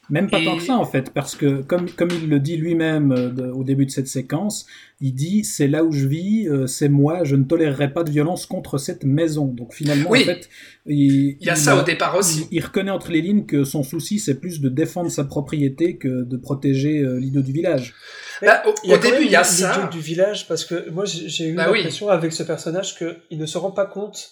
Même 0.09 0.29
pas 0.29 0.39
Et- 0.39 0.45
tant 0.45 0.55
que 0.57 0.63
ça 0.63 0.77
en 0.77 0.85
fait, 0.85 1.09
parce 1.13 1.35
que 1.35 1.61
comme, 1.63 1.89
comme 1.89 2.09
il 2.11 2.29
le 2.29 2.39
dit 2.39 2.55
lui-même 2.55 3.11
euh, 3.11 3.51
au 3.51 3.63
début 3.65 3.85
de 3.85 3.91
cette 3.91 4.07
séquence, 4.07 4.65
il 5.01 5.13
dit 5.13 5.43
c'est 5.43 5.67
là 5.67 5.83
où 5.83 5.91
je 5.91 6.07
vis, 6.07 6.47
euh, 6.47 6.65
c'est 6.65 6.87
moi, 6.87 7.25
je 7.25 7.35
ne 7.35 7.43
tolérerai 7.43 7.91
pas 7.91 8.03
de 8.05 8.09
violence 8.09 8.45
contre 8.45 8.77
cette 8.77 9.03
maison. 9.03 9.45
Donc 9.47 9.73
finalement 9.73 10.09
Oui. 10.09 10.21
en 10.21 10.25
fait, 10.25 10.47
il, 10.85 11.35
Il 11.41 11.45
y 11.45 11.49
a 11.49 11.53
il 11.53 11.57
ça 11.57 11.75
au 11.77 11.83
départ 11.83 12.15
aussi. 12.15 12.47
il, 12.51 12.57
il 12.57 12.63
reconnaît 12.63 12.91
entre 12.91 13.11
les 13.11 13.21
lignes 13.21 13.45
que 13.45 13.65
son 13.65 13.83
souci 13.83 14.19
c'est 14.19 14.35
plus 14.39 14.61
de 14.61 14.69
défendre 14.69 15.11
sa 15.11 15.25
propriété 15.25 15.97
que 15.97 16.23
de 16.23 16.37
protéger 16.37 16.99
euh, 17.01 17.19
l'idiot 17.19 17.41
du 17.41 17.51
village. 17.51 17.93
Bah, 18.41 18.63
au, 18.65 18.73
Il 18.85 18.91
y 18.91 18.93
a 18.93 18.97
au 18.97 18.99
début, 19.01 19.25
il 19.25 19.31
y 19.31 19.35
a 19.35 19.43
ça. 19.43 19.89
du 19.91 19.99
village 19.99 20.47
parce 20.47 20.63
que 20.63 20.89
moi 20.89 21.03
j'ai 21.05 21.49
eu 21.49 21.53
Bah 21.55 21.67
oui. 21.69 21.79
l'impression 21.79 22.07
avec 22.09 22.31
ce 22.31 22.43
personnage 22.43 22.95
qu'il 22.97 23.37
ne 23.39 23.45
se 23.45 23.57
rend 23.57 23.71
pas 23.71 23.85
compte 23.85 24.31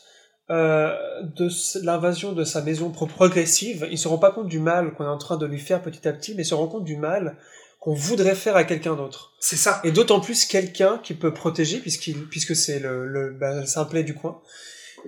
euh, 0.50 0.96
de 1.22 1.50
l'invasion 1.84 2.34
de 2.34 2.44
sa 2.44 2.62
maison 2.62 2.90
pro- 2.90 3.08
progressive. 3.08 3.88
Il 3.90 3.98
se 3.98 4.08
rend 4.08 4.18
pas 4.18 4.32
compte 4.32 4.48
du 4.48 4.60
mal 4.60 4.94
qu'on 4.94 5.06
est 5.06 5.08
en 5.08 5.18
train 5.18 5.38
de 5.38 5.46
lui 5.46 5.60
faire 5.60 5.82
petit 5.82 6.08
à 6.08 6.14
petit, 6.14 6.36
mais 6.36 6.44
il 6.44 6.46
se 6.46 6.54
rend 6.54 6.68
compte 6.68 6.84
du 6.84 6.98
mal 6.98 7.38
qu'on 7.80 7.94
voudrait 7.94 8.36
faire 8.36 8.56
à 8.56 8.64
quelqu'un 8.64 8.96
d'autre. 8.96 9.34
C'est 9.40 9.58
ça. 9.58 9.82
Et 9.84 9.92
d'autant 9.92 10.20
plus 10.20 10.46
quelqu'un 10.46 11.00
qui 11.04 11.14
peut 11.14 11.34
protéger 11.34 11.80
puisqu'il 11.80 12.26
puisque 12.28 12.56
c'est 12.56 12.80
le, 12.80 13.08
le, 13.08 13.32
bah, 13.32 13.60
le 13.60 13.66
simplet 13.66 14.04
du 14.04 14.16
coin. 14.16 14.42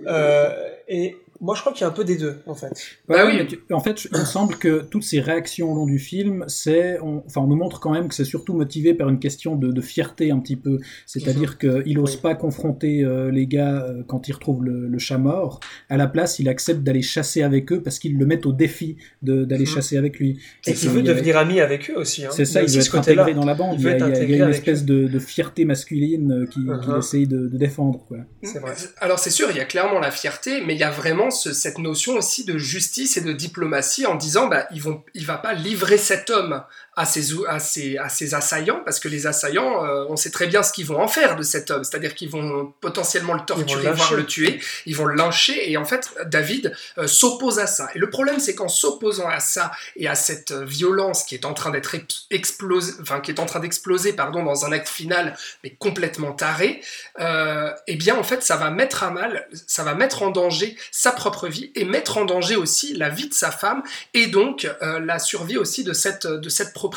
Euh, 0.06 0.54
et 0.86 1.16
moi 1.40 1.54
je 1.54 1.60
crois 1.60 1.72
qu'il 1.72 1.82
y 1.82 1.84
a 1.84 1.88
un 1.88 1.92
peu 1.92 2.04
des 2.04 2.16
deux 2.16 2.36
en 2.46 2.54
fait. 2.54 2.70
Bah 3.08 3.24
oui. 3.26 3.38
mais 3.68 3.74
en 3.74 3.80
fait, 3.80 4.04
il 4.04 4.18
me 4.18 4.24
semble 4.24 4.56
que 4.56 4.82
toutes 4.90 5.02
ces 5.04 5.20
réactions 5.20 5.72
au 5.72 5.76
long 5.76 5.86
du 5.86 5.98
film, 5.98 6.44
c'est, 6.48 6.98
on, 7.00 7.22
enfin, 7.26 7.40
on 7.42 7.46
nous 7.46 7.56
montre 7.56 7.80
quand 7.80 7.90
même 7.92 8.08
que 8.08 8.14
c'est 8.14 8.24
surtout 8.24 8.54
motivé 8.54 8.94
par 8.94 9.08
une 9.08 9.18
question 9.18 9.56
de, 9.56 9.70
de 9.72 9.80
fierté 9.80 10.30
un 10.30 10.38
petit 10.40 10.56
peu. 10.56 10.78
C'est-à-dire 11.06 11.58
qu'il 11.58 11.96
n'ose 11.96 12.14
Oui. 12.16 12.20
pas 12.22 12.34
confronter 12.34 13.02
euh, 13.04 13.30
les 13.30 13.46
gars 13.46 13.82
euh, 13.84 14.02
quand 14.06 14.28
il 14.28 14.32
retrouve 14.32 14.64
le, 14.64 14.88
le 14.88 14.98
chat 14.98 15.18
mort. 15.18 15.60
À 15.88 15.96
la 15.96 16.06
place, 16.08 16.38
il 16.38 16.48
accepte 16.48 16.80
d'aller 16.82 17.02
chasser 17.02 17.42
avec 17.42 17.72
eux 17.72 17.82
parce 17.82 17.98
qu'ils 17.98 18.16
le 18.18 18.26
mettent 18.26 18.46
au 18.46 18.52
défi 18.52 18.96
de- 19.22 19.44
d'aller 19.44 19.64
Mhm. 19.64 19.66
chasser 19.74 19.96
avec 19.96 20.18
lui. 20.18 20.38
Et 20.66 20.72
qu'il 20.74 20.90
veut 20.90 21.02
devenir 21.02 21.36
ami 21.38 21.60
avec 21.60 21.90
eux 21.90 21.96
aussi. 21.98 22.24
Hein. 22.24 22.30
C'est 22.32 22.44
ça, 22.44 22.62
il 22.62 22.70
veut 22.70 22.80
être 22.80 22.94
intégré 22.96 23.34
dans 23.34 23.44
la 23.44 23.54
bande. 23.54 23.76
Il 23.78 23.84
y 23.84 23.88
a, 23.88 23.96
il 24.22 24.30
y 24.30 24.36
une 24.38 24.48
espèce 24.50 24.84
de, 24.84 25.06
de 25.08 25.18
fierté 25.18 25.64
masculine 25.64 26.32
euh, 26.32 26.46
qui- 26.46 26.60
qu'il 26.60 26.68
Uh-huh. 26.68 26.98
essaye 26.98 27.26
de, 27.26 27.48
de 27.48 27.56
défendre. 27.58 28.04
Quoi. 28.08 28.18
C'est 28.42 28.58
vrai. 28.60 28.72
Alors 28.98 29.18
c'est 29.18 29.30
sûr, 29.30 29.48
il 29.50 29.56
y 29.56 29.60
a 29.60 29.64
clairement 29.64 29.98
la 30.00 30.10
fierté, 30.10 30.62
mais 30.66 30.74
il 30.74 30.80
y 30.80 30.84
a 30.84 30.90
vraiment 30.90 31.27
ce- 31.30 31.52
cette 31.52 31.78
notion 31.78 32.14
aussi 32.14 32.44
de 32.44 32.58
justice 32.58 33.16
et 33.16 33.20
de 33.20 33.32
diplomatie 33.32 34.06
en 34.06 34.14
disant, 34.14 34.46
bah, 34.48 34.66
ils 34.72 34.82
il 35.14 35.26
va 35.26 35.38
pas 35.38 35.54
livrer 35.54 35.98
cet 35.98 36.30
homme 36.30 36.62
à 36.98 37.04
ses, 37.04 37.32
ou- 37.32 37.44
à 37.48 37.58
ses, 37.60 37.96
à 37.96 38.08
ses 38.08 38.34
assaillants, 38.34 38.80
parce 38.84 38.98
que 39.00 39.08
les 39.08 39.26
assaillants, 39.26 39.84
euh, 39.84 40.04
on 40.08 40.16
sait 40.16 40.30
très 40.30 40.46
bien 40.48 40.62
ce 40.62 40.72
qu'ils 40.72 40.86
vont 40.86 41.00
en 41.00 41.08
faire 41.08 41.36
de 41.36 41.42
cet 41.42 41.70
homme, 41.70 41.84
c'est-à-dire 41.84 42.14
qu'ils 42.14 42.28
vont 42.30 42.72
potentiellement 42.80 43.34
le 43.34 43.40
torturer, 43.46 43.82
voire 43.96 44.08
le 44.16 44.26
tuer, 44.26 44.60
ils 44.86 44.96
vont 44.96 45.04
le 45.06 45.14
lyncher, 45.14 45.70
et 45.70 45.76
en 45.76 45.84
fait, 45.84 46.10
David 46.26 46.74
euh, 46.98 47.06
s'oppose 47.06 47.58
à 47.60 47.66
ça. 47.66 47.88
Et 47.94 47.98
le 47.98 48.10
problème, 48.10 48.40
c'est 48.40 48.54
qu'en 48.54 48.68
s'opposant 48.68 49.28
à 49.28 49.40
ça 49.40 49.70
et 49.96 50.08
à 50.08 50.14
cette 50.16 50.50
euh, 50.50 50.64
violence 50.64 51.22
qui 51.24 51.34
est 51.36 51.44
en 51.44 51.54
train 51.54 51.70
d'être 51.70 51.94
ex- 51.94 52.26
explosée, 52.30 52.94
enfin 53.00 53.20
qui 53.20 53.30
est 53.30 53.38
en 53.40 53.46
train 53.46 53.60
d'exploser, 53.60 54.12
pardon, 54.12 54.42
dans 54.42 54.64
un 54.64 54.72
acte 54.72 54.88
final, 54.88 55.36
mais 55.62 55.70
complètement 55.78 56.32
taré, 56.32 56.82
euh, 57.20 57.70
eh 57.86 57.94
bien 57.94 58.16
en 58.16 58.24
fait 58.24 58.42
ça 58.42 58.56
va 58.56 58.70
mettre 58.70 59.04
à 59.04 59.10
mal, 59.10 59.48
ça 59.68 59.84
va 59.84 59.94
mettre 59.94 60.22
en 60.22 60.30
danger 60.30 60.76
sa 60.90 61.12
propre 61.12 61.46
vie 61.46 61.70
et 61.76 61.84
mettre 61.84 62.18
en 62.18 62.24
danger 62.24 62.56
aussi 62.56 62.92
la 62.94 63.08
vie 63.08 63.28
de 63.28 63.34
sa 63.34 63.50
femme 63.52 63.82
et 64.14 64.26
donc 64.26 64.68
la 64.80 65.18
survie 65.20 65.56
aussi 65.58 65.84
de 65.84 65.92
cette, 65.92 66.26
de 66.26 66.48
cette 66.48 66.72
propriété. 66.72 66.87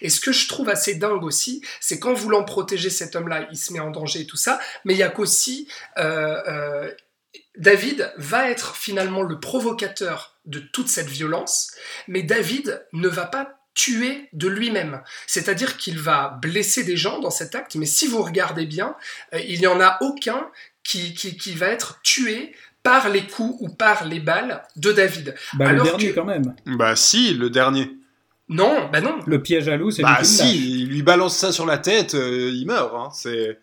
Et 0.00 0.08
ce 0.08 0.20
que 0.20 0.32
je 0.32 0.48
trouve 0.48 0.68
assez 0.68 0.94
dingue 0.94 1.24
aussi, 1.24 1.62
c'est 1.80 1.98
qu'en 1.98 2.14
voulant 2.14 2.44
protéger 2.44 2.90
cet 2.90 3.16
homme-là, 3.16 3.48
il 3.50 3.56
se 3.58 3.72
met 3.72 3.80
en 3.80 3.90
danger 3.90 4.20
et 4.20 4.26
tout 4.26 4.36
ça, 4.36 4.60
mais 4.84 4.94
il 4.94 4.98
y 4.98 5.02
a 5.02 5.08
qu'aussi 5.08 5.68
euh, 5.98 6.40
euh, 6.46 6.90
David 7.56 8.12
va 8.16 8.48
être 8.50 8.76
finalement 8.76 9.22
le 9.22 9.40
provocateur 9.40 10.36
de 10.46 10.60
toute 10.60 10.88
cette 10.88 11.08
violence, 11.08 11.72
mais 12.06 12.22
David 12.22 12.84
ne 12.92 13.08
va 13.08 13.26
pas 13.26 13.54
tuer 13.74 14.28
de 14.32 14.48
lui-même. 14.48 15.02
C'est-à-dire 15.26 15.76
qu'il 15.76 15.98
va 15.98 16.38
blesser 16.42 16.84
des 16.84 16.96
gens 16.96 17.20
dans 17.20 17.30
cet 17.30 17.54
acte, 17.54 17.74
mais 17.76 17.86
si 17.86 18.06
vous 18.06 18.22
regardez 18.22 18.66
bien, 18.66 18.96
euh, 19.34 19.40
il 19.40 19.60
n'y 19.60 19.66
en 19.66 19.80
a 19.80 19.98
aucun 20.00 20.48
qui, 20.82 21.14
qui, 21.14 21.36
qui 21.36 21.52
va 21.52 21.66
être 21.68 22.00
tué 22.02 22.54
par 22.82 23.08
les 23.08 23.26
coups 23.26 23.56
ou 23.60 23.68
par 23.68 24.04
les 24.04 24.20
balles 24.20 24.62
de 24.76 24.92
David. 24.92 25.34
Bah, 25.54 25.66
le 25.66 25.70
Alors 25.72 25.84
dernier 25.84 26.10
que- 26.10 26.14
quand 26.14 26.24
même. 26.24 26.54
Bah 26.64 26.96
si, 26.96 27.34
le 27.34 27.50
dernier. 27.50 27.90
Non, 28.48 28.88
bah 28.92 29.00
non. 29.00 29.16
Le 29.26 29.42
piège 29.42 29.68
à 29.68 29.76
loup, 29.76 29.90
c'est 29.90 30.02
lui 30.02 30.08
Bah 30.08 30.16
qui 30.16 30.22
lâche. 30.22 30.26
si, 30.48 30.80
il 30.82 30.88
lui 30.88 31.02
balance 31.02 31.36
ça 31.36 31.52
sur 31.52 31.66
la 31.66 31.78
tête, 31.78 32.14
euh, 32.14 32.50
il 32.54 32.66
meurt. 32.66 32.94
Hein. 32.94 33.08
C'est 33.12 33.58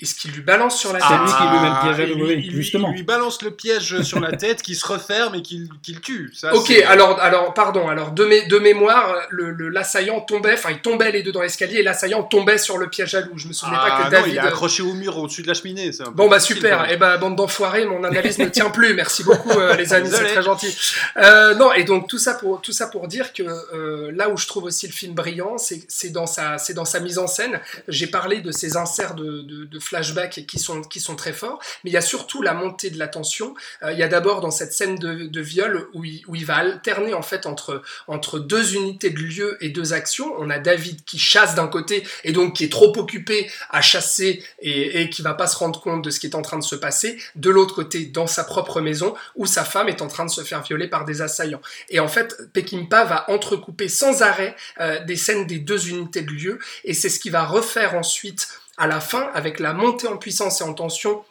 Est-ce 0.00 0.14
qu'il 0.14 0.30
lui 0.30 0.42
balance 0.42 0.78
sur 0.78 0.92
la 0.92 1.00
C'est 1.00 1.08
tête 1.08 1.18
lui 1.22 1.32
qui 1.32 1.42
lui 1.42 1.58
met 1.60 1.68
le 1.70 1.80
piège 1.82 2.00
à 2.00 2.14
lui- 2.14 2.50
justement. 2.52 2.90
Il 2.92 2.96
lui 2.98 3.02
balance 3.02 3.42
le 3.42 3.50
piège 3.50 4.02
sur 4.02 4.20
la 4.20 4.30
tête 4.30 4.62
qui 4.62 4.76
se 4.76 4.86
referme 4.86 5.34
et 5.34 5.42
qui, 5.42 5.68
qui 5.82 5.92
le 5.92 6.00
tue. 6.00 6.30
Ça, 6.36 6.54
Ok, 6.54 6.66
c'est- 6.68 6.84
alors, 6.84 7.18
alors, 7.20 7.52
pardon, 7.52 7.88
alors 7.88 8.12
de, 8.12 8.24
mé- 8.24 8.46
de 8.48 8.58
mémoire, 8.60 9.16
le, 9.30 9.50
le- 9.50 9.68
l'assaillant 9.70 10.20
tombait, 10.20 10.52
enfin 10.52 10.70
il 10.70 10.78
tombait 10.78 11.10
les 11.10 11.24
deux 11.24 11.32
dans 11.32 11.42
l'escalier 11.42 11.78
et 11.78 11.82
l'assaillant 11.82 12.22
tombait 12.22 12.58
sur 12.58 12.78
le 12.78 12.88
piège 12.88 13.16
à 13.16 13.22
loup. 13.22 13.36
Je 13.36 13.48
me 13.48 13.52
souvenais 13.52 13.76
Ah, 13.80 13.88
pas 13.88 13.96
que 13.98 14.04
non, 14.04 14.10
David. 14.10 14.32
il 14.34 14.36
est 14.36 14.40
accroché 14.40 14.82
au 14.84 14.92
mur 14.94 15.18
au-dessus 15.18 15.42
de 15.42 15.48
la 15.48 15.54
cheminée. 15.54 15.90
c'est 15.90 16.04
un 16.06 16.12
Bon 16.12 16.28
bah 16.28 16.38
super, 16.38 16.88
et 16.92 16.96
bah 16.96 17.16
bande 17.18 17.34
d'enfoirés, 17.34 17.84
mon 17.84 18.04
analyse 18.04 18.38
ne 18.38 18.46
tient 18.46 18.70
plus. 18.70 18.94
Merci 18.94 19.24
beaucoup 19.24 19.50
euh, 19.58 19.74
les 19.74 19.92
amis, 19.94 20.10
c'est 20.12 20.26
très 20.26 20.42
gentil. 20.44 20.76
Euh, 21.16 21.54
non 21.56 21.72
et 21.72 21.82
donc 21.82 22.06
tout 22.08 22.18
ça 22.18 22.34
pour 22.34 22.60
tout 22.60 22.70
ça 22.72 22.86
pour 22.86 23.08
dire 23.08 23.32
que 23.32 23.42
euh, 23.42 24.12
là 24.14 24.28
où 24.30 24.36
je 24.36 24.46
trouve 24.46 24.64
aussi 24.64 24.86
le 24.86 24.92
film 24.92 25.14
brillant, 25.14 25.58
c'est 25.58 25.82
c'est 25.88 26.10
dans 26.10 26.26
sa 26.26 26.56
c'est 26.58 26.74
dans 26.74 26.84
sa 26.84 27.00
mise 27.00 27.18
en 27.18 27.26
scène. 27.26 27.60
J'ai 27.88 28.06
parlé 28.06 28.40
de 28.40 28.52
ces 28.52 28.76
inserts 28.76 29.14
de, 29.16 29.42
de, 29.42 29.64
de 29.64 29.78
flashback 29.88 30.44
qui 30.46 30.58
sont 30.58 30.82
qui 30.82 31.00
sont 31.00 31.16
très 31.16 31.32
forts, 31.32 31.58
mais 31.82 31.90
il 31.90 31.94
y 31.94 31.96
a 31.96 32.02
surtout 32.02 32.42
la 32.42 32.54
montée 32.54 32.90
de 32.90 32.98
la 32.98 33.08
tension. 33.08 33.54
Euh, 33.82 33.92
il 33.92 33.98
y 33.98 34.02
a 34.02 34.08
d'abord 34.08 34.40
dans 34.40 34.50
cette 34.50 34.72
scène 34.72 34.96
de, 34.96 35.40
viol 35.40 35.88
où 35.94 36.04
il, 36.04 36.22
où 36.26 36.34
il 36.34 36.44
va 36.44 36.56
alterner 36.56 37.14
en 37.14 37.22
fait 37.22 37.46
entre 37.46 37.82
entre 38.06 38.38
deux 38.38 38.74
unités 38.74 39.10
de 39.10 39.18
lieu 39.18 39.56
et 39.60 39.70
deux 39.70 39.92
actions. 39.92 40.34
On 40.38 40.50
a 40.50 40.58
David 40.58 41.04
qui 41.04 41.18
chasse 41.18 41.54
d'un 41.54 41.68
côté 41.68 42.06
et 42.24 42.32
donc 42.32 42.56
qui 42.56 42.64
est 42.64 42.72
trop 42.72 42.96
occupé 42.98 43.50
à 43.70 43.80
chasser 43.80 44.44
et, 44.60 45.02
et 45.02 45.10
qui 45.10 45.22
va 45.22 45.34
pas 45.34 45.46
se 45.46 45.56
rendre 45.56 45.80
compte 45.80 46.04
de 46.04 46.10
ce 46.10 46.20
qui 46.20 46.26
est 46.26 46.34
en 46.34 46.42
train 46.42 46.58
de 46.58 46.64
se 46.64 46.76
passer. 46.76 47.18
De 47.34 47.50
l'autre 47.50 47.74
côté, 47.74 48.04
dans 48.04 48.26
sa 48.26 48.44
propre 48.44 48.80
maison, 48.80 49.14
où 49.34 49.46
sa 49.46 49.64
femme 49.64 49.88
est 49.88 50.02
en 50.02 50.08
train 50.08 50.26
de 50.26 50.30
se 50.30 50.42
faire 50.42 50.62
violer 50.62 50.88
par 50.88 51.04
des 51.04 51.22
assaillants. 51.22 51.62
Et 51.88 52.00
en 52.00 52.08
fait, 52.08 52.36
Peckinpah 52.52 53.04
va 53.04 53.30
entrecouper 53.30 53.88
sans 53.88 54.22
arrêt 54.22 54.54
euh, 54.80 55.02
des 55.04 55.16
scènes 55.16 55.46
des 55.46 55.58
deux 55.58 55.88
unités 55.88 56.22
de 56.22 56.30
lieu, 56.30 56.58
et 56.84 56.94
c'est 56.94 57.08
ce 57.08 57.20
qui 57.20 57.30
va 57.30 57.44
refaire 57.44 57.94
ensuite 57.94 58.48
à 58.78 58.86
la 58.86 59.00
fin 59.00 59.30
avec 59.34 59.60
la 59.60 59.72
montée 59.72 60.08
en 60.08 60.16
puissance 60.16 60.60
et 60.60 60.64
en 60.64 60.74
tension 60.74 61.24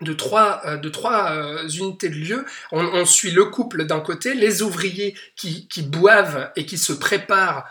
de 0.00 0.12
trois, 0.12 0.62
euh, 0.64 0.76
de 0.76 0.88
trois 0.88 1.32
euh, 1.32 1.68
unités 1.68 2.08
de 2.08 2.14
lieu. 2.14 2.46
On, 2.72 3.04
suit 3.04 3.30
le 3.30 3.46
couple 3.46 3.84
d'un 3.84 4.00
côté, 4.00 4.34
les 4.34 4.62
ouvriers 4.62 5.16
qui 5.36 5.82
boivent 5.82 6.50
et 6.56 6.66
qui 6.66 6.78
se 6.78 6.92
préparent 6.92 7.66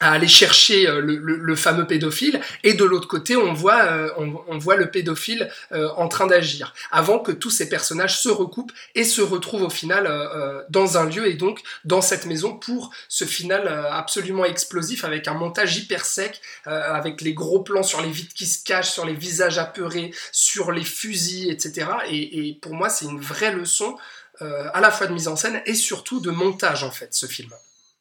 à 0.00 0.12
aller 0.12 0.28
chercher 0.28 0.88
euh, 0.88 1.00
le, 1.00 1.16
le, 1.16 1.56
fameux 1.56 1.86
pédophile. 1.86 2.40
Et 2.62 2.74
de 2.74 2.84
l'autre 2.84 3.08
côté 3.08 3.36
on 3.36 3.52
voit 3.52 3.82
euh, 3.84 4.10
on, 4.16 4.58
voit 4.58 4.76
le 4.76 4.90
pédophile 4.90 5.50
euh, 5.72 5.88
en 5.96 6.08
train 6.08 6.26
d'agir. 6.26 6.74
Avant 6.90 7.18
que 7.18 7.32
tous 7.32 7.50
ces 7.50 7.68
personnages 7.68 8.18
se 8.18 8.28
recoupent 8.28 8.72
et 8.94 9.04
se 9.04 9.22
retrouvent 9.22 9.62
au 9.62 9.70
final 9.70 10.64
dans 10.68 10.98
un 10.98 11.04
lieu 11.04 11.26
et 11.28 11.34
donc 11.34 11.60
dans 11.84 12.00
cette 12.00 12.26
maison 12.26 12.56
pour 12.56 12.90
ce 13.08 13.24
final 13.24 13.68
absolument 13.90 14.44
explosif 14.44 15.04
avec 15.04 15.28
un 15.28 15.34
montage 15.34 15.76
hyper 15.76 16.04
sec 16.04 16.40
avec 16.64 17.20
les 17.20 17.34
gros 17.34 17.62
plans 17.62 17.82
sur 17.82 18.00
les 18.00 18.10
vides 18.10 18.32
qui 18.32 18.46
se 18.46 18.62
cachent 18.62 18.90
sur 18.90 19.04
les 19.04 19.14
visages 19.14 19.58
apeurés 19.58 20.12
sur 20.32 20.72
les 20.72 20.84
fusils 20.84 21.50
etc 21.50 21.86
et, 22.08 22.48
et 22.48 22.54
pour 22.54 22.74
moi 22.74 22.88
c'est 22.88 23.06
une 23.06 23.20
vraie 23.20 23.52
leçon 23.52 23.96
à 24.40 24.80
la 24.80 24.90
fois 24.90 25.06
de 25.06 25.12
mise 25.12 25.28
en 25.28 25.36
scène 25.36 25.62
et 25.66 25.74
surtout 25.74 26.20
de 26.20 26.30
montage 26.30 26.84
en 26.84 26.90
fait 26.90 27.14
ce 27.14 27.26
film. 27.26 27.50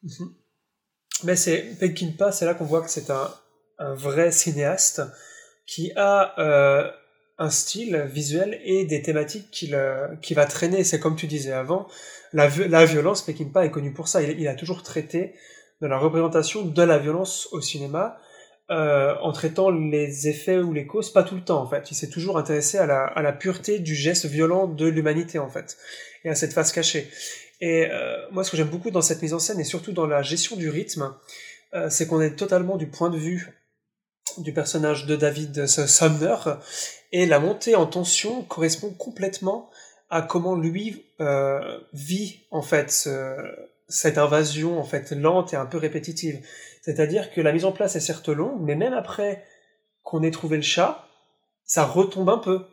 Mhm. 0.03 0.33
Mais 1.24 1.36
c'est 1.36 1.78
Peckinpah, 1.80 2.32
c'est 2.32 2.45
là 2.45 2.53
qu'on 2.53 2.66
voit 2.66 2.82
que 2.82 2.89
c'est 2.89 3.09
un, 3.09 3.30
vrai 3.95 4.32
cinéaste 4.32 5.01
qui 5.66 5.91
a 5.95 6.39
euh, 6.39 6.89
un 7.38 7.49
style 7.49 8.07
visuel 8.09 8.61
et 8.64 8.86
des 8.86 9.01
thématiques 9.01 9.51
qu'il 9.51 9.78
qui 10.22 10.34
va 10.34 10.45
traîner. 10.45 10.84
C'est 10.84 10.99
comme 10.99 11.16
tu 11.16 11.28
disais 11.28 11.51
avant, 11.51 11.88
la, 12.32 12.49
la 12.68 12.86
violence, 12.86 13.22
Peckinpah 13.22 13.66
est 13.66 13.72
connu 13.72 13.93
pour 13.93 14.07
ça. 14.07 14.22
Il, 14.22 14.39
il, 14.39 14.47
a 14.47 14.55
toujours 14.55 14.84
traité 14.84 15.34
de 15.82 15.88
la 15.88 15.97
représentation 15.97 16.64
de 16.64 16.82
la 16.82 16.97
violence 16.97 17.49
au 17.51 17.61
cinéma 17.61 18.18
euh, 18.72 19.14
en 19.22 19.34
traitant 19.34 19.70
les 19.70 20.30
effets 20.30 20.57
ou 20.57 20.72
les 20.72 20.88
causes, 20.88 21.11
pas 21.11 21.24
tout 21.24 21.36
le 21.36 21.43
temps 21.43 21.61
en 21.61 21.68
fait. 21.68 21.91
Il 21.91 21.95
s'est 21.95 22.09
toujours 22.09 22.38
intéressé 22.38 22.78
à 22.78 22.86
la, 22.86 23.03
à 23.03 23.22
la 23.22 23.34
pureté 23.34 23.80
du 23.80 23.93
geste 23.93 24.26
violent 24.26 24.68
de 24.68 24.88
l'humanité 24.88 25.38
en 25.38 25.49
fait, 25.49 25.78
et 26.24 26.30
à 26.30 26.36
cette 26.36 26.53
face 26.53 26.72
cachée. 26.72 27.09
Et 27.64 27.88
euh, 27.89 28.18
moi, 28.30 28.43
ce 28.43 28.51
que 28.51 28.57
j'aime 28.57 28.68
beaucoup 28.68 28.91
dans 28.91 29.01
cette 29.01 29.22
mise 29.22 29.34
en 29.34 29.39
scène, 29.39 29.57
et 29.57 29.64
surtout 29.64 29.93
dans 29.93 30.05
la 30.05 30.22
gestion 30.22 30.57
du 30.57 30.70
rythme, 30.70 31.16
euh, 31.74 31.89
c'est 31.89 32.07
qu'on 32.07 32.20
est 32.20 32.36
totalement 32.36 32.76
du 32.76 32.88
point 32.88 33.09
de 33.09 33.18
vue 33.18 33.53
du 34.38 34.51
personnage 34.51 35.05
de 35.05 35.16
David 35.16 35.66
Sumner, 35.66 36.36
et 37.14 37.26
la 37.26 37.39
montée 37.39 37.76
en 37.76 37.86
tension 37.86 38.43
correspond 38.43 38.89
complètement 38.89 39.70
à 40.09 40.22
comment 40.22 40.57
lui 40.57 41.05
euh, 41.22 41.80
vit 41.93 42.41
en 42.51 42.61
fait 42.61 43.09
cette 43.88 44.18
invasion 44.18 44.78
en 44.78 44.84
fait 44.84 45.14
lente 45.14 45.53
et 45.53 45.55
un 45.55 45.66
peu 45.66 45.78
répétitive. 45.78 46.45
C'est-à-dire 46.82 47.32
que 47.32 47.39
la 47.39 47.53
mise 47.53 47.64
en 47.64 47.72
place 47.72 47.95
est 47.95 48.01
certes 48.01 48.28
longue, 48.28 48.59
mais 48.59 48.76
même 48.76 48.93
après 48.93 49.45
qu'on 50.01 50.22
ait 50.22 50.32
trouvé 50.32 50.57
le 50.57 50.64
chat, 50.64 51.07
ça 51.64 51.86
retombe 51.86 52.30
un 52.30 52.39
peu. 52.39 52.66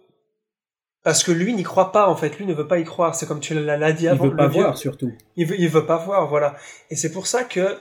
Parce 1.02 1.22
que 1.22 1.32
lui 1.32 1.54
n'y 1.54 1.62
croit 1.62 1.92
pas, 1.92 2.08
en 2.08 2.16
fait. 2.16 2.36
Lui 2.38 2.46
ne 2.46 2.54
veut 2.54 2.68
pas 2.68 2.78
y 2.78 2.84
croire. 2.84 3.14
C'est 3.14 3.26
comme 3.26 3.40
tu 3.40 3.54
l'as 3.54 3.92
dit 3.92 4.08
avant. 4.08 4.24
Il 4.24 4.30
veut 4.30 4.36
pas 4.36 4.48
voir, 4.48 4.76
surtout. 4.76 5.12
Il 5.36 5.46
veut, 5.46 5.58
il 5.58 5.68
veut 5.68 5.86
pas 5.86 5.96
voir, 5.96 6.28
voilà. 6.28 6.56
Et 6.90 6.96
c'est 6.96 7.10
pour 7.10 7.26
ça 7.26 7.44
que 7.44 7.78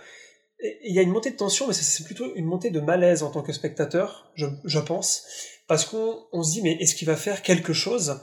il 0.62 0.94
y 0.94 1.00
a 1.00 1.02
une 1.02 1.12
montée 1.12 1.32
de 1.32 1.38
tension, 1.38 1.68
mais 1.68 1.74
c'est 1.74 2.04
plutôt 2.04 2.34
une 2.36 2.46
montée 2.46 2.70
de 2.70 2.80
malaise 2.82 3.24
en 3.24 3.32
tant 3.32 3.42
que 3.42 3.54
spectateur, 3.54 4.30
je, 4.36 4.46
je 4.66 4.80
pense. 4.80 5.26
Parce 5.68 5.86
qu'on 5.86 6.18
on 6.34 6.44
se 6.44 6.52
dit, 6.52 6.62
mais 6.62 6.74
est-ce 6.82 6.96
qu'il 6.96 7.08
va 7.08 7.16
faire 7.16 7.42
quelque 7.42 7.74
chose? 7.74 8.22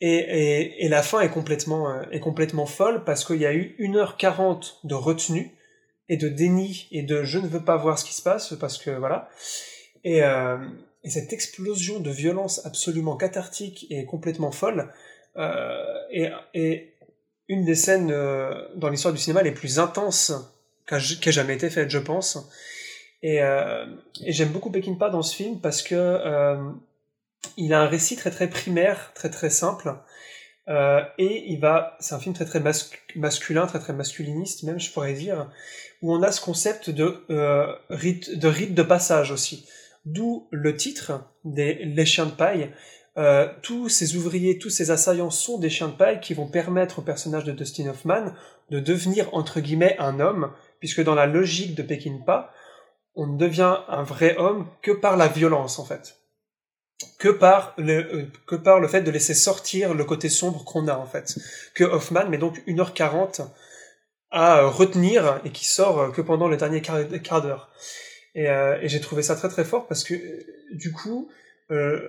Et, 0.00 0.16
et, 0.16 0.84
et, 0.84 0.88
la 0.88 1.02
fin 1.02 1.20
est 1.20 1.30
complètement, 1.30 1.90
euh, 1.90 2.02
est 2.10 2.20
complètement 2.20 2.66
folle 2.66 3.04
parce 3.04 3.24
qu'il 3.24 3.36
y 3.36 3.46
a 3.46 3.54
eu 3.54 3.76
1h40 3.78 4.74
de 4.84 4.94
retenue 4.94 5.56
et 6.08 6.16
de 6.16 6.28
déni 6.28 6.86
et 6.90 7.02
de 7.02 7.22
je 7.22 7.38
ne 7.38 7.46
veux 7.48 7.64
pas 7.64 7.76
voir 7.76 7.98
ce 7.98 8.04
qui 8.04 8.14
se 8.14 8.22
passe 8.22 8.54
parce 8.60 8.78
que 8.78 8.90
voilà. 8.90 9.28
Et, 10.04 10.22
euh, 10.22 10.58
et 11.06 11.10
cette 11.10 11.32
explosion 11.32 12.00
de 12.00 12.10
violence 12.10 12.66
absolument 12.66 13.16
cathartique 13.16 13.86
et 13.90 14.04
complètement 14.04 14.50
folle 14.50 14.92
euh, 15.36 15.94
est, 16.10 16.94
une 17.48 17.64
des 17.64 17.76
scènes 17.76 18.10
euh, 18.10 18.50
dans 18.74 18.88
l'histoire 18.88 19.14
du 19.14 19.20
cinéma 19.20 19.42
les 19.42 19.52
plus 19.52 19.78
intenses 19.78 20.32
qui 20.88 20.94
a 21.28 21.32
jamais 21.32 21.54
été 21.54 21.70
faite, 21.70 21.90
je 21.90 21.98
pense. 21.98 22.50
Et, 23.22 23.40
euh, 23.40 23.86
j'aime 24.26 24.48
beaucoup 24.48 24.70
Peckinpah 24.70 25.10
dans 25.10 25.22
ce 25.22 25.34
film 25.34 25.60
parce 25.60 25.80
que 25.82 26.58
il 27.56 27.72
a 27.72 27.80
un 27.80 27.86
récit 27.86 28.16
très 28.16 28.30
très 28.30 28.50
primaire, 28.50 29.12
très 29.14 29.30
très 29.30 29.50
simple. 29.50 29.94
Et 30.68 31.44
il 31.46 31.60
va, 31.60 31.96
c'est 32.00 32.14
un 32.14 32.18
film 32.18 32.34
très 32.34 32.44
très 32.44 32.60
masculin, 33.14 33.66
très 33.66 33.78
très 33.78 33.92
masculiniste 33.92 34.64
même, 34.64 34.80
je 34.80 34.90
pourrais 34.90 35.14
dire, 35.14 35.48
où 36.02 36.12
on 36.14 36.22
a 36.22 36.32
ce 36.32 36.40
concept 36.40 36.90
de 36.90 37.24
euh, 37.30 37.72
rite, 37.90 38.38
de 38.38 38.48
rite 38.48 38.74
de 38.74 38.82
passage 38.82 39.30
aussi. 39.30 39.66
D'où 40.06 40.46
le 40.52 40.76
titre 40.76 41.24
des 41.44 41.74
Les 41.84 42.06
chiens 42.06 42.26
de 42.26 42.30
paille. 42.30 42.70
Euh, 43.18 43.48
tous 43.62 43.88
ces 43.88 44.14
ouvriers, 44.14 44.56
tous 44.58 44.70
ces 44.70 44.92
assaillants 44.92 45.30
sont 45.30 45.58
des 45.58 45.70
chiens 45.70 45.88
de 45.88 45.96
paille 45.96 46.20
qui 46.20 46.32
vont 46.32 46.46
permettre 46.46 47.00
au 47.00 47.02
personnage 47.02 47.44
de 47.44 47.52
Dustin 47.52 47.88
Hoffman 47.88 48.32
de 48.70 48.78
devenir 48.78 49.34
entre 49.34 49.60
guillemets 49.60 49.96
un 49.98 50.20
homme, 50.20 50.52
puisque 50.78 51.02
dans 51.02 51.14
la 51.14 51.26
logique 51.26 51.74
de 51.74 51.82
Peckinpah, 51.82 52.52
on 53.16 53.26
ne 53.26 53.38
devient 53.38 53.78
un 53.88 54.02
vrai 54.04 54.36
homme 54.36 54.68
que 54.80 54.92
par 54.92 55.16
la 55.16 55.26
violence 55.26 55.78
en 55.80 55.84
fait, 55.84 56.18
que 57.18 57.30
par 57.30 57.74
le 57.76 58.14
euh, 58.14 58.26
que 58.46 58.54
par 58.54 58.78
le 58.78 58.86
fait 58.86 59.00
de 59.00 59.10
laisser 59.10 59.34
sortir 59.34 59.94
le 59.94 60.04
côté 60.04 60.28
sombre 60.28 60.64
qu'on 60.64 60.86
a 60.86 60.96
en 60.96 61.06
fait, 61.06 61.36
que 61.74 61.84
Hoffman 61.84 62.28
met 62.28 62.38
donc 62.38 62.62
1h40 62.68 63.48
à 64.30 64.66
retenir 64.66 65.40
et 65.44 65.50
qui 65.50 65.64
sort 65.64 66.12
que 66.12 66.20
pendant 66.20 66.46
le 66.46 66.56
dernier 66.58 66.82
quart 66.82 67.42
d'heure. 67.42 67.70
Et, 68.36 68.48
euh, 68.48 68.78
et 68.82 68.88
j'ai 68.88 69.00
trouvé 69.00 69.22
ça 69.22 69.34
très 69.34 69.48
très 69.48 69.64
fort 69.64 69.88
parce 69.88 70.04
que 70.04 70.14
du 70.70 70.92
coup, 70.92 71.28
euh, 71.70 72.06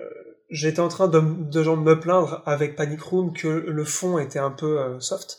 j'étais 0.50 0.80
en 0.80 0.88
train 0.88 1.08
de, 1.08 1.20
de 1.20 1.62
genre 1.62 1.78
me 1.78 1.98
plaindre 1.98 2.42
avec 2.44 2.76
Panic 2.76 3.00
Room 3.00 3.32
que 3.32 3.48
le 3.48 3.84
fond 3.84 4.18
était 4.18 4.38
un 4.38 4.50
peu 4.50 4.78
euh, 4.78 5.00
soft. 5.00 5.38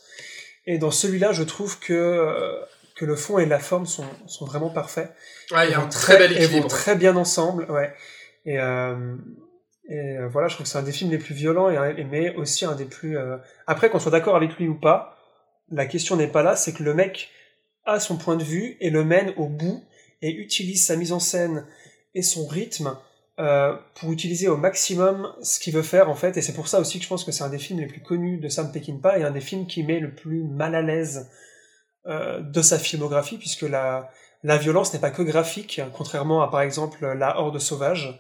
Et 0.65 0.79
dans 0.79 0.89
celui-là, 0.89 1.31
je 1.31 1.43
trouve 1.43 1.79
que 1.79 1.93
euh, 1.93 2.65
que 2.95 3.05
le 3.05 3.15
fond 3.15 3.37
et 3.37 3.45
la 3.45 3.59
forme 3.59 3.85
sont, 3.85 4.03
sont 4.25 4.45
vraiment 4.45 4.71
parfaits. 4.71 5.13
Ouais, 5.51 5.67
il 5.67 5.71
y 5.71 5.73
a 5.75 5.79
un 5.79 5.87
très, 5.87 6.17
bel 6.17 6.31
équilibre. 6.31 6.55
Ils 6.55 6.61
vont 6.63 6.67
très 6.67 6.95
bien 6.95 7.15
ensemble, 7.15 7.65
ouais. 7.69 7.93
Et, 8.45 8.59
euh, 8.59 9.15
et 9.87 10.17
voilà, 10.29 10.47
je 10.47 10.55
trouve 10.55 10.65
que 10.65 10.71
c'est 10.71 10.79
un 10.79 10.83
des 10.83 10.91
films 10.91 11.11
les 11.11 11.17
plus 11.19 11.33
violents, 11.33 11.69
et, 11.69 12.03
mais 12.03 12.35
aussi 12.35 12.65
un 12.65 12.75
des 12.75 12.85
plus... 12.85 13.17
Après, 13.67 13.89
qu'on 13.89 13.99
soit 13.99 14.11
d'accord 14.11 14.35
avec 14.35 14.57
lui 14.57 14.67
ou 14.67 14.75
pas, 14.75 15.17
la 15.71 15.85
question 15.85 16.17
n'est 16.17 16.27
pas 16.27 16.43
là, 16.43 16.57
c'est 16.57 16.73
que 16.73 16.83
le 16.83 16.93
mec 16.93 17.29
a 17.85 17.99
son 17.99 18.17
point 18.17 18.35
de 18.35 18.43
vue 18.43 18.75
et 18.81 18.89
le 18.89 19.05
mène 19.05 19.33
au 19.37 19.47
bout 19.47 19.81
et 20.21 20.31
utilise 20.31 20.85
sa 20.85 20.95
mise 20.95 21.11
en 21.11 21.19
scène 21.19 21.65
et 22.15 22.21
son 22.21 22.47
rythme 22.47 22.95
euh, 23.39 23.73
pour 23.95 24.11
utiliser 24.11 24.49
au 24.49 24.57
maximum 24.57 25.33
ce 25.41 25.61
qu'il 25.61 25.73
veut 25.73 25.81
faire 25.81 26.09
en 26.09 26.15
fait. 26.15 26.35
Et 26.35 26.41
c'est 26.41 26.53
pour 26.53 26.67
ça 26.67 26.79
aussi 26.79 26.97
que 26.97 27.05
je 27.05 27.09
pense 27.09 27.23
que 27.23 27.31
c'est 27.31 27.43
un 27.43 27.49
des 27.49 27.57
films 27.57 27.79
les 27.79 27.87
plus 27.87 28.01
connus 28.01 28.37
de 28.37 28.49
Sam 28.49 28.71
Peckinpah 28.71 29.17
et 29.17 29.23
un 29.23 29.31
des 29.31 29.39
films 29.39 29.65
qui 29.65 29.83
met 29.83 29.99
le 29.99 30.13
plus 30.13 30.43
mal 30.43 30.75
à 30.75 30.81
l'aise 30.81 31.29
euh, 32.07 32.41
de 32.41 32.61
sa 32.61 32.77
filmographie 32.77 33.37
puisque 33.37 33.61
la, 33.61 34.11
la 34.43 34.57
violence 34.57 34.93
n'est 34.93 34.99
pas 34.99 35.11
que 35.11 35.21
graphique 35.21 35.81
contrairement 35.93 36.41
à 36.41 36.51
par 36.51 36.61
exemple 36.61 37.05
La 37.05 37.39
Horde 37.39 37.59
sauvage. 37.59 38.19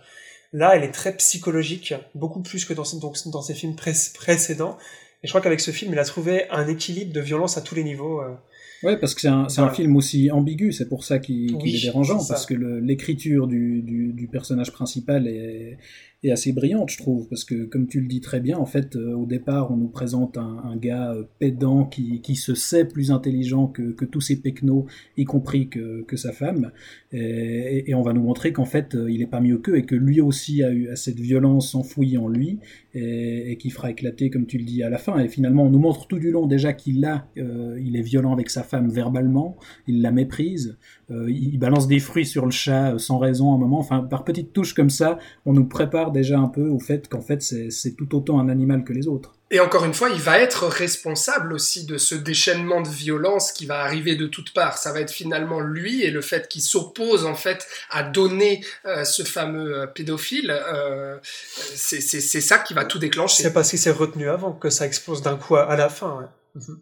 Là 0.53 0.75
elle 0.75 0.85
est 0.85 0.91
très 0.91 1.15
psychologique 1.17 1.93
beaucoup 2.15 2.41
plus 2.41 2.63
que 2.63 2.73
dans, 2.73 2.83
donc, 2.99 3.17
dans 3.27 3.41
ses 3.41 3.53
films 3.53 3.75
précédents. 3.75 4.77
Et 5.21 5.27
je 5.27 5.31
crois 5.31 5.41
qu'avec 5.41 5.59
ce 5.59 5.71
film 5.71 5.91
il 5.91 5.99
a 5.99 6.05
trouvé 6.05 6.49
un 6.49 6.65
équilibre 6.69 7.11
de 7.11 7.19
violence 7.19 7.57
à 7.57 7.61
tous 7.61 7.75
les 7.75 7.83
niveaux 7.83 8.21
euh, 8.21 8.35
Ouais, 8.83 8.97
parce 8.97 9.13
que 9.13 9.21
c'est 9.21 9.27
un, 9.27 9.47
un, 9.57 9.69
film 9.69 9.95
aussi 9.97 10.31
ambigu, 10.31 10.71
c'est 10.71 10.87
pour 10.87 11.03
ça 11.03 11.19
qu'il 11.19 11.55
est 11.55 11.81
dérangeant, 11.81 12.25
parce 12.25 12.45
que 12.45 12.53
l'écriture 12.53 13.47
du, 13.47 13.81
du, 13.81 14.13
du, 14.13 14.27
personnage 14.27 14.71
principal 14.71 15.27
est, 15.27 15.77
est 16.23 16.31
assez 16.31 16.51
brillante, 16.51 16.89
je 16.89 16.97
trouve, 16.97 17.29
parce 17.29 17.45
que 17.45 17.63
comme 17.63 17.87
tu 17.87 18.01
le 18.01 18.07
dis 18.07 18.19
très 18.19 18.41
bien, 18.41 18.57
en 18.57 18.65
fait, 18.65 18.97
euh, 18.97 19.15
au 19.15 19.25
départ, 19.25 19.71
on 19.71 19.77
nous 19.77 19.87
présente 19.87 20.37
un, 20.37 20.75
gars 20.75 21.13
euh, 21.13 21.23
pédant 21.39 21.85
qui, 21.85 22.19
qui, 22.21 22.35
se 22.35 22.55
sait 22.55 22.85
plus 22.85 23.11
intelligent 23.11 23.67
que, 23.67 23.91
que 23.93 24.03
tous 24.03 24.19
ses 24.19 24.41
pecnos, 24.41 24.85
y 25.15 25.23
compris 25.23 25.69
que, 25.69 26.01
que 26.03 26.17
sa 26.17 26.33
femme, 26.33 26.71
et, 27.13 27.93
on 27.95 28.01
va 28.01 28.13
nous 28.13 28.21
montrer 28.21 28.51
qu'en 28.51 28.65
fait, 28.65 28.95
euh, 28.95 29.09
il 29.09 29.21
est 29.21 29.27
pas 29.27 29.39
mieux 29.39 29.57
qu'eux 29.57 29.77
et 29.77 29.85
que 29.85 29.95
lui 29.95 30.19
aussi 30.19 30.61
a 30.61 30.71
eu 30.71 30.89
cette 30.95 31.19
violence 31.19 31.73
enfouie 31.73 32.17
en 32.17 32.27
lui 32.27 32.59
et, 32.93 33.57
qui 33.57 33.69
fera 33.69 33.91
éclater, 33.91 34.29
comme 34.29 34.45
tu 34.45 34.57
le 34.57 34.65
dis, 34.65 34.83
à 34.83 34.89
la 34.89 34.97
fin. 34.97 35.19
Et 35.19 35.27
finalement, 35.27 35.63
on 35.63 35.69
nous 35.69 35.79
montre 35.79 36.07
tout 36.07 36.19
du 36.19 36.31
long 36.31 36.47
déjà 36.47 36.73
qu'il 36.73 37.03
a, 37.05 37.27
il 37.35 37.95
est 37.95 38.01
violent 38.01 38.33
avec 38.33 38.49
sa 38.49 38.63
femme 38.63 38.89
verbalement, 38.89 39.57
il 39.87 40.01
la 40.01 40.11
méprise, 40.11 40.77
euh, 41.11 41.29
il 41.29 41.57
balance 41.57 41.87
des 41.87 41.99
fruits 41.99 42.25
sur 42.25 42.45
le 42.45 42.51
chat 42.51 42.97
sans 42.97 43.17
raison 43.17 43.51
à 43.51 43.55
un 43.55 43.57
moment. 43.57 43.79
Enfin, 43.79 44.01
par 44.01 44.23
petites 44.23 44.53
touches 44.53 44.73
comme 44.73 44.89
ça, 44.89 45.17
on 45.45 45.53
nous 45.53 45.65
prépare 45.65 46.11
déjà 46.11 46.37
un 46.39 46.47
peu 46.47 46.67
au 46.67 46.79
fait 46.79 47.07
qu'en 47.07 47.21
fait 47.21 47.41
c'est 47.41 47.95
tout 47.97 48.15
autant 48.15 48.39
un 48.39 48.49
animal 48.49 48.83
que 48.83 48.93
les 48.93 49.07
autres. 49.07 49.33
Et 49.51 49.59
encore 49.59 49.83
une 49.83 49.95
fois, 49.95 50.09
il 50.09 50.21
va 50.21 50.39
être 50.39 50.67
responsable 50.67 51.53
aussi 51.53 51.85
de 51.85 51.97
ce 51.97 52.13
déchaînement 52.13 52.81
de 52.81 52.87
violence 52.87 53.51
qui 53.51 53.65
va 53.65 53.79
arriver 53.79 54.15
de 54.15 54.27
toutes 54.27 54.53
parts. 54.53 54.77
Ça 54.77 54.93
va 54.93 55.01
être 55.01 55.11
finalement 55.11 55.59
lui 55.59 56.03
et 56.03 56.11
le 56.11 56.21
fait 56.21 56.47
qu'il 56.47 56.61
s'oppose 56.61 57.25
en 57.25 57.33
fait 57.33 57.65
à 57.89 58.03
donner 58.03 58.63
euh, 58.85 59.03
ce 59.03 59.23
fameux 59.23 59.79
euh, 59.79 59.87
pédophile, 59.87 60.51
euh, 60.51 61.17
c'est 61.23 62.01
ça 62.21 62.59
qui 62.59 62.75
va 62.75 62.85
tout 62.85 62.99
déclencher. 62.99 63.41
C'est 63.41 63.53
parce 63.53 63.71
qu'il 63.71 63.79
s'est 63.79 63.89
retenu 63.89 64.29
avant 64.29 64.53
que 64.53 64.69
ça 64.69 64.85
explose 64.85 65.23
d'un 65.23 65.35
coup 65.35 65.55
à 65.55 65.75
la 65.75 65.89
fin. 65.89 66.29
Mhm. 66.53 66.79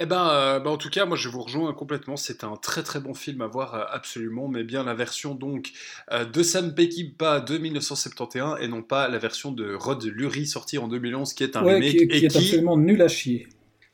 Eh 0.00 0.06
ben, 0.06 0.30
euh, 0.30 0.60
ben, 0.60 0.70
en 0.70 0.76
tout 0.76 0.90
cas, 0.90 1.06
moi 1.06 1.16
je 1.16 1.28
vous 1.28 1.42
rejoins 1.42 1.74
complètement. 1.74 2.16
C'est 2.16 2.44
un 2.44 2.56
très 2.56 2.84
très 2.84 3.00
bon 3.00 3.14
film 3.14 3.40
à 3.40 3.48
voir 3.48 3.74
euh, 3.74 3.84
absolument, 3.90 4.46
mais 4.46 4.62
bien 4.62 4.84
la 4.84 4.94
version 4.94 5.34
donc 5.34 5.72
euh, 6.12 6.24
de 6.24 6.42
Sam 6.44 6.72
Peckinpah 6.72 7.40
de 7.40 7.58
1971 7.58 8.58
et 8.60 8.68
non 8.68 8.82
pas 8.82 9.08
la 9.08 9.18
version 9.18 9.50
de 9.50 9.74
Rod 9.74 10.04
Lurie 10.04 10.46
sortie 10.46 10.78
en 10.78 10.86
2011 10.86 11.32
qui 11.32 11.42
est 11.42 11.56
un 11.56 11.62
remake 11.62 11.96
qui, 11.96 12.08
qui 12.08 12.24
est 12.26 12.36
absolument 12.36 12.76
nul 12.76 13.02
à 13.02 13.08
chier. 13.08 13.48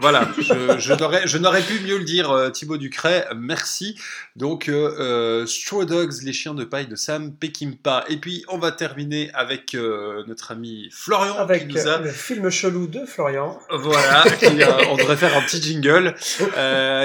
Voilà, 0.04 0.28
je, 0.36 0.78
je 0.78 1.38
n'aurais, 1.38 1.62
pu 1.62 1.80
mieux 1.80 1.96
le 1.96 2.04
dire, 2.04 2.30
euh, 2.30 2.50
Thibaut 2.50 2.76
Ducret, 2.76 3.26
merci. 3.34 3.98
Donc, 4.36 4.68
euh, 4.68 4.94
euh, 4.98 5.46
Straw 5.46 5.86
Dogs, 5.86 6.12
les 6.24 6.34
chiens 6.34 6.52
de 6.52 6.62
paille 6.64 6.86
de 6.86 6.94
Sam 6.94 7.34
Peckinpah. 7.34 8.04
Et 8.10 8.18
puis, 8.18 8.44
on 8.48 8.58
va 8.58 8.70
terminer 8.70 9.30
avec 9.32 9.74
euh, 9.74 10.22
notre 10.26 10.52
ami 10.52 10.90
Florian, 10.92 11.38
Avec 11.38 11.68
qui 11.68 11.76
nous 11.76 11.88
a... 11.88 12.00
le 12.00 12.10
film 12.10 12.50
chelou 12.50 12.86
de 12.86 13.06
Florian. 13.06 13.58
Voilà, 13.70 14.24
qui, 14.38 14.44
euh, 14.44 14.72
on 14.90 14.96
devrait 14.96 15.16
faire 15.16 15.34
un 15.38 15.40
petit 15.40 15.62
jingle, 15.62 16.14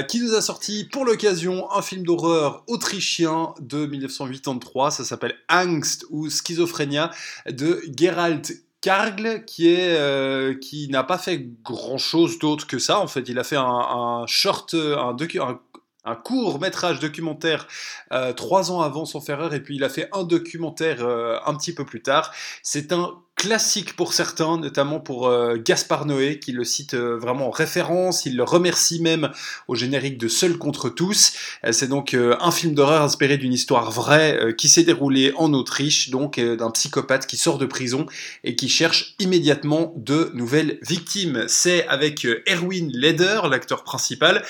qui 0.10 0.20
nous 0.22 0.34
a 0.34 0.42
sorti 0.42 0.84
pour 0.92 1.06
l'occasion 1.06 1.72
un 1.72 1.82
film 1.82 2.04
d'horreur 2.04 2.66
autrichien 2.68 3.54
de 3.62 3.86
1983, 3.86 4.92
ça 4.92 5.06
s'appelle 5.06 5.36
Angst 5.48 6.06
ou 6.10 6.30
Schizophrénia 6.30 7.12
de 7.50 7.82
Gerald 7.98 8.46
Kargl, 8.82 9.44
qui 9.46 9.76
euh, 9.78 10.56
qui 10.56 10.88
n'a 10.90 11.04
pas 11.04 11.18
fait 11.18 11.46
grand 11.64 11.98
chose 11.98 12.40
d'autre 12.40 12.68
que 12.68 12.80
ça. 12.80 13.00
En 13.00 13.08
fait, 13.08 13.28
il 13.28 13.38
a 13.40 13.44
fait 13.44 13.58
un, 13.58 14.24
short, 14.28 14.74
un, 14.74 15.14
docu, 15.14 15.42
un, 15.42 15.60
un 16.06 16.16
court 16.16 16.60
métrage 16.60 17.00
documentaire 17.00 17.68
euh, 18.14 18.34
trois 18.34 18.72
ans 18.72 18.82
avant 18.82 19.06
son 19.06 19.22
Ferrer, 19.22 19.56
et 19.56 19.60
puis 19.60 19.76
il 19.76 19.84
a 19.84 19.90
fait 19.90 20.10
un 20.14 20.24
documentaire 20.24 21.04
euh, 21.06 21.38
un 21.46 21.56
petit 21.56 21.74
peu 21.74 21.86
plus 21.86 22.02
tard. 22.02 22.32
C'est 22.64 22.94
un 22.94 23.22
classique 23.40 23.96
pour 23.96 24.12
certains, 24.12 24.58
notamment 24.58 25.00
pour 25.00 25.28
euh, 25.28 25.56
Gaspard 25.56 26.06
Noé, 26.06 26.40
qui 26.40 26.52
le 26.52 26.66
cite 26.66 26.94
euh, 26.94 27.18
vraiment 27.18 27.48
en 27.48 27.52
référence. 27.52 28.26
Il 28.26 28.36
le 28.36 28.44
remercie 28.44 29.02
même 29.02 29.32
au 29.70 29.76
générique 29.76 30.18
de 30.18 30.28
Seul 30.28 30.58
contre 30.58 30.90
tous. 30.90 31.32
Euh, 31.64 31.72
c'est 31.72 31.88
donc 31.88 32.14
un 32.14 32.52
film 32.52 32.74
d'horreur 32.74 33.02
inspiré 33.02 33.38
d'une 33.38 33.54
histoire 33.54 33.92
vraie 33.92 34.54
qui 34.58 34.68
s'est 34.68 34.84
déroulée 34.84 35.32
en 35.38 35.54
Autriche, 35.54 36.10
donc 36.10 36.38
d'un 36.40 36.70
psychopathe 36.72 37.28
qui 37.28 37.38
sort 37.38 37.58
de 37.58 37.66
prison 37.66 38.08
et 38.44 38.58
qui 38.58 38.68
cherche 38.68 39.16
immédiatement 39.20 39.94
de 39.96 40.32
nouvelles 40.34 40.80
victimes. 40.82 41.46
C'est 41.48 41.88
avec 41.88 42.28
Erwin 42.48 42.92
Leder, 42.94 43.42
l'acteur 43.50 43.84
principal, 43.84 44.44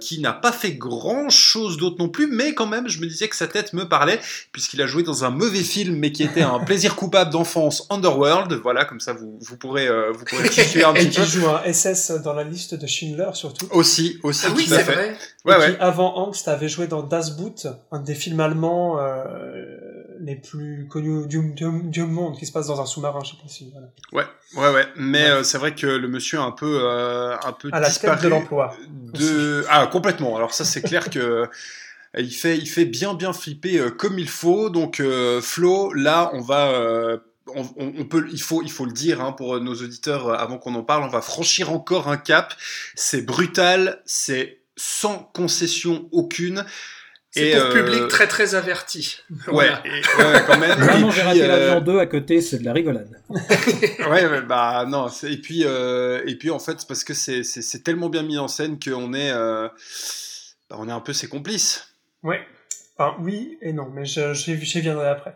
qui 0.00 0.20
n'a 0.20 0.32
pas 0.32 0.52
fait 0.52 0.72
grand 0.72 1.28
chose 1.28 1.76
d'autre 1.76 1.96
non 1.98 2.08
plus, 2.08 2.28
mais 2.28 2.54
quand 2.54 2.66
même, 2.66 2.88
je 2.88 3.00
me 3.00 3.06
disais 3.06 3.28
que 3.28 3.36
sa 3.36 3.48
tête 3.48 3.72
me 3.74 3.86
parlait, 3.86 4.20
puisqu'il 4.52 4.80
a 4.80 4.86
joué 4.86 5.02
dans 5.02 5.24
un 5.24 5.30
mauvais 5.30 5.62
film, 5.62 5.96
mais 5.96 6.12
qui 6.12 6.22
était 6.22 6.42
un 6.42 6.60
plaisir 6.60 6.94
coupable 6.96 7.30
d'enfance, 7.32 7.86
Underworld. 8.22 8.52
Voilà, 8.62 8.84
comme 8.84 9.00
ça, 9.00 9.12
vous, 9.12 9.38
vous 9.40 9.56
pourrez, 9.56 9.86
euh, 9.88 10.12
vous 10.12 10.24
pourrez 10.24 10.42
un 10.42 10.44
Et 10.94 11.00
petit 11.00 11.10
qui 11.10 11.16
peu. 11.20 11.24
joue 11.26 11.48
un 11.48 11.62
SS 11.72 12.10
dans 12.22 12.32
la 12.34 12.44
liste 12.44 12.74
de 12.74 12.86
Schindler, 12.86 13.30
surtout. 13.34 13.66
Aussi, 13.70 14.18
aussi, 14.22 14.46
Ah 14.48 14.52
oui, 14.56 14.66
tout 14.66 14.74
à 14.74 14.78
c'est 14.78 14.84
fait. 14.84 14.92
vrai. 14.94 15.16
Ouais, 15.44 15.54
et 15.54 15.58
ouais. 15.58 15.76
qui, 15.76 15.80
avant 15.80 16.16
Angst, 16.18 16.48
avait 16.48 16.68
joué 16.68 16.86
dans 16.86 17.02
Das 17.02 17.30
Boot, 17.36 17.66
un 17.92 18.00
des 18.00 18.14
films 18.14 18.40
allemands 18.40 18.98
euh, 19.00 19.52
les 20.20 20.36
plus 20.36 20.86
connus 20.90 21.26
du, 21.26 21.52
du, 21.52 21.66
du 21.84 22.02
monde, 22.04 22.36
qui 22.38 22.46
se 22.46 22.52
passe 22.52 22.68
dans 22.68 22.80
un 22.80 22.86
sous-marin, 22.86 23.20
je 23.24 23.30
sais 23.30 23.36
pas 23.42 23.48
si... 23.48 23.72
Voilà. 24.12 24.28
Ouais, 24.56 24.74
ouais, 24.74 24.86
mais 24.96 25.24
Ouais. 25.24 25.30
euh, 25.30 25.42
c'est 25.42 25.58
vrai 25.58 25.74
que 25.74 25.86
le 25.86 26.08
monsieur 26.08 26.38
a 26.38 26.42
un 26.42 26.52
peu, 26.52 26.78
euh, 26.82 27.34
un 27.44 27.52
peu 27.52 27.68
À 27.72 27.80
la 27.80 27.90
tête 27.90 28.22
de 28.22 28.28
l'emploi. 28.28 28.74
de- 29.12 29.64
Ah, 29.68 29.86
complètement. 29.86 30.36
Alors 30.36 30.54
ça, 30.54 30.64
c'est 30.64 30.82
clair 30.82 31.10
que 31.10 31.46
il 32.16 32.30
fait, 32.32 32.56
il 32.56 32.66
fait 32.68 32.84
bien, 32.84 33.14
bien 33.14 33.32
flipper 33.32 33.78
euh, 33.80 33.90
comme 33.90 34.18
il 34.20 34.28
faut. 34.28 34.70
Donc 34.70 35.00
euh, 35.00 35.40
Flo, 35.40 35.92
là, 35.94 36.30
on 36.34 36.40
va, 36.40 36.68
euh, 36.68 37.18
on, 37.46 38.04
peut, 38.04 38.26
il 38.32 38.40
faut, 38.40 38.62
il 38.62 38.70
faut 38.70 38.86
le 38.86 38.92
dire 38.92 39.20
hein, 39.20 39.32
pour 39.32 39.60
nos 39.60 39.74
auditeurs 39.74 40.28
euh, 40.28 40.34
avant 40.34 40.58
qu'on 40.58 40.74
en 40.74 40.82
parle. 40.82 41.04
On 41.04 41.08
va 41.08 41.20
franchir 41.22 41.70
encore 41.72 42.08
un 42.08 42.16
cap. 42.16 42.54
C'est 42.94 43.22
brutal, 43.22 44.02
c'est 44.06 44.60
sans 44.76 45.18
concession 45.34 46.08
aucune. 46.12 46.64
C'est 47.30 47.50
pour 47.56 47.62
euh, 47.64 47.72
public 47.72 48.08
très 48.08 48.28
très 48.28 48.54
averti. 48.54 49.18
Ouais, 49.30 49.36
Voilà. 49.48 49.82
et- 49.84 49.90
ouais, 49.90 50.42
quand 50.46 50.58
même. 50.58 50.78
Vraiment, 50.78 51.10
j'ai 51.10 51.22
raté 51.22 51.42
euh, 51.42 51.48
l'avion 51.48 51.80
2 51.80 51.98
à 51.98 52.06
côté, 52.06 52.40
c'est 52.40 52.58
de 52.58 52.64
la 52.64 52.72
rigolade. 52.72 53.20
Ouais, 54.08 54.26
ouais, 54.26 54.42
bah 54.42 54.84
non. 54.88 55.08
Et 55.24 55.36
puis, 55.38 55.62
euh, 55.64 56.22
et 56.26 56.36
puis 56.36 56.50
en 56.50 56.58
fait, 56.60 56.78
c'est 56.80 56.86
parce 56.88 57.02
que 57.04 57.12
c'est 57.14 57.82
tellement 57.84 58.08
bien 58.08 58.22
mis 58.22 58.38
en 58.38 58.46
scène 58.48 58.78
qu'on 58.78 59.12
est, 59.14 59.32
euh, 59.32 59.68
bah, 60.70 60.76
on 60.78 60.88
est 60.88 60.92
un 60.92 61.00
peu 61.00 61.12
ses 61.12 61.26
complices. 61.28 61.88
Ouais. 62.22 62.40
Enfin, 62.96 63.16
oui 63.20 63.58
et 63.60 63.72
non, 63.72 63.90
mais 63.92 64.04
je- 64.06 64.32
j'y 64.34 64.64
j'y 64.64 64.80
viendrai 64.80 65.08
après. 65.08 65.34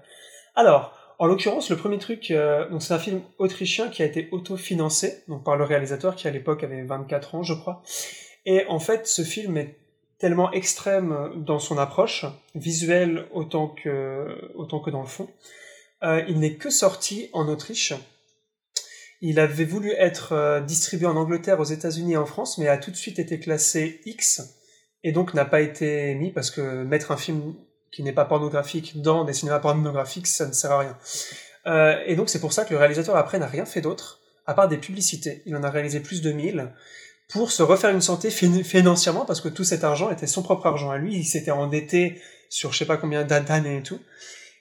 Alors, 0.54 0.96
en 1.18 1.26
l'occurrence, 1.26 1.68
le 1.68 1.76
premier 1.76 1.98
truc, 1.98 2.30
euh, 2.30 2.68
donc 2.70 2.82
c'est 2.82 2.94
un 2.94 2.98
film 2.98 3.22
autrichien 3.38 3.88
qui 3.88 4.02
a 4.02 4.06
été 4.06 4.28
autofinancé, 4.30 5.24
donc 5.26 5.42
par 5.42 5.56
le 5.56 5.64
réalisateur 5.64 6.14
qui 6.14 6.28
à 6.28 6.30
l'époque 6.30 6.62
avait 6.62 6.82
24 6.82 7.34
ans, 7.34 7.42
je 7.42 7.54
crois. 7.54 7.82
Et 8.46 8.64
en 8.68 8.78
fait, 8.78 9.06
ce 9.08 9.22
film 9.22 9.56
est 9.56 9.76
tellement 10.18 10.52
extrême 10.52 11.32
dans 11.36 11.58
son 11.58 11.76
approche, 11.76 12.24
visuelle 12.54 13.26
autant 13.32 13.68
que, 13.68 14.52
autant 14.54 14.78
que 14.78 14.90
dans 14.90 15.00
le 15.00 15.08
fond. 15.08 15.28
Euh, 16.04 16.22
il 16.28 16.38
n'est 16.38 16.54
que 16.54 16.70
sorti 16.70 17.30
en 17.32 17.48
Autriche. 17.48 17.94
Il 19.20 19.40
avait 19.40 19.64
voulu 19.64 19.90
être 19.90 20.32
euh, 20.32 20.60
distribué 20.60 21.06
en 21.06 21.16
Angleterre, 21.16 21.58
aux 21.58 21.64
États-Unis 21.64 22.12
et 22.12 22.16
en 22.16 22.26
France, 22.26 22.58
mais 22.58 22.68
a 22.68 22.78
tout 22.78 22.92
de 22.92 22.96
suite 22.96 23.18
été 23.18 23.40
classé 23.40 24.00
X, 24.06 24.56
et 25.02 25.10
donc 25.10 25.34
n'a 25.34 25.44
pas 25.44 25.60
été 25.60 26.14
mis 26.14 26.30
parce 26.30 26.52
que 26.52 26.84
mettre 26.84 27.10
un 27.10 27.16
film 27.16 27.54
qui 27.90 28.02
n'est 28.02 28.12
pas 28.12 28.24
pornographique 28.24 29.00
dans 29.00 29.24
des 29.24 29.32
cinémas 29.32 29.58
pornographiques, 29.60 30.26
ça 30.26 30.46
ne 30.46 30.52
sert 30.52 30.72
à 30.72 30.78
rien. 30.80 30.96
Euh, 31.66 31.96
et 32.06 32.16
donc 32.16 32.28
c'est 32.28 32.40
pour 32.40 32.52
ça 32.52 32.64
que 32.64 32.72
le 32.72 32.78
réalisateur 32.78 33.16
après 33.16 33.38
n'a 33.38 33.46
rien 33.46 33.64
fait 33.64 33.80
d'autre, 33.80 34.20
à 34.46 34.54
part 34.54 34.68
des 34.68 34.78
publicités. 34.78 35.42
Il 35.46 35.56
en 35.56 35.62
a 35.62 35.70
réalisé 35.70 36.00
plus 36.00 36.22
de 36.22 36.32
1000 36.32 36.72
pour 37.28 37.50
se 37.52 37.62
refaire 37.62 37.90
une 37.90 38.00
santé 38.00 38.30
fin- 38.30 38.62
financièrement 38.62 39.24
parce 39.26 39.40
que 39.40 39.48
tout 39.48 39.64
cet 39.64 39.84
argent 39.84 40.10
était 40.10 40.26
son 40.26 40.42
propre 40.42 40.66
argent 40.66 40.90
à 40.90 40.98
lui. 40.98 41.14
Il 41.16 41.24
s'était 41.24 41.50
endetté 41.50 42.20
sur 42.48 42.72
je 42.72 42.78
sais 42.78 42.86
pas 42.86 42.96
combien 42.96 43.24
d'a- 43.24 43.40
d'années 43.40 43.78
et 43.78 43.82
tout. 43.82 43.98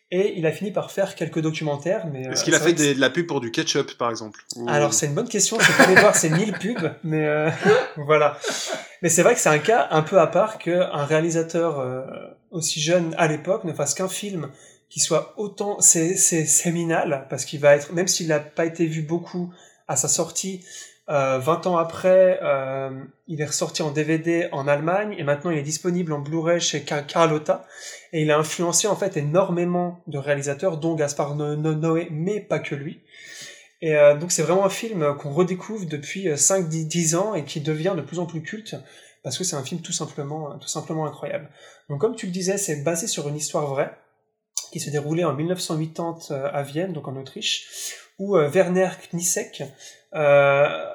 Et 0.09 0.35
il 0.37 0.45
a 0.45 0.51
fini 0.53 0.71
par 0.71 0.89
faire 0.91 1.15
quelques 1.15 1.41
documentaires. 1.41 2.07
Mais 2.07 2.21
Est-ce 2.21 2.41
euh, 2.41 2.43
qu'il 2.45 2.55
a 2.55 2.59
fait 2.61 2.71
des- 2.73 2.95
de 2.95 2.99
la 3.01 3.09
pub 3.09 3.27
pour 3.27 3.41
du 3.41 3.51
ketchup, 3.51 3.97
par 3.97 4.09
exemple 4.09 4.39
Ou- 4.55 4.69
alors 4.69 4.93
c'est 4.93 5.07
une 5.07 5.13
bonne 5.13 5.27
question, 5.27 5.59
je 5.59 5.65
suis 5.65 5.73
pas 5.73 5.83
allé 5.83 5.95
voir 5.95 6.15
ces 6.15 6.29
1000 6.29 6.53
pubs, 6.53 6.93
mais 7.03 7.25
euh, 7.25 7.49
voilà. 7.97 8.37
Mais 9.01 9.09
c'est 9.09 9.21
vrai 9.21 9.33
que 9.33 9.39
c'est 9.41 9.49
un 9.49 9.59
cas 9.59 9.87
un 9.91 10.01
peu 10.03 10.19
à 10.19 10.27
part 10.27 10.59
qu'un 10.59 11.03
réalisateur 11.03 11.79
euh, 11.79 12.05
aussi 12.51 12.79
jeune 12.79 13.13
à 13.17 13.27
l'époque 13.27 13.63
ne 13.65 13.73
fasse 13.73 13.93
qu'un 13.93 14.07
film 14.07 14.49
qui 14.89 15.01
soit 15.01 15.33
autant 15.35 15.81
c'est 15.81 16.15
c'est 16.15 16.45
séminal 16.45 17.27
parce 17.29 17.43
qu'il 17.43 17.59
va 17.59 17.75
être 17.75 17.91
même 17.91 18.07
s'il 18.07 18.29
n'a 18.29 18.39
pas 18.39 18.63
été 18.65 18.85
vu 18.85 19.01
beaucoup 19.01 19.51
à 19.89 19.97
sa 19.97 20.07
sortie 20.07 20.63
euh, 21.09 21.39
20 21.39 21.67
ans 21.67 21.77
après 21.77 22.39
euh, 22.41 22.89
il 23.27 23.41
est 23.41 23.45
ressorti 23.45 23.81
en 23.81 23.91
DVD 23.91 24.47
en 24.53 24.65
Allemagne 24.67 25.13
et 25.17 25.23
maintenant 25.23 25.51
il 25.51 25.57
est 25.57 25.61
disponible 25.63 26.13
en 26.13 26.19
Blu-ray 26.19 26.61
chez 26.61 26.81
Car- 26.83 27.05
Carlotta 27.05 27.65
et 28.13 28.21
il 28.21 28.31
a 28.31 28.37
influencé 28.37 28.87
en 28.87 28.95
fait 28.95 29.17
énormément 29.17 30.01
de 30.07 30.17
réalisateurs 30.17 30.77
dont 30.77 30.95
Gaspard 30.95 31.35
No- 31.35 31.55
No- 31.55 31.75
Noé 31.75 32.07
mais 32.11 32.39
pas 32.39 32.59
que 32.59 32.75
lui 32.75 33.01
et 33.81 33.95
euh, 33.95 34.15
donc 34.15 34.31
c'est 34.31 34.41
vraiment 34.43 34.65
un 34.65 34.69
film 34.69 35.03
euh, 35.03 35.13
qu'on 35.13 35.31
redécouvre 35.31 35.85
depuis 35.85 36.27
5-10 36.27 37.15
ans 37.15 37.35
et 37.35 37.43
qui 37.45 37.61
devient 37.61 37.93
de 37.95 38.01
plus 38.01 38.19
en 38.19 38.25
plus 38.25 38.41
culte 38.41 38.75
parce 39.23 39.37
que 39.37 39.43
c'est 39.43 39.55
un 39.57 39.63
film 39.63 39.81
tout 39.81 39.91
simplement, 39.91 40.51
euh, 40.51 40.55
tout 40.57 40.69
simplement 40.69 41.05
incroyable. 41.05 41.49
Donc 41.89 41.99
comme 41.99 42.15
tu 42.15 42.27
le 42.27 42.31
disais, 42.31 42.57
c'est 42.57 42.83
basé 42.83 43.07
sur 43.07 43.27
une 43.27 43.35
histoire 43.35 43.67
vraie 43.67 43.91
qui 44.71 44.79
s'est 44.79 44.91
déroulée 44.91 45.25
en 45.25 45.33
1980 45.33 46.17
euh, 46.31 46.49
à 46.53 46.63
Vienne, 46.63 46.93
donc 46.93 47.07
en 47.07 47.15
Autriche, 47.17 47.93
où 48.19 48.37
euh, 48.37 48.49
Werner 48.49 48.89
Knissek, 49.11 49.63
euh, 50.15 50.85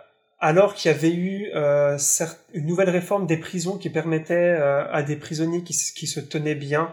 alors 0.43 0.75
qu'il 0.75 0.91
y 0.91 0.95
avait 0.95 1.15
eu 1.15 1.51
euh, 1.55 1.97
une 2.53 2.67
nouvelle 2.67 2.91
réforme 2.91 3.27
des 3.27 3.37
prisons 3.39 3.79
qui 3.79 3.89
permettait 3.89 4.35
euh, 4.35 4.85
à 4.93 5.03
des 5.03 5.17
prisonniers 5.17 5.63
qui, 5.63 5.73
se 5.73 6.21
tenaient 6.21 6.57
bien 6.57 6.93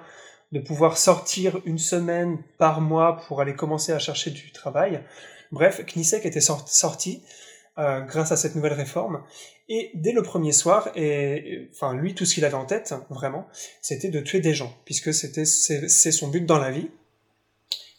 de 0.52 0.60
pouvoir 0.60 0.98
sortir 0.98 1.60
une 1.66 1.80
semaine 1.80 2.38
par 2.58 2.80
mois 2.80 3.18
pour 3.28 3.42
aller 3.42 3.56
commencer 3.56 3.92
à 3.92 4.00
chercher 4.00 4.30
du 4.32 4.52
travail. 4.52 5.02
Bref, 5.52 5.82
Knissek 5.86 6.26
était 6.26 6.42
sor- 6.42 6.70
sorti 6.70 7.24
euh, 7.80 8.02
grâce 8.02 8.32
à 8.32 8.38
cette 8.38 8.56
nouvelle 8.56 8.74
réforme. 8.74 9.24
Et 9.68 9.92
dès 9.96 10.12
le 10.12 10.22
premier 10.22 10.52
soir, 10.52 10.90
et, 10.96 11.08
et- 11.54 11.70
enfin 11.74 11.94
lui, 11.96 12.14
tout 12.16 12.26
ce 12.26 12.36
qu'il 12.36 12.46
avait 12.46 12.56
en 12.56 12.66
tête, 12.66 12.94
vraiment, 13.10 13.48
c'était 13.82 14.10
de 14.10 14.20
tuer 14.20 14.42
des 14.42 14.54
gens, 14.54 14.74
puisque 14.86 15.14
c'était 15.14 15.46
c'est 15.46 15.88
c'est 15.90 16.12
son 16.12 16.28
but 16.28 16.46
dans 16.46 16.58
la 16.60 16.72
vie. 16.72 16.90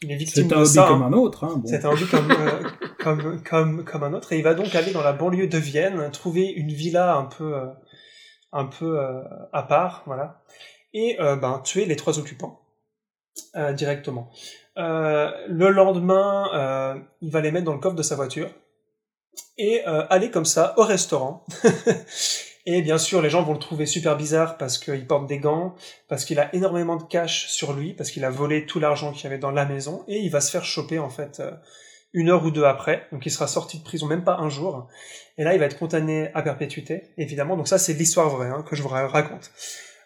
Il 0.03 0.11
est 0.13 0.17
victime 0.17 0.49
C'est 0.49 0.55
un 0.55 0.59
de 0.59 0.63
hobby 0.63 0.75
ça. 0.75 0.87
comme 0.89 1.03
hein. 1.03 1.07
un 1.07 1.13
autre. 1.13 1.45
Hein, 1.45 1.55
bon. 1.57 1.69
C'est 1.69 1.85
un 1.85 1.91
hobby 1.91 2.07
comme, 2.07 2.31
euh, 2.31 2.63
comme, 3.01 3.43
comme, 3.43 3.85
comme 3.85 4.03
un 4.03 4.13
autre. 4.13 4.33
Et 4.33 4.39
il 4.39 4.45
va 4.45 4.55
donc 4.55 4.75
aller 4.75 4.93
dans 4.93 5.03
la 5.03 5.13
banlieue 5.13 5.49
de 5.49 5.59
Vienne, 5.59 6.11
trouver 6.13 6.47
une 6.47 6.71
villa 6.71 7.15
un 7.15 7.25
peu, 7.25 7.55
euh, 7.55 7.67
un 8.53 8.67
peu 8.67 9.01
euh, 9.01 9.23
à 9.53 9.63
part, 9.63 10.03
voilà, 10.07 10.43
et 10.93 11.17
euh, 11.21 11.37
ben, 11.37 11.61
tuer 11.65 11.87
les 11.87 11.97
trois 11.97 12.19
occupants 12.19 12.61
directement. 13.75 14.31
Le 14.77 15.71
lendemain, 15.71 17.01
il 17.21 17.31
va 17.31 17.41
les 17.41 17.53
mettre 17.53 17.65
dans 17.65 17.73
le 17.73 17.79
coffre 17.79 17.97
de 17.97 18.03
sa 18.03 18.17
voiture 18.17 18.51
et 19.57 19.83
aller 19.85 20.31
comme 20.31 20.45
ça 20.45 20.75
au 20.77 20.83
restaurant. 20.83 21.47
et 22.67 22.83
bien 22.83 22.99
sûr, 22.99 23.23
les 23.23 23.31
gens 23.31 23.43
vont 23.43 23.53
le 23.53 23.59
trouver 23.59 23.87
super 23.87 24.17
bizarre 24.17 24.59
parce 24.59 24.79
qu'il 24.79 25.07
porte 25.07 25.27
des 25.27 25.39
gants, 25.39 25.75
parce 26.09 26.25
qu'il 26.25 26.39
a 26.41 26.55
énormément 26.55 26.97
de 26.97 27.05
cash 27.05 27.47
sur 27.49 27.73
lui, 27.73 27.95
parce 27.95 28.11
qu'il 28.11 28.25
a 28.25 28.31
volé 28.31 28.67
tout 28.67 28.81
l'argent 28.81 29.13
qu'il 29.13 29.25
y 29.25 29.27
avait 29.29 29.39
dans 29.39 29.53
la 29.53 29.65
maison, 29.65 30.05
et 30.09 30.19
il 30.19 30.31
va 30.31 30.41
se 30.41 30.51
faire 30.51 30.65
choper 30.65 30.99
en 30.99 31.09
fait 31.09 31.41
une 32.13 32.29
heure 32.31 32.45
ou 32.45 32.51
deux 32.51 32.65
après. 32.65 33.07
Donc 33.13 33.25
il 33.27 33.31
sera 33.31 33.47
sorti 33.47 33.79
de 33.79 33.85
prison 33.85 34.07
même 34.07 34.25
pas 34.25 34.37
un 34.37 34.49
jour. 34.49 34.89
Et 35.39 35.45
là, 35.45 35.55
il 35.55 35.61
va 35.61 35.67
être 35.67 35.79
condamné 35.79 36.31
à 36.35 36.43
perpétuité, 36.43 37.05
évidemment. 37.17 37.57
Donc 37.57 37.69
ça, 37.69 37.79
c'est 37.79 37.93
l'histoire 37.95 38.29
vraie 38.29 38.49
hein, 38.49 38.65
que 38.69 38.77
je 38.77 38.83
vous 38.83 38.89
ra- 38.89 39.07
raconte. 39.09 39.51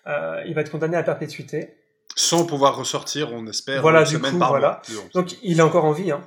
Euh, 0.07 0.43
il 0.47 0.55
va 0.55 0.61
être 0.61 0.71
condamné 0.71 0.97
à 0.97 1.03
perpétuité. 1.03 1.75
Sans 2.17 2.45
pouvoir 2.47 2.77
ressortir, 2.77 3.33
on 3.33 3.47
espère, 3.47 3.83
Voilà, 3.83 4.01
une 4.01 4.07
du 4.07 4.15
semaine 4.17 4.33
coup, 4.33 4.39
par 4.39 4.51
voilà. 4.51 4.83
mois. 4.91 5.03
Donc 5.15 5.35
il 5.43 5.59
est 5.59 5.63
encore 5.63 5.85
en 5.87 5.93
vie. 5.93 6.11
Hein. 6.13 6.21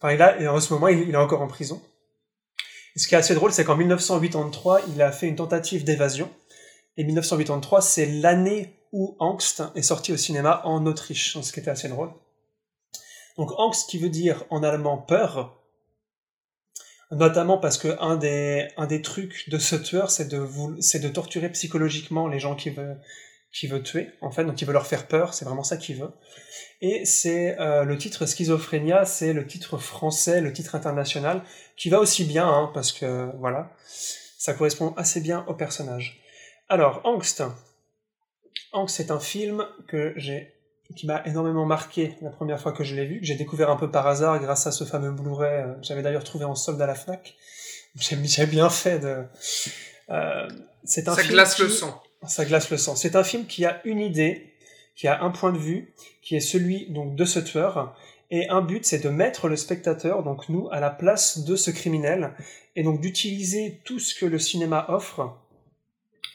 Enfin, 0.00 0.12
il 0.12 0.20
a, 0.20 0.38
et 0.40 0.48
en 0.48 0.60
ce 0.60 0.72
moment, 0.74 0.88
il, 0.88 1.00
il 1.08 1.10
est 1.14 1.16
encore 1.16 1.40
en 1.40 1.46
prison. 1.46 1.80
ce 2.96 3.06
qui 3.08 3.14
est 3.14 3.18
assez 3.18 3.34
drôle, 3.34 3.52
c'est 3.52 3.64
qu'en 3.64 3.76
1983, 3.76 4.80
il 4.94 5.00
a 5.00 5.12
fait 5.12 5.28
une 5.28 5.36
tentative 5.36 5.84
d'évasion. 5.84 6.28
Et 6.98 7.04
1983, 7.04 7.80
c'est 7.80 8.06
l'année 8.06 8.76
où 8.92 9.16
Angst 9.20 9.62
est 9.74 9.82
sorti 9.82 10.12
au 10.12 10.18
cinéma 10.18 10.60
en 10.64 10.84
Autriche, 10.84 11.38
ce 11.40 11.52
qui 11.52 11.60
était 11.60 11.70
assez 11.70 11.88
drôle. 11.88 12.10
Donc 13.36 13.50
Angst 13.58 13.88
qui 13.88 13.98
veut 13.98 14.08
dire 14.08 14.44
en 14.50 14.62
allemand 14.62 14.98
peur, 14.98 15.62
notamment 17.10 17.58
parce 17.58 17.78
que 17.78 17.96
un 18.00 18.16
des, 18.16 18.68
un 18.76 18.86
des 18.86 19.02
trucs 19.02 19.48
de 19.50 19.58
ce 19.58 19.76
tueur, 19.76 20.10
c'est 20.10 20.28
de, 20.28 20.46
c'est 20.80 21.00
de 21.00 21.08
torturer 21.08 21.50
psychologiquement 21.50 22.28
les 22.28 22.38
gens 22.38 22.54
qui 22.54 22.70
veut, 22.70 22.96
qui 23.52 23.66
veut 23.66 23.82
tuer, 23.82 24.10
en 24.22 24.30
fait, 24.30 24.44
donc 24.44 24.60
il 24.60 24.64
veut 24.64 24.72
leur 24.72 24.86
faire 24.86 25.06
peur, 25.06 25.34
c'est 25.34 25.44
vraiment 25.44 25.62
ça 25.62 25.76
qu'il 25.76 25.96
veut. 25.96 26.10
Et 26.80 27.04
c'est 27.04 27.58
euh, 27.60 27.84
le 27.84 27.98
titre 27.98 28.26
Schizophrénia, 28.26 29.04
c'est 29.04 29.34
le 29.34 29.46
titre 29.46 29.76
français, 29.76 30.40
le 30.40 30.52
titre 30.52 30.74
international, 30.74 31.42
qui 31.76 31.90
va 31.90 32.00
aussi 32.00 32.24
bien, 32.24 32.48
hein, 32.48 32.70
parce 32.72 32.92
que 32.92 33.30
voilà, 33.38 33.70
ça 34.38 34.54
correspond 34.54 34.94
assez 34.96 35.20
bien 35.20 35.44
au 35.48 35.54
personnage. 35.54 36.20
Alors, 36.68 37.02
Angst. 37.04 37.42
Angst, 38.72 38.96
c'est 38.96 39.10
un 39.10 39.20
film 39.20 39.66
que 39.86 40.14
j'ai 40.16 40.54
qui 40.94 41.06
m'a 41.06 41.22
énormément 41.26 41.66
marqué 41.66 42.16
la 42.22 42.30
première 42.30 42.60
fois 42.60 42.72
que 42.72 42.84
je 42.84 42.94
l'ai 42.94 43.06
vu, 43.06 43.20
que 43.20 43.26
j'ai 43.26 43.34
découvert 43.34 43.70
un 43.70 43.76
peu 43.76 43.90
par 43.90 44.06
hasard 44.06 44.38
grâce 44.40 44.66
à 44.66 44.72
ce 44.72 44.84
fameux 44.84 45.10
Blu-ray. 45.10 45.62
Euh, 45.62 45.74
j'avais 45.82 46.02
d'ailleurs 46.02 46.24
trouvé 46.24 46.44
en 46.44 46.54
solde 46.54 46.80
à 46.80 46.86
la 46.86 46.94
Fnac. 46.94 47.34
J'ai 47.94 48.46
bien 48.46 48.70
fait 48.70 48.98
de. 48.98 49.24
Euh, 50.10 50.48
c'est 50.84 51.08
un 51.08 51.14
ça 51.14 51.22
glace 51.24 51.58
le 51.58 51.68
sang. 51.68 52.02
Ça 52.26 52.44
glace 52.44 52.70
le 52.70 52.78
sang. 52.78 52.96
C'est 52.96 53.16
un 53.16 53.24
film 53.24 53.46
qui 53.46 53.66
a 53.66 53.82
une 53.84 54.00
idée, 54.00 54.54
qui 54.96 55.08
a 55.08 55.22
un 55.22 55.30
point 55.30 55.52
de 55.52 55.58
vue, 55.58 55.92
qui 56.22 56.34
est 56.34 56.40
celui 56.40 56.86
donc 56.90 57.16
de 57.16 57.24
ce 57.26 57.38
tueur, 57.38 57.94
et 58.30 58.48
un 58.48 58.62
but, 58.62 58.86
c'est 58.86 59.00
de 59.00 59.10
mettre 59.10 59.46
le 59.48 59.56
spectateur, 59.56 60.22
donc 60.22 60.48
nous, 60.48 60.66
à 60.72 60.80
la 60.80 60.88
place 60.88 61.40
de 61.40 61.54
ce 61.54 61.70
criminel, 61.70 62.32
et 62.76 62.82
donc 62.82 63.02
d'utiliser 63.02 63.82
tout 63.84 63.98
ce 63.98 64.14
que 64.14 64.24
le 64.24 64.38
cinéma 64.38 64.86
offre 64.88 65.36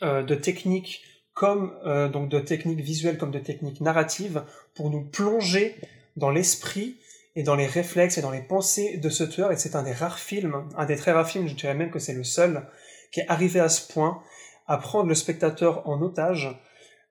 euh, 0.04 0.22
de 0.22 0.36
techniques 0.36 1.02
comme 1.38 1.72
euh, 1.86 2.10
donc 2.10 2.30
de 2.30 2.40
techniques 2.40 2.80
visuelles 2.80 3.20
comme 3.20 3.30
de 3.30 3.38
techniques 3.38 3.80
narratives 3.80 4.44
pour 4.74 4.90
nous 4.90 5.04
plonger 5.04 5.76
dans 6.16 6.32
l'esprit 6.32 6.98
et 7.36 7.44
dans 7.44 7.56
les 7.56 7.68
réflexes 7.68 8.18
et 8.18 8.24
dans 8.24 8.32
les 8.32 8.42
pensées 8.42 8.98
de 8.98 9.10
ce 9.10 9.24
tueur. 9.24 9.52
Et 9.52 9.56
c'est 9.56 9.76
un 9.76 9.84
des 9.84 9.94
rares 9.94 10.18
films, 10.18 10.68
un 10.76 10.86
des 10.86 10.96
très 10.96 11.12
rares 11.12 11.30
films, 11.30 11.48
je 11.48 11.54
dirais 11.54 11.76
même 11.76 11.92
que 11.92 12.00
c'est 12.00 12.16
le 12.16 12.24
seul, 12.24 12.66
qui 13.12 13.20
est 13.20 13.28
arrivé 13.28 13.60
à 13.60 13.70
ce 13.70 13.88
point 13.88 14.20
à 14.66 14.78
prendre 14.78 15.08
le 15.08 15.14
spectateur 15.14 15.88
en 15.88 16.02
otage 16.02 16.60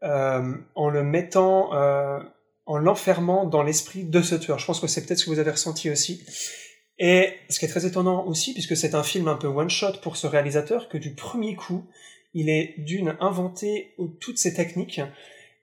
euh, 0.02 0.54
en 0.74 0.90
le 0.90 1.04
mettant, 1.04 1.72
euh, 1.74 2.18
en 2.66 2.78
l'enfermant 2.78 3.44
dans 3.44 3.62
l'esprit 3.62 4.02
de 4.02 4.22
ce 4.22 4.34
tueur. 4.34 4.58
Je 4.58 4.66
pense 4.66 4.80
que 4.80 4.88
c'est 4.88 5.06
peut-être 5.06 5.20
ce 5.20 5.26
que 5.26 5.30
vous 5.30 5.38
avez 5.38 5.52
ressenti 5.52 5.88
aussi. 5.88 6.26
Et 6.98 7.32
ce 7.48 7.60
qui 7.60 7.64
est 7.64 7.68
très 7.68 7.86
étonnant 7.86 8.26
aussi, 8.26 8.54
puisque 8.54 8.76
c'est 8.76 8.96
un 8.96 9.04
film 9.04 9.28
un 9.28 9.36
peu 9.36 9.46
one-shot 9.46 10.00
pour 10.02 10.16
ce 10.16 10.26
réalisateur, 10.26 10.88
que 10.88 10.98
du 10.98 11.14
premier 11.14 11.54
coup, 11.54 11.86
il 12.38 12.50
est 12.50 12.74
d'une 12.76 13.16
inventé 13.18 13.94
toutes 14.20 14.36
ces 14.36 14.52
techniques 14.52 15.00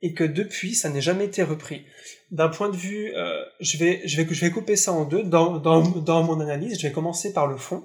et 0.02 0.14
que 0.16 0.24
depuis 0.24 0.74
ça 0.74 0.90
n'est 0.90 1.02
jamais 1.02 1.26
été 1.26 1.44
repris. 1.44 1.86
D'un 2.32 2.50
point 2.50 2.70
de 2.70 2.76
vue, 2.76 3.14
euh, 3.16 3.44
je, 3.60 3.78
vais, 3.78 4.02
je, 4.06 4.20
vais, 4.20 4.28
je 4.28 4.42
vais 4.44 4.50
couper 4.50 4.76
ça 4.76 4.92
en 4.92 5.06
deux. 5.06 5.22
Dans, 5.22 5.58
dans, 5.60 5.84
dans 5.84 6.24
mon 6.24 6.40
analyse, 6.40 6.80
je 6.80 6.88
vais 6.88 6.92
commencer 6.92 7.32
par 7.32 7.46
le 7.46 7.58
fond. 7.58 7.84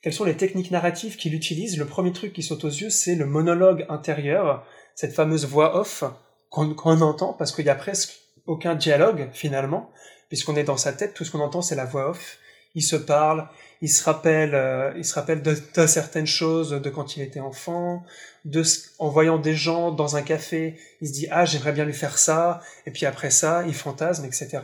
Quelles 0.00 0.14
sont 0.14 0.24
les 0.24 0.38
techniques 0.38 0.70
narratives 0.70 1.16
qu'il 1.16 1.34
utilise? 1.34 1.76
Le 1.76 1.84
premier 1.84 2.12
truc 2.12 2.32
qui 2.32 2.42
saute 2.42 2.64
aux 2.64 2.68
yeux, 2.68 2.88
c'est 2.88 3.14
le 3.14 3.26
monologue 3.26 3.84
intérieur, 3.90 4.66
cette 4.94 5.12
fameuse 5.12 5.44
voix 5.44 5.78
off 5.78 6.02
qu'on 6.48 7.02
entend 7.02 7.34
parce 7.34 7.52
qu'il 7.52 7.66
y 7.66 7.68
a 7.68 7.74
presque 7.74 8.20
aucun 8.46 8.74
dialogue 8.74 9.28
finalement, 9.34 9.90
puisqu'on 10.30 10.56
est 10.56 10.64
dans 10.64 10.78
sa 10.78 10.94
tête, 10.94 11.12
tout 11.12 11.24
ce 11.24 11.30
qu'on 11.30 11.40
entend 11.40 11.60
c'est 11.60 11.76
la 11.76 11.84
voix 11.84 12.08
off. 12.08 12.38
Il 12.74 12.82
se 12.82 12.96
parle, 12.96 13.48
il 13.80 13.88
se 13.88 14.04
rappelle, 14.04 14.54
euh, 14.54 14.92
il 14.96 15.04
se 15.04 15.18
de, 15.20 15.86
certaines 15.86 16.26
choses 16.26 16.70
de 16.70 16.90
quand 16.90 17.16
il 17.16 17.22
était 17.22 17.40
enfant, 17.40 18.04
de 18.44 18.62
en 18.98 19.08
voyant 19.08 19.38
des 19.38 19.54
gens 19.54 19.90
dans 19.90 20.16
un 20.16 20.22
café, 20.22 20.78
il 21.00 21.08
se 21.08 21.12
dit 21.12 21.26
ah 21.30 21.44
j'aimerais 21.44 21.72
bien 21.72 21.84
lui 21.84 21.94
faire 21.94 22.18
ça, 22.18 22.60
et 22.86 22.90
puis 22.90 23.06
après 23.06 23.30
ça 23.30 23.64
il 23.66 23.74
fantasme, 23.74 24.24
etc. 24.24 24.60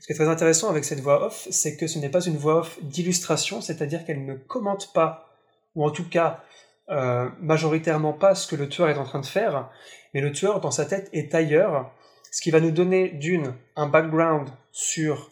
Ce 0.00 0.06
qui 0.06 0.12
est 0.12 0.16
très 0.16 0.28
intéressant 0.28 0.68
avec 0.68 0.84
cette 0.84 1.00
voix 1.00 1.26
off, 1.26 1.46
c'est 1.50 1.76
que 1.76 1.86
ce 1.86 1.98
n'est 1.98 2.08
pas 2.08 2.24
une 2.24 2.36
voix 2.36 2.60
off 2.60 2.78
d'illustration, 2.82 3.60
c'est-à-dire 3.60 4.04
qu'elle 4.04 4.24
ne 4.24 4.34
commente 4.34 4.92
pas, 4.92 5.28
ou 5.74 5.86
en 5.86 5.90
tout 5.90 6.08
cas 6.08 6.42
euh, 6.90 7.28
majoritairement 7.40 8.12
pas 8.12 8.34
ce 8.34 8.46
que 8.46 8.56
le 8.56 8.68
tueur 8.68 8.88
est 8.88 8.98
en 8.98 9.04
train 9.04 9.20
de 9.20 9.26
faire, 9.26 9.70
mais 10.12 10.20
le 10.20 10.32
tueur 10.32 10.60
dans 10.60 10.70
sa 10.70 10.84
tête 10.84 11.08
est 11.12 11.34
ailleurs, 11.34 11.92
ce 12.30 12.40
qui 12.40 12.50
va 12.50 12.60
nous 12.60 12.70
donner 12.70 13.10
d'une 13.10 13.54
un 13.76 13.86
background 13.86 14.48
sur 14.72 15.31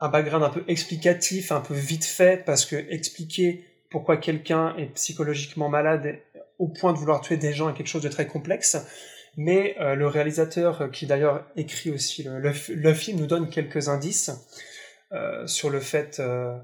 un 0.00 0.08
background 0.08 0.44
un 0.44 0.50
peu 0.50 0.64
explicatif, 0.66 1.52
un 1.52 1.60
peu 1.60 1.74
vite 1.74 2.04
fait, 2.04 2.44
parce 2.44 2.64
que 2.64 2.76
expliquer 2.90 3.64
pourquoi 3.90 4.16
quelqu'un 4.16 4.74
est 4.76 4.94
psychologiquement 4.94 5.68
malade 5.68 6.18
au 6.58 6.68
point 6.68 6.92
de 6.92 6.98
vouloir 6.98 7.20
tuer 7.20 7.36
des 7.36 7.52
gens 7.52 7.70
est 7.70 7.74
quelque 7.74 7.88
chose 7.88 8.02
de 8.02 8.08
très 8.08 8.26
complexe. 8.26 8.76
Mais 9.36 9.76
euh, 9.80 9.94
le 9.94 10.06
réalisateur, 10.06 10.82
euh, 10.82 10.88
qui 10.88 11.06
d'ailleurs 11.06 11.46
écrit 11.56 11.90
aussi 11.90 12.22
le, 12.24 12.40
le, 12.40 12.94
film, 12.94 13.18
nous 13.18 13.26
donne 13.26 13.48
quelques 13.48 13.88
indices 13.88 14.30
euh, 15.12 15.46
sur 15.46 15.70
le 15.70 15.80
fait 15.80 16.18
euh, 16.20 16.56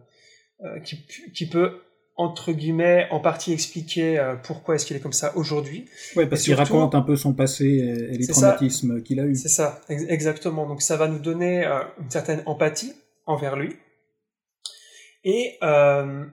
euh 0.65 0.81
qui, 0.81 1.07
qui, 1.33 1.49
peut 1.49 1.81
entre 2.17 2.53
guillemets 2.53 3.07
en 3.11 3.21
partie 3.21 3.53
expliquer 3.53 4.19
pourquoi 4.43 4.75
est-ce 4.75 4.87
qu'il 4.87 4.97
est 4.97 5.01
comme 5.01 5.13
ça 5.13 5.37
aujourd'hui. 5.37 5.87
Oui, 6.17 6.27
parce 6.27 6.43
qu'il 6.43 6.55
raconte 6.55 6.95
un 6.95 7.03
peu 7.03 7.15
son 7.15 7.35
passé 7.35 7.67
et 7.67 8.17
les 8.17 8.27
traumatismes 8.27 9.03
qu'il 9.03 9.21
a 9.21 9.25
eu. 9.25 9.35
C'est 9.35 9.49
ça, 9.49 9.81
exactement. 9.89 10.67
Donc 10.67 10.81
ça 10.81 10.97
va 10.97 11.09
nous 11.09 11.19
donner 11.19 11.65
une 12.01 12.11
certaine 12.11 12.43
empathie 12.47 12.95
envers 13.27 13.57
lui. 13.57 13.77
Et, 15.25 15.59
euh, 15.63 16.25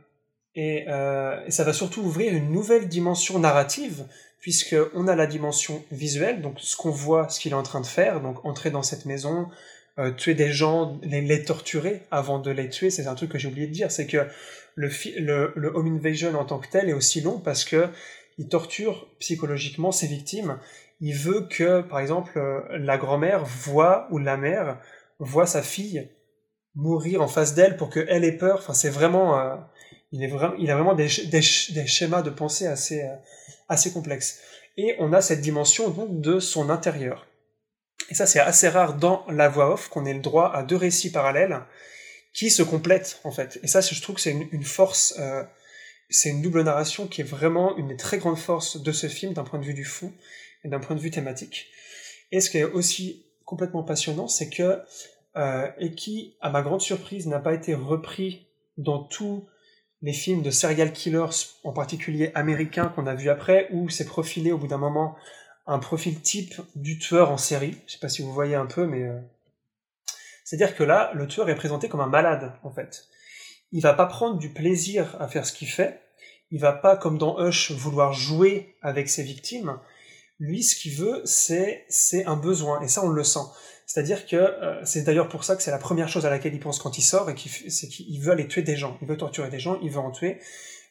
euh, 0.58 1.46
et, 1.46 1.52
ça 1.52 1.64
va 1.64 1.74
surtout 1.74 2.02
ouvrir 2.02 2.34
une 2.34 2.52
nouvelle 2.52 2.88
dimension 2.88 3.40
narrative, 3.40 4.06
puisqu'on 4.40 5.08
a 5.08 5.16
la 5.16 5.26
dimension 5.26 5.84
visuelle, 5.92 6.42
donc 6.42 6.60
ce 6.60 6.76
qu'on 6.76 6.92
voit, 6.92 7.28
ce 7.30 7.40
qu'il 7.40 7.54
est 7.54 7.56
en 7.56 7.64
train 7.64 7.82
de 7.82 7.88
faire, 7.88 8.22
donc 8.22 8.46
entrer 8.46 8.70
dans 8.70 8.84
cette 8.84 9.06
maison, 9.06 9.48
euh, 9.98 10.12
tuer 10.12 10.36
des 10.36 10.52
gens, 10.52 11.00
les, 11.02 11.44
torturer 11.44 12.04
avant 12.12 12.38
de 12.40 12.52
les 12.52 12.70
tuer, 12.70 12.92
c'est 12.92 13.08
un 13.08 13.16
truc 13.16 13.32
que 13.32 13.40
j'ai 13.40 13.48
oublié 13.48 13.68
de 13.68 13.72
dire, 13.72 13.92
c'est 13.92 14.06
que 14.06 14.28
le, 14.76 14.90
le, 15.20 15.54
le, 15.56 15.76
home 15.76 15.96
invasion 15.96 16.36
en 16.36 16.46
tant 16.46 16.60
que 16.60 16.68
tel 16.68 16.90
est 16.90 16.94
aussi 16.94 17.22
long 17.22 17.40
parce 17.40 17.66
que 17.66 17.90
il 18.38 18.48
torture 18.48 19.08
psychologiquement 19.20 19.92
ses 19.92 20.08
victimes. 20.08 20.60
Il 21.00 21.16
veut 21.16 21.48
que, 21.48 21.82
par 21.82 22.00
exemple, 22.00 22.42
la 22.72 22.98
grand-mère 22.98 23.46
voit 23.46 24.08
ou 24.10 24.18
la 24.18 24.38
mère 24.38 24.80
voit 25.20 25.46
sa 25.46 25.62
fille 25.62 26.10
mourir 26.76 27.22
en 27.22 27.28
face 27.28 27.54
d'elle 27.54 27.78
pour 27.78 27.90
qu'elle 27.90 28.24
ait 28.24 28.38
peur. 28.38 28.60
Enfin, 28.60 28.74
c'est 28.74 28.90
vraiment, 28.90 29.40
euh, 29.40 29.56
il 30.12 30.24
est 30.24 30.28
vraiment, 30.28 30.56
il 30.58 30.70
a 30.72 30.76
vraiment 30.76 30.96
des, 30.96 31.08
des, 31.08 31.42
des 31.70 31.88
schémas 31.88 32.22
de 32.22 32.30
pensée 32.30 32.68
assez, 32.68 33.04
euh, 33.04 33.16
assez 33.70 33.92
complexes. 33.92 34.40
Et 34.78 34.96
on 35.00 35.14
a 35.14 35.22
cette 35.22 35.42
dimension 35.42 35.90
donc 35.90 36.20
de 36.22 36.40
son 36.40 36.70
intérieur. 36.70 37.28
Et 38.10 38.16
ça, 38.16 38.26
c'est 38.26 38.40
assez 38.40 38.68
rare 38.68 38.96
dans 38.96 39.26
la 39.30 39.50
voix 39.50 39.74
off 39.74 39.90
qu'on 39.90 40.06
ait 40.06 40.14
le 40.14 40.20
droit 40.20 40.52
à 40.54 40.64
deux 40.64 40.76
récits 40.76 41.12
parallèles 41.12 41.62
qui 42.34 42.50
se 42.50 42.64
complètent 42.64 43.20
en 43.24 43.32
fait. 43.32 43.60
Et 43.64 43.68
ça, 43.68 43.82
je 43.82 44.02
trouve 44.02 44.16
que 44.16 44.22
c'est 44.22 44.32
une, 44.32 44.48
une, 44.52 44.64
force, 44.64 45.14
euh, 45.20 45.44
c'est 46.10 46.30
une 46.30 46.42
double 46.42 46.64
narration 46.64 47.08
qui 47.08 47.22
est 47.22 47.26
vraiment 47.26 47.78
une 47.78 47.90
des 47.90 47.98
très 47.98 48.18
grandes 48.18 48.40
forces 48.40 48.82
de 48.82 48.92
ce 48.92 49.08
film 49.08 49.34
d'un 49.34 49.44
point 49.44 49.60
de 49.60 49.66
vue 49.66 49.76
du 49.76 49.86
fond 49.86 50.12
et 50.64 50.70
d'un 50.70 50.80
point 50.80 50.96
de 50.96 51.02
vue 51.02 51.12
thématique. 51.12 51.68
Et 52.32 52.42
ce 52.42 52.50
qui 52.50 52.58
est 52.58 52.64
aussi 52.64 53.26
complètement 53.46 53.84
passionnant, 53.84 54.28
c'est 54.28 54.50
que 54.50 54.80
euh, 55.36 55.70
et 55.78 55.96
qui, 55.96 56.36
à 56.42 56.50
ma 56.50 56.62
grande 56.62 56.82
surprise, 56.82 57.28
n'a 57.28 57.40
pas 57.40 57.54
été 57.54 57.74
repris 57.74 58.48
dans 58.78 59.00
tous 59.00 59.48
les 60.02 60.14
films 60.14 60.42
de 60.42 60.52
serial 60.52 60.92
killers, 60.92 61.56
en 61.64 61.72
particulier 61.72 62.32
américains 62.36 62.90
qu'on 62.90 63.08
a 63.08 63.16
vu 63.16 63.30
après, 63.30 63.70
où 63.72 63.90
c'est 63.90 64.06
profilé 64.06 64.52
au 64.52 64.58
bout 64.58 64.68
d'un 64.68 64.78
moment 64.78 65.16
un 65.66 65.80
profil 65.80 66.20
type 66.20 66.56
du 66.76 67.00
tueur 67.00 67.32
en 67.32 67.38
série. 67.38 67.78
Je 67.88 67.94
sais 67.94 68.00
pas 68.00 68.10
si 68.10 68.22
vous 68.22 68.34
voyez 68.34 68.56
un 68.56 68.66
peu, 68.66 68.86
mais 68.86 69.04
euh... 69.04 69.18
c'est-à-dire 70.44 70.76
que 70.76 70.84
là, 70.84 71.12
le 71.14 71.28
tueur 71.28 71.50
est 71.50 71.56
présenté 71.56 71.88
comme 71.88 72.02
un 72.02 72.08
malade, 72.08 72.54
en 72.64 72.72
fait. 72.72 73.06
Il 73.72 73.82
va 73.82 73.94
pas 73.94 74.06
prendre 74.06 74.38
du 74.38 74.50
plaisir 74.50 75.16
à 75.20 75.28
faire 75.28 75.46
ce 75.46 75.54
qu'il 75.54 75.70
fait. 75.70 76.02
Il 76.52 76.60
va 76.60 76.74
pas, 76.74 76.98
comme 76.98 77.18
dans 77.18 77.40
Hush, 77.40 77.72
vouloir 77.72 78.14
jouer 78.14 78.76
avec 78.82 79.10
ses 79.10 79.24
victimes. 79.24 79.80
Lui, 80.40 80.64
ce 80.64 80.76
qu'il 80.76 80.94
veut, 80.96 81.22
c'est 81.26 81.86
c'est 81.88 82.26
un 82.26 82.36
besoin, 82.36 82.82
et 82.82 82.88
ça, 82.88 83.04
on 83.04 83.10
le 83.10 83.24
sent. 83.24 83.40
C'est-à-dire 83.94 84.26
que 84.26 84.36
euh, 84.36 84.84
c'est 84.86 85.04
d'ailleurs 85.04 85.30
pour 85.30 85.44
ça 85.44 85.56
que 85.56 85.62
c'est 85.62 85.70
la 85.70 85.78
première 85.78 86.10
chose 86.10 86.26
à 86.26 86.32
laquelle 86.32 86.56
il 86.56 86.60
pense 86.60 86.80
quand 86.80 86.98
il 86.98 87.04
sort, 87.04 87.30
et 87.30 87.36
c'est 87.70 87.88
qu'il 87.88 88.20
veut 88.20 88.32
aller 88.32 88.48
tuer 88.48 88.64
des 88.64 88.76
gens, 88.76 88.98
il 89.04 89.08
veut 89.08 89.18
torturer 89.18 89.50
des 89.50 89.60
gens, 89.60 89.78
il 89.84 89.92
veut 89.92 90.00
en 90.00 90.10
tuer. 90.10 90.40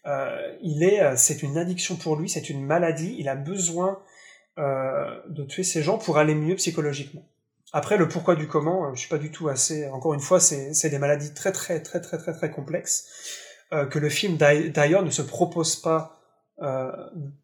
Euh, 0.07 0.55
il 0.63 0.85
est, 0.85 1.03
euh, 1.03 1.15
c'est 1.17 1.43
une 1.43 1.59
addiction 1.59 1.97
pour 1.97 2.15
lui, 2.15 2.29
c'est 2.29 2.49
une 2.49 2.65
maladie. 2.65 3.17
Il 3.19 3.29
a 3.29 3.35
besoin 3.35 3.99
euh, 4.57 5.19
de 5.31 5.43
tuer 5.43 5.65
ces 5.65 5.83
gens 5.83 5.99
pour 5.99 6.17
aller 6.17 6.37
mieux 6.37 6.55
psychologiquement. 6.55 7.27
Après, 7.73 7.97
le 7.97 8.07
pourquoi 8.07 8.37
du 8.37 8.47
comment, 8.47 8.95
je 8.95 9.01
suis 9.01 9.09
pas 9.09 9.19
du 9.19 9.33
tout 9.33 9.49
assez. 9.49 9.89
Encore 9.89 10.15
une 10.15 10.21
fois, 10.21 10.39
c'est 10.39 10.89
des 10.89 10.99
maladies 10.99 11.35
très 11.35 11.51
très 11.51 11.83
très 11.83 12.01
très 12.01 12.19
très 12.19 12.33
très 12.33 12.53
complexes 12.53 13.09
que 13.91 13.99
le 13.99 14.11
film 14.11 14.37
d'ailleurs 14.37 15.03
ne 15.03 15.11
se 15.11 15.23
propose 15.23 15.75
pas 15.75 16.21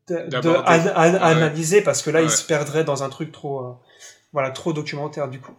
d'analyser 0.06 1.80
parce 1.80 2.02
que 2.02 2.10
là, 2.10 2.22
il 2.22 2.30
se 2.30 2.46
perdrait 2.46 2.84
dans 2.84 3.02
un 3.02 3.08
truc 3.08 3.32
trop 3.32 3.80
voilà, 4.32 4.50
trop 4.50 4.72
documentaire 4.72 5.28
du 5.28 5.40
coup. 5.40 5.52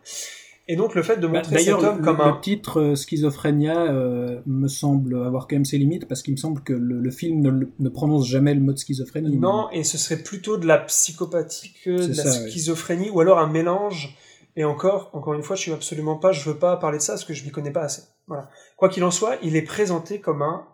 Et 0.71 0.75
donc 0.75 0.93
le 0.93 1.01
fait 1.01 1.17
de 1.17 1.25
Bah, 1.27 1.39
montrer 1.39 1.59
cet 1.59 1.73
homme 1.73 1.97
le, 1.97 2.03
comme 2.03 2.17
le 2.17 2.23
un... 2.23 2.39
titre 2.39 2.79
euh, 2.79 2.95
Schizophrénia 2.95 3.91
euh, 3.91 4.39
me 4.45 4.67
semble 4.67 5.25
avoir 5.25 5.47
quand 5.47 5.55
même 5.55 5.65
ses 5.65 5.79
limites 5.79 6.07
parce 6.07 6.21
qu'il 6.21 6.33
me 6.33 6.37
semble 6.37 6.61
que 6.61 6.73
le, 6.73 6.99
le 6.99 7.11
film 7.11 7.41
ne, 7.41 7.49
le- 7.49 7.71
ne 7.79 7.89
prononce 7.89 8.27
jamais 8.27 8.53
le 8.53 8.59
mot 8.61 8.71
de 8.71 8.77
schizophrénie. 8.77 9.35
Non, 9.37 9.71
et 9.71 9.83
ce 9.83 9.97
serait 9.97 10.21
plutôt 10.21 10.57
de 10.57 10.67
la 10.67 10.77
psychopathie 10.77 11.73
que 11.83 11.89
de 11.89 12.15
la 12.15 12.23
ouais. 12.23 12.49
schizophrénie, 12.51 13.09
ou 13.09 13.19
alors 13.19 13.39
un 13.39 13.47
mélange. 13.47 14.15
Et 14.55 14.63
encore, 14.63 15.09
encore 15.13 15.33
une 15.33 15.41
fois, 15.43 15.55
je 15.55 15.61
suis 15.61 15.71
absolument 15.71 16.17
pas, 16.17 16.33
je 16.33 16.47
veux 16.47 16.57
pas 16.57 16.77
parler 16.77 16.97
de 16.97 17.03
ça 17.03 17.13
parce 17.13 17.23
que 17.25 17.33
je 17.33 17.43
m'y 17.45 17.51
connais 17.51 17.71
pas 17.71 17.83
assez. 17.83 18.03
Voilà. 18.27 18.49
Quoi 18.77 18.89
qu'il 18.89 19.03
en 19.03 19.11
soit, 19.11 19.37
il 19.41 19.55
est 19.55 19.61
présenté 19.63 20.19
comme 20.19 20.41
un 20.43 20.67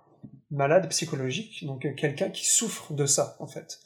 malade 0.52 0.90
psychologique, 0.90 1.66
donc 1.66 1.86
euh, 1.86 1.94
quelqu'un 1.96 2.30
qui 2.30 2.46
souffre 2.46 2.94
de 2.94 3.06
ça, 3.06 3.38
en 3.40 3.48
fait. 3.48 3.80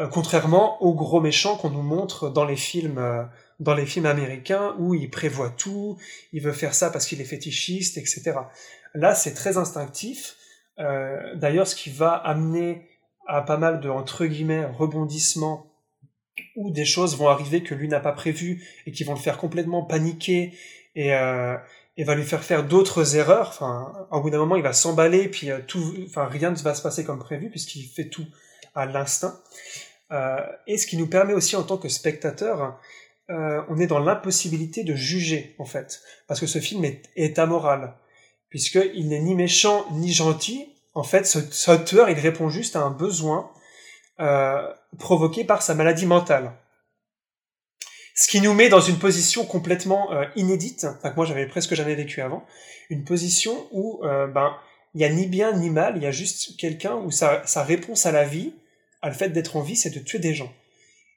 Euh, 0.00 0.06
contrairement 0.06 0.82
au 0.82 0.94
gros 0.94 1.20
méchant 1.20 1.56
qu'on 1.56 1.70
nous 1.70 1.82
montre 1.82 2.30
dans 2.30 2.44
les 2.44 2.56
films, 2.56 2.98
euh, 2.98 3.22
dans 3.58 3.74
les 3.74 3.84
films 3.84 4.06
américains 4.06 4.74
où 4.78 4.94
il 4.94 5.10
prévoit 5.10 5.50
tout, 5.50 5.98
il 6.32 6.42
veut 6.42 6.52
faire 6.52 6.74
ça 6.74 6.90
parce 6.90 7.06
qu'il 7.06 7.20
est 7.20 7.24
fétichiste, 7.24 7.98
etc. 7.98 8.32
Là, 8.94 9.14
c'est 9.14 9.34
très 9.34 9.58
instinctif. 9.58 10.36
Euh, 10.78 11.34
D'ailleurs, 11.34 11.66
ce 11.66 11.74
qui 11.74 11.90
va 11.90 12.12
amener 12.12 12.88
à 13.26 13.42
pas 13.42 13.58
mal 13.58 13.80
de 13.80 13.90
entre 13.90 14.24
guillemets 14.26 14.64
rebondissements 14.64 15.66
où 16.56 16.70
des 16.70 16.86
choses 16.86 17.16
vont 17.18 17.28
arriver 17.28 17.62
que 17.62 17.74
lui 17.74 17.88
n'a 17.88 18.00
pas 18.00 18.12
prévues 18.12 18.64
et 18.86 18.92
qui 18.92 19.04
vont 19.04 19.12
le 19.12 19.20
faire 19.20 19.36
complètement 19.36 19.84
paniquer 19.84 20.54
et, 20.96 21.10
va 21.10 22.14
lui 22.14 22.24
faire 22.24 22.42
faire 22.42 22.64
d'autres 22.64 23.16
erreurs. 23.16 23.48
Enfin, 23.48 23.92
au 24.10 24.22
bout 24.22 24.30
d'un 24.30 24.38
moment, 24.38 24.56
il 24.56 24.62
va 24.62 24.72
s'emballer 24.72 25.28
puis 25.28 25.50
tout, 25.68 25.94
enfin 26.06 26.24
rien 26.24 26.50
ne 26.50 26.56
va 26.56 26.74
se 26.74 26.80
passer 26.80 27.04
comme 27.04 27.18
prévu 27.18 27.50
puisqu'il 27.50 27.86
fait 27.86 28.08
tout 28.08 28.26
à 28.74 28.86
l'instinct. 28.86 29.38
Euh, 30.12 30.38
et 30.66 30.76
ce 30.76 30.86
qui 30.86 30.96
nous 30.96 31.06
permet 31.06 31.34
aussi 31.34 31.56
en 31.56 31.62
tant 31.62 31.78
que 31.78 31.88
spectateur, 31.88 32.78
euh, 33.30 33.62
on 33.68 33.78
est 33.78 33.86
dans 33.86 33.98
l'impossibilité 33.98 34.84
de 34.84 34.94
juger 34.94 35.54
en 35.58 35.64
fait, 35.64 36.00
parce 36.26 36.40
que 36.40 36.46
ce 36.46 36.58
film 36.58 36.84
est, 36.84 37.02
est 37.16 37.38
amoral, 37.38 37.94
puisqu'il 38.48 39.08
n'est 39.08 39.20
ni 39.20 39.34
méchant 39.34 39.86
ni 39.92 40.12
gentil. 40.12 40.74
En 40.94 41.04
fait, 41.04 41.26
ce, 41.26 41.38
ce 41.52 41.72
tueur, 41.84 42.10
il 42.10 42.18
répond 42.18 42.48
juste 42.48 42.74
à 42.74 42.80
un 42.80 42.90
besoin 42.90 43.50
euh, 44.18 44.68
provoqué 44.98 45.44
par 45.44 45.62
sa 45.62 45.74
maladie 45.74 46.06
mentale. 46.06 46.52
Ce 48.16 48.28
qui 48.28 48.40
nous 48.40 48.52
met 48.52 48.68
dans 48.68 48.80
une 48.80 48.98
position 48.98 49.46
complètement 49.46 50.10
inédite, 50.36 50.84
enfin 50.84 51.14
moi 51.16 51.24
j'avais 51.24 51.46
presque 51.46 51.74
jamais 51.74 51.94
vécu 51.94 52.20
avant, 52.20 52.44
une 52.90 53.04
position 53.04 53.66
où 53.70 54.00
ben 54.02 54.58
il 54.94 55.00
y 55.00 55.04
a 55.04 55.08
ni 55.08 55.26
bien 55.26 55.52
ni 55.52 55.70
mal, 55.70 55.96
il 55.96 56.02
y 56.02 56.06
a 56.06 56.10
juste 56.10 56.56
quelqu'un 56.56 56.94
où 56.96 57.10
sa, 57.10 57.42
réponse 57.62 58.06
à 58.06 58.12
la 58.12 58.24
vie, 58.24 58.52
le 59.08 59.14
fait 59.14 59.30
d'être 59.30 59.56
en 59.56 59.62
vie, 59.62 59.76
c'est 59.76 59.90
de 59.90 60.00
tuer 60.00 60.18
des 60.18 60.34
gens. 60.34 60.52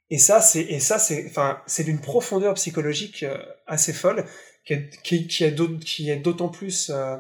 Et 0.09 0.17
ça, 0.17 0.41
c'est 0.41 0.61
et 0.61 0.79
ça 0.79 0.99
c'est 0.99 1.25
enfin 1.27 1.61
c'est 1.65 1.83
d'une 1.83 1.99
profondeur 1.99 2.53
psychologique 2.55 3.23
euh, 3.23 3.37
assez 3.67 3.93
folle 3.93 4.25
qui 4.63 4.73
est, 5.43 6.17
d'autant 6.21 6.49
plus 6.49 6.89
euh, 6.89 7.17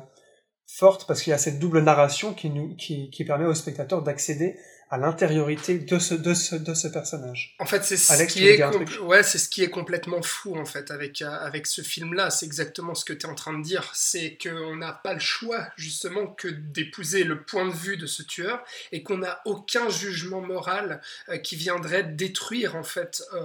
forte 0.67 1.07
parce 1.07 1.21
qu'il 1.21 1.31
y 1.31 1.33
a 1.33 1.37
cette 1.37 1.59
double 1.59 1.81
narration 1.81 2.33
qui 2.33 2.49
nous 2.49 2.75
qui, 2.75 3.09
qui 3.09 3.25
permet 3.25 3.45
au 3.45 3.53
spectateur 3.53 4.01
d'accéder 4.01 4.57
à 4.89 4.97
l'intériorité 4.97 5.79
de 5.79 5.99
ce 5.99 6.13
de 6.13 6.33
ce 6.33 6.55
de 6.55 6.73
ce 6.73 6.87
personnage. 6.87 7.55
En 7.59 7.65
fait, 7.65 7.83
c'est 7.83 7.97
ce 7.97 8.13
Alex, 8.13 8.33
qui 8.33 8.47
est 8.47 8.63
ouais, 8.99 9.23
c'est 9.23 9.37
ce 9.37 9.49
qui 9.49 9.63
est 9.63 9.69
complètement 9.69 10.21
fou 10.21 10.55
en 10.55 10.65
fait 10.65 10.91
avec 10.91 11.21
euh, 11.21 11.29
avec 11.29 11.67
ce 11.67 11.81
film-là. 11.81 12.29
C'est 12.29 12.45
exactement 12.45 12.95
ce 12.95 13.05
que 13.05 13.13
tu 13.13 13.25
es 13.25 13.29
en 13.29 13.35
train 13.35 13.57
de 13.57 13.63
dire. 13.63 13.91
C'est 13.93 14.37
qu'on 14.41 14.75
n'a 14.75 14.93
pas 14.93 15.13
le 15.13 15.19
choix 15.19 15.67
justement 15.77 16.27
que 16.27 16.47
d'épouser 16.47 17.23
le 17.23 17.41
point 17.43 17.65
de 17.65 17.73
vue 17.73 17.97
de 17.97 18.05
ce 18.05 18.23
tueur 18.23 18.63
et 18.91 19.03
qu'on 19.03 19.17
n'a 19.17 19.41
aucun 19.45 19.89
jugement 19.89 20.41
moral 20.41 21.01
euh, 21.29 21.37
qui 21.37 21.55
viendrait 21.55 22.03
détruire 22.03 22.75
en 22.75 22.83
fait 22.83 23.23
euh, 23.33 23.39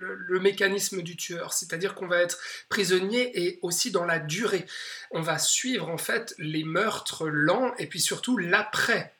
le, 0.00 0.14
le 0.14 0.40
mécanisme 0.40 1.02
du 1.02 1.16
tueur. 1.16 1.52
C'est-à-dire 1.52 1.94
qu'on 1.94 2.08
va 2.08 2.18
être 2.18 2.38
prisonnier 2.68 3.30
et 3.42 3.58
aussi 3.62 3.90
dans 3.90 4.04
la 4.04 4.18
durée. 4.18 4.66
On 5.10 5.22
va 5.22 5.38
suivre 5.38 5.88
en 5.88 5.98
fait 5.98 6.34
les 6.38 6.64
meurtres 6.64 7.28
lents 7.28 7.72
et 7.78 7.86
puis 7.86 8.00
surtout 8.00 8.36
l'après 8.36 9.14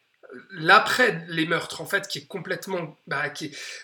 l'après 0.50 1.24
les 1.28 1.46
meurtres 1.46 1.80
en 1.80 1.86
fait 1.86 2.06
qui 2.08 2.18
est 2.18 2.26
complètement 2.26 2.96
bah, 3.06 3.24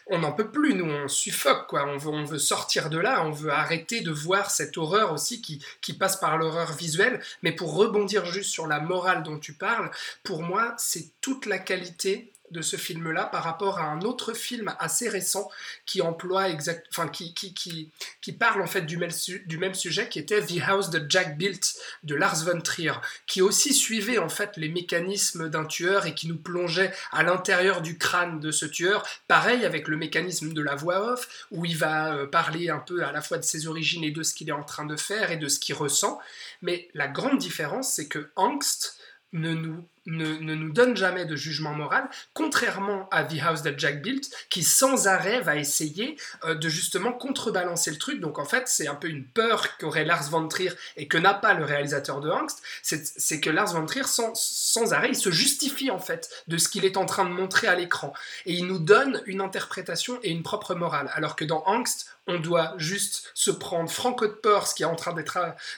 on 0.06 0.18
n'en 0.18 0.32
peut 0.32 0.50
plus 0.50 0.74
nous 0.74 0.90
on 0.90 1.08
suffoque 1.08 1.66
quoi. 1.68 1.86
On 1.86 1.96
veut 1.96 2.10
on 2.10 2.24
veut 2.24 2.38
sortir 2.38 2.90
de 2.90 2.98
là 2.98 3.24
on 3.24 3.30
veut 3.30 3.50
arrêter 3.50 4.00
de 4.00 4.10
voir 4.10 4.50
cette 4.50 4.76
horreur 4.76 5.12
aussi 5.12 5.42
qui 5.42 5.64
qui 5.80 5.92
passe 5.92 6.16
par 6.16 6.38
l'horreur 6.38 6.72
visuelle. 6.72 7.20
Mais 7.42 7.52
pour 7.52 7.74
rebondir 7.74 8.26
juste 8.26 8.50
sur 8.50 8.66
la 8.66 8.80
morale 8.80 9.22
dont 9.22 9.38
tu 9.38 9.52
parles 9.52 9.90
pour 10.22 10.42
moi 10.42 10.74
c'est 10.78 11.08
toute 11.20 11.46
la 11.46 11.58
qualité 11.58 12.32
de 12.50 12.62
ce 12.62 12.76
film-là 12.76 13.26
par 13.26 13.44
rapport 13.44 13.78
à 13.78 13.84
un 13.84 14.00
autre 14.02 14.32
film 14.32 14.74
assez 14.78 15.08
récent 15.08 15.50
qui 15.84 16.02
emploie 16.02 16.48
exact, 16.48 16.88
qui, 17.12 17.34
qui, 17.34 17.54
qui, 17.54 17.90
qui 18.20 18.32
parle 18.32 18.62
en 18.62 18.66
fait 18.66 18.82
du 18.82 18.96
même, 18.96 19.10
du 19.46 19.58
même 19.58 19.74
sujet 19.74 20.08
qui 20.08 20.18
était 20.18 20.40
The 20.40 20.60
House 20.66 20.90
that 20.90 21.06
Jack 21.08 21.36
Built 21.36 21.76
de 22.04 22.14
Lars 22.14 22.44
von 22.44 22.60
Trier 22.60 22.92
qui 23.26 23.42
aussi 23.42 23.74
suivait 23.74 24.18
en 24.18 24.28
fait 24.28 24.56
les 24.56 24.68
mécanismes 24.68 25.48
d'un 25.48 25.64
tueur 25.64 26.06
et 26.06 26.14
qui 26.14 26.28
nous 26.28 26.38
plongeait 26.38 26.92
à 27.12 27.22
l'intérieur 27.22 27.82
du 27.82 27.98
crâne 27.98 28.40
de 28.40 28.50
ce 28.50 28.66
tueur. 28.66 29.06
Pareil 29.28 29.64
avec 29.64 29.88
le 29.88 29.96
mécanisme 29.96 30.52
de 30.52 30.62
la 30.62 30.74
voix 30.74 31.12
off, 31.12 31.46
où 31.50 31.64
il 31.64 31.76
va 31.76 32.14
euh, 32.14 32.26
parler 32.26 32.68
un 32.68 32.78
peu 32.78 33.04
à 33.04 33.12
la 33.12 33.22
fois 33.22 33.38
de 33.38 33.44
ses 33.44 33.66
origines 33.66 34.04
et 34.04 34.10
de 34.10 34.22
ce 34.22 34.34
qu'il 34.34 34.48
est 34.48 34.52
en 34.52 34.64
train 34.64 34.86
de 34.86 34.96
faire 34.96 35.30
et 35.30 35.36
de 35.36 35.48
ce 35.48 35.58
qu'il 35.58 35.74
ressent. 35.74 36.20
Mais 36.62 36.88
la 36.94 37.08
grande 37.08 37.38
différence, 37.38 37.92
c'est 37.92 38.08
que 38.08 38.30
Angst 38.36 38.98
ne 39.32 39.52
nous, 39.52 39.84
ne, 40.06 40.54
nous 40.54 40.72
donne 40.72 40.96
jamais 40.96 41.24
de 41.24 41.36
jugement 41.36 41.72
moral, 41.72 42.08
contrairement 42.32 43.08
à 43.10 43.24
The 43.24 43.40
House 43.42 43.62
that 43.62 43.76
Jack 43.76 44.02
Built, 44.02 44.30
qui 44.50 44.62
sans 44.62 45.06
arrêt 45.06 45.40
va 45.40 45.56
essayer 45.56 46.16
euh, 46.44 46.54
de 46.54 46.68
justement 46.68 47.12
contrebalancer 47.12 47.90
le 47.90 47.98
truc. 47.98 48.20
Donc 48.20 48.38
en 48.38 48.44
fait, 48.44 48.68
c'est 48.68 48.88
un 48.88 48.94
peu 48.94 49.08
une 49.08 49.24
peur 49.24 49.76
qu'aurait 49.78 50.04
Lars 50.04 50.30
von 50.30 50.48
Trier 50.48 50.72
et 50.96 51.08
que 51.08 51.18
n'a 51.18 51.34
pas 51.34 51.54
le 51.54 51.64
réalisateur 51.64 52.20
de 52.20 52.30
Angst, 52.30 52.62
c'est 52.82 53.40
que 53.40 53.50
Lars 53.50 53.74
von 53.74 53.86
Trier, 53.86 54.04
sans, 54.04 54.32
sans 54.34 54.92
arrêt, 54.92 55.08
il 55.10 55.16
se 55.16 55.30
justifie 55.30 55.90
en 55.90 55.98
fait 55.98 56.30
de 56.48 56.58
ce 56.58 56.68
qu'il 56.68 56.84
est 56.84 56.96
en 56.96 57.06
train 57.06 57.24
de 57.24 57.30
montrer 57.30 57.66
à 57.66 57.74
l'écran. 57.74 58.12
Et 58.46 58.54
il 58.54 58.66
nous 58.66 58.78
donne 58.78 59.22
une 59.26 59.40
interprétation 59.40 60.18
et 60.22 60.30
une 60.30 60.42
propre 60.42 60.74
morale. 60.74 61.10
Alors 61.14 61.36
que 61.36 61.44
dans 61.44 61.62
Angst, 61.66 62.16
on 62.26 62.40
doit 62.40 62.74
juste 62.76 63.30
se 63.34 63.50
prendre 63.50 63.90
Franco 63.90 64.26
de 64.26 64.32
Peur, 64.32 64.66
ce 64.66 64.74
qui 64.74 64.82
est 64.82 64.86
en 64.86 64.96
train 64.96 65.14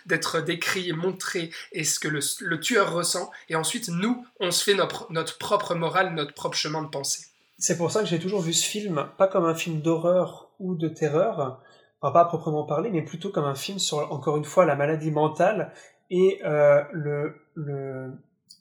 d'être 0.07 0.41
décrit, 0.41 0.93
montré, 0.93 1.51
et 1.73 1.85
ce 1.85 1.99
que 2.01 2.09
le 2.09 2.61
tueur 2.61 2.93
ressent. 2.93 3.31
Et 3.49 3.57
ensuite, 3.57 3.89
nous, 3.89 4.18
on 4.41 4.51
se 4.51 4.65
fait 4.65 4.75
notre, 4.75 5.39
propre 5.39 5.75
morale, 5.75 6.15
notre 6.15 6.35
propre 6.35 6.57
chemin 6.57 6.83
de 6.83 6.89
pensée. 6.89 7.27
C'est 7.59 7.77
pour 7.77 7.91
ça 7.91 8.01
que 8.01 8.07
j'ai 8.07 8.19
toujours 8.19 8.41
vu 8.41 8.53
ce 8.53 8.65
film 8.65 9.09
pas 9.17 9.27
comme 9.27 9.45
un 9.45 9.55
film 9.55 9.81
d'horreur 9.81 10.51
ou 10.61 10.75
de 10.75 10.89
terreur, 10.89 11.61
enfin 12.01 12.13
pas 12.13 12.21
à 12.21 12.25
proprement 12.27 12.65
parler, 12.65 12.91
mais 12.91 13.03
plutôt 13.03 13.31
comme 13.31 13.45
un 13.45 13.55
film 13.55 13.79
sur 13.79 14.13
encore 14.13 14.37
une 14.37 14.45
fois 14.45 14.65
la 14.65 14.77
maladie 14.77 15.11
mentale 15.11 15.73
et 16.11 16.41
euh, 16.45 16.83
le 16.93 17.35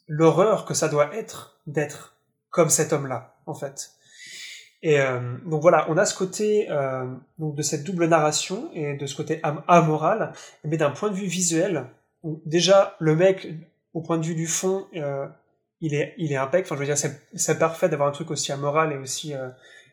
l'horreur 0.08 0.64
que 0.64 0.74
ça 0.74 0.88
doit 0.88 1.14
être 1.14 1.58
d'être 1.66 2.16
comme 2.50 2.70
cet 2.70 2.92
homme-là 2.92 3.36
en 3.46 3.54
fait. 3.54 3.92
Et 4.82 5.00
euh, 5.00 5.36
donc 5.44 5.60
voilà, 5.60 5.86
on 5.88 5.96
a 5.96 6.04
ce 6.04 6.16
côté 6.16 6.70
euh, 6.70 7.04
donc 7.38 7.56
de 7.56 7.62
cette 7.62 7.84
double 7.84 8.06
narration 8.06 8.70
et 8.74 8.96
de 8.96 9.06
ce 9.06 9.16
côté 9.16 9.40
am 9.42 9.62
amoral, 9.66 10.32
mais 10.64 10.76
d'un 10.76 10.90
point 10.90 11.10
de 11.10 11.14
vue 11.14 11.26
visuel, 11.26 11.86
où 12.22 12.40
déjà 12.46 12.96
le 13.00 13.16
mec 13.16 13.48
au 13.92 14.00
point 14.00 14.18
de 14.18 14.24
vue 14.24 14.36
du 14.36 14.46
fond, 14.46 14.86
il 15.80 15.94
est 15.94 16.14
il 16.18 16.32
est 16.32 16.36
impec. 16.36 16.64
Enfin, 16.64 16.74
je 16.74 16.80
veux 16.80 16.86
dire, 16.86 16.98
c'est 16.98 17.20
c'est 17.34 17.58
parfait 17.58 17.88
d'avoir 17.88 18.08
un 18.08 18.12
truc 18.12 18.30
aussi 18.30 18.52
amoral 18.52 18.92
et 18.92 18.96
aussi 18.96 19.34
euh, 19.34 19.48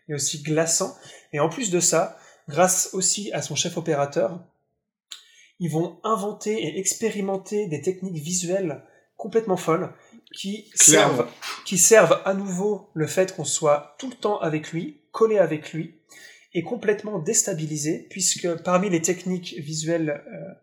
et 0.09 0.13
aussi 0.13 0.41
glaçant. 0.41 0.95
Et 1.33 1.39
en 1.39 1.49
plus 1.49 1.71
de 1.71 1.79
ça, 1.79 2.17
grâce 2.47 2.89
aussi 2.93 3.31
à 3.33 3.41
son 3.41 3.55
chef 3.55 3.77
opérateur, 3.77 4.43
ils 5.59 5.71
vont 5.71 5.99
inventer 6.03 6.53
et 6.53 6.79
expérimenter 6.79 7.67
des 7.67 7.81
techniques 7.81 8.21
visuelles 8.21 8.83
complètement 9.17 9.57
folles 9.57 9.93
qui 10.33 10.69
Clairement. 10.77 11.15
servent, 11.17 11.27
qui 11.65 11.77
servent 11.77 12.21
à 12.25 12.33
nouveau 12.33 12.89
le 12.93 13.07
fait 13.07 13.35
qu'on 13.35 13.45
soit 13.45 13.95
tout 13.99 14.09
le 14.09 14.15
temps 14.15 14.39
avec 14.39 14.71
lui, 14.71 15.01
collé 15.11 15.37
avec 15.37 15.71
lui, 15.71 15.95
et 16.53 16.63
complètement 16.63 17.19
déstabilisé, 17.19 18.07
puisque 18.09 18.53
parmi 18.63 18.89
les 18.89 19.01
techniques 19.01 19.55
visuelles 19.57 20.23
euh, 20.27 20.53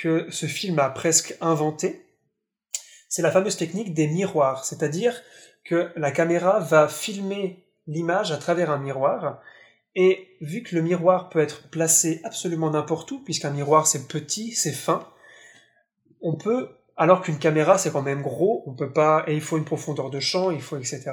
que 0.00 0.30
ce 0.30 0.46
film 0.46 0.78
a 0.78 0.90
presque 0.90 1.36
inventées, 1.40 2.05
c'est 3.08 3.22
la 3.22 3.30
fameuse 3.30 3.56
technique 3.56 3.94
des 3.94 4.06
miroirs, 4.06 4.64
c'est-à-dire 4.64 5.22
que 5.64 5.90
la 5.96 6.10
caméra 6.10 6.60
va 6.60 6.88
filmer 6.88 7.64
l'image 7.86 8.32
à 8.32 8.36
travers 8.36 8.70
un 8.70 8.78
miroir, 8.78 9.40
et 9.94 10.28
vu 10.40 10.62
que 10.62 10.74
le 10.74 10.82
miroir 10.82 11.30
peut 11.30 11.40
être 11.40 11.70
placé 11.70 12.20
absolument 12.24 12.70
n'importe 12.70 13.10
où, 13.12 13.20
puisqu'un 13.24 13.50
miroir 13.50 13.86
c'est 13.86 14.08
petit, 14.08 14.52
c'est 14.52 14.72
fin, 14.72 15.08
on 16.20 16.36
peut, 16.36 16.68
alors 16.96 17.22
qu'une 17.22 17.38
caméra 17.38 17.78
c'est 17.78 17.92
quand 17.92 18.02
même 18.02 18.22
gros, 18.22 18.62
on 18.66 18.74
peut 18.74 18.92
pas, 18.92 19.24
et 19.26 19.34
il 19.34 19.40
faut 19.40 19.56
une 19.56 19.64
profondeur 19.64 20.10
de 20.10 20.20
champ, 20.20 20.50
il 20.50 20.62
faut 20.62 20.76
etc. 20.76 21.12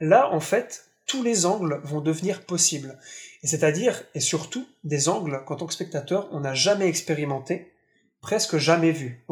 Là, 0.00 0.30
en 0.32 0.40
fait, 0.40 0.86
tous 1.06 1.22
les 1.22 1.46
angles 1.46 1.80
vont 1.84 2.00
devenir 2.00 2.44
possibles. 2.44 2.98
Et 3.42 3.46
c'est-à-dire, 3.46 4.02
et 4.14 4.20
surtout, 4.20 4.66
des 4.84 5.08
angles 5.08 5.42
qu'en 5.46 5.56
tant 5.56 5.66
que 5.66 5.72
spectateur, 5.72 6.28
on 6.32 6.40
n'a 6.40 6.54
jamais 6.54 6.88
expérimenté, 6.88 7.72
presque 8.26 8.56
jamais 8.58 8.90
vu. 8.90 9.24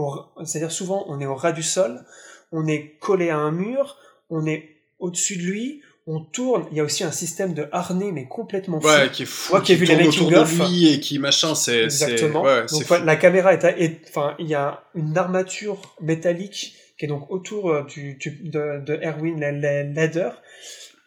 C'est-à-dire 0.45 0.71
souvent, 0.71 1.05
on 1.09 1.21
est 1.21 1.27
au 1.27 1.35
ras 1.35 1.51
du 1.51 1.65
sol, 1.65 2.05
on 2.53 2.69
est 2.69 2.97
collé 3.01 3.29
à 3.29 3.37
un 3.39 3.51
mur, 3.51 3.97
on 4.31 4.47
est 4.47 4.69
au-dessus 5.01 5.37
de 5.37 5.43
lui, 5.43 5.83
on 6.07 6.21
tourne. 6.21 6.65
Il 6.71 6.77
y 6.77 6.81
a 6.81 6.85
aussi 6.85 7.03
un 7.03 7.11
système 7.11 7.55
de 7.55 7.67
harnais, 7.73 8.13
mais 8.13 8.29
complètement 8.29 8.81
fou. 8.81 8.87
Ouais, 8.87 9.11
qui 9.11 9.25
est 9.25 9.27
fou. 9.27 9.53
Moi 9.55 9.63
qui 9.63 9.73
ai 9.73 9.75
vu 9.75 9.85
les 9.87 10.07
autour 10.07 10.31
de 10.31 10.37
lui 10.71 10.93
et 10.93 11.01
qui 11.01 11.19
machin, 11.19 11.57
c'est. 11.57 11.83
Exactement. 11.83 12.43
Ouais, 12.43 12.67
donc 12.71 12.89
ouais, 12.89 13.05
la 13.05 13.17
caméra 13.17 13.53
est, 13.53 13.65
à- 13.65 13.77
est- 13.77 14.01
enfin, 14.09 14.37
il 14.39 14.47
y 14.47 14.55
a 14.55 14.85
une 14.95 15.19
armature 15.19 15.97
métallique 16.01 16.77
qui 16.97 17.07
est 17.07 17.09
donc 17.09 17.29
autour 17.33 17.71
euh, 17.73 17.83
du, 17.83 18.15
du- 18.15 18.43
de, 18.45 18.81
de 18.87 18.95
Erwin 19.03 19.41
la- 19.41 19.51
la- 19.51 19.83
Leder, 19.83 20.31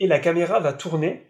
et 0.02 0.08
la 0.08 0.20
caméra 0.20 0.60
va 0.60 0.74
tourner 0.74 1.24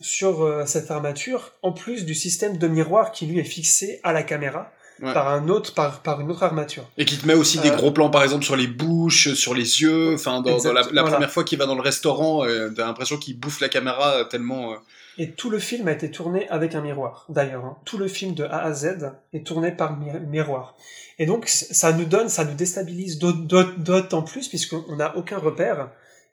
sur 0.00 0.42
euh, 0.42 0.64
cette 0.64 0.90
armature, 0.90 1.52
en 1.60 1.72
plus 1.72 2.06
du 2.06 2.14
système 2.14 2.56
de 2.56 2.66
miroir 2.66 3.12
qui 3.12 3.26
lui 3.26 3.38
est 3.40 3.44
fixé 3.44 4.00
à 4.04 4.14
la 4.14 4.22
caméra 4.22 4.72
Ouais. 5.00 5.12
par 5.14 5.28
un 5.28 5.48
autre, 5.48 5.74
par, 5.74 6.00
par 6.02 6.20
une 6.20 6.30
autre 6.30 6.42
armature. 6.42 6.84
Et 6.96 7.04
qui 7.04 7.16
te 7.18 7.26
met 7.26 7.34
aussi 7.34 7.58
des 7.60 7.70
Euh, 7.70 7.76
gros 7.76 7.92
plans, 7.92 8.10
par 8.10 8.22
exemple, 8.24 8.44
sur 8.44 8.56
les 8.56 8.66
bouches, 8.66 9.32
sur 9.34 9.54
les 9.54 9.80
yeux. 9.82 10.14
Enfin, 10.14 10.40
dans, 10.40 10.58
dans 10.58 10.72
la, 10.72 10.80
Exact, 10.80 10.92
la 10.92 11.02
voilà. 11.02 11.16
première 11.16 11.30
fois 11.30 11.44
qu'il 11.44 11.56
va 11.58 11.66
dans 11.66 11.76
le 11.76 11.82
restaurant, 11.82 12.44
euh, 12.44 12.70
t'as 12.74 12.84
l'impression 12.86 13.16
qu'il 13.16 13.38
bouffe 13.38 13.60
la 13.60 13.68
caméra 13.68 14.14
euh, 14.16 14.24
tellement. 14.24 14.72
euh, 14.72 14.76
Et 15.18 15.30
tout 15.32 15.50
le 15.50 15.58
film 15.60 15.86
a 15.88 15.92
été 15.92 16.10
tourné 16.10 16.48
avec 16.48 16.74
un 16.74 16.80
miroir, 16.80 17.26
d'ailleurs. 17.28 17.64
hein. 17.64 17.76
Tout 17.84 17.98
le 17.98 18.08
film 18.08 18.34
de 18.34 18.44
A 18.44 18.58
à 18.64 18.72
Z 18.72 19.12
est 19.32 19.46
tourné 19.46 19.70
par 19.72 19.96
mi- 19.96 20.10
miroir. 20.26 20.74
Et 21.20 21.26
donc, 21.26 21.46
ça 21.48 21.92
nous 21.92 22.04
donne, 22.04 22.28
ça 22.28 22.44
nous 22.44 22.54
déstabilise 22.54 23.18
d'aut- 23.18 23.32
d'aut- 23.32 23.72
d'autant 23.76 24.22
plus, 24.22 24.48
puisqu'on 24.48 24.96
n'a 24.96 25.16
aucun 25.16 25.38
repère 25.38 25.90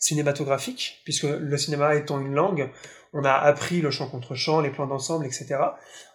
cinématographique, 0.10 1.02
puisque 1.04 1.24
le 1.24 1.58
cinéma 1.58 1.96
étant 1.96 2.20
une 2.20 2.34
langue, 2.34 2.70
on 3.14 3.24
a 3.24 3.32
appris 3.32 3.82
le 3.82 3.92
chant 3.92 4.08
contre 4.08 4.36
chant, 4.36 4.60
les 4.62 4.70
plans 4.70 4.88
d'ensemble, 4.88 5.26
etc. 5.26 5.56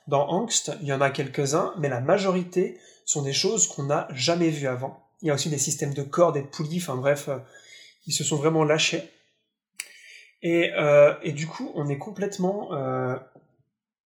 Dans 0.07 0.29
Angst, 0.29 0.73
il 0.81 0.89
y 0.89 0.93
en 0.93 1.01
a 1.01 1.11
quelques-uns, 1.11 1.75
mais 1.79 1.89
la 1.89 2.01
majorité 2.01 2.79
sont 3.05 3.23
des 3.23 3.33
choses 3.33 3.67
qu'on 3.67 3.85
n'a 3.85 4.09
jamais 4.13 4.51
vues 4.51 4.67
avant. 4.67 5.03
Il 5.23 5.29
y 5.29 5.31
a 5.31 5.35
aussi 5.35 5.51
des 5.51 5.59
systèmes 5.59 5.95
de 5.95 6.03
cordes 6.03 6.37
et 6.37 6.43
de 6.43 6.47
poulies, 6.47 6.79
enfin 6.79 6.97
bref, 6.97 7.29
euh, 7.29 7.39
ils 8.07 8.13
se 8.13 8.25
sont 8.25 8.37
vraiment 8.37 8.65
lâchés. 8.65 9.03
Et, 10.43 10.73
euh, 10.79 11.15
et 11.23 11.33
du 11.33 11.47
coup, 11.47 11.71
on 11.75 11.89
est 11.89 11.99
complètement... 11.99 12.73
euh, 12.73 13.17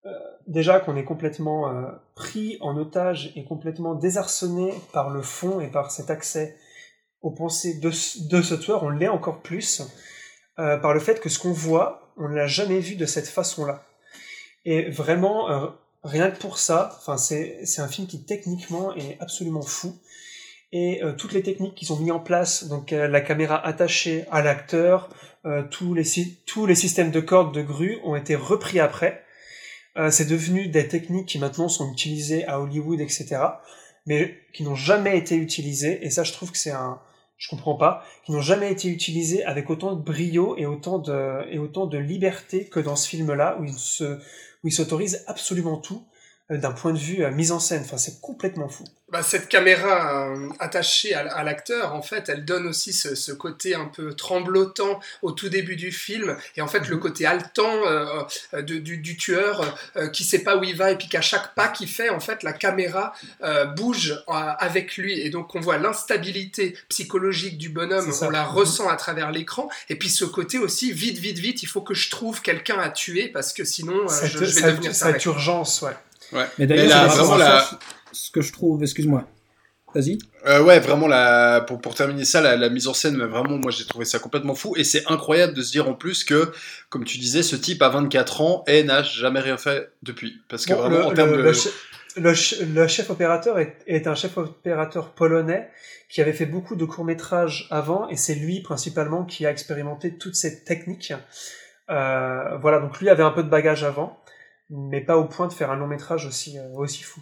euh, 0.04 0.10
déjà 0.46 0.80
qu'on 0.80 0.96
est 0.96 1.04
complètement 1.04 1.72
pris 2.14 2.58
en 2.60 2.76
otage 2.76 3.32
et 3.36 3.44
complètement 3.44 3.94
désarçonné 3.94 4.74
par 4.92 5.08
le 5.08 5.22
fond 5.22 5.60
et 5.60 5.68
par 5.68 5.90
cet 5.90 6.10
accès 6.10 6.58
aux 7.22 7.30
pensées 7.30 7.78
de, 7.78 7.88
de 7.88 8.42
ce 8.42 8.54
tueur, 8.54 8.82
on 8.82 8.90
l'est 8.90 9.08
encore 9.08 9.40
plus 9.40 9.82
par 10.56 10.92
le 10.92 11.00
fait 11.00 11.20
que 11.20 11.30
ce 11.30 11.38
qu'on 11.38 11.52
voit, 11.52 12.12
on 12.18 12.28
ne 12.28 12.34
l'a 12.34 12.46
jamais 12.46 12.80
vu 12.80 12.96
de 12.96 13.06
cette 13.06 13.28
façon-là. 13.28 13.82
Et 14.66 14.90
vraiment, 14.90 15.48
rien 16.04 16.30
que 16.30 16.38
pour 16.38 16.58
ça, 16.58 16.96
enfin 16.98 17.16
c'est 17.16 17.78
un 17.78 17.88
film 17.88 18.06
qui 18.06 18.24
techniquement 18.24 18.94
est 18.94 19.16
absolument 19.20 19.62
fou. 19.62 19.98
Et 20.72 21.02
euh, 21.04 21.12
toutes 21.12 21.32
les 21.32 21.42
techniques 21.42 21.76
qui 21.76 21.84
sont 21.84 21.98
mises 21.98 22.10
en 22.10 22.18
place, 22.18 22.64
donc 22.64 22.92
euh, 22.92 23.06
la 23.06 23.20
caméra 23.20 23.64
attachée 23.64 24.24
à 24.30 24.42
l'acteur, 24.42 25.08
euh, 25.46 25.62
tous, 25.70 25.94
les, 25.94 26.04
tous 26.46 26.66
les 26.66 26.74
systèmes 26.74 27.12
de 27.12 27.20
cordes, 27.20 27.54
de 27.54 27.62
grue 27.62 27.98
ont 28.04 28.16
été 28.16 28.34
repris 28.34 28.80
après. 28.80 29.22
C'est 30.10 30.28
devenu 30.28 30.66
des 30.66 30.88
techniques 30.88 31.28
qui 31.28 31.38
maintenant 31.38 31.68
sont 31.68 31.92
utilisées 31.92 32.44
à 32.46 32.60
Hollywood, 32.60 33.00
etc., 33.00 33.36
mais 34.06 34.40
qui 34.52 34.64
n'ont 34.64 34.74
jamais 34.74 35.16
été 35.16 35.36
utilisées. 35.36 36.04
Et 36.04 36.10
ça, 36.10 36.24
je 36.24 36.32
trouve 36.32 36.50
que 36.50 36.58
c'est 36.58 36.72
un, 36.72 36.98
je 37.38 37.48
comprends 37.48 37.76
pas, 37.76 38.04
qui 38.26 38.32
n'ont 38.32 38.40
jamais 38.40 38.72
été 38.72 38.88
utilisées 38.88 39.44
avec 39.44 39.70
autant 39.70 39.94
de 39.94 40.02
brio 40.02 40.56
et 40.56 40.66
autant 40.66 40.98
de 40.98 41.48
et 41.48 41.60
autant 41.60 41.86
de 41.86 41.96
liberté 41.96 42.66
que 42.68 42.80
dans 42.80 42.96
ce 42.96 43.08
film-là 43.08 43.56
où 43.60 43.64
il 43.64 43.74
se 43.74 44.18
où 44.64 44.68
il 44.68 44.72
s'autorise 44.72 45.22
absolument 45.26 45.76
tout 45.76 46.02
d'un 46.50 46.72
point 46.72 46.92
de 46.92 46.98
vue 46.98 47.24
euh, 47.24 47.30
mise 47.30 47.52
en 47.52 47.58
scène. 47.60 47.82
Enfin, 47.84 47.96
c'est 47.96 48.20
complètement 48.20 48.68
fou. 48.68 48.84
Bah, 49.10 49.22
cette 49.22 49.48
caméra 49.48 50.26
euh, 50.34 50.48
attachée 50.58 51.14
à, 51.14 51.20
à 51.32 51.42
l'acteur, 51.44 51.94
en 51.94 52.02
fait, 52.02 52.28
elle 52.28 52.44
donne 52.44 52.66
aussi 52.66 52.92
ce, 52.92 53.14
ce 53.14 53.32
côté 53.32 53.74
un 53.74 53.84
peu 53.86 54.12
tremblotant 54.14 54.98
au 55.22 55.30
tout 55.32 55.48
début 55.48 55.76
du 55.76 55.92
film, 55.92 56.36
et 56.56 56.62
en 56.62 56.66
fait 56.66 56.88
le 56.88 56.96
côté 56.96 57.24
haletant 57.24 57.86
euh, 57.86 58.22
euh, 58.54 58.62
de- 58.62 58.78
du, 58.78 58.98
du 58.98 59.16
tueur 59.16 59.76
euh, 59.96 60.08
qui 60.08 60.24
sait 60.24 60.40
pas 60.40 60.56
où 60.56 60.64
il 60.64 60.76
va, 60.76 60.90
et 60.90 60.98
puis 60.98 61.08
qu'à 61.08 61.20
chaque 61.20 61.54
pas 61.54 61.68
qu'il 61.68 61.88
fait, 61.88 62.08
en 62.10 62.18
fait, 62.20 62.42
la 62.42 62.52
caméra 62.52 63.14
euh, 63.42 63.66
bouge 63.66 64.12
euh, 64.28 64.32
avec 64.32 64.96
lui, 64.96 65.20
et 65.20 65.30
donc 65.30 65.54
on 65.54 65.60
voit 65.60 65.78
l'instabilité 65.78 66.76
psychologique 66.88 67.56
du 67.58 67.68
bonhomme, 67.68 68.10
on 68.22 68.30
la 68.30 68.44
Mhm. 68.44 68.50
ressent 68.54 68.88
à 68.88 68.96
travers 68.96 69.30
l'écran, 69.30 69.68
et 69.88 69.96
puis 69.96 70.08
ce 70.08 70.24
côté 70.24 70.58
aussi 70.58 70.92
vite, 70.92 71.18
vite, 71.18 71.38
vite, 71.38 71.62
il 71.62 71.66
faut 71.66 71.82
que 71.82 71.94
je 71.94 72.10
trouve 72.10 72.42
quelqu'un 72.42 72.78
à 72.78 72.90
tuer 72.90 73.28
parce 73.28 73.52
que 73.52 73.64
sinon 73.64 74.04
euh, 74.04 74.08
Cette, 74.08 74.30
je, 74.32 74.38
je 74.38 74.44
vais 74.44 74.50
cette- 74.50 74.64
devenir 74.66 74.94
cette 74.94 75.24
urgence, 75.24 75.82
ouais. 75.82 75.92
Ouais. 76.32 76.46
Mais 76.58 76.66
d'ailleurs, 76.66 77.08
vraiment, 77.08 77.36
la- 77.36 77.64
ce 78.12 78.30
que 78.30 78.40
je 78.40 78.52
trouve, 78.52 78.82
excuse-moi. 78.82 79.24
Vas-y. 79.94 80.18
Euh, 80.46 80.60
ouais, 80.62 80.80
vraiment, 80.80 81.06
la... 81.06 81.60
pour, 81.60 81.80
pour 81.80 81.94
terminer 81.94 82.24
ça, 82.24 82.40
la, 82.40 82.56
la 82.56 82.68
mise 82.68 82.88
en 82.88 82.94
scène, 82.94 83.16
vraiment, 83.16 83.58
moi 83.58 83.70
j'ai 83.70 83.84
trouvé 83.86 84.04
ça 84.04 84.18
complètement 84.18 84.56
fou. 84.56 84.74
Et 84.76 84.82
c'est 84.82 85.04
incroyable 85.08 85.54
de 85.54 85.62
se 85.62 85.70
dire 85.70 85.88
en 85.88 85.94
plus 85.94 86.24
que, 86.24 86.50
comme 86.88 87.04
tu 87.04 87.18
disais, 87.18 87.44
ce 87.44 87.54
type 87.54 87.80
a 87.80 87.90
24 87.90 88.40
ans 88.40 88.64
et 88.66 88.82
n'a 88.82 89.04
jamais 89.04 89.38
rien 89.38 89.56
fait 89.56 89.92
depuis. 90.02 90.40
Parce 90.48 90.66
que 90.66 90.72
Bon, 90.74 90.80
vraiment, 90.80 90.98
le, 90.98 91.04
en 91.04 91.10
termes 91.14 91.30
le- 91.30 91.36
de. 91.36 91.42
le 91.42 91.52
che- 91.52 91.70
le 92.16 92.32
che- 92.34 92.64
le 92.74 92.88
chef 92.88 93.10
opérateur 93.10 93.58
est, 93.60 93.76
est 93.86 94.08
un 94.08 94.16
chef 94.16 94.36
opérateur 94.36 95.10
polonais 95.12 95.68
qui 96.10 96.20
avait 96.20 96.32
fait 96.32 96.46
beaucoup 96.46 96.74
de 96.74 96.84
courts 96.84 97.04
métrages 97.04 97.68
avant 97.70 98.08
et 98.08 98.16
c'est 98.16 98.34
lui 98.34 98.62
principalement 98.62 99.24
qui 99.24 99.46
a 99.46 99.50
expérimenté 99.52 100.16
toutes 100.18 100.34
ces 100.36 100.64
techniques. 100.64 101.12
Euh, 101.90 102.56
voilà, 102.60 102.78
donc 102.80 103.00
lui 103.00 103.10
avait 103.10 103.22
un 103.22 103.30
peu 103.30 103.42
de 103.42 103.48
bagage 103.48 103.84
avant, 103.84 104.18
mais 104.70 105.00
pas 105.00 105.16
au 105.16 105.26
point 105.26 105.46
de 105.46 105.52
faire 105.52 105.70
un 105.70 105.76
long 105.76 105.86
métrage 105.86 106.26
aussi, 106.26 106.58
euh, 106.58 106.68
aussi 106.74 107.02
fou. 107.02 107.20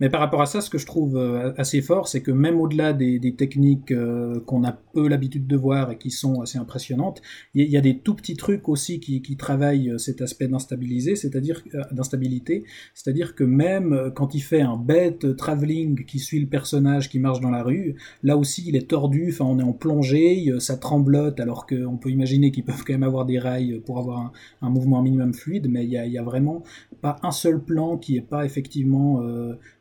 Mais 0.00 0.08
par 0.08 0.20
rapport 0.20 0.42
à 0.42 0.46
ça, 0.46 0.60
ce 0.60 0.70
que 0.70 0.78
je 0.78 0.86
trouve 0.86 1.16
euh, 1.16 1.52
assez 1.56 1.82
fort, 1.82 2.08
c'est 2.08 2.22
que 2.22 2.30
même 2.30 2.60
au-delà 2.60 2.92
des, 2.92 3.18
des 3.18 3.34
techniques 3.34 3.92
euh, 3.92 4.40
qu'on 4.46 4.64
a 4.64 4.72
peu 4.72 5.08
l'habitude 5.08 5.46
de 5.46 5.56
voir 5.56 5.90
et 5.90 5.98
qui 5.98 6.10
sont 6.10 6.40
assez 6.40 6.58
impressionnantes, 6.58 7.22
il 7.54 7.68
y, 7.68 7.76
a- 7.76 7.80
des 7.80 7.98
tout 7.98 8.14
petits 8.14 8.36
trucs 8.36 8.68
aussi 8.68 9.00
qui, 9.00 9.22
qui 9.22 9.36
travaillent 9.36 9.90
euh, 9.90 9.98
cet 9.98 10.20
aspect 10.20 10.48
d'instabilité, 10.48 11.16
c'est-à-dire 11.16 11.62
d'instabilité, 11.92 12.64
c'est-à-dire 12.94 13.34
que 13.34 13.44
même 13.44 14.12
quand 14.14 14.34
il 14.34 14.40
fait 14.40 14.60
un 14.60 14.76
bête 14.76 15.36
travelling 15.36 16.04
qui 16.04 16.18
suit 16.18 16.40
le 16.40 16.46
personnage 16.46 17.08
qui 17.08 17.18
marche 17.18 17.40
dans 17.40 17.50
la 17.50 17.62
rue, 17.62 17.96
là 18.22 18.36
aussi 18.36 18.64
il 18.66 18.76
est 18.76 18.88
tordu, 18.88 19.28
enfin 19.30 19.44
on 19.46 19.58
est 19.58 19.62
en 19.62 19.72
plongée, 19.72 20.52
ça 20.58 20.76
tremblote, 20.76 21.40
alors 21.40 21.66
qu'on 21.66 21.96
peut 21.96 22.10
imaginer 22.10 22.50
qu'ils 22.50 22.64
peuvent 22.70 22.84
quand 22.86 22.92
même 22.92 23.02
avoir 23.02 23.24
des 23.26 23.38
rails 23.38 23.80
pour 23.84 23.98
avoir 23.98 24.18
un, 24.18 24.32
un 24.62 24.70
mouvement 24.70 25.02
minimum 25.02 25.32
fluide, 25.34 25.68
mais 25.70 25.84
il 25.84 25.90
y 25.90 26.18
a, 26.18 26.22
vraiment 26.22 26.62
pas 27.00 27.16
un 27.22 27.30
seul 27.30 27.62
plan 27.62 27.96
qui 27.96 28.16
est 28.16 28.20
pas 28.20 28.44
effectivement 28.44 29.20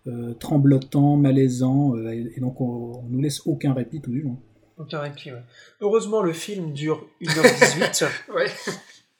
euh, 0.07 0.33
tremblotant, 0.33 1.17
malaisant, 1.17 1.95
euh, 1.95 2.11
et, 2.11 2.31
et 2.35 2.39
donc 2.39 2.61
on, 2.61 3.03
on 3.03 3.09
nous 3.09 3.21
laisse 3.21 3.45
aucun 3.45 3.73
répit 3.73 4.01
tout 4.01 4.11
du 4.11 4.21
long. 4.21 4.37
Aucun 4.77 4.99
répit, 4.99 5.31
ouais. 5.31 5.43
Heureusement, 5.81 6.21
le 6.21 6.33
film 6.33 6.71
dure 6.73 7.05
1h18. 7.21 8.07
Ouais. 8.33 8.47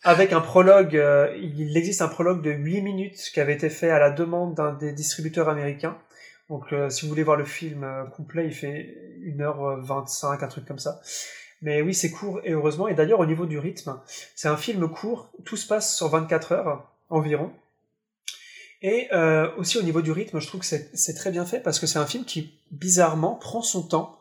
Avec 0.04 0.32
un 0.32 0.40
prologue, 0.40 0.96
euh, 0.96 1.36
il 1.38 1.76
existe 1.76 2.02
un 2.02 2.08
prologue 2.08 2.42
de 2.42 2.52
8 2.52 2.82
minutes 2.82 3.18
qui 3.34 3.40
avait 3.42 3.54
été 3.54 3.70
fait 3.70 3.90
à 3.90 4.00
la 4.00 4.10
demande 4.10 4.56
d'un 4.56 4.74
des 4.74 4.94
distributeurs 4.94 5.50
américains. 5.50 5.98
Donc 6.50 6.72
euh, 6.72 6.90
si 6.90 7.04
vous 7.04 7.10
voulez 7.10 7.24
voir 7.24 7.36
le 7.36 7.44
film 7.44 7.84
euh, 7.84 8.06
complet, 8.06 8.46
il 8.46 8.54
fait 8.54 8.96
1h25, 9.38 10.44
un 10.44 10.48
truc 10.48 10.66
comme 10.66 10.80
ça. 10.80 11.02
Mais 11.62 11.82
oui, 11.82 11.94
c'est 11.94 12.12
court 12.12 12.40
et 12.46 12.54
heureusement. 12.54 12.88
Et 12.88 12.94
d'ailleurs, 12.94 13.20
au 13.20 13.26
niveau 13.26 13.46
du 13.46 13.60
rythme, 13.60 14.00
c'est 14.36 14.48
un 14.48 14.56
film 14.56 14.88
court, 14.88 15.34
tout 15.44 15.58
se 15.58 15.68
passe 15.68 15.98
sur 15.98 16.08
24 16.08 16.54
heures 16.54 16.90
environ. 17.10 17.52
Et 18.82 19.08
euh, 19.12 19.50
aussi 19.58 19.78
au 19.78 19.82
niveau 19.82 20.02
du 20.02 20.12
rythme, 20.12 20.40
je 20.40 20.48
trouve 20.48 20.62
que 20.62 20.66
c'est 20.66 21.14
très 21.14 21.32
bien 21.32 21.46
fait 21.46 21.60
parce 21.60 21.80
que 21.80 21.88
c'est 21.88 22.00
un 22.00 22.06
film 22.06 22.24
qui, 22.24 22.54
bizarrement, 22.72 23.36
prend 23.36 23.62
son 23.62 23.84
temps 23.84 24.18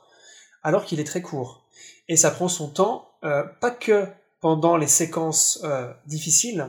alors 0.62 0.84
qu'il 0.84 0.98
est 1.00 1.04
très 1.04 1.22
court. 1.22 1.64
Et 2.08 2.16
ça 2.16 2.30
prend 2.30 2.48
son 2.48 2.68
temps, 2.68 3.10
euh, 3.24 3.44
pas 3.60 3.70
que 3.70 4.06
pendant 4.40 4.76
les 4.76 4.86
séquences 4.86 5.60
euh, 5.64 5.92
difficiles, 6.06 6.68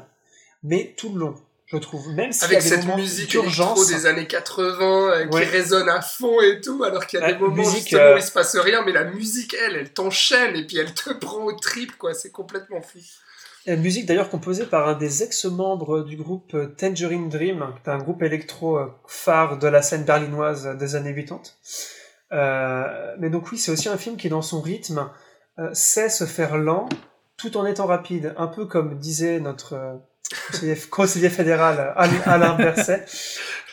mais 0.64 0.94
tout 0.98 1.14
le 1.14 1.20
long, 1.20 1.36
je 1.68 1.78
trouve. 1.78 2.10
Même 2.10 2.32
s'il 2.32 2.44
y 2.44 2.56
Avec 2.56 2.58
a 2.60 2.62
des 2.62 2.70
cette 2.70 2.96
musique 2.96 3.36
électro 3.36 3.86
des 3.86 4.06
années 4.06 4.28
80 4.28 4.82
euh, 4.82 5.26
Ouais. 5.28 5.30
qui 5.30 5.50
résonne 5.50 5.90
à 5.90 6.02
fond 6.02 6.40
et 6.42 6.62
tout, 6.62 6.84
alors 6.84 7.06
qu'il 7.08 7.20
y 7.20 7.24
a 7.24 7.32
des 7.32 7.40
moments 7.40 7.56
musique, 7.56 7.82
justement 7.82 8.02
euh, 8.02 8.16
où 8.16 8.18
il 8.18 8.24
se 8.24 8.32
passe 8.32 8.56
rien, 8.58 8.84
mais 8.86 8.92
la 8.92 9.06
musique, 9.06 9.56
elle, 9.56 9.76
elle 9.76 9.94
t'enchaîne 9.94 10.56
et 10.56 10.66
puis 10.66 10.78
elle 10.78 10.94
te 10.94 11.12
prend 11.20 11.44
au 11.46 11.54
trip, 11.54 11.98
quoi. 11.98 12.14
C'est 12.14 12.32
complètement 12.32 12.82
fou. 12.82 13.00
La 13.66 13.76
musique 13.76 14.06
d'ailleurs 14.06 14.30
composée 14.30 14.66
par 14.66 14.88
un 14.88 14.96
des 14.96 15.22
ex-membres 15.24 16.04
du 16.04 16.16
groupe 16.16 16.56
Tangerine 16.78 17.30
Dream, 17.30 17.66
est 17.86 17.90
un 17.90 17.98
groupe 17.98 18.24
électro 18.24 18.78
euh, 18.78 18.88
phare 19.08 19.60
de 19.60 19.68
la 19.68 19.82
scène 19.82 20.04
berlinoise 20.04 20.76
des 20.78 20.96
années 20.96 21.14
80. 21.14 21.42
Euh, 22.32 23.16
mais 23.20 23.30
donc 23.30 23.52
oui, 23.52 23.58
c'est 23.58 23.72
aussi 23.72 23.90
un 23.90 23.98
film 23.98 24.16
qui, 24.16 24.30
dans 24.30 24.42
son 24.42 24.62
rythme, 24.62 25.10
euh, 25.60 25.70
sait 25.74 26.10
se 26.10 26.26
faire 26.26 26.58
lent 26.58 26.88
tout 27.38 27.58
en 27.58 27.66
étant 27.66 27.86
rapide, 27.86 28.34
un 28.38 28.48
peu 28.48 28.66
comme 28.66 28.98
disait 29.00 29.40
notre 29.40 29.74
euh, 29.74 29.96
conseiller, 30.90 31.30
fédéral 31.30 31.94
Al- 31.96 32.10
Alain 32.26 32.56
Berset. 32.56 33.06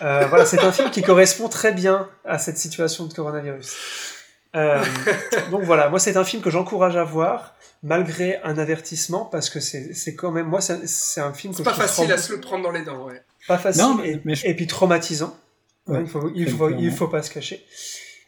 Voilà, 0.00 0.44
c'est 0.44 0.60
un 0.60 0.72
film 0.72 0.90
qui 0.90 1.02
correspond 1.02 1.48
très 1.48 1.72
bien 1.72 2.08
à 2.24 2.38
cette 2.38 2.58
situation 2.58 3.06
de 3.06 3.14
coronavirus. 3.14 4.15
Euh, 4.56 4.82
donc 5.50 5.62
voilà, 5.62 5.88
moi 5.90 5.98
c'est 5.98 6.16
un 6.16 6.24
film 6.24 6.42
que 6.42 6.50
j'encourage 6.50 6.96
à 6.96 7.04
voir 7.04 7.54
malgré 7.82 8.38
un 8.42 8.56
avertissement 8.58 9.24
parce 9.26 9.50
que 9.50 9.60
c'est 9.60 9.92
c'est 9.94 10.14
quand 10.14 10.30
même 10.32 10.46
moi 10.46 10.60
c'est 10.60 10.86
c'est 10.88 11.20
un 11.20 11.32
film 11.34 11.52
que 11.52 11.58
je 11.58 11.62
pas 11.62 11.74
facile 11.74 12.10
à 12.12 12.18
se 12.18 12.32
le 12.32 12.40
prendre 12.40 12.64
dans 12.64 12.70
les 12.72 12.82
dents, 12.82 13.04
ouais. 13.06 13.22
pas 13.48 13.58
facile 13.58 13.82
Non, 13.82 13.94
mais- 13.96 14.10
et, 14.12 14.20
mais 14.24 14.34
je- 14.34 14.46
et 14.46 14.54
puis 14.54 14.66
traumatisant 14.66 15.36
Ouais, 15.86 16.00
il 16.00 16.06
faut 16.08 16.30
il 16.34 16.48
faut 16.50 16.68
il 16.70 16.76
clairement. 16.76 16.96
faut 16.96 17.08
pas 17.08 17.22
se 17.22 17.30
cacher 17.30 17.64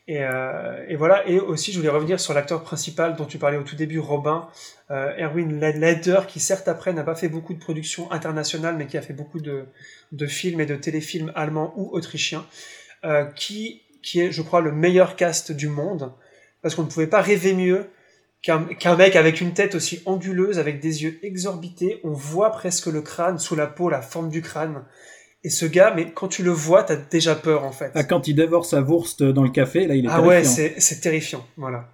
Et, 0.07 0.23
euh, 0.23 0.87
et, 0.89 0.97
voilà. 0.97 1.27
Et 1.29 1.39
aussi, 1.39 1.71
je 1.73 1.77
voulais 1.79 1.91
revenir 1.91 2.19
sur 2.21 2.33
l'acteur 2.33 2.63
principal 2.63 3.15
dont 3.17 3.27
tu 3.27 3.37
parlais 3.37 3.59
au 3.59 3.63
tout 3.63 3.77
début, 3.77 3.99
Robin, 3.99 4.49
euh, 4.91 5.13
Erwin 5.19 5.61
Leder, 5.61 6.21
qui 6.29 6.41
certes 6.41 6.67
après 6.69 6.93
n'a 6.95 7.03
pas 7.03 7.15
fait 7.15 7.29
beaucoup 7.29 7.53
de 7.53 7.59
productions 7.59 8.11
internationales, 8.11 8.77
mais 8.79 8.87
qui 8.87 8.97
a 8.97 9.03
fait 9.03 9.13
beaucoup 9.13 9.39
de, 9.41 9.67
de 10.13 10.27
films 10.27 10.61
et 10.61 10.67
de 10.67 10.77
téléfilms 10.77 11.31
allemands 11.35 11.75
ou 11.77 11.91
autrichiens, 11.93 12.47
euh, 13.05 13.25
qui, 13.37 13.83
qui 14.03 14.21
est, 14.21 14.33
je 14.33 14.43
crois, 14.43 14.61
le 14.61 14.73
meilleur 14.73 15.17
cast 15.17 15.53
du 15.53 15.69
monde, 15.69 16.13
parce 16.63 16.75
qu'on 16.75 16.83
ne 16.83 16.89
pouvait 16.89 17.07
pas 17.07 17.21
rêver 17.21 17.55
mieux 17.55 17.87
qu'un 18.43 18.97
mec 18.97 19.17
avec 19.17 19.41
une 19.41 19.53
tête 19.53 19.75
aussi 19.75 20.01
anguleuse, 20.07 20.59
avec 20.59 20.81
des 20.81 21.03
yeux 21.03 21.19
exorbités, 21.23 22.01
on 22.05 22.13
voit 22.13 22.51
presque 22.51 22.87
le 22.87 23.03
crâne 23.03 23.39
sous 23.39 23.57
la 23.57 23.67
peau, 23.67 23.89
la 23.89 24.01
forme 24.01 24.31
du 24.31 24.43
crâne. 24.43 24.85
Et 25.45 25.51
ce 25.51 25.67
gars, 25.67 25.93
mais 25.95 26.13
quand 26.13 26.29
tu 26.29 26.43
le 26.43 26.51
vois, 26.51 26.83
t'as 26.85 26.97
déjà 26.97 27.35
peur 27.35 27.65
en 27.65 27.73
fait. 27.73 27.91
Ah, 27.95 28.05
quand 28.05 28.29
il 28.29 28.35
dévore 28.35 28.65
sa 28.65 28.81
wurst 28.81 29.23
dans 29.23 29.43
le 29.43 29.51
café, 29.51 29.87
là, 29.87 29.95
il 29.95 30.07
est 30.07 30.09
ah 30.11 30.23
ouais, 30.23 30.45
c'est 30.45 31.01
terrifiant. 31.01 31.45
Voilà. 31.57 31.89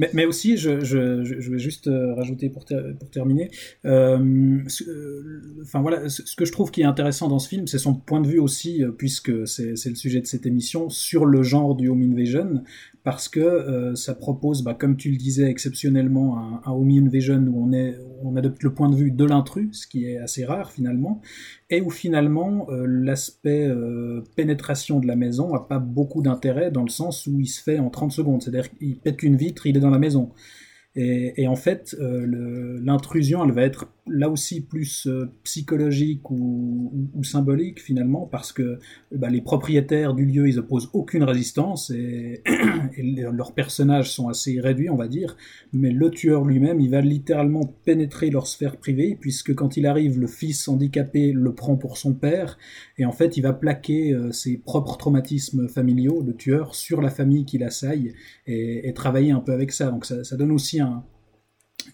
Mais, 0.00 0.10
mais 0.14 0.24
aussi, 0.24 0.56
je, 0.56 0.80
je, 0.80 1.24
je, 1.24 1.50
vais 1.50 1.58
juste 1.58 1.86
euh, 1.86 2.14
rajouter 2.14 2.48
pour, 2.48 2.64
pour 2.64 3.10
terminer, 3.10 3.50
euh, 3.84 4.58
euh, 4.88 5.42
enfin 5.62 5.82
voilà, 5.82 6.08
ce, 6.08 6.34
que 6.34 6.46
je 6.46 6.52
trouve 6.52 6.70
qui 6.70 6.80
est 6.80 6.86
intéressant 6.86 7.28
dans 7.28 7.38
ce 7.38 7.48
film, 7.48 7.66
c'est 7.66 7.78
son 7.78 7.94
point 7.94 8.22
de 8.22 8.26
vue 8.26 8.38
aussi, 8.38 8.82
euh, 8.82 8.92
puisque 8.92 9.46
c'est 9.46 9.74
le 9.84 9.94
sujet 9.94 10.20
de 10.22 10.26
cette 10.26 10.46
émission, 10.46 10.88
sur 10.88 11.26
le 11.26 11.42
genre 11.42 11.74
du 11.74 11.88
home 11.88 12.02
invasion, 12.02 12.62
parce 13.02 13.28
que 13.28 13.40
euh, 13.40 13.94
ça 13.94 14.14
propose, 14.14 14.62
bah, 14.62 14.74
comme 14.74 14.96
tu 14.96 15.10
le 15.10 15.16
disais 15.16 15.48
exceptionnellement, 15.48 16.38
un, 16.38 16.60
un 16.64 16.72
home 16.72 16.90
invasion 16.90 17.38
où 17.38 17.64
on, 17.66 17.72
est, 17.72 17.96
on 18.22 18.36
adopte 18.36 18.62
le 18.62 18.74
point 18.74 18.90
de 18.90 18.94
vue 18.94 19.10
de 19.10 19.24
l'intrus, 19.24 19.68
ce 19.72 19.86
qui 19.86 20.04
est 20.04 20.18
assez 20.18 20.44
rare 20.44 20.70
finalement, 20.70 21.22
et 21.70 21.80
où 21.80 21.90
finalement 21.90 22.68
euh, 22.70 22.84
l'aspect 22.86 23.66
euh, 23.66 24.22
pénétration 24.36 25.00
de 25.00 25.06
la 25.06 25.16
maison 25.16 25.54
a 25.54 25.66
pas 25.66 25.78
beaucoup 25.78 26.22
d'intérêt 26.22 26.70
dans 26.70 26.82
le 26.82 26.90
sens 26.90 27.26
où 27.26 27.40
il 27.40 27.46
se 27.46 27.62
fait 27.62 27.78
en 27.78 27.88
30 27.88 28.12
secondes, 28.12 28.42
c'est-à-dire 28.42 28.70
qu'il 28.70 28.98
pète 28.98 29.22
une 29.22 29.36
vitre, 29.36 29.66
il 29.66 29.76
est 29.76 29.80
dans 29.80 29.90
la 29.90 29.98
maison. 29.98 30.30
Et, 30.96 31.40
et 31.42 31.46
en 31.46 31.56
fait, 31.56 31.96
l'intrusion, 32.00 33.44
elle 33.44 33.52
va 33.52 33.62
être 33.62 33.86
là 34.10 34.28
aussi 34.28 34.60
plus 34.60 35.06
euh, 35.06 35.32
psychologique 35.44 36.30
ou, 36.30 36.92
symbolique 37.22 37.80
finalement, 37.80 38.26
parce 38.26 38.52
que 38.52 38.78
bah, 39.12 39.28
les 39.28 39.40
propriétaires 39.40 40.14
du 40.14 40.24
lieu, 40.24 40.48
ils 40.48 40.58
opposent 40.58 40.90
aucune 40.92 41.22
résistance 41.22 41.90
et, 41.90 42.42
leurs 43.32 43.52
personnages 43.52 44.10
sont 44.10 44.28
assez 44.28 44.60
réduits, 44.60 44.90
on 44.90 44.96
va 44.96 45.08
dire. 45.08 45.36
Mais 45.72 45.90
le 45.90 46.10
tueur 46.10 46.44
lui-même, 46.44 46.80
il 46.80 46.90
va 46.90 47.00
littéralement 47.00 47.64
pénétrer 47.84 48.30
leur 48.30 48.46
sphère 48.46 48.76
privée, 48.76 49.16
puisque 49.20 49.54
quand 49.54 49.76
il 49.76 49.86
arrive, 49.86 50.18
le 50.18 50.26
fils 50.26 50.68
handicapé 50.68 51.32
le 51.32 51.54
prend 51.54 51.76
pour 51.76 51.96
son 51.96 52.14
père, 52.14 52.58
et 52.98 53.04
en 53.04 53.12
fait, 53.12 53.36
il 53.36 53.42
va 53.42 53.52
plaquer 53.52 54.12
euh, 54.12 54.32
ses 54.32 54.56
propres 54.56 54.96
traumatismes 54.96 55.68
familiaux, 55.68 56.22
le 56.26 56.34
tueur, 56.34 56.74
sur 56.74 57.00
la 57.00 57.10
famille 57.10 57.44
qui 57.44 57.58
l'assaille 57.58 58.14
et, 58.46 58.88
et, 58.88 58.92
travailler 58.94 59.30
un 59.30 59.40
peu 59.40 59.52
avec 59.52 59.72
ça. 59.72 59.90
Donc 59.90 60.04
ça, 60.04 60.24
ça 60.24 60.36
donne 60.36 60.50
aussi 60.50 60.80
un 60.80 61.04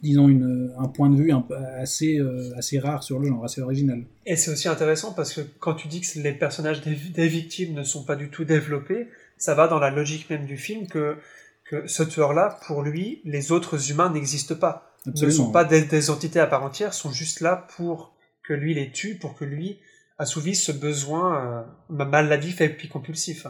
disons, 0.02 0.28
une, 0.28 0.74
un 0.78 0.88
point 0.88 1.10
de 1.10 1.16
vue 1.16 1.32
un, 1.32 1.46
assez, 1.78 2.18
euh, 2.18 2.56
assez 2.56 2.78
rare 2.78 3.02
sur 3.02 3.18
le 3.18 3.28
genre, 3.28 3.44
assez 3.44 3.60
original. 3.60 4.04
Et 4.24 4.36
c'est 4.36 4.50
aussi 4.50 4.68
intéressant 4.68 5.12
parce 5.12 5.32
que 5.32 5.40
quand 5.58 5.74
tu 5.74 5.88
dis 5.88 6.00
que 6.00 6.18
les 6.18 6.32
personnages 6.32 6.82
des, 6.82 6.94
des, 6.94 7.28
victimes 7.28 7.74
ne 7.74 7.82
sont 7.82 8.04
pas 8.04 8.16
du 8.16 8.30
tout 8.30 8.44
développés, 8.44 9.08
ça 9.38 9.54
va 9.54 9.68
dans 9.68 9.78
la 9.78 9.90
logique 9.90 10.30
même 10.30 10.46
du 10.46 10.56
film 10.56 10.86
que, 10.86 11.16
que 11.64 11.86
ce 11.86 12.02
tueur-là, 12.02 12.58
pour 12.66 12.82
lui, 12.82 13.20
les 13.24 13.52
autres 13.52 13.90
humains 13.90 14.10
n'existent 14.10 14.56
pas. 14.56 14.92
Absolument. 15.06 15.26
Ne 15.26 15.36
sont 15.46 15.52
pas 15.52 15.64
des, 15.64 15.82
des, 15.82 16.10
entités 16.10 16.40
à 16.40 16.46
part 16.46 16.64
entière, 16.64 16.94
sont 16.94 17.12
juste 17.12 17.40
là 17.40 17.66
pour 17.76 18.14
que 18.42 18.52
lui 18.52 18.74
les 18.74 18.90
tue, 18.90 19.16
pour 19.16 19.34
que 19.34 19.44
lui 19.44 19.78
assouvisse 20.18 20.62
ce 20.64 20.72
besoin 20.72 21.66
euh, 21.90 22.04
maladif 22.04 22.60
et 22.60 22.68
puis 22.68 22.88
compulsif. 22.88 23.46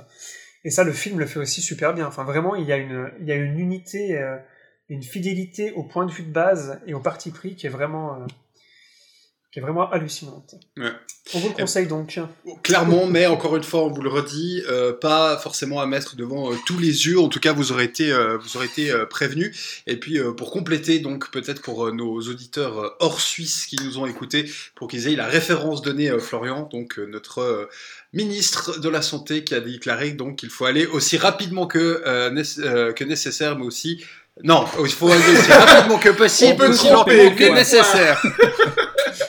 Et 0.64 0.70
ça, 0.70 0.82
le 0.84 0.92
film 0.92 1.18
le 1.18 1.26
fait 1.26 1.38
aussi 1.38 1.62
super 1.62 1.94
bien. 1.94 2.06
Enfin, 2.06 2.24
vraiment, 2.24 2.56
il 2.56 2.66
y 2.66 2.72
a 2.72 2.76
une, 2.76 3.10
il 3.20 3.26
y 3.26 3.32
a 3.32 3.36
une 3.36 3.58
unité... 3.58 4.18
Euh, 4.18 4.36
une 4.88 5.02
fidélité 5.02 5.72
au 5.72 5.82
point 5.82 6.06
de 6.06 6.12
vue 6.12 6.22
de 6.22 6.32
base 6.32 6.80
et 6.86 6.94
au 6.94 7.00
parti 7.00 7.30
pris 7.30 7.56
qui 7.56 7.66
est 7.66 7.70
vraiment, 7.70 8.14
euh, 8.14 8.26
qui 9.56 9.60
est 9.60 9.62
vraiment 9.62 9.90
hallucinante. 9.90 10.54
Ouais. 10.76 10.92
On 11.34 11.40
vous 11.40 11.48
le 11.48 11.54
conseille 11.54 11.86
donc. 11.86 12.20
Clairement, 12.62 13.06
mais 13.06 13.26
encore 13.26 13.56
une 13.56 13.64
fois, 13.64 13.84
on 13.84 13.90
vous 13.90 14.02
le 14.02 14.10
redit, 14.10 14.62
euh, 14.68 14.92
pas 14.92 15.38
forcément 15.38 15.80
à 15.80 15.86
mettre 15.86 16.14
devant 16.14 16.52
euh, 16.52 16.56
tous 16.66 16.78
les 16.78 17.06
yeux. 17.06 17.18
En 17.18 17.28
tout 17.28 17.40
cas, 17.40 17.52
vous 17.52 17.72
aurez 17.72 17.84
été, 17.84 18.12
euh, 18.12 18.36
vous 18.36 18.56
aurez 18.56 18.66
été 18.66 18.92
prévenus. 19.08 19.82
Et 19.86 19.96
puis, 19.96 20.20
pour 20.36 20.50
compléter, 20.50 20.98
donc 21.00 21.30
peut-être 21.30 21.62
pour 21.62 21.92
nos 21.92 22.20
auditeurs 22.20 22.96
hors 23.00 23.20
Suisse 23.20 23.66
qui 23.66 23.76
nous 23.82 23.98
ont 23.98 24.06
écoutés, 24.06 24.44
pour 24.74 24.88
qu'ils 24.88 25.08
aient 25.08 25.16
la 25.16 25.26
référence 25.26 25.82
donnée, 25.82 26.10
Florian, 26.18 26.68
donc 26.70 26.98
notre 26.98 27.68
ministre 28.12 28.78
de 28.78 28.88
la 28.88 29.02
santé 29.02 29.42
qui 29.42 29.54
a 29.54 29.60
déclaré 29.60 30.12
donc 30.12 30.36
qu'il 30.36 30.50
faut 30.50 30.66
aller 30.66 30.86
aussi 30.86 31.16
rapidement 31.16 31.66
que, 31.66 32.02
que 32.92 33.04
nécessaire, 33.04 33.58
mais 33.58 33.64
aussi 33.64 34.04
non, 34.42 34.66
il 34.84 34.92
faut 34.92 35.10
aller 35.10 35.36
aussi 35.38 35.52
rapidement 35.52 35.98
que 35.98 36.10
possible, 36.10 36.64
aussi 36.64 36.90
lentement 36.90 37.34
que 37.34 37.54
nécessaire. 37.54 38.20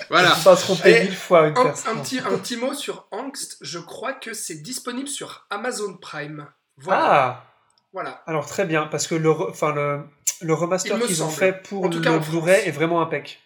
voilà. 0.10 0.36
Pas 0.44 0.56
se 0.56 0.64
tromper 0.64 1.04
mille 1.04 1.16
fois 1.16 1.46
un, 1.46 1.54
un, 1.56 1.96
petit, 2.02 2.20
un 2.20 2.38
petit 2.38 2.58
mot 2.58 2.74
sur 2.74 3.08
Angst. 3.12 3.58
Je 3.62 3.80
crois 3.80 4.14
que 4.14 4.34
c'est 4.34 4.62
disponible 4.62 5.08
sur 5.08 5.46
Amazon 5.50 5.96
Prime. 5.96 6.48
Voilà. 6.78 7.04
Ah. 7.04 7.44
Voilà. 7.94 8.22
Alors 8.28 8.46
très 8.46 8.66
bien, 8.66 8.86
parce 8.86 9.08
que 9.08 9.16
le, 9.16 9.32
enfin 9.32 9.74
le, 9.74 10.02
le 10.42 10.54
remaster 10.54 11.00
qu'ils 11.00 11.24
ont 11.24 11.30
fait 11.30 11.64
pour 11.64 11.88
le 11.88 12.20
Blu-ray 12.20 12.68
est 12.68 12.72
vraiment 12.72 13.02
impec. 13.02 13.40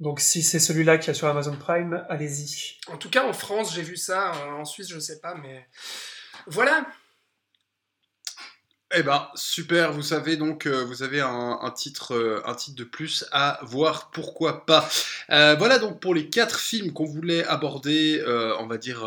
Donc 0.00 0.20
si 0.20 0.42
c'est 0.42 0.58
celui-là 0.58 0.98
qui 0.98 1.10
est 1.10 1.14
sur 1.14 1.28
Amazon 1.28 1.56
Prime, 1.56 2.04
allez-y. 2.08 2.78
En 2.90 2.96
tout 2.96 3.10
cas, 3.10 3.24
en 3.24 3.32
France, 3.32 3.74
j'ai 3.74 3.82
vu 3.82 3.96
ça. 3.96 4.32
En 4.58 4.64
Suisse, 4.64 4.88
je 4.88 4.98
sais 4.98 5.20
pas, 5.20 5.34
mais 5.34 5.68
voilà. 6.46 6.86
Eh 8.94 9.02
ben 9.02 9.28
super, 9.34 9.92
vous 9.92 10.00
savez 10.00 10.38
donc 10.38 10.64
euh, 10.64 10.82
vous 10.82 11.02
avez 11.02 11.20
un, 11.20 11.70
titre 11.76 12.14
euh, 12.14 12.40
un 12.46 12.54
titre 12.54 12.78
de 12.78 12.84
plus 12.84 13.26
à 13.32 13.60
voir 13.62 14.10
pourquoi 14.12 14.64
pas. 14.64 14.88
Euh, 15.28 15.54
voilà 15.58 15.78
donc 15.78 16.00
pour 16.00 16.14
les 16.14 16.30
quatre 16.30 16.58
films 16.58 16.94
qu'on 16.94 17.04
voulait 17.04 17.44
aborder, 17.44 18.18
euh, 18.26 18.56
on 18.60 18.66
va 18.66 18.78
dire 18.78 19.06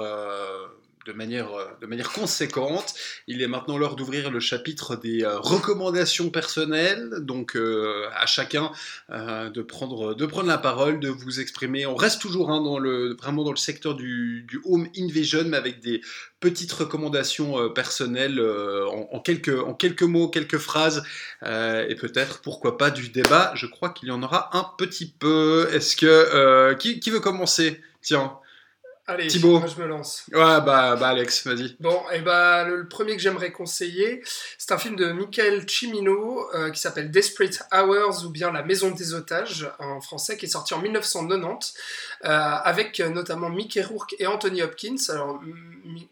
de 1.05 1.13
manière, 1.13 1.49
de 1.81 1.85
manière 1.85 2.11
conséquente. 2.11 2.93
Il 3.27 3.41
est 3.41 3.47
maintenant 3.47 3.77
l'heure 3.77 3.95
d'ouvrir 3.95 4.31
le 4.31 4.39
chapitre 4.39 4.95
des 4.95 5.23
euh, 5.23 5.39
recommandations 5.39 6.29
personnelles, 6.29 7.09
donc 7.19 7.55
euh, 7.55 8.07
à 8.15 8.25
chacun 8.25 8.71
euh, 9.09 9.49
de, 9.49 9.61
prendre, 9.61 10.13
de 10.13 10.25
prendre 10.25 10.47
la 10.47 10.57
parole, 10.57 10.99
de 10.99 11.09
vous 11.09 11.39
exprimer. 11.39 11.85
On 11.85 11.95
reste 11.95 12.21
toujours 12.21 12.51
hein, 12.51 12.61
dans 12.61 12.79
le, 12.79 13.15
vraiment 13.15 13.43
dans 13.43 13.51
le 13.51 13.57
secteur 13.57 13.95
du, 13.95 14.47
home 14.65 14.87
invasion, 14.97 15.43
mais 15.45 15.57
avec 15.57 15.79
des 15.79 16.01
petites 16.39 16.71
recommandations 16.71 17.69
personnelles 17.69 18.41
en, 18.41 19.19
quelques, 19.19 19.59
en 19.59 19.73
quelques 19.73 20.03
mots, 20.03 20.27
quelques 20.27 20.57
phrases, 20.57 21.03
et 21.43 21.95
peut-être, 21.95 22.41
pourquoi 22.41 22.77
pas, 22.77 22.89
du 22.89 23.09
débat. 23.09 23.51
Je 23.55 23.67
crois 23.67 23.89
qu'il 23.89 24.09
y 24.09 24.11
en 24.11 24.23
aura 24.23 24.55
un 24.57 24.65
petit 24.77 25.13
peu. 25.19 25.69
Est-ce 25.71 25.95
que... 25.95 26.73
qui 26.73 27.09
veut 27.09 27.19
commencer? 27.19 27.79
Tiens. 28.01 28.40
Allez, 29.07 29.27
Thibaut. 29.27 29.59
moi 29.59 29.67
je 29.67 29.81
me 29.81 29.87
lance. 29.87 30.23
Ouais, 30.31 30.61
bah, 30.61 30.95
bah 30.95 31.09
Alex, 31.09 31.45
vas-y. 31.45 31.75
Bon, 31.79 32.01
et 32.13 32.19
bah 32.19 32.63
le, 32.63 32.77
le 32.77 32.87
premier 32.87 33.15
que 33.15 33.21
j'aimerais 33.21 33.51
conseiller, 33.51 34.23
c'est 34.57 34.71
un 34.71 34.77
film 34.77 34.95
de 34.95 35.11
Michael 35.11 35.65
Cimino 35.69 36.47
euh, 36.53 36.69
qui 36.71 36.79
s'appelle 36.79 37.11
Desperate 37.11 37.63
Hours 37.73 38.25
ou 38.25 38.29
bien 38.29 38.51
La 38.51 38.63
Maison 38.63 38.91
des 38.91 39.13
Otages 39.13 39.69
en 39.79 40.01
français, 40.01 40.37
qui 40.37 40.45
est 40.45 40.49
sorti 40.49 40.73
en 40.73 40.79
1990, 40.79 41.73
euh, 42.23 42.27
avec 42.29 42.99
notamment 42.99 43.49
Mickey 43.49 43.81
Rourke 43.81 44.15
et 44.19 44.27
Anthony 44.27 44.61
Hopkins. 44.61 44.95
Alors 45.09 45.41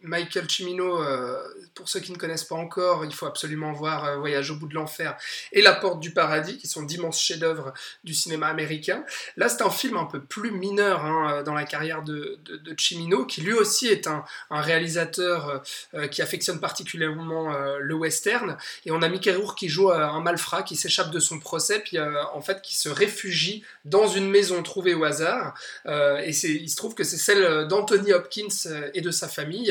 Michael 0.02 0.50
Cimino, 0.50 1.02
euh, 1.02 1.38
pour 1.76 1.90
ceux 1.90 2.00
qui 2.00 2.12
ne 2.12 2.18
connaissent 2.18 2.44
pas 2.44 2.56
encore, 2.56 3.06
il 3.06 3.14
faut 3.14 3.26
absolument 3.26 3.74
voir 3.74 4.06
euh, 4.06 4.18
Voyage 4.18 4.52
au 4.52 4.56
bout 4.56 4.68
de 4.68 4.76
l'enfer 4.76 5.18
et 5.52 5.62
La 5.62 5.74
Porte 5.74 6.00
du 6.00 6.12
Paradis, 6.12 6.58
qui 6.58 6.68
sont 6.68 6.84
d'immenses 6.84 7.22
chefs-d'œuvre 7.22 7.74
du 8.04 8.14
cinéma 8.14 8.48
américain. 8.48 9.04
Là, 9.38 9.50
c'est 9.50 9.62
un 9.62 9.70
film 9.70 9.98
un 9.98 10.06
peu 10.06 10.22
plus 10.22 10.52
mineur 10.52 11.06
hein, 11.06 11.44
dans 11.44 11.54
la 11.54 11.66
carrière 11.66 12.04
de, 12.04 12.40
de, 12.46 12.76
Cimino, 12.78 13.26
qui 13.26 13.42
lui 13.42 13.54
aussi 13.54 13.88
est 13.88 14.08
un, 14.08 14.24
un 14.50 14.62
réalisateur 14.62 15.62
euh, 15.94 16.08
qui 16.08 16.22
affectionne 16.22 16.60
particulièrement 16.60 17.54
euh, 17.54 17.78
le 17.80 17.94
western. 17.94 18.58
Et 18.86 18.92
on 18.92 19.02
a 19.02 19.10
Mickey 19.10 19.34
Rourke 19.34 19.58
qui 19.58 19.70
joue 19.70 19.92
euh, 19.92 20.00
un 20.00 20.22
malfrat 20.22 20.64
qui 20.64 20.76
s'échappe 20.76 21.12
de 21.12 21.20
son 21.20 21.40
procès, 21.40 21.80
puis 21.80 21.98
euh, 21.98 22.24
en 22.34 22.42
fait 22.42 22.62
qui 22.62 22.76
se 22.76 22.90
réfugie 22.90 23.64
dans 23.86 24.08
une 24.08 24.30
maison 24.30 24.62
trouvée 24.64 24.94
au 24.94 25.04
hasard. 25.04 25.54
et 25.88 26.30
il 26.30 26.70
se 26.70 26.76
trouve 26.76 26.96
que 26.96 27.04
c'est 27.04 27.18
celle 27.18 27.68
d'Anthony 27.68 28.14
Hopkins 28.14 28.48
et 28.94 29.02
de 29.02 29.12
sa 29.12 29.28
famille. 29.28 29.69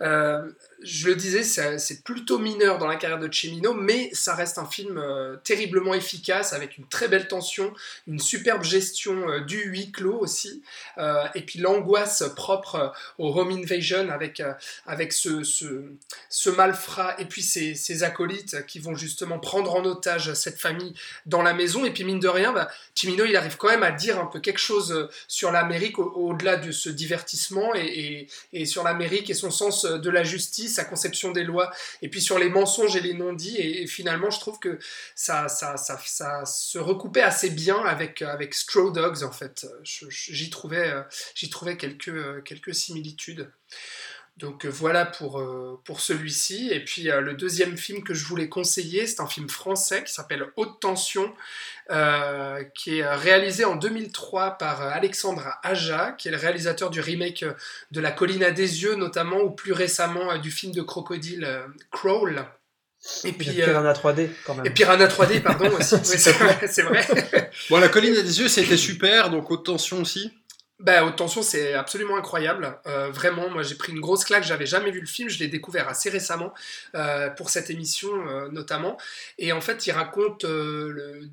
Euh, 0.00 0.50
je 0.82 1.06
le 1.06 1.16
disais, 1.16 1.42
c'est 1.42 2.04
plutôt 2.04 2.38
mineur 2.38 2.78
dans 2.78 2.86
la 2.86 2.96
carrière 2.96 3.18
de 3.18 3.32
Cimino, 3.32 3.72
mais 3.72 4.10
ça 4.12 4.34
reste 4.34 4.58
un 4.58 4.66
film 4.66 4.98
euh, 4.98 5.36
terriblement 5.42 5.94
efficace, 5.94 6.52
avec 6.52 6.76
une 6.76 6.86
très 6.86 7.08
belle 7.08 7.28
tension, 7.28 7.72
une 8.06 8.18
superbe 8.18 8.62
gestion 8.62 9.28
euh, 9.28 9.40
du 9.40 9.58
huis 9.64 9.90
clos 9.90 10.18
aussi, 10.18 10.62
euh, 10.98 11.24
et 11.34 11.42
puis 11.42 11.58
l'angoisse 11.58 12.24
propre 12.36 12.92
au 13.18 13.38
home 13.38 13.52
invasion 13.52 14.10
avec, 14.10 14.42
avec 14.86 15.12
ce, 15.12 15.42
ce, 15.42 16.50
malfrat 16.50 17.18
et 17.18 17.24
puis 17.24 17.42
ses, 17.42 17.74
ses, 17.74 18.02
acolytes 18.02 18.64
qui 18.66 18.78
vont 18.78 18.94
justement 18.94 19.38
prendre 19.38 19.74
en 19.74 19.84
otage 19.84 20.34
cette 20.34 20.60
famille 20.60 20.94
dans 21.24 21.42
la 21.42 21.54
maison. 21.54 21.84
Et 21.84 21.90
puis 21.90 22.04
mine 22.04 22.20
de 22.20 22.28
rien, 22.28 22.52
bah, 22.52 22.68
il 23.02 23.36
arrive 23.36 23.56
quand 23.56 23.68
même 23.68 23.82
à 23.82 23.90
dire 23.90 24.20
un 24.20 24.26
peu 24.26 24.40
quelque 24.40 24.60
chose 24.60 25.08
sur 25.26 25.50
l'Amérique 25.50 25.98
au-delà 25.98 26.56
au 26.56 26.66
de 26.66 26.72
ce 26.72 26.88
divertissement 26.88 27.74
et, 27.74 28.28
et 28.52 28.66
sur 28.66 28.84
l'Amérique 28.84 29.30
et 29.30 29.34
son 29.34 29.50
sens 29.50 29.84
de 29.84 30.10
la 30.10 30.22
justice 30.22 30.65
sa 30.68 30.84
conception 30.84 31.32
des 31.32 31.44
lois, 31.44 31.70
et 32.02 32.08
puis 32.08 32.20
sur 32.20 32.38
les 32.38 32.48
mensonges 32.48 32.96
et 32.96 33.00
les 33.00 33.14
non-dits. 33.14 33.56
Et, 33.58 33.86
finalement, 33.86 34.30
je 34.30 34.40
trouve 34.40 34.58
que 34.58 34.78
ça, 35.14 35.48
ça, 35.48 35.76
ça, 35.76 35.98
ça, 36.04 36.44
se 36.44 36.78
recoupait 36.78 37.22
assez 37.22 37.50
bien 37.50 37.84
avec, 37.84 38.22
avec 38.22 38.54
Straw 38.54 38.90
Dogs, 38.90 39.22
en 39.22 39.32
fait. 39.32 39.66
J'y 39.82 40.50
trouvais, 40.50 40.92
j'y 41.34 41.50
trouvais 41.50 41.76
quelques, 41.76 42.42
quelques 42.44 42.74
similitudes. 42.74 43.50
Donc 44.36 44.66
euh, 44.66 44.68
voilà 44.68 45.06
pour, 45.06 45.40
euh, 45.40 45.80
pour 45.84 46.00
celui-ci. 46.00 46.68
Et 46.70 46.84
puis 46.84 47.10
euh, 47.10 47.20
le 47.20 47.34
deuxième 47.34 47.76
film 47.76 48.04
que 48.04 48.12
je 48.12 48.24
voulais 48.26 48.48
conseiller, 48.48 49.06
c'est 49.06 49.20
un 49.20 49.26
film 49.26 49.48
français 49.48 50.04
qui 50.04 50.12
s'appelle 50.12 50.46
Haute 50.56 50.80
Tension, 50.80 51.32
qui 52.74 52.98
est 52.98 53.06
réalisé 53.06 53.64
en 53.64 53.76
2003 53.76 54.58
par 54.58 54.82
Alexandre 54.82 55.56
Aja, 55.62 56.12
qui 56.18 56.28
est 56.28 56.32
le 56.32 56.36
réalisateur 56.36 56.90
du 56.90 57.00
remake 57.00 57.44
de 57.92 58.00
La 58.00 58.10
colline 58.10 58.42
à 58.42 58.50
des 58.50 58.82
yeux 58.82 58.96
notamment, 58.96 59.40
ou 59.40 59.50
plus 59.50 59.72
récemment 59.72 60.36
du 60.38 60.50
film 60.50 60.72
de 60.72 60.82
crocodile 60.82 61.48
Crawl. 61.92 62.44
Et 63.22 63.32
puis 63.32 63.50
Piranha 63.50 63.92
3D 63.92 64.30
quand 64.44 64.56
même. 64.56 64.66
Et 64.66 64.70
Piranha 64.70 65.06
3D, 65.06 65.40
pardon 65.40 65.70
aussi. 65.78 65.96
c'est 66.02 66.82
vrai. 66.82 67.50
bon, 67.70 67.78
La 67.78 67.88
colline 67.88 68.16
à 68.16 68.22
des 68.22 68.40
yeux, 68.40 68.48
c'était 68.48 68.76
super, 68.76 69.30
donc 69.30 69.48
Haute 69.50 69.64
Tension 69.64 70.00
aussi. 70.00 70.32
Bah, 70.78 71.06
Haute 71.06 71.16
Tension, 71.16 71.40
c'est 71.40 71.72
absolument 71.72 72.16
incroyable. 72.18 72.78
Euh, 72.86 73.10
vraiment, 73.10 73.48
moi 73.48 73.62
j'ai 73.62 73.76
pris 73.76 73.92
une 73.92 74.00
grosse 74.00 74.26
claque, 74.26 74.44
j'avais 74.44 74.66
jamais 74.66 74.90
vu 74.90 75.00
le 75.00 75.06
film, 75.06 75.30
je 75.30 75.38
l'ai 75.38 75.48
découvert 75.48 75.88
assez 75.88 76.10
récemment 76.10 76.52
euh, 76.94 77.30
pour 77.30 77.48
cette 77.48 77.70
émission 77.70 78.10
euh, 78.28 78.48
notamment. 78.50 78.98
Et 79.38 79.52
en 79.52 79.62
fait, 79.62 79.86
il 79.86 79.92
raconte 79.92 80.44
le 80.44 81.30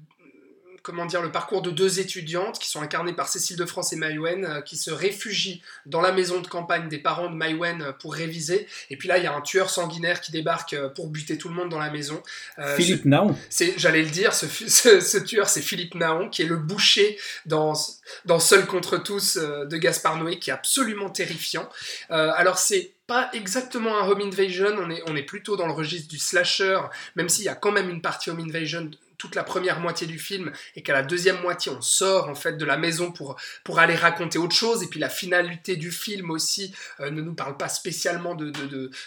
comment 0.84 1.06
dire, 1.06 1.22
le 1.22 1.32
parcours 1.32 1.62
de 1.62 1.72
deux 1.72 2.02
étudiantes 2.02 2.60
qui 2.60 2.70
sont 2.70 2.82
incarnées 2.82 3.14
par 3.14 3.30
Cécile 3.30 3.56
de 3.56 3.66
France 3.66 3.94
et 3.94 3.96
Maïwen, 3.96 4.46
euh, 4.46 4.62
qui 4.62 4.76
se 4.76 4.92
réfugient 4.92 5.62
dans 5.86 6.02
la 6.02 6.12
maison 6.12 6.42
de 6.42 6.48
campagne 6.48 6.90
des 6.90 6.98
parents 6.98 7.30
de 7.30 7.36
Maïwen 7.36 7.82
euh, 7.82 7.92
pour 7.94 8.14
réviser. 8.14 8.68
Et 8.90 8.98
puis 8.98 9.08
là, 9.08 9.18
il 9.18 9.24
y 9.24 9.28
a 9.28 9.34
un 9.34 9.42
tueur 9.42 9.70
sanguinaire 9.70 10.20
qui 10.20 10.34
débarque 10.34 10.74
euh, 10.74 10.90
pour 10.90 11.08
buter 11.08 11.38
tout 11.38 11.48
le 11.48 11.56
monde 11.56 11.70
dans 11.70 11.80
la 11.80 11.90
maison. 11.90 12.22
Philippe 12.76 13.06
Naon. 13.06 13.36
C'est, 13.50 13.74
j'allais 13.78 14.04
le 14.04 14.10
dire, 14.10 14.34
ce, 14.34 14.46
ce, 14.48 15.18
tueur, 15.18 15.48
c'est 15.48 15.62
Philippe 15.62 15.96
Naon, 15.96 16.30
qui 16.30 16.42
est 16.42 16.48
le 16.48 16.58
boucher 16.58 17.18
dans, 17.46 17.74
dans 18.26 18.40
Seul 18.40 18.66
contre 18.66 18.98
tous 18.98 19.38
de 19.38 19.78
Gaspard 19.78 20.18
Noé, 20.18 20.38
qui 20.38 20.50
est 20.50 20.54
absolument 20.54 21.10
terrifiant. 21.10 21.70
alors 22.10 22.58
c'est 22.58 22.92
pas 23.08 23.30
exactement 23.34 23.98
un 23.98 24.08
home 24.08 24.22
invasion, 24.22 24.76
on 24.78 24.90
est, 24.90 25.02
on 25.08 25.16
est 25.16 25.24
plutôt 25.24 25.58
dans 25.58 25.68
le 25.68 25.74
registre 25.74 26.08
du 26.08 26.18
slasher, 26.18 26.80
même 27.16 27.28
s'il 27.28 27.46
y 27.46 27.50
a 27.50 27.56
quand 27.56 27.72
même 27.72 27.90
une 27.90 28.02
partie 28.02 28.30
home 28.30 28.40
invasion 28.40 28.90
toute 29.18 29.36
la 29.36 29.44
première 29.44 29.80
moitié 29.80 30.08
du 30.08 30.20
film 30.20 30.52
et 30.76 30.84
qu'à 30.84 30.94
la 30.94 31.04
deuxième 31.04 31.42
moitié 31.42 31.72
on 31.72 31.82
sort 31.82 32.30
en 32.30 32.36
fait 32.36 32.58
de 32.58 32.66
la 32.66 32.78
maison 32.78 33.12
pour, 33.12 33.36
pour 33.64 33.80
aller 33.80 33.96
raconter 33.96 34.38
autre 34.38 34.56
chose. 34.56 34.84
Et 34.84 34.88
puis 34.88 35.00
la 35.00 35.10
finalité 35.10 35.76
du 35.76 35.92
film 35.92 36.32
aussi 36.32 36.74
euh, 37.00 37.10
ne 37.10 37.22
nous 37.22 37.34
parle 37.34 37.58
pas 37.58 37.70
spécialement 37.70 38.36
de, 38.36 38.52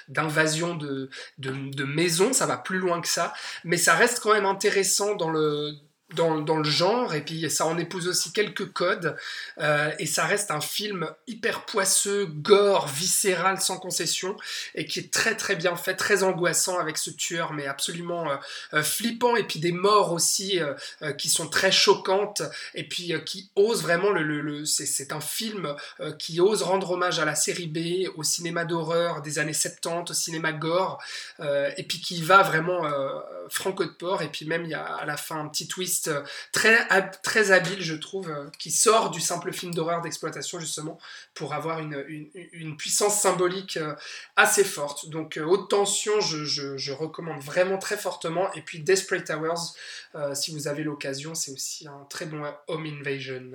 d'invasion 0.08 0.74
de, 0.74 1.10
de, 1.38 1.50
de, 1.50 1.84
maison, 1.84 2.32
ça 2.32 2.46
va 2.46 2.56
plus 2.56 2.78
loin 2.78 3.00
que 3.00 3.08
ça, 3.08 3.32
mais 3.64 3.76
ça 3.76 3.94
reste 3.94 4.20
quand 4.20 4.32
même 4.32 4.46
intéressant 4.46 5.14
dans 5.14 5.30
le 5.30 5.74
dans, 6.14 6.40
dans, 6.40 6.58
le 6.58 6.64
genre, 6.64 7.14
et 7.14 7.20
puis 7.20 7.50
ça 7.50 7.66
en 7.66 7.76
épouse 7.78 8.06
aussi 8.06 8.32
quelques 8.32 8.72
codes, 8.72 9.16
euh, 9.58 9.90
et 9.98 10.06
ça 10.06 10.24
reste 10.24 10.52
un 10.52 10.60
film 10.60 11.10
hyper 11.26 11.64
poisseux, 11.64 12.26
gore, 12.26 12.86
viscéral, 12.86 13.60
sans 13.60 13.78
concession, 13.78 14.36
et 14.76 14.86
qui 14.86 15.00
est 15.00 15.12
très 15.12 15.36
très 15.36 15.56
bien 15.56 15.74
fait, 15.74 15.94
très 15.94 16.22
angoissant 16.22 16.78
avec 16.78 16.96
ce 16.96 17.10
tueur, 17.10 17.52
mais 17.52 17.66
absolument 17.66 18.30
euh, 18.30 18.36
euh, 18.74 18.82
flippant, 18.84 19.34
et 19.34 19.42
puis 19.42 19.58
des 19.58 19.72
morts 19.72 20.12
aussi 20.12 20.60
qui 21.18 21.28
sont 21.28 21.48
très 21.48 21.72
choquantes, 21.72 22.42
et 22.74 22.86
puis 22.86 23.12
qui 23.24 23.50
osent 23.56 23.82
vraiment, 23.82 24.10
le, 24.10 24.22
le, 24.22 24.40
le 24.40 24.64
c'est 24.64 25.12
un 25.12 25.20
film 25.20 25.74
qui 26.18 26.40
ose 26.40 26.62
rendre 26.62 26.92
hommage 26.92 27.18
à 27.18 27.24
la 27.24 27.34
série 27.34 27.66
B, 27.66 28.08
au 28.16 28.22
cinéma 28.22 28.64
d'horreur 28.64 29.22
des 29.22 29.38
années 29.38 29.52
70, 29.52 30.10
au 30.10 30.14
cinéma 30.14 30.52
gore, 30.52 31.02
et 31.40 31.82
puis 31.82 32.00
qui 32.00 32.22
va 32.22 32.42
vraiment 32.42 32.82
franco 33.48 33.84
de 33.84 33.90
port, 33.90 34.22
et 34.22 34.28
puis 34.28 34.46
même 34.46 34.64
il 34.64 34.70
y 34.70 34.74
a 34.74 34.84
à 34.84 35.04
la 35.04 35.16
fin 35.16 35.40
un 35.40 35.48
petit 35.48 35.66
twist 35.66 35.95
euh, 36.08 36.22
très, 36.52 36.86
très 37.22 37.50
habile, 37.50 37.80
je 37.82 37.94
trouve, 37.94 38.30
euh, 38.30 38.46
qui 38.58 38.70
sort 38.70 39.10
du 39.10 39.20
simple 39.20 39.52
film 39.52 39.74
d'horreur 39.74 40.00
d'exploitation, 40.00 40.58
justement, 40.60 40.98
pour 41.34 41.54
avoir 41.54 41.80
une, 41.80 42.04
une, 42.52 42.76
puissance 42.76 43.20
symbolique 43.20 43.76
euh, 43.76 43.94
assez 44.36 44.64
forte. 44.64 45.08
Donc, 45.08 45.40
Haute 45.44 45.70
Tension, 45.70 46.20
je, 46.20 46.44
je, 46.44 46.92
recommande 46.92 47.42
vraiment 47.42 47.78
très 47.78 47.96
fortement. 47.96 48.52
Et 48.54 48.62
puis, 48.62 48.80
Desperate 48.80 49.30
Hours, 49.30 49.74
si 50.34 50.52
vous 50.52 50.68
avez 50.68 50.82
l'occasion, 50.82 51.34
c'est 51.34 51.52
aussi 51.52 51.86
un 51.86 52.06
très 52.08 52.26
bon 52.26 52.42
Home 52.68 52.86
Invasion. 52.86 53.52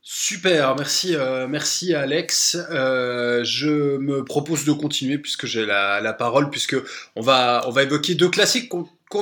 Super, 0.00 0.76
merci, 0.76 1.16
merci 1.48 1.94
Alex. 1.94 2.56
je 2.70 3.96
me 3.98 4.24
propose 4.24 4.64
de 4.64 4.72
continuer 4.72 5.18
puisque 5.18 5.46
j'ai 5.46 5.66
la, 5.66 6.00
la, 6.00 6.12
parole, 6.12 6.50
puisque 6.50 6.76
on 7.16 7.20
va, 7.20 7.62
on 7.66 7.70
va 7.70 7.82
évoquer 7.82 8.14
deux 8.14 8.28
classiques 8.28 8.68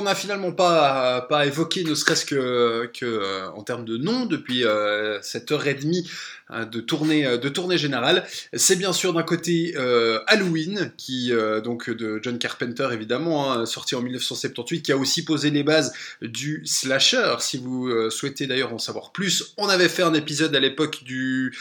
n'a 0.01 0.15
finalement 0.15 0.53
pas, 0.53 1.21
pas 1.27 1.45
évoqué, 1.45 1.83
ne 1.83 1.95
serait-ce 1.95 2.25
que, 2.25 2.89
euh, 3.03 3.49
en 3.53 3.63
termes 3.63 3.83
de 3.83 3.97
nom, 3.97 4.25
depuis 4.25 4.63
euh, 4.63 5.21
cette 5.21 5.51
heure 5.51 5.67
et 5.67 5.73
demie 5.73 6.09
hein, 6.47 6.65
de 6.65 6.79
tournée, 6.79 7.25
euh, 7.25 7.37
de 7.37 7.49
tournée 7.49 7.77
générale. 7.77 8.25
C'est 8.53 8.77
bien 8.77 8.93
sûr 8.93 9.11
d'un 9.11 9.23
côté 9.23 9.75
Halloween, 10.27 10.93
qui 10.95 11.33
donc 11.63 11.89
de 11.89 12.19
John 12.23 12.37
Carpenter 12.37 12.87
évidemment, 12.93 13.51
hein, 13.51 13.65
sorti 13.65 13.95
en 13.95 14.01
1978, 14.01 14.83
qui 14.83 14.91
a 14.93 14.97
aussi 14.97 15.25
posé 15.25 15.49
les 15.49 15.63
bases 15.63 15.93
du 16.21 16.61
slasher. 16.65 17.35
Si 17.39 17.57
vous 17.57 18.09
souhaitez 18.09 18.47
d'ailleurs 18.47 18.73
en 18.73 18.79
savoir 18.79 19.11
plus, 19.11 19.53
on 19.57 19.67
avait 19.67 19.89
fait 19.89 20.03
un 20.03 20.13
épisode 20.13 20.55
à 20.55 20.59
l'époque 20.61 21.03
du 21.03 21.53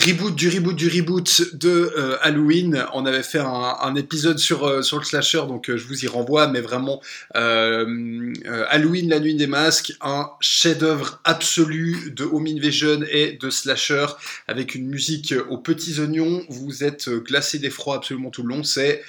reboot 0.00 0.34
du 0.34 0.48
reboot 0.48 0.74
du 0.74 0.88
reboot 0.88 1.54
de 1.54 1.92
euh, 1.96 2.16
Halloween. 2.22 2.86
On 2.94 3.06
avait 3.06 3.22
fait 3.22 3.40
un, 3.40 3.94
épisode 3.94 4.38
sur, 4.38 4.64
euh, 4.66 4.82
sur 4.82 4.98
le 4.98 5.04
slasher, 5.04 5.42
donc 5.48 5.68
euh, 5.68 5.76
je 5.76 5.86
vous 5.86 6.04
y 6.04 6.08
renvoie, 6.08 6.46
mais 6.48 6.60
vraiment 6.60 7.00
Halloween, 7.34 9.08
la 9.08 9.20
nuit 9.20 9.34
des 9.34 9.46
masques, 9.46 9.92
un 10.00 10.30
chef-d'œuvre 10.40 11.20
absolu 11.24 12.12
de 12.16 12.24
home 12.24 12.46
invasion 12.46 13.00
et 13.10 13.32
de 13.32 13.50
slasher, 13.50 14.06
avec 14.48 14.74
une 14.74 14.88
musique 14.88 15.34
aux 15.48 15.58
petits 15.58 16.00
oignons. 16.00 16.44
Vous 16.48 16.84
êtes 16.84 17.08
glacé 17.10 17.58
d'effroi 17.58 17.96
absolument 17.96 18.30
tout 18.30 18.42
le 18.42 18.54
long. 18.54 18.64
C'est 18.64 19.02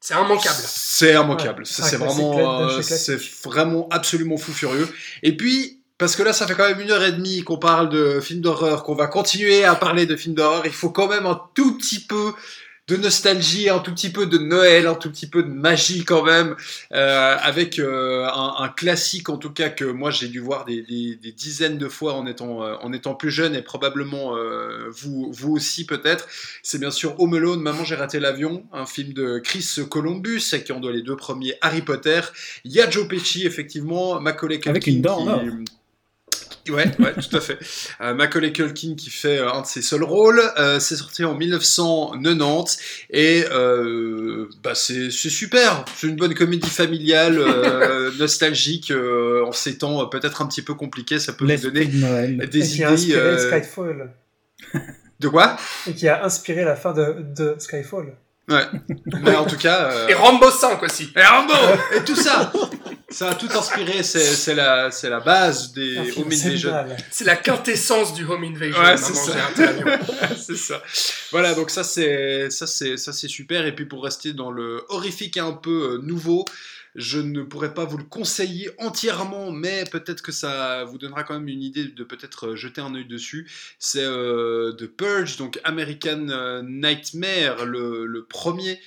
c'est 0.00 0.14
immanquable. 0.14 0.62
C'est 0.64 1.14
immanquable. 1.14 1.66
c'est 1.66 1.96
vraiment, 1.96 2.80
c'est 2.82 3.20
vraiment 3.44 3.88
absolument 3.90 4.36
fou 4.36 4.52
furieux. 4.52 4.88
Et 5.24 5.36
puis, 5.36 5.77
parce 5.98 6.14
que 6.14 6.22
là, 6.22 6.32
ça 6.32 6.46
fait 6.46 6.54
quand 6.54 6.68
même 6.68 6.80
une 6.80 6.90
heure 6.90 7.04
et 7.04 7.12
demie 7.12 7.42
qu'on 7.42 7.58
parle 7.58 7.88
de 7.88 8.20
films 8.20 8.40
d'horreur, 8.40 8.84
qu'on 8.84 8.94
va 8.94 9.08
continuer 9.08 9.64
à 9.64 9.74
parler 9.74 10.06
de 10.06 10.14
films 10.14 10.34
d'horreur. 10.34 10.62
Il 10.64 10.72
faut 10.72 10.90
quand 10.90 11.08
même 11.08 11.26
un 11.26 11.40
tout 11.54 11.76
petit 11.76 12.00
peu 12.00 12.32
de 12.88 12.96
nostalgie, 12.96 13.68
un 13.68 13.80
tout 13.80 13.92
petit 13.92 14.08
peu 14.08 14.26
de 14.26 14.38
Noël, 14.38 14.86
un 14.86 14.94
tout 14.94 15.10
petit 15.10 15.28
peu 15.28 15.42
de 15.42 15.50
magie 15.50 16.04
quand 16.04 16.22
même, 16.22 16.56
euh, 16.92 17.36
avec 17.40 17.78
euh, 17.78 18.26
un, 18.26 18.68
classique 18.68 19.28
en 19.28 19.36
tout 19.36 19.50
cas 19.50 19.68
que 19.68 19.84
moi 19.84 20.10
j'ai 20.10 20.28
dû 20.28 20.40
voir 20.40 20.64
des, 20.64 20.82
dizaines 21.36 21.76
de 21.76 21.88
fois 21.88 22.14
en 22.14 22.26
étant, 22.26 22.62
euh, 22.62 22.76
en 22.80 22.92
étant 22.92 23.14
plus 23.14 23.30
jeune 23.30 23.54
et 23.54 23.62
probablement 23.62 24.34
vous, 24.90 25.30
vous 25.32 25.52
aussi 25.52 25.84
peut-être. 25.84 26.26
C'est 26.62 26.78
bien 26.78 26.90
sûr 26.90 27.20
Home 27.20 27.34
Alone, 27.34 27.60
Maman 27.60 27.84
j'ai 27.84 27.94
raté 27.94 28.20
l'avion, 28.20 28.64
un 28.72 28.86
film 28.86 29.12
de 29.12 29.38
Chris 29.38 29.76
Columbus 29.90 30.54
qui 30.64 30.72
en 30.72 30.80
doit 30.80 30.92
les 30.92 31.02
deux 31.02 31.16
premiers 31.16 31.54
Harry 31.60 31.82
Potter. 31.82 32.20
Il 32.64 32.72
y 32.72 32.80
a 32.80 32.88
Joe 32.88 33.06
Pesci 33.06 33.46
effectivement, 33.46 34.20
Macaulay 34.20 34.56
Culkin 34.56 34.70
avec 34.70 34.86
une 34.86 35.02
dent 35.02 35.26
Ouais, 36.70 36.84
ouais, 36.98 37.14
tout 37.14 37.36
à 37.36 37.40
fait. 37.40 37.58
Euh, 38.00 38.14
Macaulay 38.14 38.52
Culkin 38.52 38.94
qui 38.96 39.10
fait 39.10 39.38
euh, 39.38 39.52
un 39.52 39.62
de 39.62 39.66
ses 39.66 39.82
seuls 39.82 40.02
rôles. 40.02 40.40
Euh, 40.58 40.78
c'est 40.80 40.96
sorti 40.96 41.24
en 41.24 41.34
1990 41.34 42.78
et 43.10 43.44
euh, 43.50 44.48
bah 44.62 44.74
c'est 44.74 45.10
super. 45.10 45.84
C'est 45.96 46.06
une 46.06 46.16
bonne 46.16 46.34
comédie 46.34 46.68
familiale, 46.70 47.38
euh, 47.38 48.10
nostalgique 48.18 48.92
en 48.92 49.52
ces 49.52 49.78
temps 49.78 50.06
peut-être 50.06 50.42
un 50.42 50.46
petit 50.46 50.62
peu 50.62 50.74
compliqués. 50.74 51.18
Ça 51.18 51.32
peut 51.32 51.44
vous 51.44 51.62
donner 51.70 51.86
des 51.86 52.74
idées. 52.74 52.84
inspiré 52.84 53.38
Skyfall. 53.38 54.10
De 55.20 55.28
quoi? 55.28 55.56
Et 55.88 55.94
qui 55.94 56.06
a 56.08 56.24
inspiré 56.24 56.64
la 56.64 56.76
fin 56.76 56.92
de, 56.92 57.16
de 57.36 57.56
Skyfall. 57.58 58.14
Ouais. 58.48 58.64
Mais 59.22 59.36
en 59.36 59.44
tout 59.44 59.56
cas. 59.56 60.08
Et 60.08 60.14
Rambo 60.14 60.50
5 60.50 60.82
aussi. 60.82 61.12
Et 61.14 61.22
Rambo 61.22 61.52
Et 61.96 62.04
tout 62.04 62.16
ça 62.16 62.50
Ça 63.10 63.30
a 63.30 63.34
tout 63.34 63.48
inspiré, 63.54 64.02
c'est 64.02 64.54
la, 64.54 64.90
la 65.02 65.20
base 65.20 65.72
des 65.72 65.98
Home 66.16 66.26
Invasion. 66.26 66.72
C'est 67.10 67.24
la 67.24 67.36
quintessence 67.36 68.14
du 68.14 68.24
Home 68.24 68.44
Invasion. 68.44 68.80
Ouais, 68.82 68.96
c'est 68.96 69.14
ça. 69.14 69.32
c'est 70.36 70.56
ça. 70.56 70.82
Voilà, 71.30 71.54
donc 71.54 71.70
ça 71.70 71.84
c'est 71.84 72.48
ça 72.50 72.66
c'est 72.66 72.96
ça 72.96 73.12
c'est 73.12 73.28
super. 73.28 73.66
Et 73.66 73.74
puis 73.74 73.84
pour 73.84 74.02
rester 74.02 74.32
dans 74.32 74.50
le 74.50 74.84
horrifique 74.88 75.36
et 75.36 75.40
un 75.40 75.52
peu 75.52 75.92
euh, 75.92 75.98
nouveau, 76.02 76.44
je 76.94 77.18
ne 77.20 77.42
pourrais 77.42 77.74
pas 77.74 77.84
vous 77.84 77.98
le 77.98 78.04
conseiller 78.04 78.70
entièrement, 78.78 79.50
mais 79.50 79.84
peut-être 79.90 80.22
que 80.22 80.32
ça 80.32 80.84
vous 80.84 80.98
donnera 80.98 81.24
quand 81.24 81.34
même 81.34 81.48
une 81.48 81.62
idée 81.62 81.84
de 81.84 82.04
peut-être 82.04 82.48
euh, 82.48 82.56
jeter 82.56 82.80
un 82.80 82.94
œil 82.94 83.06
dessus. 83.06 83.50
C'est 83.78 84.04
euh, 84.04 84.72
The 84.72 84.86
Purge, 84.86 85.36
donc 85.36 85.60
American 85.64 86.62
Nightmare, 86.62 87.66
le, 87.66 88.26
premier 88.28 88.80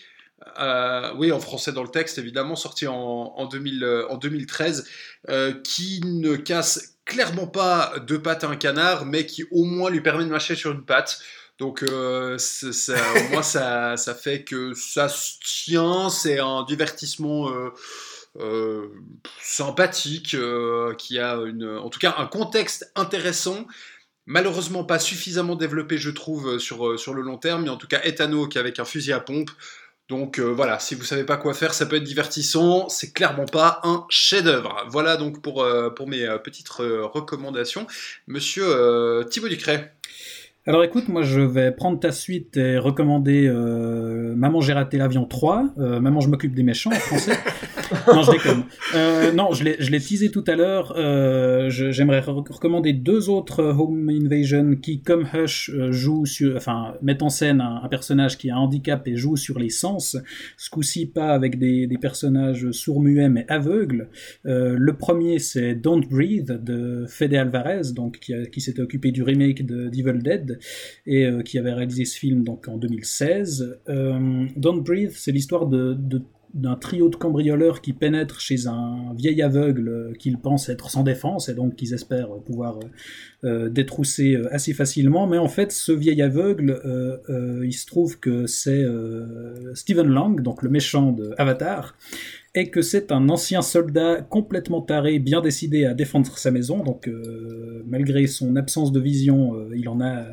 euh, 0.59 1.13
oui, 1.17 1.31
en 1.31 1.39
français 1.39 1.71
dans 1.71 1.83
le 1.83 1.89
texte, 1.89 2.17
évidemment, 2.17 2.55
sorti 2.55 2.87
en, 2.87 2.95
en, 2.95 3.45
2013, 3.45 4.87
euh, 5.29 5.31
euh, 5.31 5.53
qui 5.63 6.01
ne 6.03 6.35
casse 6.35 6.95
clairement 7.05 7.47
pas 7.47 7.93
deux 8.07 8.21
pattes 8.21 8.43
à 8.43 8.47
un 8.47 8.55
canard, 8.55 9.05
mais 9.05 9.25
qui 9.25 9.45
au 9.51 9.63
moins 9.63 9.89
lui 9.89 10.01
permet 10.01 10.23
de 10.23 10.29
mâcher 10.29 10.55
sur 10.55 10.71
une 10.71 10.83
patte. 10.83 11.21
Donc, 11.61 11.83
euh, 11.83 12.39
ça, 12.39 12.95
moins, 13.29 13.43
ça, 13.43 14.15
fait 14.15 14.43
que 14.43 14.73
ça 14.73 15.07
se 15.07 15.33
tient. 15.45 16.09
C'est 16.09 16.39
un 16.39 16.63
divertissement 16.63 17.51
euh, 17.51 17.69
euh, 18.39 18.87
sympathique, 19.43 20.33
euh, 20.33 20.95
qui 20.95 21.19
a 21.19 21.35
une, 21.35 21.67
en 21.67 21.91
tout 21.91 21.99
cas 21.99 22.15
un 22.17 22.25
contexte 22.25 22.91
intéressant. 22.95 23.67
Malheureusement, 24.25 24.83
pas 24.85 24.97
suffisamment 24.97 25.55
développé, 25.55 25.99
je 25.99 26.09
trouve, 26.09 26.57
sur, 26.57 26.99
sur 26.99 27.13
le 27.13 27.21
long 27.21 27.37
terme. 27.37 27.65
Mais 27.65 27.69
en 27.69 27.77
tout 27.77 27.87
cas, 27.87 28.01
Ethan 28.05 28.31
Hawke 28.31 28.57
avec 28.57 28.79
un 28.79 28.85
fusil 28.85 29.13
à 29.13 29.19
pompe. 29.19 29.51
Donc 30.09 30.39
voilà, 30.39 30.79
si 30.79 30.95
vous 30.95 31.05
savez 31.05 31.25
pas 31.25 31.37
quoi 31.37 31.53
faire, 31.53 31.75
ça 31.75 31.85
peut 31.85 31.97
être 31.97 32.03
divertissant. 32.03 32.89
C'est 32.89 33.13
clairement 33.13 33.45
pas 33.45 33.81
un 33.83 34.07
chef-d'œuvre. 34.09 34.83
Voilà 34.89 35.15
donc 35.15 35.43
pour, 35.43 35.63
pour 35.95 36.07
mes 36.07 36.27
petites 36.43 36.69
recommandations. 36.69 37.85
Monsieur 38.25 39.23
Thibaut 39.29 39.47
Ducret. 39.47 39.93
Alors 40.67 40.83
écoute, 40.83 41.07
moi 41.09 41.23
je 41.23 41.41
vais 41.41 41.71
prendre 41.71 41.99
ta 41.99 42.11
suite 42.11 42.55
et 42.55 42.77
recommander 42.77 43.47
euh, 43.47 44.35
Maman 44.35 44.61
j'ai 44.61 44.73
raté 44.73 44.97
l'avion 44.97 45.25
3, 45.25 45.73
euh, 45.79 45.99
Maman 45.99 46.19
je 46.19 46.29
m'occupe 46.29 46.53
des 46.53 46.61
méchants 46.61 46.91
en 46.91 46.95
français. 46.99 47.31
non, 48.07 48.21
je 48.21 48.31
déconne. 48.31 48.63
Euh, 48.95 49.31
non, 49.33 49.53
je 49.53 49.63
l'ai 49.63 49.99
teasé 49.99 50.29
tout 50.29 50.43
à 50.45 50.55
l'heure. 50.55 50.93
Euh, 50.97 51.69
J'aimerais 51.71 52.19
re- 52.21 52.47
recommander 52.53 52.93
deux 52.93 53.27
autres 53.27 53.59
euh, 53.61 53.73
Home 53.73 54.07
Invasion 54.09 54.75
qui, 54.75 55.01
comme 55.01 55.25
Hush, 55.33 55.71
euh, 55.73 55.91
jouent 55.91 56.25
sur, 56.27 56.55
enfin, 56.55 56.93
mettent 57.01 57.23
en 57.23 57.29
scène 57.29 57.59
un, 57.59 57.81
un 57.83 57.87
personnage 57.89 58.37
qui 58.37 58.51
a 58.51 58.55
un 58.55 58.59
handicap 58.59 59.07
et 59.07 59.15
joue 59.15 59.35
sur 59.37 59.57
les 59.57 59.69
sens. 59.69 60.15
Ce 60.57 60.69
coup-ci, 60.69 61.07
pas 61.07 61.29
avec 61.31 61.57
des, 61.57 61.87
des 61.87 61.97
personnages 61.97 62.69
sourds-muets 62.71 63.29
mais 63.29 63.45
aveugles. 63.49 64.09
Euh, 64.45 64.75
le 64.77 64.93
premier, 64.93 65.39
c'est 65.39 65.73
Don't 65.73 66.05
Breathe 66.07 66.63
de 66.63 67.05
Fede 67.07 67.33
Alvarez, 67.33 67.93
donc 67.95 68.19
qui, 68.19 68.33
qui 68.51 68.61
s'était 68.61 68.81
occupé 68.81 69.11
du 69.11 69.23
remake 69.23 69.65
de 69.65 69.87
Devil 69.89 70.19
Dead 70.21 70.50
et 71.05 71.25
euh, 71.25 71.41
qui 71.41 71.57
avait 71.57 71.73
réalisé 71.73 72.05
ce 72.05 72.17
film 72.17 72.43
donc 72.43 72.67
en 72.67 72.77
2016. 72.77 73.79
Euh, 73.89 74.45
Don't 74.55 74.81
Breathe, 74.83 75.11
c'est 75.11 75.31
l'histoire 75.31 75.67
d'un 75.67 76.75
trio 76.75 77.09
de 77.09 77.15
cambrioleurs 77.15 77.81
qui 77.81 77.93
pénètrent 77.93 78.39
chez 78.39 78.67
un 78.67 79.13
vieil 79.17 79.41
aveugle 79.41 79.89
euh, 79.89 80.13
qu'ils 80.13 80.37
pensent 80.37 80.69
être 80.69 80.89
sans 80.89 81.03
défense 81.03 81.49
et 81.49 81.53
donc 81.53 81.75
qu'ils 81.75 81.93
espèrent 81.93 82.29
pouvoir 82.45 82.79
détrousser 83.43 84.39
assez 84.51 84.71
facilement. 84.71 85.25
Mais 85.25 85.39
en 85.39 85.47
fait, 85.47 85.71
ce 85.71 85.91
vieil 85.91 86.21
aveugle, 86.21 86.79
il 87.63 87.73
se 87.73 87.87
trouve 87.87 88.19
que 88.19 88.45
c'est 88.45 88.85
Stephen 89.73 90.09
Lang, 90.09 90.43
donc 90.43 90.61
le 90.61 90.69
méchant 90.69 91.11
de 91.11 91.33
Avatar, 91.39 91.95
et 92.53 92.69
que 92.69 92.81
c'est 92.81 93.13
un 93.13 93.29
ancien 93.29 93.61
soldat 93.61 94.21
complètement 94.21 94.81
taré, 94.81 95.19
bien 95.19 95.39
décidé 95.39 95.85
à 95.85 95.93
défendre 95.93 96.37
sa 96.37 96.51
maison. 96.51 96.83
Donc, 96.83 97.07
euh, 97.07 97.81
malgré 97.87 98.27
son 98.27 98.57
absence 98.57 98.91
de 98.91 98.99
vision, 98.99 99.55
euh, 99.55 99.69
il 99.73 99.87
en 99.87 100.01
a 100.01 100.25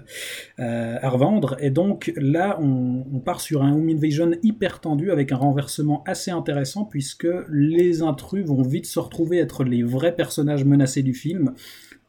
euh, 0.58 0.96
à 1.00 1.08
revendre. 1.08 1.56
Et 1.60 1.70
donc 1.70 2.12
là, 2.16 2.58
on, 2.60 3.04
on 3.12 3.20
part 3.20 3.40
sur 3.40 3.62
un 3.62 3.72
home 3.72 3.88
invasion 3.88 4.32
hyper 4.42 4.80
tendu 4.80 5.12
avec 5.12 5.30
un 5.30 5.36
renversement 5.36 6.02
assez 6.06 6.32
intéressant 6.32 6.84
puisque 6.84 7.28
les 7.50 8.02
intrus 8.02 8.44
vont 8.44 8.62
vite 8.62 8.86
se 8.86 8.98
retrouver 8.98 9.38
être 9.38 9.62
les 9.62 9.84
vrais 9.84 10.14
personnages 10.14 10.64
menacés 10.64 11.04
du 11.04 11.14
film 11.14 11.54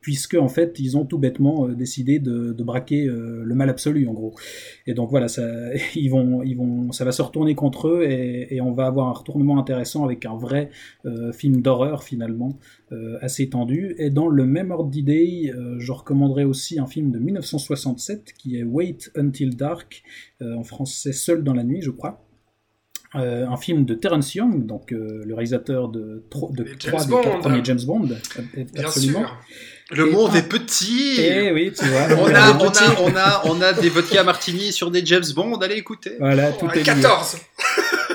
puisque 0.02 0.36
en 0.36 0.48
fait 0.48 0.80
ils 0.80 0.98
ont 0.98 1.06
tout 1.06 1.18
bêtement 1.18 1.68
euh, 1.68 1.76
décidé 1.76 2.20
de, 2.20 2.54
de 2.54 2.64
braquer 2.64 3.06
euh, 3.06 3.44
le 3.44 3.56
mal 3.56 3.70
absolu 3.70 4.08
en 4.08 4.14
gros. 4.14 4.34
Et 4.88 4.94
donc 4.94 5.10
voilà, 5.10 5.28
ça, 5.28 5.44
ils 5.96 6.10
vont, 6.10 6.44
ils 6.44 6.56
vont, 6.56 6.92
ça 6.92 7.06
va 7.06 7.12
se 7.12 7.22
retourner 7.22 7.56
contre 7.56 7.88
eux 7.88 8.04
et, 8.04 8.56
et 8.56 8.62
on 8.62 8.72
va 8.72 8.86
avoir 8.86 9.08
un 9.08 9.14
retournement 9.14 9.60
intéressant 9.60 10.06
avec 10.06 10.26
un 10.26 10.36
vrai 10.36 10.70
euh, 11.06 11.32
film 11.32 11.62
d'horreur 11.62 12.04
finalement 12.04 12.58
euh, 12.92 13.18
assez 13.22 13.50
tendu. 13.50 13.96
Et 13.98 14.10
dans 14.10 14.28
le 14.28 14.46
même 14.46 14.72
ordre 14.72 14.90
d'idée, 14.90 15.52
je 15.78 15.92
recommanderais 15.92 16.44
aussi 16.44 16.80
un 16.80 16.88
film 16.88 17.12
de 17.12 17.20
1967 17.20 18.34
qui 18.38 18.58
est 18.58 18.64
Wait 18.64 19.12
Until 19.16 19.56
Dark, 19.56 20.04
en 20.42 20.64
français 20.64 21.12
Seul 21.12 21.44
dans 21.44 21.54
la 21.54 21.64
nuit, 21.64 21.82
je 21.82 21.92
crois. 21.92 22.24
Euh, 23.16 23.48
un 23.48 23.58
film 23.58 23.86
de 23.86 23.96
Terence 23.96 24.36
Young, 24.36 24.68
donc 24.68 24.94
euh, 24.94 25.24
le 25.26 25.34
réalisateur 25.34 25.90
de, 25.90 26.24
de 26.52 26.64
trois 26.78 27.00
James 27.00 27.24
des 27.24 27.40
premiers 27.40 27.66
James 27.66 27.80
Bond, 27.84 28.08
absolument. 28.78 29.20
sûr. 29.22 29.38
Le 29.92 30.08
Et 30.08 30.12
monde 30.12 30.32
pas- 30.32 30.38
est 30.38 30.48
petit. 30.50 31.20
Et 31.20 31.52
oui, 31.52 31.72
tu 31.78 31.86
vois. 31.86 32.02
On 32.20 32.28
a, 32.34 32.58
on, 32.58 32.68
a, 32.68 33.02
on, 33.02 33.16
a, 33.16 33.42
on 33.46 33.62
a 33.62 33.74
des 33.74 33.90
vodka 33.90 34.24
martini 34.24 34.72
sur 34.72 34.92
des 34.92 35.04
James 35.06 35.24
Bond, 35.36 35.56
allez 35.58 35.76
écouter. 35.76 36.12
Voilà, 36.20 36.52
tout 36.52 36.66
Oh, 36.68 36.72
est 36.72 36.78
lié. 36.78 36.84
14 36.84 37.38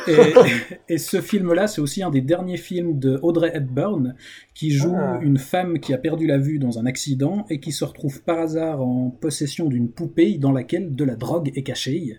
Et, 0.06 0.94
et 0.94 0.98
ce 0.98 1.22
film-là, 1.22 1.66
c'est 1.66 1.80
aussi 1.80 2.02
un 2.02 2.10
des 2.10 2.20
derniers 2.20 2.59
films 2.59 2.98
de 2.98 3.18
Audrey 3.22 3.51
Hepburn, 3.55 4.14
qui 4.55 4.70
joue 4.70 4.94
Ah. 4.96 5.18
une 5.22 5.38
femme 5.38 5.80
qui 5.80 5.94
a 5.94 5.98
perdu 5.98 6.26
la 6.26 6.36
vue 6.36 6.59
dans 6.59 6.78
un 6.78 6.84
accident 6.84 7.46
et 7.48 7.59
qui 7.59 7.72
se 7.72 7.84
retrouve 7.86 8.20
par 8.22 8.38
hasard 8.38 8.82
en 8.82 9.09
possession 9.09 9.66
d'une 9.66 9.88
poupée 9.90 10.36
dans 10.36 10.52
laquelle 10.52 10.94
de 10.94 11.05
la 11.05 11.16
drogue 11.16 11.51
est 11.56 11.62
cachée. 11.62 12.18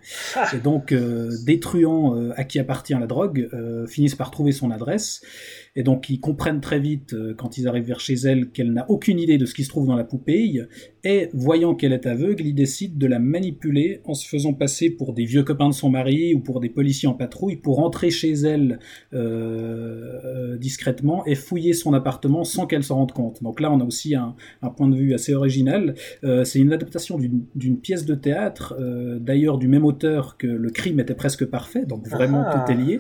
Et 0.54 0.58
donc, 0.58 0.92
euh, 0.92 1.30
des 1.46 1.60
truands 1.60 2.16
euh, 2.18 2.32
à 2.36 2.44
qui 2.44 2.58
appartient 2.60 2.94
la 3.00 3.06
drogue 3.08 3.48
euh, 3.54 3.86
finissent 3.86 4.16
par 4.16 4.32
trouver 4.32 4.52
son 4.52 4.72
adresse. 4.72 5.22
Et 5.78 5.84
donc, 5.84 6.10
ils 6.10 6.20
comprennent 6.20 6.62
très 6.62 6.80
vite, 6.80 7.14
euh, 7.14 7.34
quand 7.36 7.58
ils 7.58 7.68
arrivent 7.68 7.86
vers 7.86 8.00
chez 8.00 8.14
elle, 8.14 8.50
qu'elle 8.52 8.72
n'a 8.72 8.90
aucune 8.90 9.20
idée 9.20 9.38
de 9.38 9.46
ce 9.46 9.54
qui 9.54 9.64
se 9.64 9.70
trouve 9.70 9.88
dans 9.88 9.96
la 9.96 10.06
poupée. 10.06 10.62
Et 11.04 11.30
voyant 11.34 11.76
qu'elle 11.76 11.92
est 11.94 12.06
aveugle, 12.06 12.46
ils 12.46 12.56
décident 12.56 12.96
de 12.98 13.08
la 13.08 13.20
manipuler 13.20 14.00
en 14.06 14.14
se 14.14 14.28
faisant 14.28 14.54
passer 14.54 14.90
pour 14.90 15.14
des 15.14 15.26
vieux 15.26 15.44
copains 15.44 15.68
de 15.70 15.74
son 15.74 15.90
mari 15.90 16.34
ou 16.34 16.40
pour 16.40 16.60
des 16.62 16.70
policiers 16.70 17.08
en 17.10 17.14
patrouille 17.14 17.58
pour 17.58 17.80
entrer 17.80 18.10
chez 18.10 18.32
elle 18.32 18.80
euh, 19.14 20.20
euh, 20.26 20.58
discrètement 20.58 21.26
et 21.26 21.36
fouiller 21.36 21.74
son 21.74 21.94
appartement 21.94 22.44
sans 22.44 22.66
qu'elle 22.68 22.84
s'en 22.84 22.96
rende 22.96 23.12
compte. 23.12 23.44
Donc 23.44 23.60
là, 23.60 23.72
on 23.72 23.80
a 23.80 23.84
aussi 23.84 24.16
un, 24.16 24.36
un 24.62 24.70
point 24.70 24.88
de 24.88 24.96
vue 24.96 25.14
assez 25.14 25.34
original. 25.36 25.96
Euh, 26.24 26.44
c'est 26.44 26.60
une 26.60 26.74
adaptation 26.74 27.18
d'une 27.18 27.44
d'une 27.54 27.78
pièce 27.78 28.06
de 28.06 28.16
théâtre, 28.16 28.76
euh, 28.80 29.20
d'ailleurs 29.20 29.58
du 29.58 29.68
même 29.68 29.86
auteur 29.86 30.38
que 30.38 30.48
Le 30.48 30.70
crime 30.70 31.00
était 31.00 31.16
presque 31.16 31.46
parfait, 31.46 31.86
donc 31.86 32.08
vraiment 32.08 32.44
Ah. 32.46 32.66
tout 32.66 32.72
est 32.72 32.76
lié. 32.76 33.00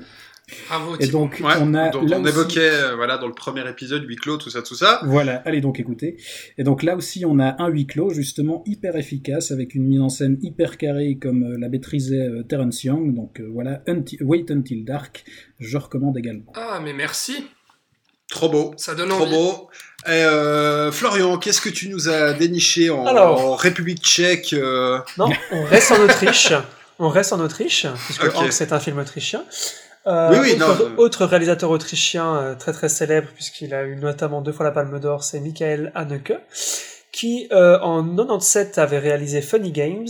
Bravo, 0.67 0.95
Et 0.99 1.07
donc, 1.07 1.41
Ouais, 1.43 1.53
on 1.59 1.73
a 1.73 1.89
dont 1.89 2.01
on 2.01 2.05
aussi- 2.23 2.29
évoquait 2.29 2.69
euh, 2.71 2.95
voilà, 2.95 3.17
dans 3.17 3.25
le 3.27 3.33
premier 3.33 3.67
épisode, 3.67 4.03
huis 4.07 4.15
clos, 4.15 4.37
tout 4.37 4.51
ça, 4.51 4.61
tout 4.61 4.75
ça. 4.75 5.01
Voilà, 5.05 5.37
allez 5.45 5.59
donc 5.59 5.79
écouter. 5.79 6.17
Et 6.59 6.63
donc 6.63 6.83
là 6.83 6.95
aussi, 6.95 7.25
on 7.25 7.39
a 7.39 7.55
un 7.61 7.67
huis 7.69 7.87
clos 7.87 8.11
justement 8.11 8.61
hyper 8.67 8.95
efficace 8.95 9.49
avec 9.51 9.73
une 9.73 9.87
mise 9.87 10.01
en 10.01 10.09
scène 10.09 10.37
hyper 10.43 10.77
carrée 10.77 11.17
comme 11.19 11.43
euh, 11.43 11.57
la 11.59 11.67
maîtrisait 11.67 12.27
euh, 12.27 12.43
Terence 12.43 12.83
Young. 12.83 13.15
Donc 13.15 13.39
euh, 13.39 13.49
voilà, 13.51 13.81
Unti- 13.87 14.21
Wait 14.21 14.45
Until 14.51 14.85
Dark, 14.85 15.23
je 15.59 15.77
recommande 15.77 16.15
également. 16.17 16.53
Ah, 16.55 16.79
mais 16.83 16.93
merci. 16.93 17.47
Trop 18.29 18.49
beau. 18.49 18.73
Ça 18.77 18.93
donne 18.93 19.09
Trop 19.09 19.23
envie. 19.23 19.31
beau. 19.35 19.69
Et, 20.05 20.09
euh, 20.11 20.91
Florian, 20.91 21.37
qu'est-ce 21.39 21.61
que 21.61 21.69
tu 21.69 21.89
nous 21.89 22.07
as 22.09 22.33
déniché 22.33 22.91
en, 22.91 23.05
Alors. 23.07 23.39
en 23.43 23.55
République 23.55 24.03
tchèque 24.03 24.53
euh, 24.53 24.99
Non, 25.17 25.29
on 25.51 25.63
reste 25.63 25.91
en 25.91 25.99
Autriche. 26.03 26.53
On 26.99 27.09
reste 27.09 27.33
en 27.33 27.39
Autriche, 27.39 27.87
puisque 28.05 28.23
Ok. 28.23 28.35
Hank, 28.35 28.53
c'est 28.53 28.71
un 28.73 28.79
film 28.79 28.97
autrichien. 28.99 29.43
Euh, 30.07 30.29
Oui, 30.31 30.37
oui, 30.41 30.53
autre, 30.61 30.89
non, 30.89 30.97
autre 30.97 31.25
réalisateur 31.25 31.69
autrichien 31.71 32.35
euh, 32.35 32.55
très 32.55 32.71
très 32.73 32.89
célèbre, 32.89 33.27
puisqu'il 33.33 33.73
a 33.73 33.83
eu 33.83 33.95
notamment 33.95 34.41
deux 34.41 34.51
fois 34.51 34.65
la 34.65 34.71
Palme 34.71 34.99
d'Or, 34.99 35.23
c'est 35.23 35.39
Michael 35.39 35.91
Haneke, 35.95 36.33
qui 37.11 37.47
euh, 37.51 37.79
en 37.79 38.03
97 38.03 38.77
avait 38.77 38.99
réalisé 38.99 39.41
Funny 39.41 39.71
Games, 39.71 40.07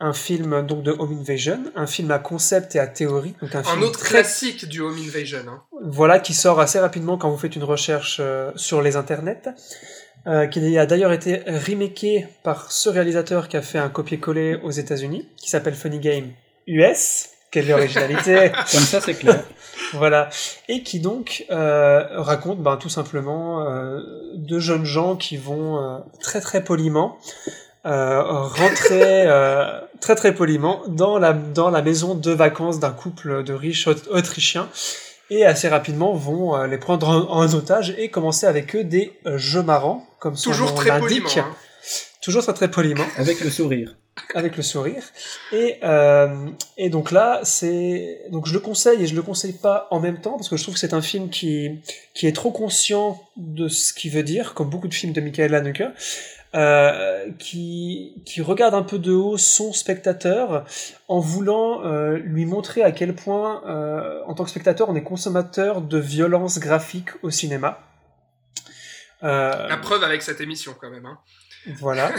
un 0.00 0.12
film 0.12 0.66
donc 0.66 0.82
de 0.82 0.90
Home 0.98 1.16
Invasion, 1.20 1.60
un 1.76 1.86
film 1.86 2.10
à 2.10 2.18
concept 2.18 2.74
et 2.74 2.80
à 2.80 2.88
théorie, 2.88 3.34
donc 3.40 3.54
un, 3.54 3.60
Un 3.60 3.62
film 3.62 3.82
autre 3.84 4.00
très 4.00 4.20
classique 4.22 4.66
du 4.68 4.80
Home 4.80 4.96
Invasion. 4.98 5.38
hein. 5.48 5.62
voilà, 5.84 6.18
qui 6.18 6.34
sort 6.34 6.58
assez 6.58 6.80
rapidement 6.80 7.16
quand 7.18 7.30
vous 7.30 7.38
faites 7.38 7.54
une 7.54 7.62
recherche 7.64 8.18
euh, 8.20 8.50
sur 8.56 8.82
les 8.82 8.96
internets, 8.96 9.54
euh, 10.26 10.46
qui 10.46 10.76
a 10.78 10.86
d'ailleurs 10.86 11.12
été 11.12 11.42
remaké 11.46 12.26
par 12.42 12.72
ce 12.72 12.88
réalisateur 12.88 13.46
qui 13.48 13.56
a 13.56 13.62
fait 13.62 13.78
un 13.78 13.88
copier-coller 13.88 14.58
aux 14.64 14.70
États-Unis, 14.72 15.28
qui 15.36 15.50
s'appelle 15.50 15.74
Funny 15.74 15.98
Game 16.00 16.30
US. 16.66 17.28
Quelle 17.52 17.70
originalité 17.72 18.50
Comme 18.72 18.80
ça, 18.80 19.00
c'est 19.00 19.14
clair. 19.14 19.44
Voilà, 19.92 20.30
et 20.68 20.82
qui 20.82 20.98
donc 21.00 21.44
euh, 21.50 22.02
raconte 22.14 22.58
ben, 22.60 22.76
tout 22.78 22.88
simplement 22.88 23.64
euh, 23.68 24.00
deux 24.34 24.58
jeunes 24.58 24.84
gens 24.86 25.16
qui 25.16 25.36
vont 25.36 25.76
euh, 25.78 25.98
très 26.20 26.40
très 26.40 26.64
poliment 26.64 27.18
euh, 27.84 28.22
rentrer 28.22 29.02
euh, 29.26 29.80
très 30.00 30.14
très 30.14 30.34
poliment 30.34 30.80
dans 30.88 31.18
la 31.18 31.32
dans 31.34 31.68
la 31.70 31.82
maison 31.82 32.14
de 32.14 32.30
vacances 32.30 32.80
d'un 32.80 32.90
couple 32.90 33.44
de 33.44 33.52
riches 33.52 33.86
aut- 33.86 34.08
autrichiens 34.10 34.68
et 35.30 35.44
assez 35.44 35.68
rapidement 35.68 36.14
vont 36.14 36.56
euh, 36.56 36.66
les 36.66 36.78
prendre 36.78 37.06
en, 37.08 37.30
en 37.42 37.52
otage 37.54 37.94
et 37.98 38.08
commencer 38.08 38.46
avec 38.46 38.74
eux 38.74 38.84
des 38.84 39.12
euh, 39.26 39.36
jeux 39.36 39.62
marrants 39.62 40.06
comme 40.20 40.36
son 40.36 40.50
Toujours 40.52 40.70
nom 40.70 40.74
très 40.76 40.88
l'indique. 40.88 41.22
poliment. 41.24 41.46
hein. 41.48 41.54
toujours 42.22 42.42
très 42.44 42.54
très 42.54 42.70
poliment 42.70 43.04
Avec 43.18 43.40
le 43.40 43.50
sourire. 43.50 43.94
Avec 44.34 44.56
le 44.56 44.62
sourire. 44.62 45.02
Et, 45.52 45.78
euh, 45.82 46.48
et 46.76 46.90
donc 46.90 47.10
là, 47.10 47.40
c'est 47.44 48.26
donc 48.30 48.46
je 48.46 48.52
le 48.52 48.60
conseille 48.60 49.02
et 49.02 49.06
je 49.06 49.14
le 49.14 49.22
conseille 49.22 49.54
pas 49.54 49.88
en 49.90 50.00
même 50.00 50.20
temps 50.20 50.32
parce 50.36 50.48
que 50.48 50.56
je 50.56 50.62
trouve 50.62 50.74
que 50.74 50.80
c'est 50.80 50.94
un 50.94 51.02
film 51.02 51.30
qui 51.30 51.80
qui 52.14 52.26
est 52.26 52.32
trop 52.32 52.50
conscient 52.50 53.22
de 53.36 53.68
ce 53.68 53.92
qu'il 53.92 54.10
veut 54.10 54.22
dire, 54.22 54.54
comme 54.54 54.68
beaucoup 54.70 54.88
de 54.88 54.94
films 54.94 55.12
de 55.12 55.20
Michael 55.20 55.54
Haneke. 55.54 55.84
Euh, 56.54 57.30
qui, 57.38 58.12
qui 58.26 58.42
regarde 58.42 58.74
un 58.74 58.82
peu 58.82 58.98
de 58.98 59.10
haut 59.10 59.38
son 59.38 59.72
spectateur 59.72 60.66
en 61.08 61.18
voulant 61.18 61.82
euh, 61.82 62.18
lui 62.18 62.44
montrer 62.44 62.82
à 62.82 62.92
quel 62.92 63.14
point, 63.14 63.62
en 64.26 64.34
tant 64.34 64.44
que 64.44 64.50
spectateur, 64.50 64.90
on 64.90 64.94
est 64.94 65.02
consommateur 65.02 65.80
de 65.80 65.96
violence 65.98 66.58
graphique 66.58 67.08
au 67.22 67.30
cinéma. 67.30 67.80
La 69.22 69.78
preuve 69.80 70.04
avec 70.04 70.20
cette 70.20 70.42
émission, 70.42 70.74
quand 70.78 70.90
même. 70.90 71.06
hein. 71.06 71.18
Voilà. 71.78 72.10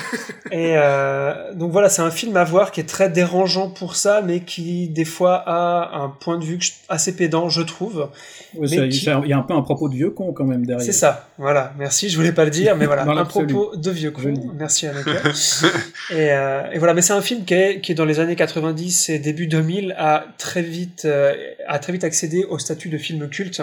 Et 0.52 0.76
euh, 0.78 1.54
donc 1.54 1.72
voilà, 1.72 1.90
c'est 1.90 2.02
un 2.02 2.12
film 2.12 2.38
à 2.38 2.44
voir 2.46 2.72
qui 2.72 2.80
est 2.80 2.88
très 2.88 3.10
dérangeant 3.10 3.70
pour 3.70 3.96
ça, 3.98 4.22
mais 4.22 4.40
qui 4.42 4.88
des 4.88 5.04
fois 5.04 5.44
a 5.46 5.98
un 5.98 6.08
point 6.10 6.38
de 6.38 6.46
vue 6.46 6.60
assez 6.88 7.16
pédant, 7.16 7.50
je 7.50 7.62
trouve. 7.62 8.10
Ouais, 8.56 8.68
Mais 8.72 8.90
qui- 8.90 9.06
Il 9.24 9.28
y 9.30 9.34
a 9.34 9.38
un 9.38 9.42
peu 9.42 9.54
un 9.54 9.62
propos 9.62 9.90
de 9.90 9.96
vieux 9.96 10.12
con 10.12 10.32
quand 10.32 10.46
même 10.46 10.66
derrière. 10.66 10.86
C'est 10.86 10.94
ça. 10.94 11.28
Voilà. 11.38 11.74
Merci. 11.78 12.10
Je 12.10 12.16
voulais 12.16 12.32
pas 12.32 12.46
le 12.46 12.52
dire, 12.52 12.76
mais 12.78 12.86
voilà, 12.86 13.04
un 13.22 13.26
propos 13.26 13.76
de 13.76 13.92
vieux 13.92 14.12
con. 14.12 14.22
Merci 14.58 14.88
Anneke. 14.88 15.08
et, 16.12 16.32
euh, 16.32 16.72
et 16.72 16.78
voilà, 16.78 16.94
mais 16.94 17.02
c'est 17.02 17.14
un 17.14 17.22
film 17.22 17.44
qui 17.44 17.54
est, 17.54 17.82
qui 17.82 17.92
est 17.92 17.96
dans 17.96 18.06
les 18.06 18.20
années 18.20 18.36
90 18.38 19.10
et 19.10 19.20
début 19.20 19.48
2000 19.48 19.94
a 19.98 20.26
très 20.38 20.62
vite 20.62 21.04
euh, 21.06 21.34
a 21.68 21.80
très 21.80 21.92
vite 21.94 22.04
accédé 22.06 22.46
au 22.46 22.60
statut 22.60 22.88
de 22.90 22.98
film 22.98 23.28
culte. 23.30 23.62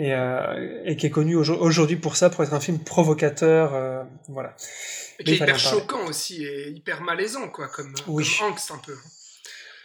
Et, 0.00 0.14
euh, 0.14 0.82
et 0.84 0.96
qui 0.96 1.06
est 1.06 1.10
connu 1.10 1.34
aujo- 1.36 1.58
aujourd'hui 1.58 1.96
pour 1.96 2.14
ça, 2.16 2.30
pour 2.30 2.44
être 2.44 2.54
un 2.54 2.60
film 2.60 2.78
provocateur, 2.78 3.74
euh, 3.74 4.04
voilà. 4.28 4.54
Et 5.18 5.24
qui 5.24 5.32
est 5.32 5.36
hyper 5.38 5.58
choquant 5.58 6.06
aussi 6.06 6.44
et 6.44 6.68
hyper 6.70 7.02
malaisant, 7.02 7.48
quoi, 7.48 7.66
comme, 7.66 7.92
Oui. 8.06 8.30
comme 8.38 8.52
angst 8.52 8.70
un 8.70 8.78
peu. 8.78 8.94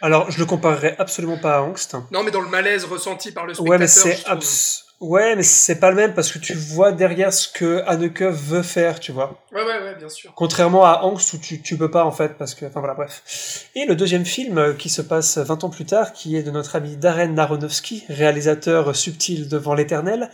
Alors, 0.00 0.30
je 0.30 0.38
le 0.38 0.46
comparerais 0.46 0.94
absolument 0.98 1.38
pas 1.38 1.56
à 1.56 1.62
Angst. 1.62 1.96
Non, 2.12 2.22
mais 2.22 2.30
dans 2.30 2.42
le 2.42 2.48
malaise 2.48 2.84
ressenti 2.84 3.32
par 3.32 3.44
le 3.46 3.54
spectateur. 3.54 3.70
Ouais, 3.72 3.78
mais 3.78 3.88
c'est 3.88 4.24
abs- 4.26 4.83
ouais, 5.00 5.36
mais 5.36 5.42
c'est 5.42 5.78
pas 5.78 5.90
le 5.90 5.96
même 5.96 6.14
parce 6.14 6.32
que 6.32 6.38
tu 6.38 6.54
vois 6.54 6.92
derrière 6.92 7.32
ce 7.32 7.48
que 7.48 7.82
Anneke 7.86 8.22
veut 8.22 8.62
faire, 8.62 9.00
tu 9.00 9.12
vois. 9.12 9.38
Ouais, 9.52 9.62
ouais, 9.62 9.78
ouais, 9.82 9.94
bien 9.98 10.08
sûr. 10.08 10.32
Contrairement 10.34 10.84
à 10.84 11.02
Angst 11.02 11.32
où 11.34 11.38
tu, 11.38 11.60
tu 11.60 11.76
peux 11.76 11.90
pas 11.90 12.04
en 12.04 12.12
fait 12.12 12.36
parce 12.38 12.54
que 12.54 12.66
enfin 12.66 12.80
voilà 12.80 12.94
bref. 12.94 13.68
Et 13.74 13.86
le 13.86 13.96
deuxième 13.96 14.24
film 14.24 14.58
euh, 14.58 14.72
qui 14.72 14.88
se 14.88 15.02
passe 15.02 15.38
20 15.38 15.64
ans 15.64 15.70
plus 15.70 15.84
tard 15.84 16.12
qui 16.12 16.36
est 16.36 16.42
de 16.42 16.50
notre 16.50 16.76
ami 16.76 16.96
Darren 16.96 17.36
Aronofsky, 17.38 18.04
réalisateur 18.08 18.94
subtil 18.94 19.48
devant 19.48 19.74
l'éternel. 19.74 20.30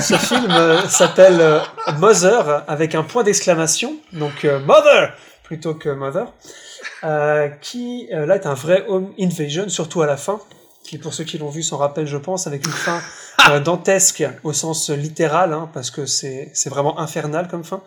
Ce 0.00 0.14
film 0.18 0.50
euh, 0.50 0.80
s'appelle 0.88 1.40
euh, 1.40 1.60
Mother 1.98 2.64
avec 2.68 2.94
un 2.94 3.02
point 3.02 3.22
d'exclamation, 3.22 3.96
donc 4.12 4.44
euh, 4.44 4.58
Mother 4.60 5.14
plutôt 5.42 5.74
que 5.74 5.90
Mother, 5.90 6.32
qui 7.60 8.08
là 8.10 8.34
est 8.34 8.46
un 8.46 8.54
vrai 8.54 8.86
home 8.88 9.12
invasion 9.20 9.68
surtout 9.68 10.00
à 10.00 10.06
la 10.06 10.16
fin 10.16 10.40
qui 10.84 10.98
pour 10.98 11.12
ceux 11.12 11.24
qui 11.24 11.38
l'ont 11.38 11.48
vu 11.48 11.62
s'en 11.62 11.78
rappellent 11.78 12.06
je 12.06 12.18
pense 12.18 12.46
avec 12.46 12.64
une 12.64 12.72
fin 12.72 13.00
euh, 13.50 13.58
dantesque 13.68 14.24
au 14.44 14.52
sens 14.52 14.90
littéral 14.90 15.52
hein, 15.52 15.68
parce 15.72 15.90
que 15.90 16.06
c'est 16.06 16.52
vraiment 16.66 17.00
infernal 17.00 17.48
comme 17.48 17.64
fin. 17.64 17.82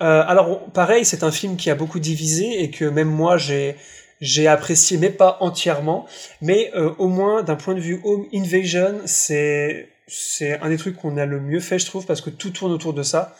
Euh, 0.00 0.22
alors 0.26 0.64
pareil, 0.72 1.04
c'est 1.04 1.24
un 1.24 1.32
film 1.32 1.56
qui 1.56 1.70
a 1.70 1.74
beaucoup 1.74 1.98
divisé 1.98 2.62
et 2.62 2.70
que 2.70 2.84
même 2.86 3.08
moi 3.08 3.36
j'ai 3.36 3.76
j'ai 4.20 4.48
apprécié, 4.48 4.96
mais 4.98 5.10
pas 5.10 5.36
entièrement. 5.40 6.06
Mais 6.40 6.72
euh, 6.74 6.92
au 6.98 7.06
moins 7.06 7.42
d'un 7.42 7.54
point 7.54 7.74
de 7.74 7.80
vue 7.80 8.00
home 8.04 8.26
invasion, 8.32 9.00
c'est 9.04 9.90
c'est 10.06 10.58
un 10.60 10.70
des 10.70 10.76
trucs 10.76 10.96
qu'on 10.96 11.16
a 11.18 11.26
le 11.26 11.40
mieux 11.40 11.60
fait, 11.60 11.78
je 11.78 11.86
trouve, 11.86 12.06
parce 12.06 12.20
que 12.20 12.30
tout 12.30 12.50
tourne 12.50 12.72
autour 12.72 12.94
de 12.94 13.02
ça. 13.02 13.36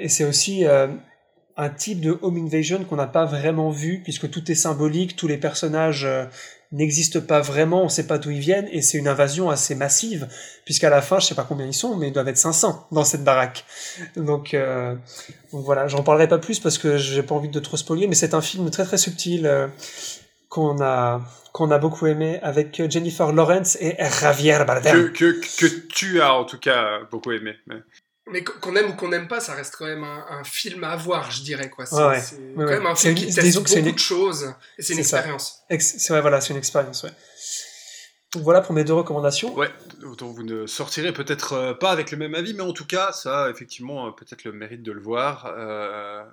Et 0.00 0.08
c'est 0.08 0.24
aussi 0.24 0.64
un 0.64 1.68
type 1.68 2.00
de 2.00 2.18
home 2.22 2.38
invasion 2.38 2.82
qu'on 2.82 2.96
n'a 2.96 3.06
pas 3.06 3.24
vraiment 3.26 3.70
vu, 3.70 4.00
puisque 4.02 4.28
tout 4.30 4.50
est 4.50 4.56
symbolique, 4.56 5.16
tous 5.16 5.28
les 5.28 5.36
personnages 5.36 6.08
n'existent 6.74 7.20
pas 7.20 7.40
vraiment, 7.40 7.84
on 7.84 7.88
sait 7.88 8.06
pas 8.06 8.18
d'où 8.18 8.30
ils 8.30 8.40
viennent, 8.40 8.68
et 8.70 8.82
c'est 8.82 8.98
une 8.98 9.08
invasion 9.08 9.48
assez 9.48 9.74
massive, 9.74 10.28
puisqu'à 10.64 10.90
la 10.90 11.00
fin, 11.00 11.20
je 11.20 11.26
sais 11.26 11.34
pas 11.34 11.46
combien 11.48 11.66
ils 11.66 11.74
sont, 11.74 11.96
mais 11.96 12.08
ils 12.08 12.12
doivent 12.12 12.28
être 12.28 12.36
500 12.36 12.88
dans 12.90 13.04
cette 13.04 13.24
baraque. 13.24 13.64
Donc, 14.16 14.54
euh, 14.54 14.94
donc 15.52 15.64
voilà, 15.64 15.86
j'en 15.86 16.02
parlerai 16.02 16.28
pas 16.28 16.38
plus 16.38 16.58
parce 16.58 16.78
que 16.78 16.96
j'ai 16.96 17.22
pas 17.22 17.34
envie 17.34 17.48
de 17.48 17.60
trop 17.60 17.76
spoiler, 17.76 18.08
mais 18.08 18.16
c'est 18.16 18.34
un 18.34 18.42
film 18.42 18.70
très 18.70 18.84
très 18.84 18.98
subtil 18.98 19.46
euh, 19.46 19.68
qu'on 20.48 20.82
a 20.82 21.22
qu'on 21.52 21.70
a 21.70 21.78
beaucoup 21.78 22.08
aimé 22.08 22.40
avec 22.42 22.82
Jennifer 22.90 23.32
Lawrence 23.32 23.78
et 23.80 23.94
Javier 24.20 24.58
Bardem. 24.66 25.12
que, 25.12 25.40
que 25.40 25.66
tu 25.86 26.20
as 26.20 26.34
en 26.34 26.44
tout 26.44 26.58
cas 26.58 26.98
beaucoup 27.12 27.30
aimé. 27.30 27.54
Mais 28.26 28.42
qu- 28.42 28.58
qu'on 28.60 28.74
aime 28.74 28.90
ou 28.90 28.94
qu'on 28.94 29.08
n'aime 29.08 29.28
pas, 29.28 29.38
ça 29.40 29.52
reste 29.54 29.76
quand 29.76 29.84
même 29.84 30.02
un, 30.02 30.24
un 30.30 30.44
film 30.44 30.82
à 30.84 30.96
voir, 30.96 31.30
je 31.30 31.42
dirais. 31.42 31.68
quoi. 31.68 31.84
C'est 31.84 31.94
Ouais, 31.96 32.04
ouais. 32.06 32.20
c'est 32.20 32.36
Ouais, 32.36 32.42
quand 32.56 32.60
ouais. 32.64 32.76
même 32.78 32.86
un 32.86 32.94
film 32.94 33.12
une- 33.12 33.18
qui 33.18 33.34
teste 33.34 33.54
beaucoup 33.58 33.72
une- 33.76 33.92
de 33.92 33.98
choses. 33.98 34.54
Et 34.78 34.82
c'est 34.82 34.94
une 34.94 35.00
expérience. 35.00 35.62
Ex- 35.68 35.96
C'est 35.98 36.12
vrai, 36.12 36.22
voilà, 36.22 36.40
c'est 36.40 36.52
une 36.54 36.58
expérience. 36.58 37.02
Ouais. 37.02 37.10
Donc 38.32 38.42
voilà 38.42 38.60
pour 38.62 38.74
mes 38.74 38.82
deux 38.82 38.94
recommandations. 38.94 39.54
Ouais, 39.54 39.70
autant 40.04 40.26
vous 40.28 40.42
ne 40.42 40.66
sortirez 40.66 41.12
peut-être 41.12 41.52
euh, 41.52 41.74
pas 41.74 41.90
avec 41.92 42.10
le 42.10 42.16
même 42.16 42.34
avis, 42.34 42.52
mais 42.54 42.62
en 42.62 42.72
tout 42.72 42.86
cas, 42.86 43.12
ça 43.12 43.44
a 43.44 43.50
effectivement 43.50 44.08
euh, 44.08 44.10
peut-être 44.10 44.42
le 44.44 44.52
mérite 44.52 44.82
de 44.82 44.90
le 44.90 45.00
voir. 45.00 45.52
Euh, 45.56 46.24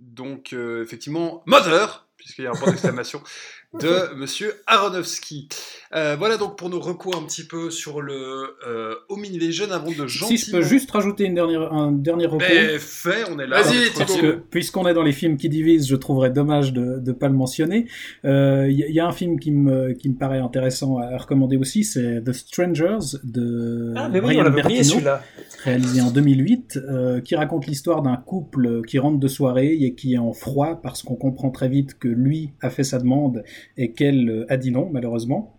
donc, 0.00 0.52
euh, 0.52 0.82
effectivement, 0.82 1.42
Mother, 1.46 2.06
puisqu'il 2.16 2.42
y 2.44 2.46
a 2.48 2.50
un 2.50 2.54
point 2.54 2.70
d'exclamation, 2.70 3.22
de 3.74 4.14
Monsieur 4.16 4.54
Aronofsky. 4.66 5.48
Euh, 5.94 6.16
voilà 6.18 6.36
donc 6.36 6.56
pour 6.56 6.70
nos 6.70 6.80
recours 6.80 7.16
un 7.16 7.24
petit 7.24 7.44
peu 7.46 7.70
sur 7.70 8.00
le 8.00 8.56
euh, 8.66 8.94
Home 9.08 9.24
Invasion 9.24 9.70
avant 9.70 9.90
de 9.90 10.06
gentiment... 10.06 10.38
Si 10.38 10.46
je 10.46 10.50
peux 10.50 10.62
juste 10.62 10.90
rajouter 10.90 11.24
une 11.24 11.34
dernière, 11.34 11.72
un 11.72 11.92
dernier 11.92 12.26
recours. 12.26 12.40
Ben, 12.40 12.78
fait, 12.78 13.24
on 13.30 13.38
est 13.38 13.46
là. 13.46 13.62
Vas-y, 13.62 14.38
puisqu'on 14.50 14.86
est 14.86 14.94
dans 14.94 15.02
les 15.02 15.12
films 15.12 15.36
qui 15.36 15.48
divisent, 15.48 15.86
je 15.86 15.96
trouverais 15.96 16.30
dommage 16.30 16.72
de 16.72 17.00
ne 17.04 17.12
pas 17.12 17.28
le 17.28 17.34
mentionner. 17.34 17.86
Il 18.24 18.70
y, 18.70 18.92
y 18.92 19.00
a 19.00 19.06
un 19.06 19.12
film 19.12 19.38
qui 19.38 19.50
me, 19.50 19.92
qui 19.92 20.08
me 20.08 20.16
paraît 20.16 20.38
intéressant 20.38 20.98
à 20.98 21.16
recommander 21.16 21.56
aussi, 21.56 21.84
c'est 21.84 22.22
The 22.24 22.32
Strangers 22.32 23.18
de 23.24 23.92
Ah, 23.96 24.08
mais 24.08 24.20
oui, 24.20 24.36
Brian 24.36 24.50
Bertino, 24.50 24.82
celui-là. 24.82 25.22
réalisé 25.64 26.00
en 26.00 26.10
2008, 26.10 26.78
euh, 26.78 27.20
qui 27.20 27.34
raconte 27.36 27.66
l'histoire 27.66 28.02
d'un 28.02 28.16
couple 28.16 28.82
qui 28.86 28.98
rentre 28.98 29.18
de 29.18 29.28
soirée 29.28 29.74
et 29.80 29.94
qui 29.94 30.14
est 30.14 30.18
en 30.18 30.32
froid 30.32 30.80
parce 30.82 31.02
qu'on 31.02 31.16
comprend 31.16 31.50
très 31.50 31.68
vite 31.68 31.98
que 31.98 32.08
lui 32.08 32.52
a 32.60 32.70
fait 32.70 32.84
sa 32.84 32.98
demande 32.98 33.42
et 33.76 33.92
qu'elle 33.92 34.28
euh, 34.28 34.46
a 34.52 34.56
dit 34.56 34.70
non, 34.70 34.88
malheureusement. 34.90 35.58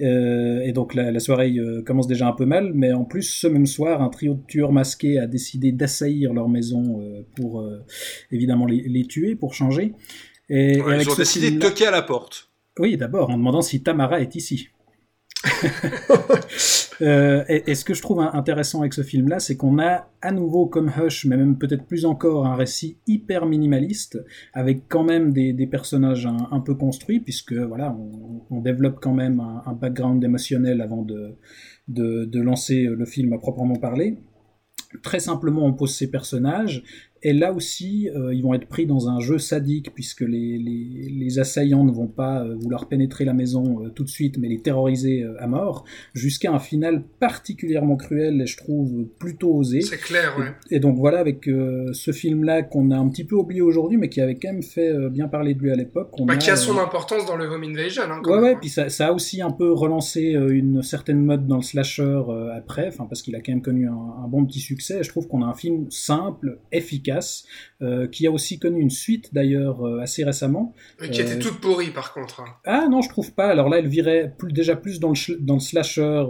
Euh, 0.00 0.60
et 0.62 0.72
donc 0.72 0.94
la, 0.94 1.10
la 1.10 1.20
soirée 1.20 1.54
euh, 1.56 1.82
commence 1.82 2.06
déjà 2.06 2.26
un 2.26 2.32
peu 2.32 2.44
mal, 2.44 2.72
mais 2.74 2.92
en 2.92 3.04
plus, 3.04 3.22
ce 3.22 3.46
même 3.46 3.66
soir, 3.66 4.02
un 4.02 4.08
trio 4.08 4.34
de 4.34 4.42
tueurs 4.46 4.72
masqués 4.72 5.18
a 5.18 5.26
décidé 5.26 5.72
d'assaillir 5.72 6.32
leur 6.32 6.48
maison 6.48 7.00
pour 7.36 7.64
évidemment 8.30 8.66
les, 8.66 8.82
les 8.82 9.04
tuer, 9.04 9.36
pour 9.36 9.54
changer. 9.54 9.92
Et, 10.48 10.80
avec 10.80 11.06
ils 11.06 11.10
ont 11.10 11.14
décidé 11.14 11.50
de 11.50 11.58
toquer 11.58 11.86
à 11.86 11.90
la 11.90 12.02
porte. 12.02 12.50
oui, 12.78 12.96
d'abord, 12.96 13.30
en 13.30 13.38
demandant 13.38 13.62
si 13.62 13.82
Tamara 13.82 14.20
est 14.20 14.34
ici. 14.34 14.68
Euh, 17.02 17.44
et, 17.48 17.74
ce 17.74 17.84
que 17.84 17.94
je 17.94 18.02
trouve 18.02 18.20
intéressant 18.20 18.80
avec 18.80 18.94
ce 18.94 19.02
film-là, 19.02 19.40
c'est 19.40 19.56
qu'on 19.56 19.78
a 19.78 20.10
à 20.22 20.32
nouveau, 20.32 20.66
comme 20.66 20.90
Hush, 20.90 21.24
mais 21.26 21.36
même 21.36 21.58
peut-être 21.58 21.84
plus 21.84 22.04
encore, 22.04 22.46
un 22.46 22.56
récit 22.56 22.98
hyper 23.06 23.46
minimaliste, 23.46 24.22
avec 24.52 24.88
quand 24.88 25.04
même 25.04 25.32
des, 25.32 25.66
personnages 25.66 26.26
un, 26.26 26.60
peu 26.60 26.74
construits, 26.74 27.20
puisque 27.20 27.54
voilà, 27.54 27.96
on, 28.50 28.60
développe 28.60 28.98
quand 29.00 29.14
même 29.14 29.40
un, 29.40 29.62
un 29.66 29.72
background 29.72 30.22
émotionnel 30.22 30.80
avant 30.80 31.02
de, 31.02 31.36
de 31.88 32.40
lancer 32.40 32.84
le 32.84 33.04
film 33.04 33.32
à 33.32 33.38
proprement 33.38 33.76
parler. 33.76 34.18
Très 35.02 35.18
simplement, 35.18 35.64
on 35.64 35.72
pose 35.72 35.94
ces 35.94 36.10
personnages, 36.10 36.84
et 37.24 37.32
là 37.32 37.52
aussi, 37.52 38.08
euh, 38.14 38.34
ils 38.34 38.42
vont 38.42 38.54
être 38.54 38.66
pris 38.68 38.86
dans 38.86 39.08
un 39.08 39.18
jeu 39.18 39.38
sadique, 39.38 39.92
puisque 39.94 40.20
les, 40.20 40.58
les, 40.58 41.08
les 41.10 41.38
assaillants 41.38 41.82
ne 41.84 41.90
vont 41.90 42.06
pas 42.06 42.44
euh, 42.44 42.54
vouloir 42.54 42.86
pénétrer 42.86 43.24
la 43.24 43.32
maison 43.32 43.82
euh, 43.84 43.88
tout 43.88 44.04
de 44.04 44.08
suite, 44.08 44.38
mais 44.38 44.48
les 44.48 44.60
terroriser 44.60 45.22
euh, 45.22 45.34
à 45.42 45.46
mort, 45.46 45.84
jusqu'à 46.12 46.52
un 46.52 46.58
final 46.58 47.02
particulièrement 47.20 47.96
cruel, 47.96 48.40
et 48.42 48.46
je 48.46 48.56
trouve 48.56 49.06
plutôt 49.18 49.54
osé. 49.56 49.80
C'est 49.80 49.96
clair, 49.96 50.36
ouais. 50.38 50.52
Et 50.70 50.78
donc 50.80 50.96
voilà, 50.98 51.18
avec 51.18 51.44
ce 51.44 52.10
film-là 52.12 52.62
qu'on 52.62 52.90
a 52.90 52.96
un 52.96 53.08
petit 53.08 53.24
peu 53.24 53.36
oublié 53.36 53.62
aujourd'hui, 53.62 53.96
mais 53.96 54.08
qui 54.08 54.20
avait 54.20 54.34
quand 54.34 54.52
même 54.52 54.62
fait 54.62 54.92
bien 55.10 55.28
parler 55.28 55.54
de 55.54 55.60
lui 55.60 55.70
à 55.70 55.76
l'époque. 55.76 56.10
Bah, 56.26 56.36
qui 56.36 56.50
a 56.50 56.56
son 56.56 56.78
importance 56.78 57.26
dans 57.26 57.36
le 57.36 57.46
Home 57.46 57.64
Invasion. 57.64 58.02
Hein, 58.04 58.20
quand 58.22 58.30
Ouais, 58.30 58.36
même, 58.36 58.44
ouais, 58.44 58.52
hein. 58.54 58.58
puis 58.60 58.68
ça, 58.70 58.88
ça 58.88 59.08
a 59.08 59.12
aussi 59.12 59.40
un 59.42 59.50
peu 59.50 59.72
relancé 59.72 60.22
une 60.32 60.82
certaine 60.82 61.24
mode 61.24 61.46
dans 61.46 61.56
le 61.56 61.62
slasher 61.62 62.20
après, 62.54 62.90
parce 62.96 63.22
qu'il 63.22 63.34
a 63.36 63.40
quand 63.40 63.52
même 63.52 63.62
connu 63.62 63.88
un, 63.88 63.92
un 64.24 64.28
bon 64.28 64.44
petit 64.44 64.60
succès. 64.60 65.02
Je 65.02 65.08
trouve 65.08 65.26
qu'on 65.28 65.42
a 65.42 65.46
un 65.46 65.54
film 65.54 65.86
simple, 65.90 66.58
efficace, 66.72 67.13
euh, 67.82 68.06
qui 68.06 68.26
a 68.26 68.30
aussi 68.30 68.58
connu 68.58 68.80
une 68.80 68.90
suite 68.90 69.32
d'ailleurs 69.32 69.86
euh, 69.86 70.00
assez 70.00 70.24
récemment. 70.24 70.74
Mais 71.00 71.10
qui 71.10 71.20
était 71.20 71.36
euh, 71.36 71.40
toute 71.40 71.60
pourrie, 71.60 71.90
par 71.90 72.12
contre. 72.12 72.40
hein. 72.40 72.54
Ah 72.64 72.86
non, 72.90 73.02
je 73.02 73.08
trouve 73.08 73.32
pas. 73.32 73.48
Alors 73.48 73.68
là, 73.68 73.78
elle 73.78 73.88
virait 73.88 74.34
plus, 74.38 74.52
déjà 74.52 74.76
plus 74.76 75.00
dans 75.00 75.10
le, 75.10 75.36
dans 75.40 75.54
le 75.54 75.60
slasher 75.60 76.24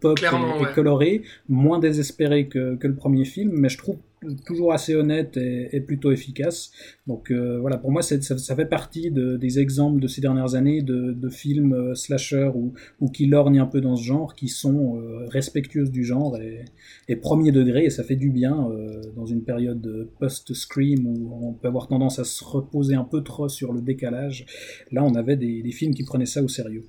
pop 0.00 0.18
et, 0.20 0.24
et 0.24 0.28
ouais. 0.28 0.72
coloré, 0.74 1.22
moins 1.48 1.78
désespéré 1.78 2.48
que, 2.48 2.76
que 2.76 2.86
le 2.86 2.96
premier 2.96 3.24
film, 3.24 3.52
mais 3.54 3.68
je 3.68 3.78
trouve 3.78 3.98
toujours 4.44 4.72
assez 4.72 4.94
honnête 4.94 5.36
et, 5.36 5.80
plutôt 5.80 6.12
efficace. 6.12 6.70
Donc 7.06 7.30
euh, 7.30 7.58
voilà, 7.60 7.76
pour 7.76 7.90
moi, 7.90 8.02
ça, 8.02 8.56
fait 8.56 8.66
partie 8.66 9.10
de, 9.10 9.36
des 9.36 9.58
exemples 9.58 10.00
de 10.00 10.06
ces 10.06 10.20
dernières 10.20 10.54
années 10.54 10.82
de, 10.82 11.28
films 11.28 11.72
euh, 11.72 11.94
slasher 11.94 12.50
ou, 12.54 13.08
qui 13.10 13.26
lorgnent 13.26 13.60
un 13.60 13.66
peu 13.66 13.80
dans 13.80 13.96
ce 13.96 14.04
genre, 14.04 14.34
qui 14.34 14.48
sont 14.48 14.96
euh, 14.96 15.26
respectueuses 15.28 15.90
du 15.90 16.04
genre 16.04 16.36
et, 16.38 16.64
et 17.08 17.16
premier 17.16 17.52
degré, 17.52 17.84
et 17.84 17.90
ça 17.90 18.04
fait 18.04 18.16
du 18.16 18.30
bien 18.30 18.68
euh, 18.70 19.02
dans 19.16 19.26
une 19.26 19.42
période 19.42 20.08
post-scream 20.18 21.06
où 21.06 21.46
on 21.46 21.52
peut 21.52 21.68
avoir 21.68 21.88
tendance 21.88 22.18
à 22.18 22.24
se 22.24 22.44
reposer 22.44 22.94
un 22.94 23.04
peu 23.04 23.22
trop 23.22 23.48
sur 23.48 23.72
le 23.72 23.80
décalage. 23.80 24.46
Là, 24.92 25.02
on 25.04 25.14
avait 25.14 25.36
des 25.36 25.70
films 25.72 25.94
qui 25.94 26.04
prenaient 26.04 26.26
ça 26.26 26.42
au 26.42 26.48
sérieux. 26.48 26.84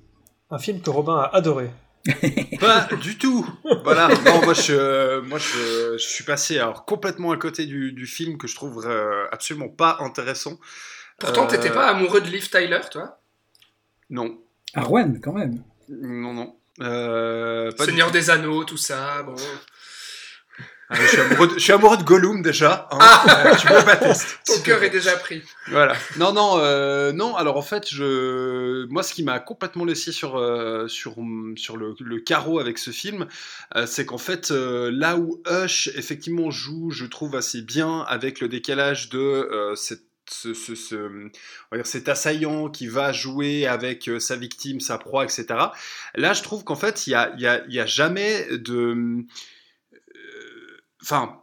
Un 0.50 0.58
film 0.58 0.80
que 0.80 0.90
Robin 0.90 1.16
a 1.16 1.34
adoré. 1.34 1.70
Pas 2.60 2.88
du 3.00 3.18
tout. 3.18 3.46
Voilà. 3.84 4.08
Non, 4.24 4.42
moi 4.44 4.54
je, 4.54 5.20
moi 5.20 5.38
je, 5.38 5.96
je 5.98 6.06
suis 6.06 6.24
passé 6.24 6.58
alors 6.58 6.84
complètement 6.84 7.32
à 7.32 7.36
côté 7.36 7.66
du, 7.66 7.92
du 7.92 8.06
film 8.06 8.38
que 8.38 8.46
je 8.46 8.54
trouve 8.54 8.86
euh, 8.86 9.26
absolument 9.32 9.68
pas 9.68 9.98
intéressant. 10.00 10.58
Pourtant, 11.18 11.44
Euh, 11.44 11.48
t'étais 11.48 11.70
pas 11.70 11.86
amoureux 11.88 12.20
de 12.20 12.26
Liv 12.28 12.48
Tyler, 12.50 12.80
toi? 12.90 13.20
Non, 14.10 14.38
Arwen, 14.74 15.20
quand 15.20 15.32
même. 15.32 15.62
non, 15.88 16.32
non. 16.34 16.56
Euh, 16.82 17.72
pas 17.72 17.84
du 17.86 17.90
Seigneur 17.92 18.10
des 18.10 18.28
Anneaux, 18.30 18.64
tout 18.64 18.76
ça, 18.76 19.22
bon. 19.22 19.34
Ah, 20.88 20.94
je, 21.00 21.06
suis 21.06 21.18
amoureux 21.20 21.48
de, 21.48 21.54
je 21.54 21.58
suis 21.58 21.72
amoureux 21.72 21.96
de 21.96 22.02
Gollum 22.04 22.42
déjà. 22.42 22.86
hein. 22.92 22.98
Ah. 23.00 23.46
Euh, 23.48 23.56
tu 23.56 23.66
peux 23.66 23.84
pas 23.84 23.96
tester. 23.96 24.34
Ton 24.46 24.60
cœur 24.62 24.82
est 24.84 24.90
déjà 24.90 25.16
pris. 25.16 25.42
Voilà. 25.68 25.94
Non, 26.16 26.32
non, 26.32 26.58
euh, 26.58 27.10
non. 27.12 27.34
Alors 27.36 27.56
en 27.56 27.62
fait, 27.62 27.88
je, 27.90 28.86
moi, 28.86 29.02
ce 29.02 29.12
qui 29.12 29.24
m'a 29.24 29.40
complètement 29.40 29.84
laissé 29.84 30.12
sur 30.12 30.36
euh, 30.36 30.86
sur 30.86 31.16
sur 31.56 31.76
le, 31.76 31.94
le 31.98 32.20
carreau 32.20 32.60
avec 32.60 32.78
ce 32.78 32.92
film, 32.92 33.26
euh, 33.74 33.84
c'est 33.86 34.06
qu'en 34.06 34.18
fait, 34.18 34.50
là 34.50 35.16
où 35.16 35.42
Hush 35.48 35.88
effectivement 35.96 36.50
joue, 36.52 36.90
je 36.90 37.04
trouve 37.06 37.34
assez 37.34 37.62
bien 37.62 38.02
avec 38.08 38.40
le 38.40 38.46
décalage 38.48 39.08
de 39.08 39.72
cette 39.74 40.02
ce, 40.28 40.54
ce, 40.54 40.74
ce- 40.74 40.96
on 40.96 41.30
va 41.70 41.76
dire 41.78 41.86
cet 41.86 42.08
assaillant 42.08 42.68
qui 42.68 42.88
va 42.88 43.12
jouer 43.12 43.64
avec 43.68 44.10
sa 44.18 44.34
victime, 44.34 44.80
sa 44.80 44.98
proie, 44.98 45.22
etc. 45.22 45.46
Là, 46.16 46.32
je 46.32 46.42
trouve 46.42 46.64
qu'en 46.64 46.74
fait, 46.74 47.06
il 47.06 47.10
y 47.10 47.14
a, 47.14 47.32
il 47.36 47.42
y, 47.42 47.46
a, 47.46 47.62
y 47.68 47.78
a 47.78 47.86
jamais 47.86 48.44
de, 48.50 49.24
enfin, 51.06 51.40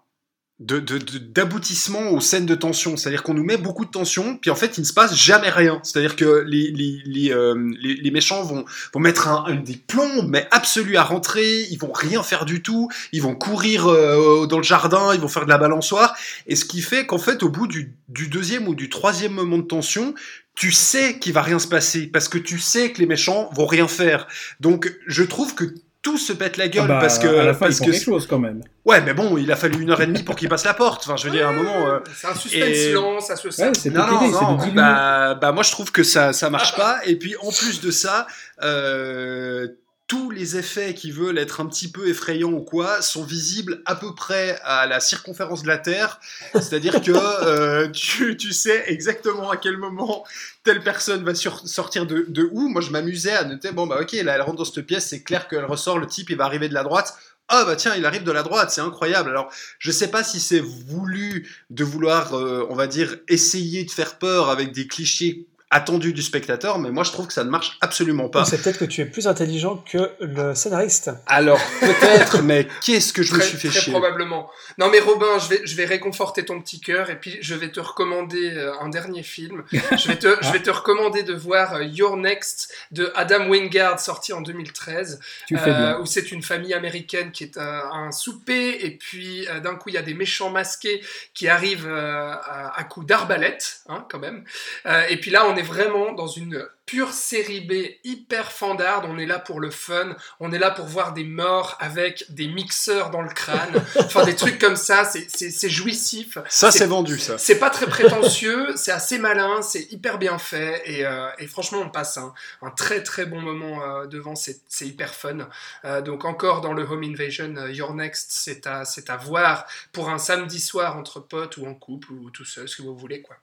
de, 0.59 0.79
de- 0.79 0.97
d'aboutissement 1.17 2.11
aux 2.11 2.21
scènes 2.21 2.45
de 2.45 2.53
tension. 2.55 2.95
C'est-à-dire 2.95 3.23
qu'on 3.23 3.33
nous 3.33 3.43
met 3.43 3.57
beaucoup 3.57 3.85
de 3.85 3.89
tension, 3.89 4.37
puis 4.37 4.51
en 4.51 4.55
fait, 4.55 4.77
il 4.77 4.81
ne 4.81 4.85
se 4.85 4.93
passe 4.93 5.15
jamais 5.15 5.49
rien. 5.49 5.79
C'est-à-dire 5.83 6.15
que 6.15 6.43
les, 6.47 6.69
les, 6.71 7.01
les, 7.05 7.31
euh, 7.31 7.55
les 7.81 8.11
méchants 8.11 8.43
vont, 8.43 8.63
vont 8.93 8.99
mettre 8.99 9.27
un, 9.27 9.45
un- 9.47 9.55
des 9.55 9.75
plombes, 9.75 10.27
mais 10.29 10.47
absolus 10.51 10.95
à 10.95 11.03
rentrer, 11.03 11.63
ils 11.71 11.77
vont 11.79 11.91
rien 11.91 12.21
faire 12.23 12.45
du 12.45 12.61
tout, 12.61 12.87
ils 13.11 13.21
vont 13.21 13.35
courir 13.35 13.87
euh, 13.87 14.45
dans 14.45 14.57
le 14.57 14.63
jardin, 14.63 15.13
ils 15.13 15.19
vont 15.19 15.27
faire 15.27 15.45
de 15.45 15.49
la 15.49 15.57
balançoire, 15.57 16.15
et 16.45 16.55
ce 16.55 16.65
qui 16.65 16.81
fait 16.81 17.05
qu'en 17.07 17.17
fait, 17.17 17.41
au 17.43 17.49
bout 17.49 17.67
du, 17.67 17.95
du 18.07 18.27
deuxième 18.27 18.67
ou 18.67 18.75
du 18.75 18.89
troisième 18.89 19.33
moment 19.33 19.57
de 19.57 19.63
tension, 19.63 20.13
tu 20.55 20.71
sais 20.71 21.17
qu'il 21.17 21.33
va 21.33 21.41
rien 21.41 21.57
se 21.57 21.67
passer, 21.67 22.05
parce 22.07 22.27
que 22.29 22.37
tu 22.37 22.59
sais 22.59 22.91
que 22.91 22.99
les 22.99 23.07
méchants 23.07 23.49
vont 23.53 23.65
rien 23.65 23.87
faire. 23.87 24.27
Donc, 24.59 24.93
je 25.07 25.23
trouve 25.23 25.55
que 25.55 25.73
tout 26.03 26.17
se 26.19 26.33
pète 26.33 26.57
la 26.57 26.67
gueule 26.67 26.83
Ah 26.85 26.87
bah, 26.87 26.97
parce 27.01 27.17
que 27.17 27.27
à 27.27 27.43
la 27.45 27.53
fin, 27.53 27.65
ils 27.65 27.69
parce 27.69 27.77
font 27.79 27.85
que 27.85 27.91
quelque 27.91 28.03
chose 28.03 28.27
quand 28.27 28.37
même. 28.37 28.61
Ouais, 28.85 29.01
mais 29.01 29.13
bon, 29.13 29.37
il 29.37 29.49
a 29.51 29.55
fallu 29.55 29.81
une 29.81 29.89
heure 29.89 30.01
et 30.01 30.05
demie 30.05 30.21
pour 30.21 30.35
qu'il 30.35 30.49
passe 30.49 30.65
la 30.65 30.73
porte. 30.73 31.03
Enfin, 31.07 31.15
je 31.15 31.23
veux 31.25 31.31
dire, 31.31 31.47
à 31.47 31.51
un 31.51 31.53
moment. 31.53 31.87
euh, 31.87 31.99
C'est 32.15 32.27
un 32.27 32.35
suspense 32.35 32.77
et- 32.77 32.91
lent, 32.91 33.19
ça 33.21 33.35
se 33.37 33.49
sent. 33.49 33.63
Ouais, 33.67 33.71
c'est 33.73 33.89
Non, 33.89 34.05
non, 34.05 34.27
non. 34.29 34.57
Bah, 34.75 35.33
bah, 35.35 35.51
moi, 35.53 35.63
je 35.63 35.71
trouve 35.71 35.91
que 35.91 36.03
ça, 36.03 36.33
ça 36.33 36.49
marche 36.49 36.75
pas. 36.75 36.97
Et 37.05 37.15
puis, 37.15 37.35
en 37.41 37.51
plus 37.51 37.79
de 37.81 37.89
ça, 37.89 38.27
euh, 38.61 39.67
tous 40.13 40.29
les 40.29 40.57
effets 40.57 40.93
qui 40.93 41.09
veulent 41.09 41.39
être 41.39 41.59
un 41.59 41.65
petit 41.65 41.91
peu 41.91 42.07
effrayants 42.07 42.51
ou 42.51 42.61
quoi 42.61 43.01
sont 43.01 43.23
visibles 43.23 43.81
à 43.85 43.95
peu 43.95 44.13
près 44.13 44.59
à 44.63 44.85
la 44.85 44.99
circonférence 44.99 45.63
de 45.63 45.67
la 45.67 45.79
Terre. 45.79 46.19
C'est-à-dire 46.53 47.01
que 47.01 47.11
euh, 47.15 47.89
tu, 47.89 48.37
tu 48.37 48.53
sais 48.53 48.83
exactement 48.85 49.49
à 49.49 49.57
quel 49.57 49.77
moment 49.77 50.23
telle 50.63 50.83
personne 50.83 51.23
va 51.23 51.33
sur- 51.33 51.67
sortir 51.67 52.05
de, 52.05 52.25
de 52.27 52.47
où. 52.51 52.69
Moi, 52.69 52.81
je 52.81 52.91
m'amusais 52.91 53.33
à 53.33 53.43
noter, 53.43 53.71
bon, 53.71 53.87
bah 53.87 53.97
ok, 54.01 54.11
là, 54.11 54.35
elle 54.35 54.41
rentre 54.43 54.57
dans 54.57 54.65
cette 54.65 54.85
pièce, 54.85 55.07
c'est 55.07 55.23
clair 55.23 55.47
qu'elle 55.47 55.65
ressort, 55.65 55.97
le 55.97 56.05
type, 56.05 56.29
il 56.29 56.37
va 56.37 56.45
arriver 56.45 56.69
de 56.69 56.75
la 56.75 56.83
droite. 56.83 57.15
Ah 57.47 57.65
bah 57.65 57.75
tiens, 57.75 57.95
il 57.95 58.05
arrive 58.05 58.23
de 58.23 58.31
la 58.31 58.43
droite, 58.43 58.69
c'est 58.69 58.81
incroyable. 58.81 59.31
Alors, 59.31 59.51
je 59.79 59.89
sais 59.89 60.09
pas 60.09 60.23
si 60.23 60.39
c'est 60.39 60.59
voulu 60.61 61.49
de 61.71 61.83
vouloir, 61.83 62.35
euh, 62.35 62.67
on 62.69 62.75
va 62.75 62.85
dire, 62.85 63.17
essayer 63.27 63.83
de 63.83 63.89
faire 63.89 64.19
peur 64.19 64.51
avec 64.51 64.73
des 64.73 64.85
clichés 64.85 65.47
attendus 65.73 66.13
du 66.13 66.21
spectateur, 66.21 66.79
mais 66.79 66.91
moi 66.91 67.03
je 67.03 67.11
trouve 67.11 67.27
que 67.27 67.33
ça 67.33 67.43
ne 67.43 67.49
marche 67.49 67.77
absolument 67.81 68.29
pas. 68.29 68.45
C'est 68.45 68.61
peut-être 68.61 68.79
que 68.79 68.85
tu 68.85 69.01
es 69.01 69.05
plus 69.05 69.27
intelligent 69.27 69.83
que 69.91 70.11
le 70.21 70.55
scénariste. 70.55 71.11
Alors 71.25 71.59
peut-être, 71.81 72.41
mais 72.43 72.67
qu'est-ce 72.85 73.11
que 73.11 73.23
je 73.23 73.33
me 73.35 73.41
suis 73.41 73.57
fait 73.57 73.69
très 73.69 73.79
chier? 73.79 73.91
probablement. 73.91 74.49
Non 74.77 74.89
mais 74.89 74.99
Robin, 74.99 75.39
je 75.39 75.49
vais, 75.49 75.61
je 75.65 75.75
vais 75.75 75.85
réconforter 75.85 76.45
ton 76.45 76.61
petit 76.61 76.79
cœur 76.79 77.09
et 77.09 77.19
puis 77.19 77.37
je 77.41 77.55
vais 77.55 77.69
te 77.69 77.79
recommander 77.79 78.51
euh, 78.55 78.71
un 78.79 78.89
dernier 78.89 79.23
film. 79.23 79.63
Je 79.71 80.07
vais 80.07 80.15
te, 80.17 80.37
je 80.41 80.51
vais 80.51 80.61
te 80.61 80.69
recommander 80.69 81.23
de 81.23 81.33
voir 81.33 81.73
euh, 81.75 81.83
Your 81.83 82.17
Next 82.17 82.73
de 82.91 83.11
Adam 83.15 83.47
Wingard 83.49 83.99
sorti 83.99 84.31
en 84.33 84.41
2013 84.41 85.19
Tu 85.47 85.57
fais 85.57 85.71
euh, 85.71 85.73
bien. 85.73 85.99
où 85.99 86.05
c'est 86.05 86.31
une 86.31 86.43
famille 86.43 86.73
américaine 86.73 87.31
qui 87.31 87.43
est 87.45 87.57
à 87.57 87.89
un 87.93 88.11
souper 88.11 88.85
et 88.85 88.91
puis 88.91 89.47
euh, 89.47 89.59
d'un 89.59 89.75
coup 89.75 89.89
il 89.89 89.95
y 89.95 89.97
a 89.97 90.01
des 90.03 90.13
méchants 90.13 90.49
masqués 90.51 91.01
qui 91.33 91.47
arrivent 91.47 91.87
euh, 91.87 92.31
à, 92.33 92.77
à 92.79 92.83
coups 92.83 93.07
d'arbalète 93.07 93.81
hein, 93.89 94.05
quand 94.09 94.19
même. 94.19 94.43
Euh, 94.85 95.03
et 95.09 95.17
puis 95.17 95.31
là 95.31 95.45
on 95.47 95.55
est 95.55 95.62
vraiment 95.63 96.11
dans 96.13 96.27
une 96.27 96.67
pure 96.85 97.13
série 97.13 97.61
B 97.61 97.73
hyper 98.03 98.51
fandarde, 98.51 99.05
on 99.07 99.17
est 99.17 99.25
là 99.25 99.39
pour 99.39 99.61
le 99.61 99.71
fun, 99.71 100.15
on 100.41 100.51
est 100.51 100.59
là 100.59 100.69
pour 100.69 100.85
voir 100.85 101.13
des 101.13 101.23
morts 101.23 101.77
avec 101.79 102.25
des 102.29 102.47
mixeurs 102.47 103.09
dans 103.09 103.21
le 103.21 103.29
crâne, 103.29 103.81
enfin 103.95 104.25
des 104.25 104.35
trucs 104.35 104.59
comme 104.59 104.75
ça, 104.75 105.05
c'est- 105.05 105.69
jouissif. 105.69 106.37
Ça 106.49 106.71
c'est- 106.71 106.85
vendu 106.85 107.17
ça. 107.17 107.37
C'est 107.37 107.57
pas 107.57 107.69
très 107.69 107.87
prétentieux, 107.87 108.75
c'est 108.75 108.91
assez 108.91 109.17
malin, 109.17 109.61
c'est 109.61 109.91
hyper 109.93 110.17
bien 110.19 110.37
fait 110.37 110.81
et, 110.85 111.05
euh, 111.05 111.29
et 111.39 111.47
franchement 111.47 111.79
on 111.79 111.89
passe 111.89 112.17
un, 112.17 112.33
un 112.61 112.69
très 112.69 113.01
très 113.01 113.25
bon 113.25 113.39
moment 113.41 113.81
euh, 113.81 114.05
devant, 114.05 114.35
c'est 114.35 114.59
hyper 114.81 115.15
fun. 115.15 115.47
Euh, 115.85 116.01
donc 116.01 116.25
encore 116.25 116.59
dans 116.61 116.73
le 116.73 116.83
Home 116.83 117.03
Invasion, 117.03 117.53
Your 117.67 117.93
Next, 117.95 118.31
c'est 118.33 118.67
à, 118.67 118.83
à 119.07 119.17
voir 119.17 119.65
pour 119.93 120.09
un 120.09 120.17
samedi 120.17 120.59
soir 120.59 120.97
entre 120.97 121.21
potes 121.21 121.55
ou 121.57 121.65
en 121.65 121.73
couple 121.75 122.11
ou 122.11 122.29
tout 122.29 122.45
seul, 122.45 122.67
ce 122.67 122.75
que 122.75 122.81
vous 122.81 122.97
voulez 122.97 123.21
quoi. 123.21 123.37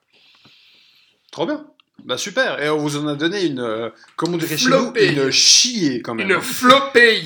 Trop 1.31 1.45
bien. 1.47 1.65
Bah 2.05 2.17
super. 2.17 2.61
Et 2.61 2.69
on 2.69 2.77
vous 2.77 2.97
en 2.97 3.07
a 3.07 3.15
donné 3.15 3.45
une, 3.45 3.59
euh, 3.59 3.89
comment 4.15 4.35
on 4.35 4.37
dirait 4.37 4.57
chez 4.57 4.69
nous, 4.69 4.77
Flopée. 4.77 5.13
une 5.13 5.31
chier 5.31 6.01
quand 6.01 6.15
même. 6.15 6.29
Une 6.29 6.41
flopée 6.41 7.23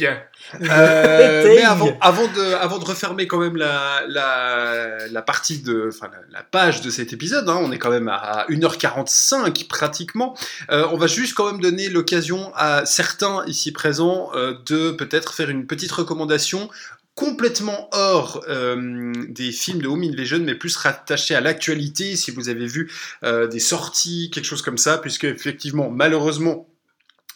Euh, 0.62 1.44
mais 1.56 1.64
avant, 1.64 1.98
avant, 2.02 2.28
de, 2.28 2.54
avant 2.56 2.78
de 2.78 2.86
refermer 2.86 3.28
quand 3.28 3.40
même 3.40 3.56
la, 3.56 4.04
la, 4.08 5.08
la 5.10 5.22
partie 5.22 5.60
de, 5.62 5.90
enfin 5.92 6.10
la, 6.12 6.40
la 6.40 6.44
page 6.44 6.82
de 6.82 6.90
cet 6.90 7.14
épisode, 7.14 7.50
hein, 7.50 7.60
on 7.62 7.72
est 7.72 7.80
quand 7.80 7.90
même 7.90 8.08
à 8.08 8.46
1h45 8.50 9.68
pratiquement, 9.68 10.36
euh, 10.72 10.88
on 10.92 10.98
va 10.98 11.08
juste 11.08 11.34
quand 11.34 11.52
même 11.52 11.60
donner 11.62 11.90
l'occasion 11.90 12.52
à 12.56 12.86
certains 12.86 13.44
ici 13.48 13.72
présents 13.72 14.30
euh, 14.36 14.54
de 14.68 14.92
peut-être 14.92 15.34
faire 15.34 15.50
une 15.50 15.66
petite 15.66 15.92
recommandation 15.92 16.70
complètement 17.16 17.90
hors 17.94 18.44
euh, 18.50 19.14
des 19.30 19.52
films 19.54 19.82
de 19.82 19.88
Home 19.88 20.04
Invasion, 20.04 20.40
mais 20.40 20.56
plus 20.56 20.76
rattaché 20.76 21.34
à 21.34 21.42
l'actualité, 21.42 22.16
si 22.18 22.30
vous 22.30 22.50
avez 22.50 22.68
vu 22.68 22.92
euh, 23.24 23.48
des 23.48 23.60
sorties, 23.60 24.30
quelque 24.34 24.46
chose 24.46 24.62
comme 24.62 24.78
ça, 24.78 24.98
puisque 24.98 25.24
effectivement, 25.24 25.90
malheureusement, 25.90 26.68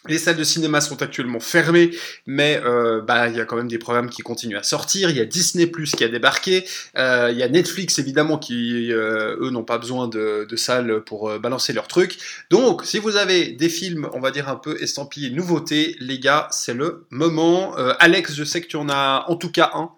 les 0.08 0.18
salles 0.18 0.36
de 0.36 0.44
cinéma 0.44 0.80
sont 0.80 1.02
actuellement 1.02 1.40
fermées, 1.40 1.90
mais 2.26 2.60
euh, 2.64 3.02
bah, 3.02 3.28
il 3.28 3.36
y 3.36 3.40
a 3.40 3.44
quand 3.44 3.56
même 3.56 3.68
des 3.68 3.78
programmes 3.78 4.08
qui 4.08 4.22
continuent 4.22 4.56
à 4.56 4.62
sortir. 4.62 5.10
Il 5.10 5.16
y 5.16 5.20
a 5.20 5.26
Disney 5.26 5.66
Plus 5.66 5.94
qui 5.94 6.04
a 6.04 6.08
débarqué. 6.08 6.64
Euh, 6.96 7.28
il 7.30 7.38
y 7.38 7.42
a 7.42 7.48
Netflix 7.48 7.98
évidemment 7.98 8.38
qui, 8.38 8.92
euh, 8.92 9.36
eux, 9.40 9.50
n'ont 9.50 9.64
pas 9.64 9.76
besoin 9.78 10.08
de, 10.08 10.46
de 10.48 10.56
salles 10.56 11.02
pour 11.04 11.28
euh, 11.28 11.38
balancer 11.38 11.74
leurs 11.74 11.86
trucs. 11.86 12.16
Donc, 12.50 12.84
si 12.86 12.98
vous 12.98 13.16
avez 13.16 13.48
des 13.48 13.68
films, 13.68 14.08
on 14.14 14.20
va 14.20 14.30
dire 14.30 14.48
un 14.48 14.56
peu 14.56 14.80
estampillés 14.82 15.30
nouveautés, 15.30 15.96
les 16.00 16.18
gars, 16.18 16.48
c'est 16.50 16.74
le 16.74 17.06
moment. 17.10 17.76
Euh, 17.78 17.92
Alex, 17.98 18.34
je 18.34 18.44
sais 18.44 18.62
que 18.62 18.68
tu 18.68 18.76
en 18.76 18.88
as 18.88 19.26
en 19.28 19.36
tout 19.36 19.52
cas 19.52 19.70
un. 19.74 19.90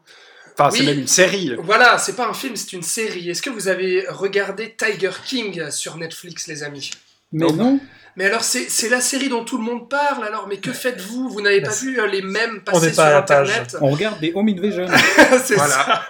Enfin, 0.59 0.71
c'est 0.71 0.85
même 0.85 0.99
une 0.99 1.07
série. 1.07 1.55
Voilà, 1.63 1.97
c'est 1.97 2.15
pas 2.15 2.29
un 2.29 2.35
film, 2.35 2.57
c'est 2.57 2.75
une 2.75 2.83
série. 2.83 3.31
Est-ce 3.31 3.41
que 3.41 3.51
vous 3.51 3.69
avez 3.69 4.05
regardé 4.09 4.77
Tiger 4.77 5.13
King 5.25 5.71
sur 5.71 5.97
Netflix, 5.97 6.47
les 6.47 6.63
amis? 6.63 6.91
Mais 7.33 7.47
Non. 7.47 7.53
non, 7.55 7.81
Mais 8.17 8.27
alors, 8.27 8.45
c'est 8.45 8.69
c'est 8.69 8.89
la 8.89 9.01
série 9.01 9.29
dont 9.29 9.45
tout 9.45 9.57
le 9.57 9.65
monde 9.65 9.89
parle, 9.89 10.25
alors, 10.25 10.47
mais 10.49 10.59
que 10.59 10.73
faites-vous? 10.73 11.29
Vous 11.31 11.41
n'avez 11.41 11.61
Bah, 11.61 11.69
pas 11.69 11.75
vu 11.75 11.99
euh, 12.01 12.07
les 12.07 12.23
mêmes 12.23 12.63
passer 12.63 12.89
pas 12.89 12.93
sur 12.93 13.03
la 13.05 13.23
page. 13.23 13.51
Internet 13.51 13.77
on 13.81 13.89
regarde 13.91 14.21
des 14.21 14.33
Home 14.35 14.49
Invasion. 14.49 14.87
C'est 15.45 15.55
Voilà. 15.55 15.73
ça. 15.75 16.07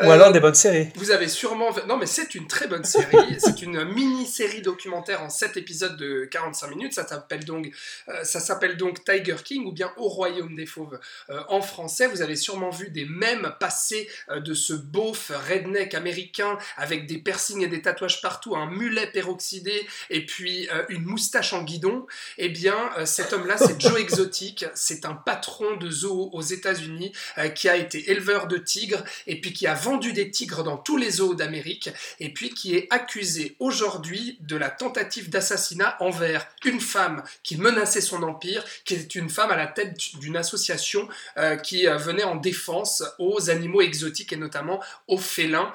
Ou 0.00 0.06
Euh, 0.06 0.10
alors 0.10 0.32
des 0.32 0.40
bonnes 0.40 0.54
séries. 0.56 0.88
Vous 0.96 1.12
avez 1.12 1.28
sûrement... 1.28 1.68
Non, 1.86 1.96
mais 1.96 2.06
c'est 2.06 2.34
une 2.34 2.48
très 2.48 2.66
bonne 2.66 2.82
série. 2.82 3.16
c'est 3.38 3.62
une 3.62 3.84
mini-série 3.84 4.60
documentaire 4.60 5.22
en 5.22 5.30
7 5.30 5.56
épisodes 5.56 5.96
de 5.96 6.24
45 6.24 6.66
minutes. 6.70 6.92
Ça 6.94 7.06
s'appelle 7.06 7.44
donc, 7.44 7.70
euh, 8.08 8.24
ça 8.24 8.40
s'appelle 8.40 8.76
donc 8.76 9.04
Tiger 9.04 9.36
King 9.44 9.64
ou 9.66 9.72
bien 9.72 9.92
Au 9.96 10.08
Royaume 10.08 10.56
des 10.56 10.66
Fauves 10.66 10.98
euh, 11.30 11.40
en 11.48 11.62
français. 11.62 12.08
Vous 12.08 12.22
avez 12.22 12.34
sûrement 12.34 12.70
vu 12.70 12.90
des 12.90 13.04
mèmes 13.04 13.54
passer 13.60 14.08
euh, 14.30 14.40
de 14.40 14.52
ce 14.52 14.72
beauf 14.74 15.30
redneck 15.48 15.94
américain 15.94 16.58
avec 16.76 17.06
des 17.06 17.18
piercings 17.18 17.62
et 17.62 17.68
des 17.68 17.80
tatouages 17.80 18.20
partout, 18.20 18.56
un 18.56 18.66
mulet 18.66 19.06
peroxydé 19.06 19.86
et 20.10 20.26
puis 20.26 20.68
euh, 20.74 20.82
moustache 21.04 21.52
en 21.52 21.62
guidon. 21.62 22.06
Eh 22.38 22.48
bien, 22.48 22.76
euh, 22.98 23.06
cet 23.06 23.32
homme-là, 23.32 23.56
c'est 23.56 23.80
Joe 23.80 23.98
Exotic. 24.00 24.66
C'est 24.74 25.04
un 25.04 25.14
patron 25.14 25.76
de 25.76 25.90
zoo 25.90 26.30
aux 26.32 26.42
États-Unis 26.42 27.12
euh, 27.38 27.48
qui 27.48 27.68
a 27.68 27.76
été 27.76 28.10
éleveur 28.10 28.46
de 28.46 28.58
tigres 28.58 29.04
et 29.26 29.40
puis 29.40 29.52
qui 29.52 29.66
a 29.66 29.74
vendu 29.74 30.12
des 30.12 30.30
tigres 30.30 30.62
dans 30.62 30.76
tous 30.76 30.96
les 30.96 31.10
zoos 31.10 31.34
d'Amérique 31.34 31.90
et 32.20 32.32
puis 32.32 32.50
qui 32.50 32.74
est 32.74 32.86
accusé 32.90 33.56
aujourd'hui 33.58 34.38
de 34.40 34.56
la 34.56 34.70
tentative 34.70 35.30
d'assassinat 35.30 35.96
envers 36.00 36.46
une 36.64 36.80
femme 36.80 37.22
qui 37.42 37.56
menaçait 37.56 38.00
son 38.00 38.22
empire, 38.22 38.64
qui 38.84 38.94
est 38.94 39.14
une 39.14 39.30
femme 39.30 39.50
à 39.50 39.56
la 39.56 39.66
tête 39.66 39.96
d'une 40.18 40.36
association 40.36 41.08
euh, 41.36 41.56
qui 41.56 41.86
venait 41.86 42.24
en 42.24 42.36
défense 42.36 43.02
aux 43.18 43.50
animaux 43.50 43.80
exotiques 43.80 44.32
et 44.32 44.36
notamment 44.36 44.82
aux 45.08 45.18
félins 45.18 45.72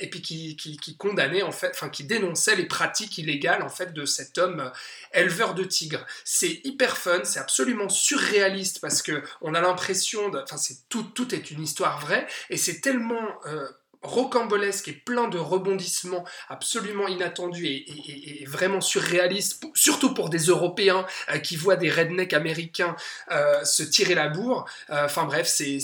et 0.00 0.10
puis 0.10 0.22
qui, 0.22 0.56
qui, 0.56 0.96
condamnait 0.96 1.42
en 1.42 1.52
fait, 1.52 1.70
enfin 1.74 1.88
qui 1.88 2.04
dénonçait 2.04 2.56
les 2.56 2.66
pratiques 2.66 3.18
illégales 3.18 3.62
en 3.62 3.68
fait 3.68 3.92
de 3.92 4.04
cet 4.04 4.37
homme 4.38 4.70
éleveur 5.12 5.54
de 5.54 5.64
tigres. 5.64 6.06
C'est 6.24 6.60
hyper 6.64 6.96
fun, 6.96 7.20
c'est 7.24 7.40
absolument 7.40 7.88
surréaliste 7.88 8.80
parce 8.80 9.02
que 9.02 9.22
on 9.40 9.54
a 9.54 9.60
l'impression, 9.60 10.30
enfin 10.34 10.56
c'est 10.56 10.88
tout, 10.88 11.02
tout 11.02 11.34
est 11.34 11.50
une 11.50 11.62
histoire 11.62 12.00
vraie 12.00 12.26
et 12.50 12.56
c'est 12.56 12.80
tellement 12.80 13.28
euh, 13.46 13.68
rocambolesque 14.02 14.88
et 14.88 14.92
plein 14.92 15.28
de 15.28 15.38
rebondissements 15.38 16.24
absolument 16.48 17.08
inattendus 17.08 17.66
et, 17.66 18.44
vraiment 18.46 18.80
surréalistes, 18.80 19.64
surtout 19.74 20.14
pour 20.14 20.30
des 20.30 20.38
Européens 20.38 21.06
euh, 21.30 21.38
qui 21.38 21.56
voient 21.56 21.76
des 21.76 21.90
rednecks 21.90 22.32
américains 22.32 22.96
euh, 23.30 23.64
se 23.64 23.82
tirer 23.82 24.14
la 24.14 24.28
bourre. 24.28 24.66
Enfin 24.88 25.24
bref, 25.24 25.46
c'est 25.48 25.78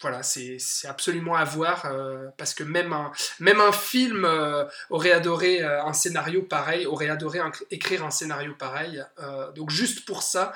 voilà, 0.00 0.22
c'est 0.22 0.58
absolument 0.88 1.34
à 1.34 1.44
voir 1.44 1.84
euh, 1.84 2.28
parce 2.38 2.54
que 2.54 2.64
même 2.64 2.92
un, 2.92 3.12
même 3.38 3.60
un 3.60 3.72
film 3.72 4.24
euh, 4.24 4.64
aurait 4.88 5.12
adoré 5.12 5.62
euh, 5.62 5.84
un 5.84 5.92
scénario 5.92 6.42
pareil, 6.42 6.86
aurait 6.86 7.10
adoré 7.10 7.40
écrire 7.70 8.04
un 8.04 8.10
scénario 8.10 8.54
pareil. 8.58 9.02
donc 9.54 9.70
juste 9.70 10.04
pour 10.06 10.22
ça, 10.22 10.52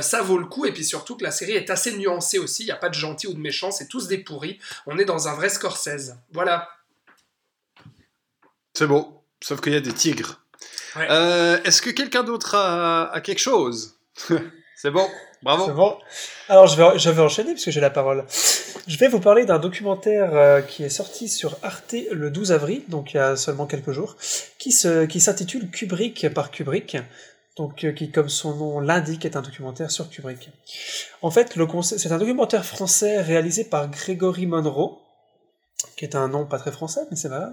ça 0.00 0.22
vaut 0.22 0.38
le 0.38 0.46
coup. 0.46 0.66
Et 0.66 0.72
puis 0.72 0.84
surtout 0.84 1.16
que 1.16 1.22
la 1.22 1.30
série 1.30 1.52
est 1.52 1.70
assez 1.70 1.96
nuancée 1.96 2.38
aussi. 2.38 2.64
Il 2.64 2.66
n'y 2.66 2.72
a 2.72 2.76
pas 2.76 2.88
de 2.88 2.94
gentils 2.94 3.28
ou 3.28 3.34
de 3.34 3.38
méchants, 3.38 3.70
c'est 3.70 3.86
tous 3.86 4.08
des 4.08 4.18
pourris. 4.18 4.58
On 4.86 4.98
est 4.98 5.04
dans 5.04 5.28
un 5.28 5.34
vrai 5.34 5.48
Scorsese. 5.48 6.14
Voilà. 6.32 6.68
C'est 8.74 8.86
beau, 8.86 9.24
sauf 9.42 9.60
qu'il 9.60 9.72
y 9.72 9.76
a 9.76 9.80
des 9.80 9.92
tigres. 9.92 10.40
Est-ce 10.96 11.80
que 11.80 11.90
quelqu'un 11.90 12.24
d'autre 12.24 12.54
a, 12.56 13.10
a 13.12 13.20
quelque 13.20 13.38
chose? 13.38 13.98
C'est 14.76 14.90
bon. 14.90 15.08
Bravo. 15.42 15.66
C'est 15.66 15.72
bon. 15.72 15.96
Alors, 16.48 16.66
je 16.66 16.76
vais, 16.76 16.98
je 16.98 17.10
vais 17.10 17.22
enchaîner 17.22 17.52
puisque 17.52 17.70
j'ai 17.70 17.80
la 17.80 17.90
parole. 17.90 18.24
Je 18.86 18.96
vais 18.98 19.08
vous 19.08 19.20
parler 19.20 19.46
d'un 19.46 19.58
documentaire 19.58 20.34
euh, 20.34 20.60
qui 20.60 20.84
est 20.84 20.90
sorti 20.90 21.28
sur 21.28 21.56
Arte 21.62 21.94
le 22.10 22.30
12 22.30 22.52
avril, 22.52 22.82
donc 22.88 23.14
il 23.14 23.16
y 23.16 23.20
a 23.20 23.36
seulement 23.36 23.66
quelques 23.66 23.92
jours, 23.92 24.16
qui 24.58 24.72
se, 24.72 25.06
qui 25.06 25.20
s'intitule 25.20 25.70
Kubrick 25.70 26.28
par 26.34 26.50
Kubrick. 26.50 26.98
Donc, 27.56 27.84
euh, 27.84 27.92
qui, 27.92 28.10
comme 28.10 28.28
son 28.28 28.54
nom 28.54 28.80
l'indique, 28.80 29.24
est 29.24 29.36
un 29.36 29.42
documentaire 29.42 29.90
sur 29.90 30.08
Kubrick. 30.08 30.50
En 31.22 31.30
fait, 31.30 31.56
le 31.56 31.66
c'est 31.82 32.12
un 32.12 32.18
documentaire 32.18 32.64
français 32.64 33.20
réalisé 33.20 33.64
par 33.64 33.88
Grégory 33.90 34.46
Monroe, 34.46 34.98
qui 35.96 36.04
est 36.04 36.14
un 36.14 36.28
nom 36.28 36.46
pas 36.46 36.58
très 36.58 36.72
français, 36.72 37.00
mais 37.10 37.16
c'est 37.16 37.28
vrai. 37.28 37.46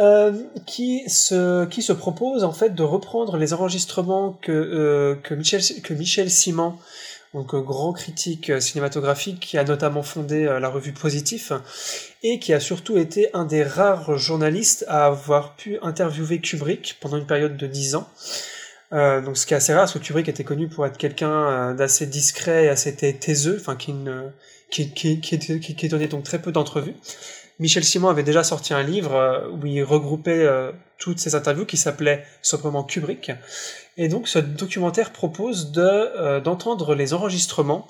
Euh, 0.00 0.32
qui 0.66 1.08
se 1.08 1.66
qui 1.66 1.80
se 1.80 1.92
propose 1.92 2.42
en 2.42 2.50
fait 2.50 2.74
de 2.74 2.82
reprendre 2.82 3.36
les 3.36 3.52
enregistrements 3.52 4.32
que 4.42 4.50
euh, 4.50 5.14
que 5.22 5.34
Michel 5.34 5.60
que 5.84 5.94
Michel 5.94 6.32
Simon 6.32 6.74
donc 7.32 7.54
grand 7.54 7.92
critique 7.92 8.60
cinématographique 8.60 9.38
qui 9.38 9.56
a 9.56 9.62
notamment 9.62 10.02
fondé 10.02 10.46
euh, 10.46 10.58
la 10.58 10.68
revue 10.68 10.92
Positif 10.92 11.52
et 12.24 12.40
qui 12.40 12.52
a 12.52 12.58
surtout 12.58 12.96
été 12.96 13.28
un 13.34 13.44
des 13.44 13.62
rares 13.62 14.18
journalistes 14.18 14.84
à 14.88 15.06
avoir 15.06 15.54
pu 15.54 15.78
interviewer 15.80 16.40
Kubrick 16.40 16.96
pendant 17.00 17.16
une 17.16 17.26
période 17.26 17.56
de 17.56 17.66
dix 17.68 17.94
ans. 17.94 18.08
Euh, 18.92 19.20
donc 19.20 19.36
ce 19.36 19.46
qui 19.46 19.54
est 19.54 19.56
assez 19.58 19.74
rare 19.74 19.82
parce 19.82 19.92
que 19.92 19.98
Kubrick 20.00 20.28
était 20.28 20.42
connu 20.42 20.66
pour 20.66 20.86
être 20.86 20.98
quelqu'un 20.98 21.72
d'assez 21.74 22.06
discret 22.06 22.64
et 22.64 22.68
assez 22.68 22.96
taiseux, 22.96 23.58
enfin 23.60 23.76
qui, 23.76 23.92
ne, 23.92 24.28
qui, 24.70 24.92
qui, 24.92 25.20
qui, 25.20 25.60
qui 25.60 25.88
donnait 25.88 26.08
donc 26.08 26.24
très 26.24 26.42
peu 26.42 26.50
d'entrevues. 26.50 26.94
Michel 27.60 27.84
Simon 27.84 28.08
avait 28.08 28.22
déjà 28.22 28.42
sorti 28.42 28.74
un 28.74 28.82
livre 28.82 29.14
euh, 29.14 29.48
où 29.48 29.66
il 29.66 29.82
regroupait 29.82 30.44
euh, 30.44 30.72
toutes 30.98 31.18
ses 31.18 31.34
interviews 31.34 31.66
qui 31.66 31.76
s'appelait 31.76 32.24
simplement 32.42 32.82
Kubrick. 32.82 33.30
Et 33.96 34.08
donc 34.08 34.26
ce 34.28 34.38
documentaire 34.38 35.12
propose 35.12 35.72
euh, 35.76 36.40
d'entendre 36.40 36.94
les 36.94 37.14
enregistrements 37.14 37.86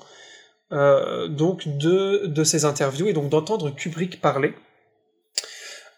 donc 0.71 1.67
de 1.67 2.25
de 2.25 2.43
ces 2.43 2.65
interviews 2.65 3.07
et 3.07 3.13
donc 3.13 3.29
d'entendre 3.29 3.69
Kubrick 3.69 4.19
parler. 4.19 4.55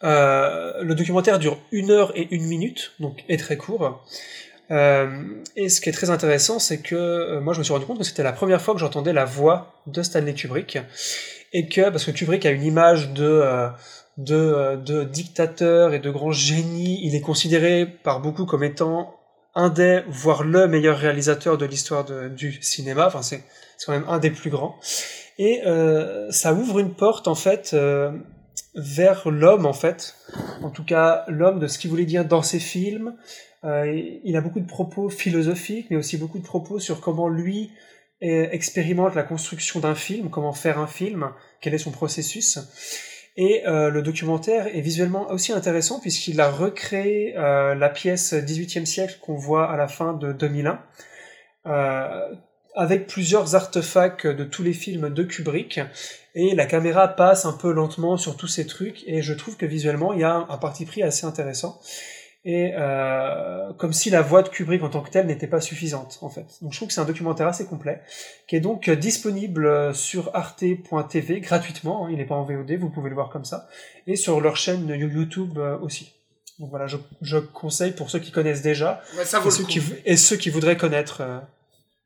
le 0.03 0.93
documentaire 0.93 1.39
dure 1.39 1.57
une 1.71 1.89
heure 1.89 2.11
et 2.15 2.27
une 2.31 2.45
minute, 2.45 2.91
donc 2.99 3.23
est 3.29 3.37
très 3.37 3.55
court. 3.55 4.05
et 4.69 5.69
ce 5.69 5.81
qui 5.81 5.89
est 5.89 5.93
très 5.93 6.09
intéressant, 6.09 6.59
c'est 6.59 6.79
que 6.79 7.39
moi 7.39 7.53
je 7.53 7.59
me 7.59 7.63
suis 7.63 7.73
rendu 7.73 7.85
compte 7.85 7.97
que 7.97 8.03
c'était 8.03 8.23
la 8.23 8.33
première 8.33 8.61
fois 8.61 8.73
que 8.73 8.79
j'entendais 8.81 9.13
la 9.13 9.23
voix 9.23 9.81
de 9.87 10.03
Stanley 10.03 10.33
Kubrick 10.33 10.77
et 11.53 11.67
que 11.67 11.89
parce 11.89 12.05
que 12.05 12.11
Kubrick 12.11 12.45
a 12.45 12.51
une 12.51 12.63
image 12.63 13.13
de 13.13 13.23
euh, 13.23 13.69
euh, 14.29 14.77
de 14.77 15.03
dictateur 15.03 15.93
et 15.93 15.99
de 15.99 16.09
grand 16.09 16.31
génie, 16.31 16.99
il 17.03 17.15
est 17.15 17.21
considéré 17.21 17.85
par 17.85 18.19
beaucoup 18.19 18.45
comme 18.45 18.63
étant 18.63 19.15
un 19.55 19.69
des, 19.69 20.03
voire 20.07 20.43
le 20.43 20.67
meilleur 20.67 20.97
réalisateur 20.97 21.57
de 21.57 21.65
l'histoire 21.65 22.05
du 22.29 22.61
cinéma. 22.61 23.07
Enfin, 23.07 23.21
c'est 23.21 23.43
quand 23.85 23.91
même 23.91 24.05
un 24.07 24.19
des 24.19 24.29
plus 24.29 24.49
grands. 24.49 24.75
Et 25.39 25.61
euh, 25.65 26.31
ça 26.31 26.53
ouvre 26.53 26.79
une 26.79 26.93
porte 26.93 27.27
en 27.27 27.35
fait 27.35 27.75
vers 28.75 29.29
l'homme 29.29 29.65
en 29.65 29.73
fait. 29.73 30.15
En 30.61 30.69
tout 30.69 30.83
cas, 30.83 31.25
l'homme 31.27 31.59
de 31.59 31.67
ce 31.67 31.79
qu'il 31.79 31.89
voulait 31.89 32.05
dire 32.05 32.25
dans 32.25 32.43
ses 32.43 32.59
films. 32.59 33.15
Il 33.63 34.35
a 34.37 34.41
beaucoup 34.41 34.59
de 34.59 34.67
propos 34.67 35.09
philosophiques, 35.09 35.87
mais 35.89 35.97
aussi 35.97 36.17
beaucoup 36.17 36.39
de 36.39 36.45
propos 36.45 36.79
sur 36.79 37.01
comment 37.01 37.27
lui 37.27 37.71
expérimente 38.21 39.15
la 39.15 39.23
construction 39.23 39.79
d'un 39.79 39.95
film, 39.95 40.29
comment 40.29 40.53
faire 40.53 40.79
un 40.79 40.87
film, 40.87 41.31
quel 41.61 41.73
est 41.73 41.79
son 41.79 41.91
processus. 41.91 42.59
Et 43.37 43.67
euh, 43.67 43.91
le 43.91 44.01
documentaire 44.01 44.75
est 44.75 44.81
visuellement 44.81 45.29
aussi 45.29 45.53
intéressant 45.53 45.99
puisqu'il 45.99 46.41
a 46.41 46.49
recréé 46.49 47.37
euh, 47.37 47.75
la 47.75 47.89
pièce 47.89 48.33
18e 48.33 48.85
siècle 48.85 49.19
qu'on 49.21 49.35
voit 49.35 49.71
à 49.71 49.77
la 49.77 49.87
fin 49.87 50.13
de 50.13 50.33
2001, 50.33 50.81
euh, 51.67 52.35
avec 52.75 53.05
plusieurs 53.05 53.53
artefacts 53.53 54.25
de 54.25 54.43
tous 54.43 54.63
les 54.63 54.73
films 54.73 55.11
de 55.11 55.21
Kubrick. 55.21 55.79
Et 56.33 56.55
la 56.55 56.65
caméra 56.65 57.07
passe 57.07 57.45
un 57.45 57.53
peu 57.53 57.71
lentement 57.71 58.17
sur 58.17 58.37
tous 58.37 58.47
ces 58.47 58.65
trucs 58.65 59.03
et 59.05 59.21
je 59.21 59.33
trouve 59.33 59.55
que 59.55 59.67
visuellement 59.67 60.13
il 60.13 60.21
y 60.21 60.23
a 60.23 60.47
un 60.49 60.57
parti 60.57 60.85
pris 60.85 61.03
assez 61.03 61.25
intéressant 61.25 61.79
et 62.49 62.71
euh, 62.77 63.73
comme 63.73 63.91
si 63.91 64.09
la 64.09 64.21
voix 64.21 64.41
de 64.41 64.47
Kubrick 64.47 64.81
en 64.81 64.89
tant 64.89 65.01
que 65.01 65.09
telle 65.09 65.27
n'était 65.27 65.47
pas 65.47 65.59
suffisante 65.59 66.17
en 66.21 66.29
fait. 66.29 66.45
Donc 66.61 66.71
je 66.71 66.77
trouve 66.77 66.87
que 66.87 66.93
c'est 66.93 67.01
un 67.01 67.05
documentaire 67.05 67.45
assez 67.45 67.65
complet 67.65 68.01
qui 68.47 68.55
est 68.55 68.61
donc 68.61 68.89
disponible 68.89 69.93
sur 69.93 70.31
arte.tv 70.33 71.41
gratuitement, 71.41 72.05
hein, 72.05 72.09
il 72.09 72.17
n'est 72.17 72.25
pas 72.25 72.35
en 72.35 72.43
VOD, 72.43 72.71
vous 72.79 72.89
pouvez 72.89 73.09
le 73.09 73.15
voir 73.15 73.29
comme 73.29 73.43
ça, 73.43 73.67
et 74.07 74.15
sur 74.15 74.39
leur 74.39 74.55
chaîne 74.55 74.87
YouTube 74.87 75.57
euh, 75.57 75.77
aussi. 75.79 76.13
Donc 76.57 76.69
voilà, 76.69 76.87
je, 76.87 76.95
je 77.21 77.37
conseille 77.37 77.91
pour 77.91 78.09
ceux 78.09 78.19
qui 78.19 78.31
connaissent 78.31 78.61
déjà 78.61 79.01
et, 79.19 79.25
ceux 79.25 79.65
qui, 79.65 79.81
et, 80.05 80.15
ceux 80.15 80.37
qui, 80.37 80.49
voudraient 80.49 80.77
connaître 80.77 81.19
euh, 81.19 81.39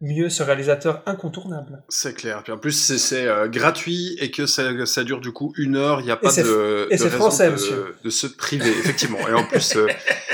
mieux 0.01 0.29
ce 0.29 0.41
réalisateur 0.41 1.03
incontournable. 1.05 1.83
C'est 1.87 2.15
clair. 2.15 2.41
Puis 2.43 2.51
en 2.51 2.57
plus, 2.57 2.97
c'est 2.97 3.27
euh, 3.27 3.47
gratuit 3.47 4.17
et 4.19 4.31
que 4.31 4.47
ça, 4.47 4.85
ça, 4.87 5.03
dure 5.03 5.21
du 5.21 5.31
coup 5.31 5.53
une 5.57 5.77
heure. 5.77 6.01
Il 6.01 6.05
n'y 6.05 6.11
a 6.11 6.17
pas 6.17 6.33
de, 6.33 6.87
et 6.89 6.97
de 6.97 7.03
raison 7.03 7.15
français, 7.15 7.47
de, 7.47 7.51
monsieur. 7.51 7.95
de, 8.03 8.09
se 8.09 8.27
priver, 8.27 8.71
effectivement. 8.71 9.19
et 9.27 9.33
en 9.33 9.43
plus. 9.43 9.77
Euh... 9.77 9.87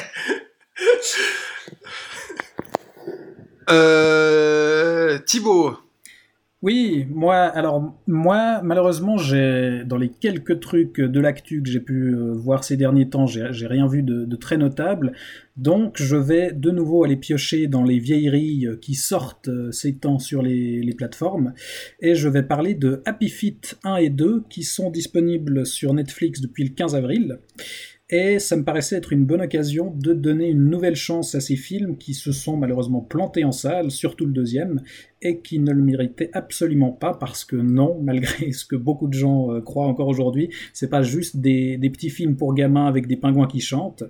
euh, 3.69 5.19
Thibaut, 5.25 5.77
oui, 6.63 7.05
moi, 7.11 7.35
alors 7.35 7.93
moi, 8.07 8.61
malheureusement, 8.63 9.17
j'ai 9.17 9.83
dans 9.85 9.97
les 9.97 10.09
quelques 10.09 10.59
trucs 10.59 10.99
de 10.99 11.19
l'actu 11.19 11.61
que 11.61 11.69
j'ai 11.69 11.79
pu 11.79 12.15
euh, 12.15 12.33
voir 12.33 12.63
ces 12.63 12.75
derniers 12.75 13.09
temps, 13.09 13.27
j'ai 13.27 13.67
rien 13.67 13.87
vu 13.87 14.01
de, 14.01 14.35
très 14.35 14.57
notable. 14.57 15.13
Donc, 15.55 16.01
je 16.01 16.15
vais 16.15 16.51
de 16.51 16.71
nouveau 16.71 17.03
aller 17.03 17.15
piocher 17.15 17.67
dans 17.67 17.83
les 17.83 17.99
vieilleries 17.99 18.65
euh, 18.65 18.75
qui 18.75 18.95
sortent 18.95 19.51
ces 19.71 19.97
temps 19.97 20.17
sur 20.17 20.41
les, 20.41 20.81
les 20.81 20.93
plateformes, 20.95 21.53
et 21.99 22.15
je 22.15 22.27
vais 22.27 22.43
parler 22.43 22.73
de 22.73 23.03
Happy 23.05 23.29
Feet 23.29 23.77
1 23.83 23.97
et 23.97 24.09
2 24.09 24.45
qui 24.49 24.63
sont 24.63 24.89
disponibles 24.89 25.63
sur 25.63 25.93
Netflix 25.93 26.41
depuis 26.41 26.63
le 26.63 26.71
15 26.71 26.95
avril 26.95 27.37
et 28.09 28.39
ça 28.39 28.55
me 28.55 28.63
paraissait 28.63 28.95
être 28.95 29.11
une 29.11 29.25
bonne 29.25 29.41
occasion 29.41 29.93
de 29.93 30.13
donner 30.13 30.47
une 30.47 30.69
nouvelle 30.69 30.95
chance 30.95 31.35
à 31.35 31.41
ces 31.41 31.57
films 31.57 31.97
qui 31.97 32.13
se 32.13 32.31
sont 32.31 32.55
malheureusement 32.55 33.01
plantés 33.01 33.43
en 33.43 33.51
salle, 33.51 33.91
surtout 33.91 34.25
le 34.25 34.31
deuxième, 34.31 34.81
et 35.21 35.39
qui 35.39 35.59
ne 35.59 35.71
le 35.71 35.81
méritaient 35.81 36.29
absolument 36.33 36.91
pas 36.91 37.13
parce 37.13 37.45
que 37.45 37.55
non, 37.55 37.99
malgré 38.03 38.51
ce 38.51 38.65
que 38.65 38.75
beaucoup 38.75 39.07
de 39.07 39.13
gens 39.13 39.51
euh, 39.51 39.61
croient 39.61 39.87
encore 39.87 40.07
aujourd'hui, 40.07 40.49
c'est 40.73 40.89
pas 40.89 41.01
juste 41.01 41.37
des, 41.37 41.77
des, 41.77 41.89
petits 41.89 42.09
films 42.09 42.35
pour 42.35 42.53
gamins 42.53 42.85
avec 42.85 43.07
des 43.07 43.17
pingouins 43.17 43.47
qui 43.47 43.59
chantent. 43.59 44.03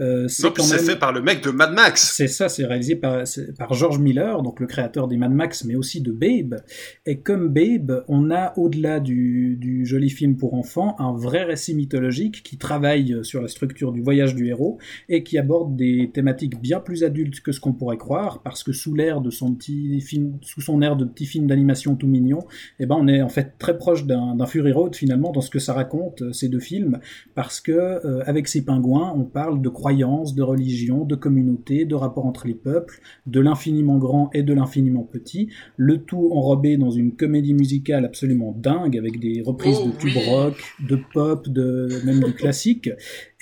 Euh, 0.00 0.28
c'est 0.28 0.56
même... 0.56 0.78
fait 0.80 0.98
par 0.98 1.12
le 1.12 1.22
mec 1.22 1.42
de 1.42 1.50
Mad 1.50 1.72
Max. 1.72 2.12
C'est 2.14 2.28
ça, 2.28 2.48
c'est 2.48 2.64
réalisé 2.64 2.96
par, 2.96 3.24
par 3.58 3.74
George 3.74 3.98
Miller, 3.98 4.42
donc 4.42 4.60
le 4.60 4.66
créateur 4.66 5.08
des 5.08 5.16
Mad 5.16 5.32
Max, 5.32 5.64
mais 5.64 5.74
aussi 5.74 6.00
de 6.00 6.12
Babe. 6.12 6.62
Et 7.06 7.18
comme 7.18 7.48
Babe, 7.48 8.04
on 8.08 8.30
a 8.30 8.52
au-delà 8.56 9.00
du, 9.00 9.56
du 9.56 9.84
joli 9.86 10.10
film 10.10 10.36
pour 10.36 10.54
enfants 10.54 10.94
un 10.98 11.12
vrai 11.12 11.44
récit 11.44 11.74
mythologique 11.74 12.42
qui 12.42 12.58
travaille 12.58 13.18
sur 13.22 13.42
la 13.42 13.48
structure 13.48 13.92
du 13.92 14.00
voyage 14.00 14.34
du 14.34 14.48
héros 14.48 14.78
et 15.08 15.22
qui 15.22 15.38
aborde 15.38 15.76
des 15.76 16.10
thématiques 16.12 16.60
bien 16.60 16.80
plus 16.80 17.04
adultes 17.04 17.40
que 17.40 17.52
ce 17.52 17.60
qu'on 17.60 17.72
pourrait 17.72 17.96
croire, 17.96 18.42
parce 18.42 18.62
que 18.62 18.72
sous 18.72 18.94
l'air 18.94 19.20
de 19.20 19.30
son 19.30 19.54
petit 19.54 20.00
film 20.00 20.38
sous 20.52 20.60
son 20.60 20.82
air 20.82 20.96
de 20.96 21.04
petit 21.06 21.24
film 21.24 21.46
d'animation 21.46 21.96
tout 21.96 22.06
mignon, 22.06 22.40
et 22.78 22.84
eh 22.84 22.86
ben 22.86 22.96
on 22.98 23.08
est 23.08 23.22
en 23.22 23.30
fait 23.30 23.54
très 23.58 23.78
proche 23.78 24.04
d'un 24.04 24.44
Fury 24.46 24.72
Road 24.72 24.94
finalement 24.94 25.32
dans 25.32 25.40
ce 25.40 25.48
que 25.48 25.58
ça 25.58 25.72
raconte 25.72 26.20
euh, 26.20 26.32
ces 26.32 26.48
deux 26.48 26.60
films, 26.60 26.98
parce 27.34 27.60
que 27.60 27.72
euh, 27.72 28.22
avec 28.26 28.48
ces 28.48 28.62
pingouins, 28.62 29.14
on 29.16 29.24
parle 29.24 29.62
de 29.62 29.68
croyances, 29.68 30.34
de 30.34 30.42
religion, 30.42 31.04
de 31.04 31.14
communauté, 31.14 31.84
de 31.86 31.94
rapport 31.94 32.26
entre 32.26 32.46
les 32.46 32.54
peuples, 32.54 33.00
de 33.26 33.40
l'infiniment 33.40 33.96
grand 33.96 34.30
et 34.34 34.42
de 34.42 34.52
l'infiniment 34.52 35.04
petit, 35.04 35.48
le 35.76 35.98
tout 35.98 36.30
enrobé 36.32 36.76
dans 36.76 36.90
une 36.90 37.12
comédie 37.12 37.54
musicale 37.54 38.04
absolument 38.04 38.54
dingue 38.56 38.98
avec 38.98 39.18
des 39.18 39.42
reprises 39.44 39.78
de 39.78 39.90
oh 39.90 39.96
tube 39.98 40.16
rock, 40.28 40.54
de 40.86 40.98
pop, 41.14 41.48
de 41.48 41.88
même 42.04 42.20
du 42.20 42.32
classique, 42.34 42.90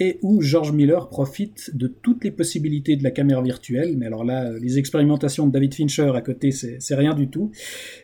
et 0.01 0.18
où 0.22 0.40
George 0.40 0.72
Miller 0.72 1.10
profite 1.10 1.77
de 1.77 1.86
toutes 1.86 2.24
les 2.24 2.31
possibilités 2.31 2.97
de 2.97 3.05
la 3.05 3.10
caméra 3.10 3.43
virtuelle. 3.43 3.97
Mais 3.98 4.06
alors 4.06 4.24
là, 4.24 4.51
les 4.59 4.78
expérimentations 4.78 5.47
de 5.47 5.52
David 5.52 5.74
Fincher 5.74 6.10
à 6.14 6.22
côté, 6.22 6.51
c'est 6.51 6.94
rien 6.94 7.12
du 7.12 7.28
tout. 7.28 7.52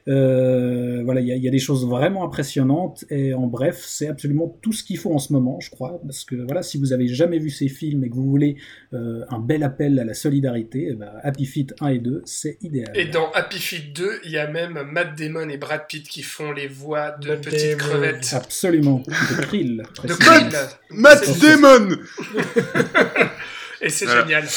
Euh, 0.06 1.02
voilà, 1.04 1.22
il 1.22 1.26
y 1.26 1.32
a, 1.32 1.36
y 1.36 1.48
a, 1.48 1.50
des 1.50 1.58
choses 1.58 1.86
vraiment 1.86 2.22
impressionnantes 2.22 3.06
et 3.08 3.32
en 3.32 3.46
bref, 3.46 3.82
c'est 3.86 4.08
absolument 4.08 4.58
tout 4.60 4.74
ce 4.74 4.84
qu'il 4.84 4.98
faut 4.98 5.14
en 5.14 5.18
ce 5.18 5.32
moment, 5.32 5.58
je 5.60 5.70
crois, 5.70 5.98
parce 6.04 6.24
que 6.24 6.36
voilà, 6.36 6.62
si 6.62 6.76
vous 6.76 6.92
avez 6.92 7.08
jamais 7.08 7.38
vu 7.38 7.48
ces 7.48 7.68
films 7.68 8.04
et 8.04 8.10
que 8.10 8.14
vous 8.14 8.28
voulez 8.28 8.56
euh, 8.92 9.24
un 9.30 9.38
bel 9.38 9.62
appel 9.62 9.98
à 9.98 10.04
la 10.04 10.14
solidarité, 10.14 10.88
eh 10.90 10.94
ben, 10.94 11.10
Happy 11.22 11.46
Feet 11.46 11.74
1 11.80 11.88
et 11.88 11.98
2, 11.98 12.22
c'est 12.26 12.58
idéal. 12.60 12.92
Et 12.94 13.06
dans 13.06 13.30
Happy 13.32 13.58
Feet 13.58 13.94
2, 13.94 14.20
il 14.24 14.32
y 14.32 14.38
a 14.38 14.50
même 14.50 14.78
Matt 14.92 15.18
Damon 15.18 15.48
et 15.48 15.56
Brad 15.56 15.86
Pitt 15.88 16.06
qui 16.06 16.22
font 16.22 16.52
les 16.52 16.68
voix 16.68 17.12
de 17.12 17.28
Matt 17.28 17.40
petites 17.40 17.78
Damon. 17.78 17.90
crevettes. 17.90 18.30
Absolument, 18.34 19.02
de 19.06 19.40
krill. 19.40 19.82
de 20.04 20.12
krill. 20.12 20.50
Matt 20.90 21.24
Damon. 21.40 21.85
et 23.80 23.88
c'est 23.88 24.06
voilà. 24.06 24.22
génial. 24.22 24.48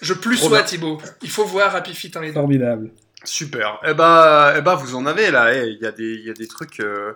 Je 0.00 0.14
plus 0.14 0.36
sois 0.36 0.62
Thibaut. 0.62 1.00
Il 1.22 1.30
faut 1.30 1.44
voir 1.44 1.74
Happy 1.74 1.94
Feet 1.94 2.16
1 2.16 2.22
et 2.22 2.26
2. 2.28 2.32
Formidable. 2.32 2.90
Super. 3.24 3.78
Eh 3.86 3.94
ben, 3.94 4.54
eh 4.56 4.60
ben, 4.62 4.74
vous 4.74 4.96
en 4.96 5.06
avez 5.06 5.30
là. 5.30 5.54
Il 5.64 5.78
y, 5.80 5.86
a 5.86 5.92
des, 5.92 6.14
il 6.14 6.26
y 6.26 6.30
a 6.30 6.34
des 6.34 6.48
trucs 6.48 6.80
euh, 6.80 7.12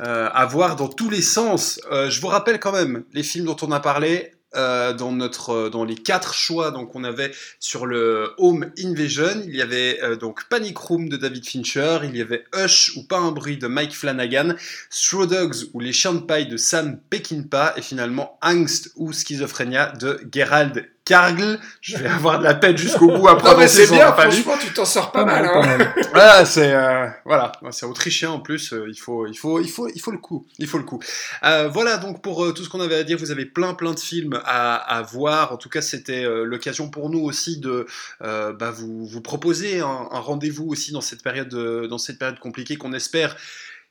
euh, 0.00 0.28
à 0.32 0.46
voir 0.46 0.76
dans 0.76 0.88
tous 0.88 1.10
les 1.10 1.22
sens. 1.22 1.80
Euh, 1.92 2.10
je 2.10 2.20
vous 2.20 2.26
rappelle 2.26 2.58
quand 2.58 2.72
même 2.72 3.04
les 3.12 3.22
films 3.22 3.46
dont 3.46 3.56
on 3.62 3.70
a 3.70 3.80
parlé. 3.80 4.32
Euh, 4.56 4.94
dans 4.94 5.12
notre 5.12 5.68
dans 5.68 5.84
les 5.84 5.94
quatre 5.94 6.32
choix 6.32 6.70
donc 6.70 6.94
on 6.94 7.04
avait 7.04 7.32
sur 7.60 7.84
le 7.84 8.32
Home 8.38 8.72
Invasion 8.82 9.42
il 9.44 9.54
y 9.54 9.60
avait 9.60 10.02
euh, 10.02 10.16
donc 10.16 10.48
Panic 10.48 10.78
Room 10.78 11.10
de 11.10 11.18
David 11.18 11.46
Fincher 11.46 11.98
il 12.04 12.16
y 12.16 12.22
avait 12.22 12.44
Hush 12.54 12.96
ou 12.96 13.06
Pas 13.06 13.18
un 13.18 13.30
bruit 13.30 13.58
de 13.58 13.66
Mike 13.66 13.94
Flanagan 13.94 14.54
Straw 14.88 15.26
Dogs 15.26 15.68
ou 15.74 15.80
Les 15.80 15.92
chiens 15.92 16.14
de 16.14 16.20
paille 16.20 16.46
de 16.46 16.56
Sam 16.56 16.98
Peckinpah 17.10 17.74
et 17.76 17.82
finalement 17.82 18.38
Angst 18.40 18.90
ou 18.96 19.12
Schizophrénia 19.12 19.92
de 20.00 20.18
Gerald 20.32 20.88
Cargle, 21.08 21.58
je 21.80 21.96
vais 21.96 22.06
avoir 22.06 22.38
de 22.38 22.44
la 22.44 22.54
peine 22.54 22.76
jusqu'au 22.76 23.06
bout 23.06 23.28
après. 23.28 23.50
Non 23.50 23.56
mais 23.56 23.66
c'est 23.66 23.90
bien, 23.90 24.12
franchement, 24.12 24.52
tu 24.60 24.74
t'en 24.74 24.84
sors 24.84 25.10
pas, 25.10 25.24
pas 25.24 25.40
mal. 25.40 25.46
Hein. 25.46 25.62
mal. 25.78 25.94
voilà, 26.12 26.44
c'est 26.44 26.74
euh, 26.74 27.06
voilà, 27.24 27.52
c'est 27.70 27.86
autrichien 27.86 28.30
en 28.30 28.40
plus. 28.40 28.74
Euh, 28.74 28.84
il 28.88 28.98
faut, 28.98 29.26
il 29.26 29.34
faut, 29.34 29.58
il 29.58 29.70
faut, 29.70 29.88
il 29.88 30.00
faut 30.00 30.10
le 30.10 30.18
coup. 30.18 30.46
Il 30.58 30.66
faut 30.66 30.76
le 30.76 30.84
coup. 30.84 31.00
Euh, 31.44 31.68
voilà 31.68 31.96
donc 31.96 32.20
pour 32.20 32.44
euh, 32.44 32.52
tout 32.52 32.62
ce 32.62 32.68
qu'on 32.68 32.82
avait 32.82 32.96
à 32.96 33.04
dire. 33.04 33.16
Vous 33.16 33.30
avez 33.30 33.46
plein, 33.46 33.72
plein 33.72 33.94
de 33.94 33.98
films 33.98 34.38
à, 34.44 34.74
à 34.74 35.00
voir. 35.00 35.52
En 35.52 35.56
tout 35.56 35.70
cas, 35.70 35.80
c'était 35.80 36.24
euh, 36.24 36.44
l'occasion 36.44 36.90
pour 36.90 37.08
nous 37.08 37.20
aussi 37.20 37.58
de 37.58 37.86
bah, 38.20 38.70
vous, 38.70 39.06
vous 39.06 39.22
proposer 39.22 39.80
un, 39.80 40.08
un 40.10 40.20
rendez-vous 40.20 40.68
aussi 40.68 40.92
dans 40.92 41.00
cette 41.00 41.22
période, 41.22 41.54
dans 41.88 41.98
cette 41.98 42.18
période 42.18 42.38
compliquée 42.38 42.76
qu'on 42.76 42.92
espère 42.92 43.34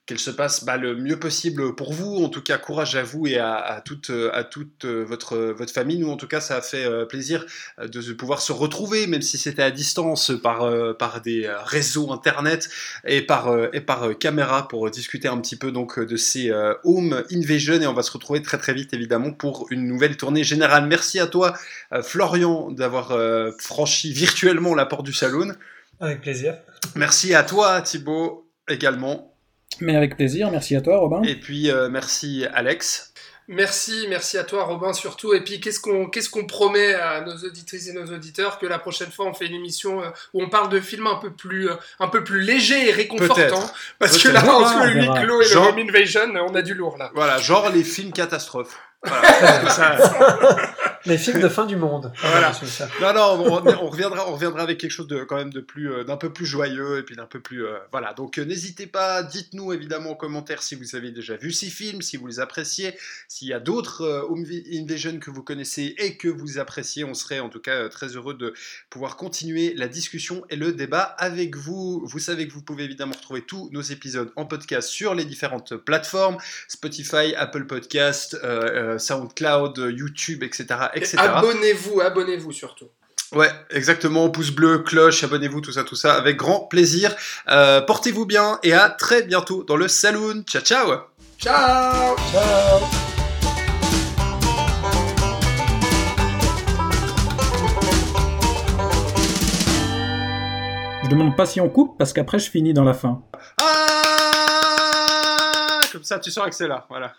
qu'elle 0.08 0.20
se 0.20 0.32
passe 0.32 0.64
bah, 0.64 0.78
le 0.78 0.96
mieux 0.96 1.20
possible 1.20 1.76
pour 1.76 1.94
vous. 1.94 2.24
En 2.24 2.30
tout 2.30 2.42
cas, 2.42 2.58
courage 2.58 2.96
à 2.96 3.04
vous 3.04 3.28
et 3.28 3.38
à, 3.38 3.56
à 3.56 3.82
toute, 3.82 4.10
à 4.34 4.44
toute 4.46 4.86
votre, 4.86 5.38
votre 5.38 5.74
famille. 5.74 6.00
Nous, 6.00 6.10
en 6.10 6.16
tout 6.16 6.28
cas, 6.28 6.40
ça 6.40 6.56
a 6.56 6.62
fait 6.62 6.86
euh, 6.86 7.06
plaisir 7.06 7.46
de 7.78 8.14
pouvoir 8.14 8.42
se 8.42 8.54
retrouver, 8.54 9.06
même 9.06 9.22
si 9.22 9.38
c'était 9.38 9.62
à 9.62 9.70
distance 9.70 10.32
par, 10.42 10.64
euh, 10.64 10.94
par 10.94 11.22
des 11.22 11.48
réseaux 11.66 12.12
internet 12.14 12.70
et 13.06 13.22
par, 13.22 13.50
euh, 13.50 13.68
et 13.74 13.82
par 13.82 14.18
caméra 14.18 14.70
pour 14.70 14.90
discuter 14.90 15.28
un 15.28 15.38
petit 15.40 15.58
peu 15.58 15.74
donc 15.74 16.00
de 16.00 16.16
ces 16.16 16.52
Home 16.86 17.24
Invasion. 17.32 17.82
Et 17.82 17.88
on 17.88 17.94
va 17.94 18.04
se 18.04 18.12
retrouver 18.12 18.42
très 18.42 18.58
très 18.58 18.74
vite, 18.74 18.94
évidemment, 18.94 19.34
pour 19.34 19.68
une 19.72 19.86
nouvelle 19.86 20.16
tournée 20.16 20.46
générale. 20.46 20.88
Merci 20.88 21.20
à 21.20 21.28
toi, 21.28 21.54
Florian, 22.02 22.72
d'avoir 22.72 23.18
franchi 23.60 24.14
virtuellement 24.14 24.74
la 24.74 24.86
porte 24.86 25.06
du 25.06 25.14
salon. 25.14 25.54
Avec 26.00 26.22
plaisir. 26.22 26.56
Merci 26.96 27.34
à 27.34 27.44
toi, 27.44 27.82
Thibaut, 27.82 28.50
également. 28.70 29.27
Mais 29.82 29.96
avec 29.96 30.16
plaisir, 30.16 30.52
merci 30.52 30.76
à 30.76 30.82
toi 30.82 30.98
Robin. 30.98 31.22
Et 31.24 31.36
puis 31.36 31.70
euh, 31.70 31.90
merci 31.90 32.46
Alex. 32.54 33.14
Merci, 33.50 34.08
merci 34.10 34.38
à 34.38 34.44
toi 34.44 34.64
Robin 34.66 34.92
surtout. 34.92 35.34
Et 35.34 35.42
puis 35.42 35.62
qu'est-ce 35.62 35.80
qu'on 35.80 36.08
qu'est-ce 36.08 36.30
qu'on 36.30 36.46
promet 36.46 36.94
à 36.94 37.22
nos 37.22 37.36
auditrices 37.46 37.88
et 37.88 37.94
nos 37.94 38.06
auditeurs 38.14 38.60
que 38.60 38.66
la 38.66 38.78
prochaine 38.78 39.10
fois 39.10 39.26
on 39.26 39.34
fait 39.34 39.46
une 39.46 39.56
émission 39.56 40.02
euh, 40.02 40.10
où 40.34 40.44
on 40.44 40.50
parle 40.50 40.70
de 40.70 40.82
films 40.82 41.08
un 41.08 41.16
peu 41.16 41.32
plus 41.32 41.70
euh, 41.70 41.76
un 42.00 42.08
peu 42.08 42.24
plus 42.24 42.42
légers 42.42 42.90
et 42.90 42.92
réconfortants? 42.92 43.72
Parce 44.00 44.22
que 44.22 44.28
là 44.30 44.44
entre 44.54 44.86
le 44.86 45.02
huis 45.02 45.10
clos 45.24 45.42
et 45.42 45.46
genre... 45.46 45.66
le 45.66 45.82
Home 45.82 45.90
Invasion 45.90 46.34
on 46.36 46.56
a 46.56 46.62
du 46.62 46.74
lourd 46.74 46.98
là. 46.98 47.12
Voilà, 47.16 47.38
genre 47.38 47.70
les 47.70 47.84
films 47.84 48.12
catastrophes. 48.12 48.78
Voilà, 49.04 49.70
ça... 49.70 49.98
Les 51.08 51.18
films 51.18 51.40
de 51.40 51.48
fin 51.48 51.66
du 51.66 51.78
monde. 51.78 52.12
Voilà. 52.20 52.52
Non, 53.02 53.14
non, 53.14 53.46
on, 53.46 53.66
on, 53.66 53.90
reviendra, 53.90 54.30
on 54.30 54.34
reviendra 54.34 54.62
avec 54.62 54.78
quelque 54.78 54.92
chose 54.92 55.08
de 55.08 55.24
quand 55.24 55.38
même 55.38 55.54
de 55.54 55.62
plus, 55.62 55.90
euh, 55.90 56.04
d'un 56.04 56.18
peu 56.18 56.34
plus 56.34 56.46
joyeux 56.46 57.00
et 57.00 57.04
puis 57.04 57.16
d'un 57.16 57.26
peu 57.26 57.40
plus, 57.40 57.66
euh, 57.66 57.78
voilà. 57.92 58.14
Donc 58.14 58.38
euh, 58.38 58.44
n'hésitez 58.44 58.88
pas, 58.88 59.24
dites-nous 59.24 59.72
évidemment 59.72 60.12
en 60.12 60.16
commentaire 60.16 60.62
si 60.62 60.76
vous 60.76 60.96
avez 60.96 61.12
déjà 61.12 61.38
vu 61.38 61.54
ces 61.54 61.68
films, 61.68 62.02
si 62.02 62.18
vous 62.18 62.28
les 62.28 62.42
appréciez, 62.42 62.98
s'il 63.30 63.48
y 63.48 63.54
a 63.54 63.60
d'autres 63.62 64.26
Home 64.30 64.46
Invasion 64.74 65.20
que 65.20 65.32
vous 65.32 65.44
connaissez 65.44 65.96
et 65.98 66.18
que 66.18 66.28
vous 66.28 66.60
appréciez, 66.60 67.06
on 67.06 67.14
serait 67.14 67.40
en 67.40 67.50
tout 67.50 67.62
cas 67.62 67.88
très 67.88 68.08
heureux 68.08 68.34
de 68.34 68.54
pouvoir 68.90 69.16
continuer 69.16 69.74
la 69.76 69.88
discussion 69.88 70.44
et 70.50 70.58
le 70.58 70.74
débat 70.74 71.04
avec 71.04 71.56
vous. 71.56 72.06
Vous 72.06 72.20
savez 72.20 72.48
que 72.48 72.54
vous 72.54 72.62
pouvez 72.62 72.84
évidemment 72.84 73.16
retrouver 73.16 73.44
tous 73.44 73.70
nos 73.72 73.82
épisodes 73.82 74.32
en 74.36 74.46
podcast 74.46 74.90
sur 74.90 75.16
les 75.16 75.24
différentes 75.24 75.78
plateformes 75.78 76.38
Spotify, 76.68 77.34
Apple 77.38 77.66
Podcast, 77.66 78.38
SoundCloud, 78.98 79.78
YouTube, 79.96 80.44
etc. 80.44 80.66
Abonnez-vous, 81.18 82.02
abonnez-vous 82.02 82.52
surtout. 82.52 82.88
Ouais, 83.34 83.52
exactement. 83.72 84.30
Pouce 84.30 84.52
bleu, 84.52 84.80
cloche, 84.80 85.24
abonnez-vous, 85.24 85.60
tout 85.62 85.74
ça, 85.74 85.84
tout 85.84 85.96
ça, 85.96 86.16
avec 86.16 86.38
grand 86.38 86.62
plaisir. 86.62 87.14
Euh, 87.50 87.82
Portez-vous 87.82 88.26
bien 88.26 88.60
et 88.64 88.74
à 88.74 88.90
très 88.90 89.24
bientôt 89.24 89.64
dans 89.64 89.76
le 89.76 89.88
saloon. 89.90 90.44
Ciao, 90.48 90.62
ciao. 90.62 90.88
Ciao. 91.38 92.16
Ciao. 92.32 92.80
Je 101.04 101.10
demande 101.10 101.36
pas 101.38 101.46
si 101.46 101.62
on 101.62 101.70
coupe 101.70 101.98
parce 101.98 102.12
qu'après 102.12 102.40
je 102.40 102.50
finis 102.50 102.74
dans 102.74 102.84
la 102.84 102.94
fin. 102.94 103.22
Ah 103.62 103.66
Comme 105.92 106.04
ça, 106.04 106.20
tu 106.20 106.32
sens 106.32 106.50
que 106.50 106.56
c'est 106.56 106.68
là. 106.68 106.86
Voilà. 106.90 107.14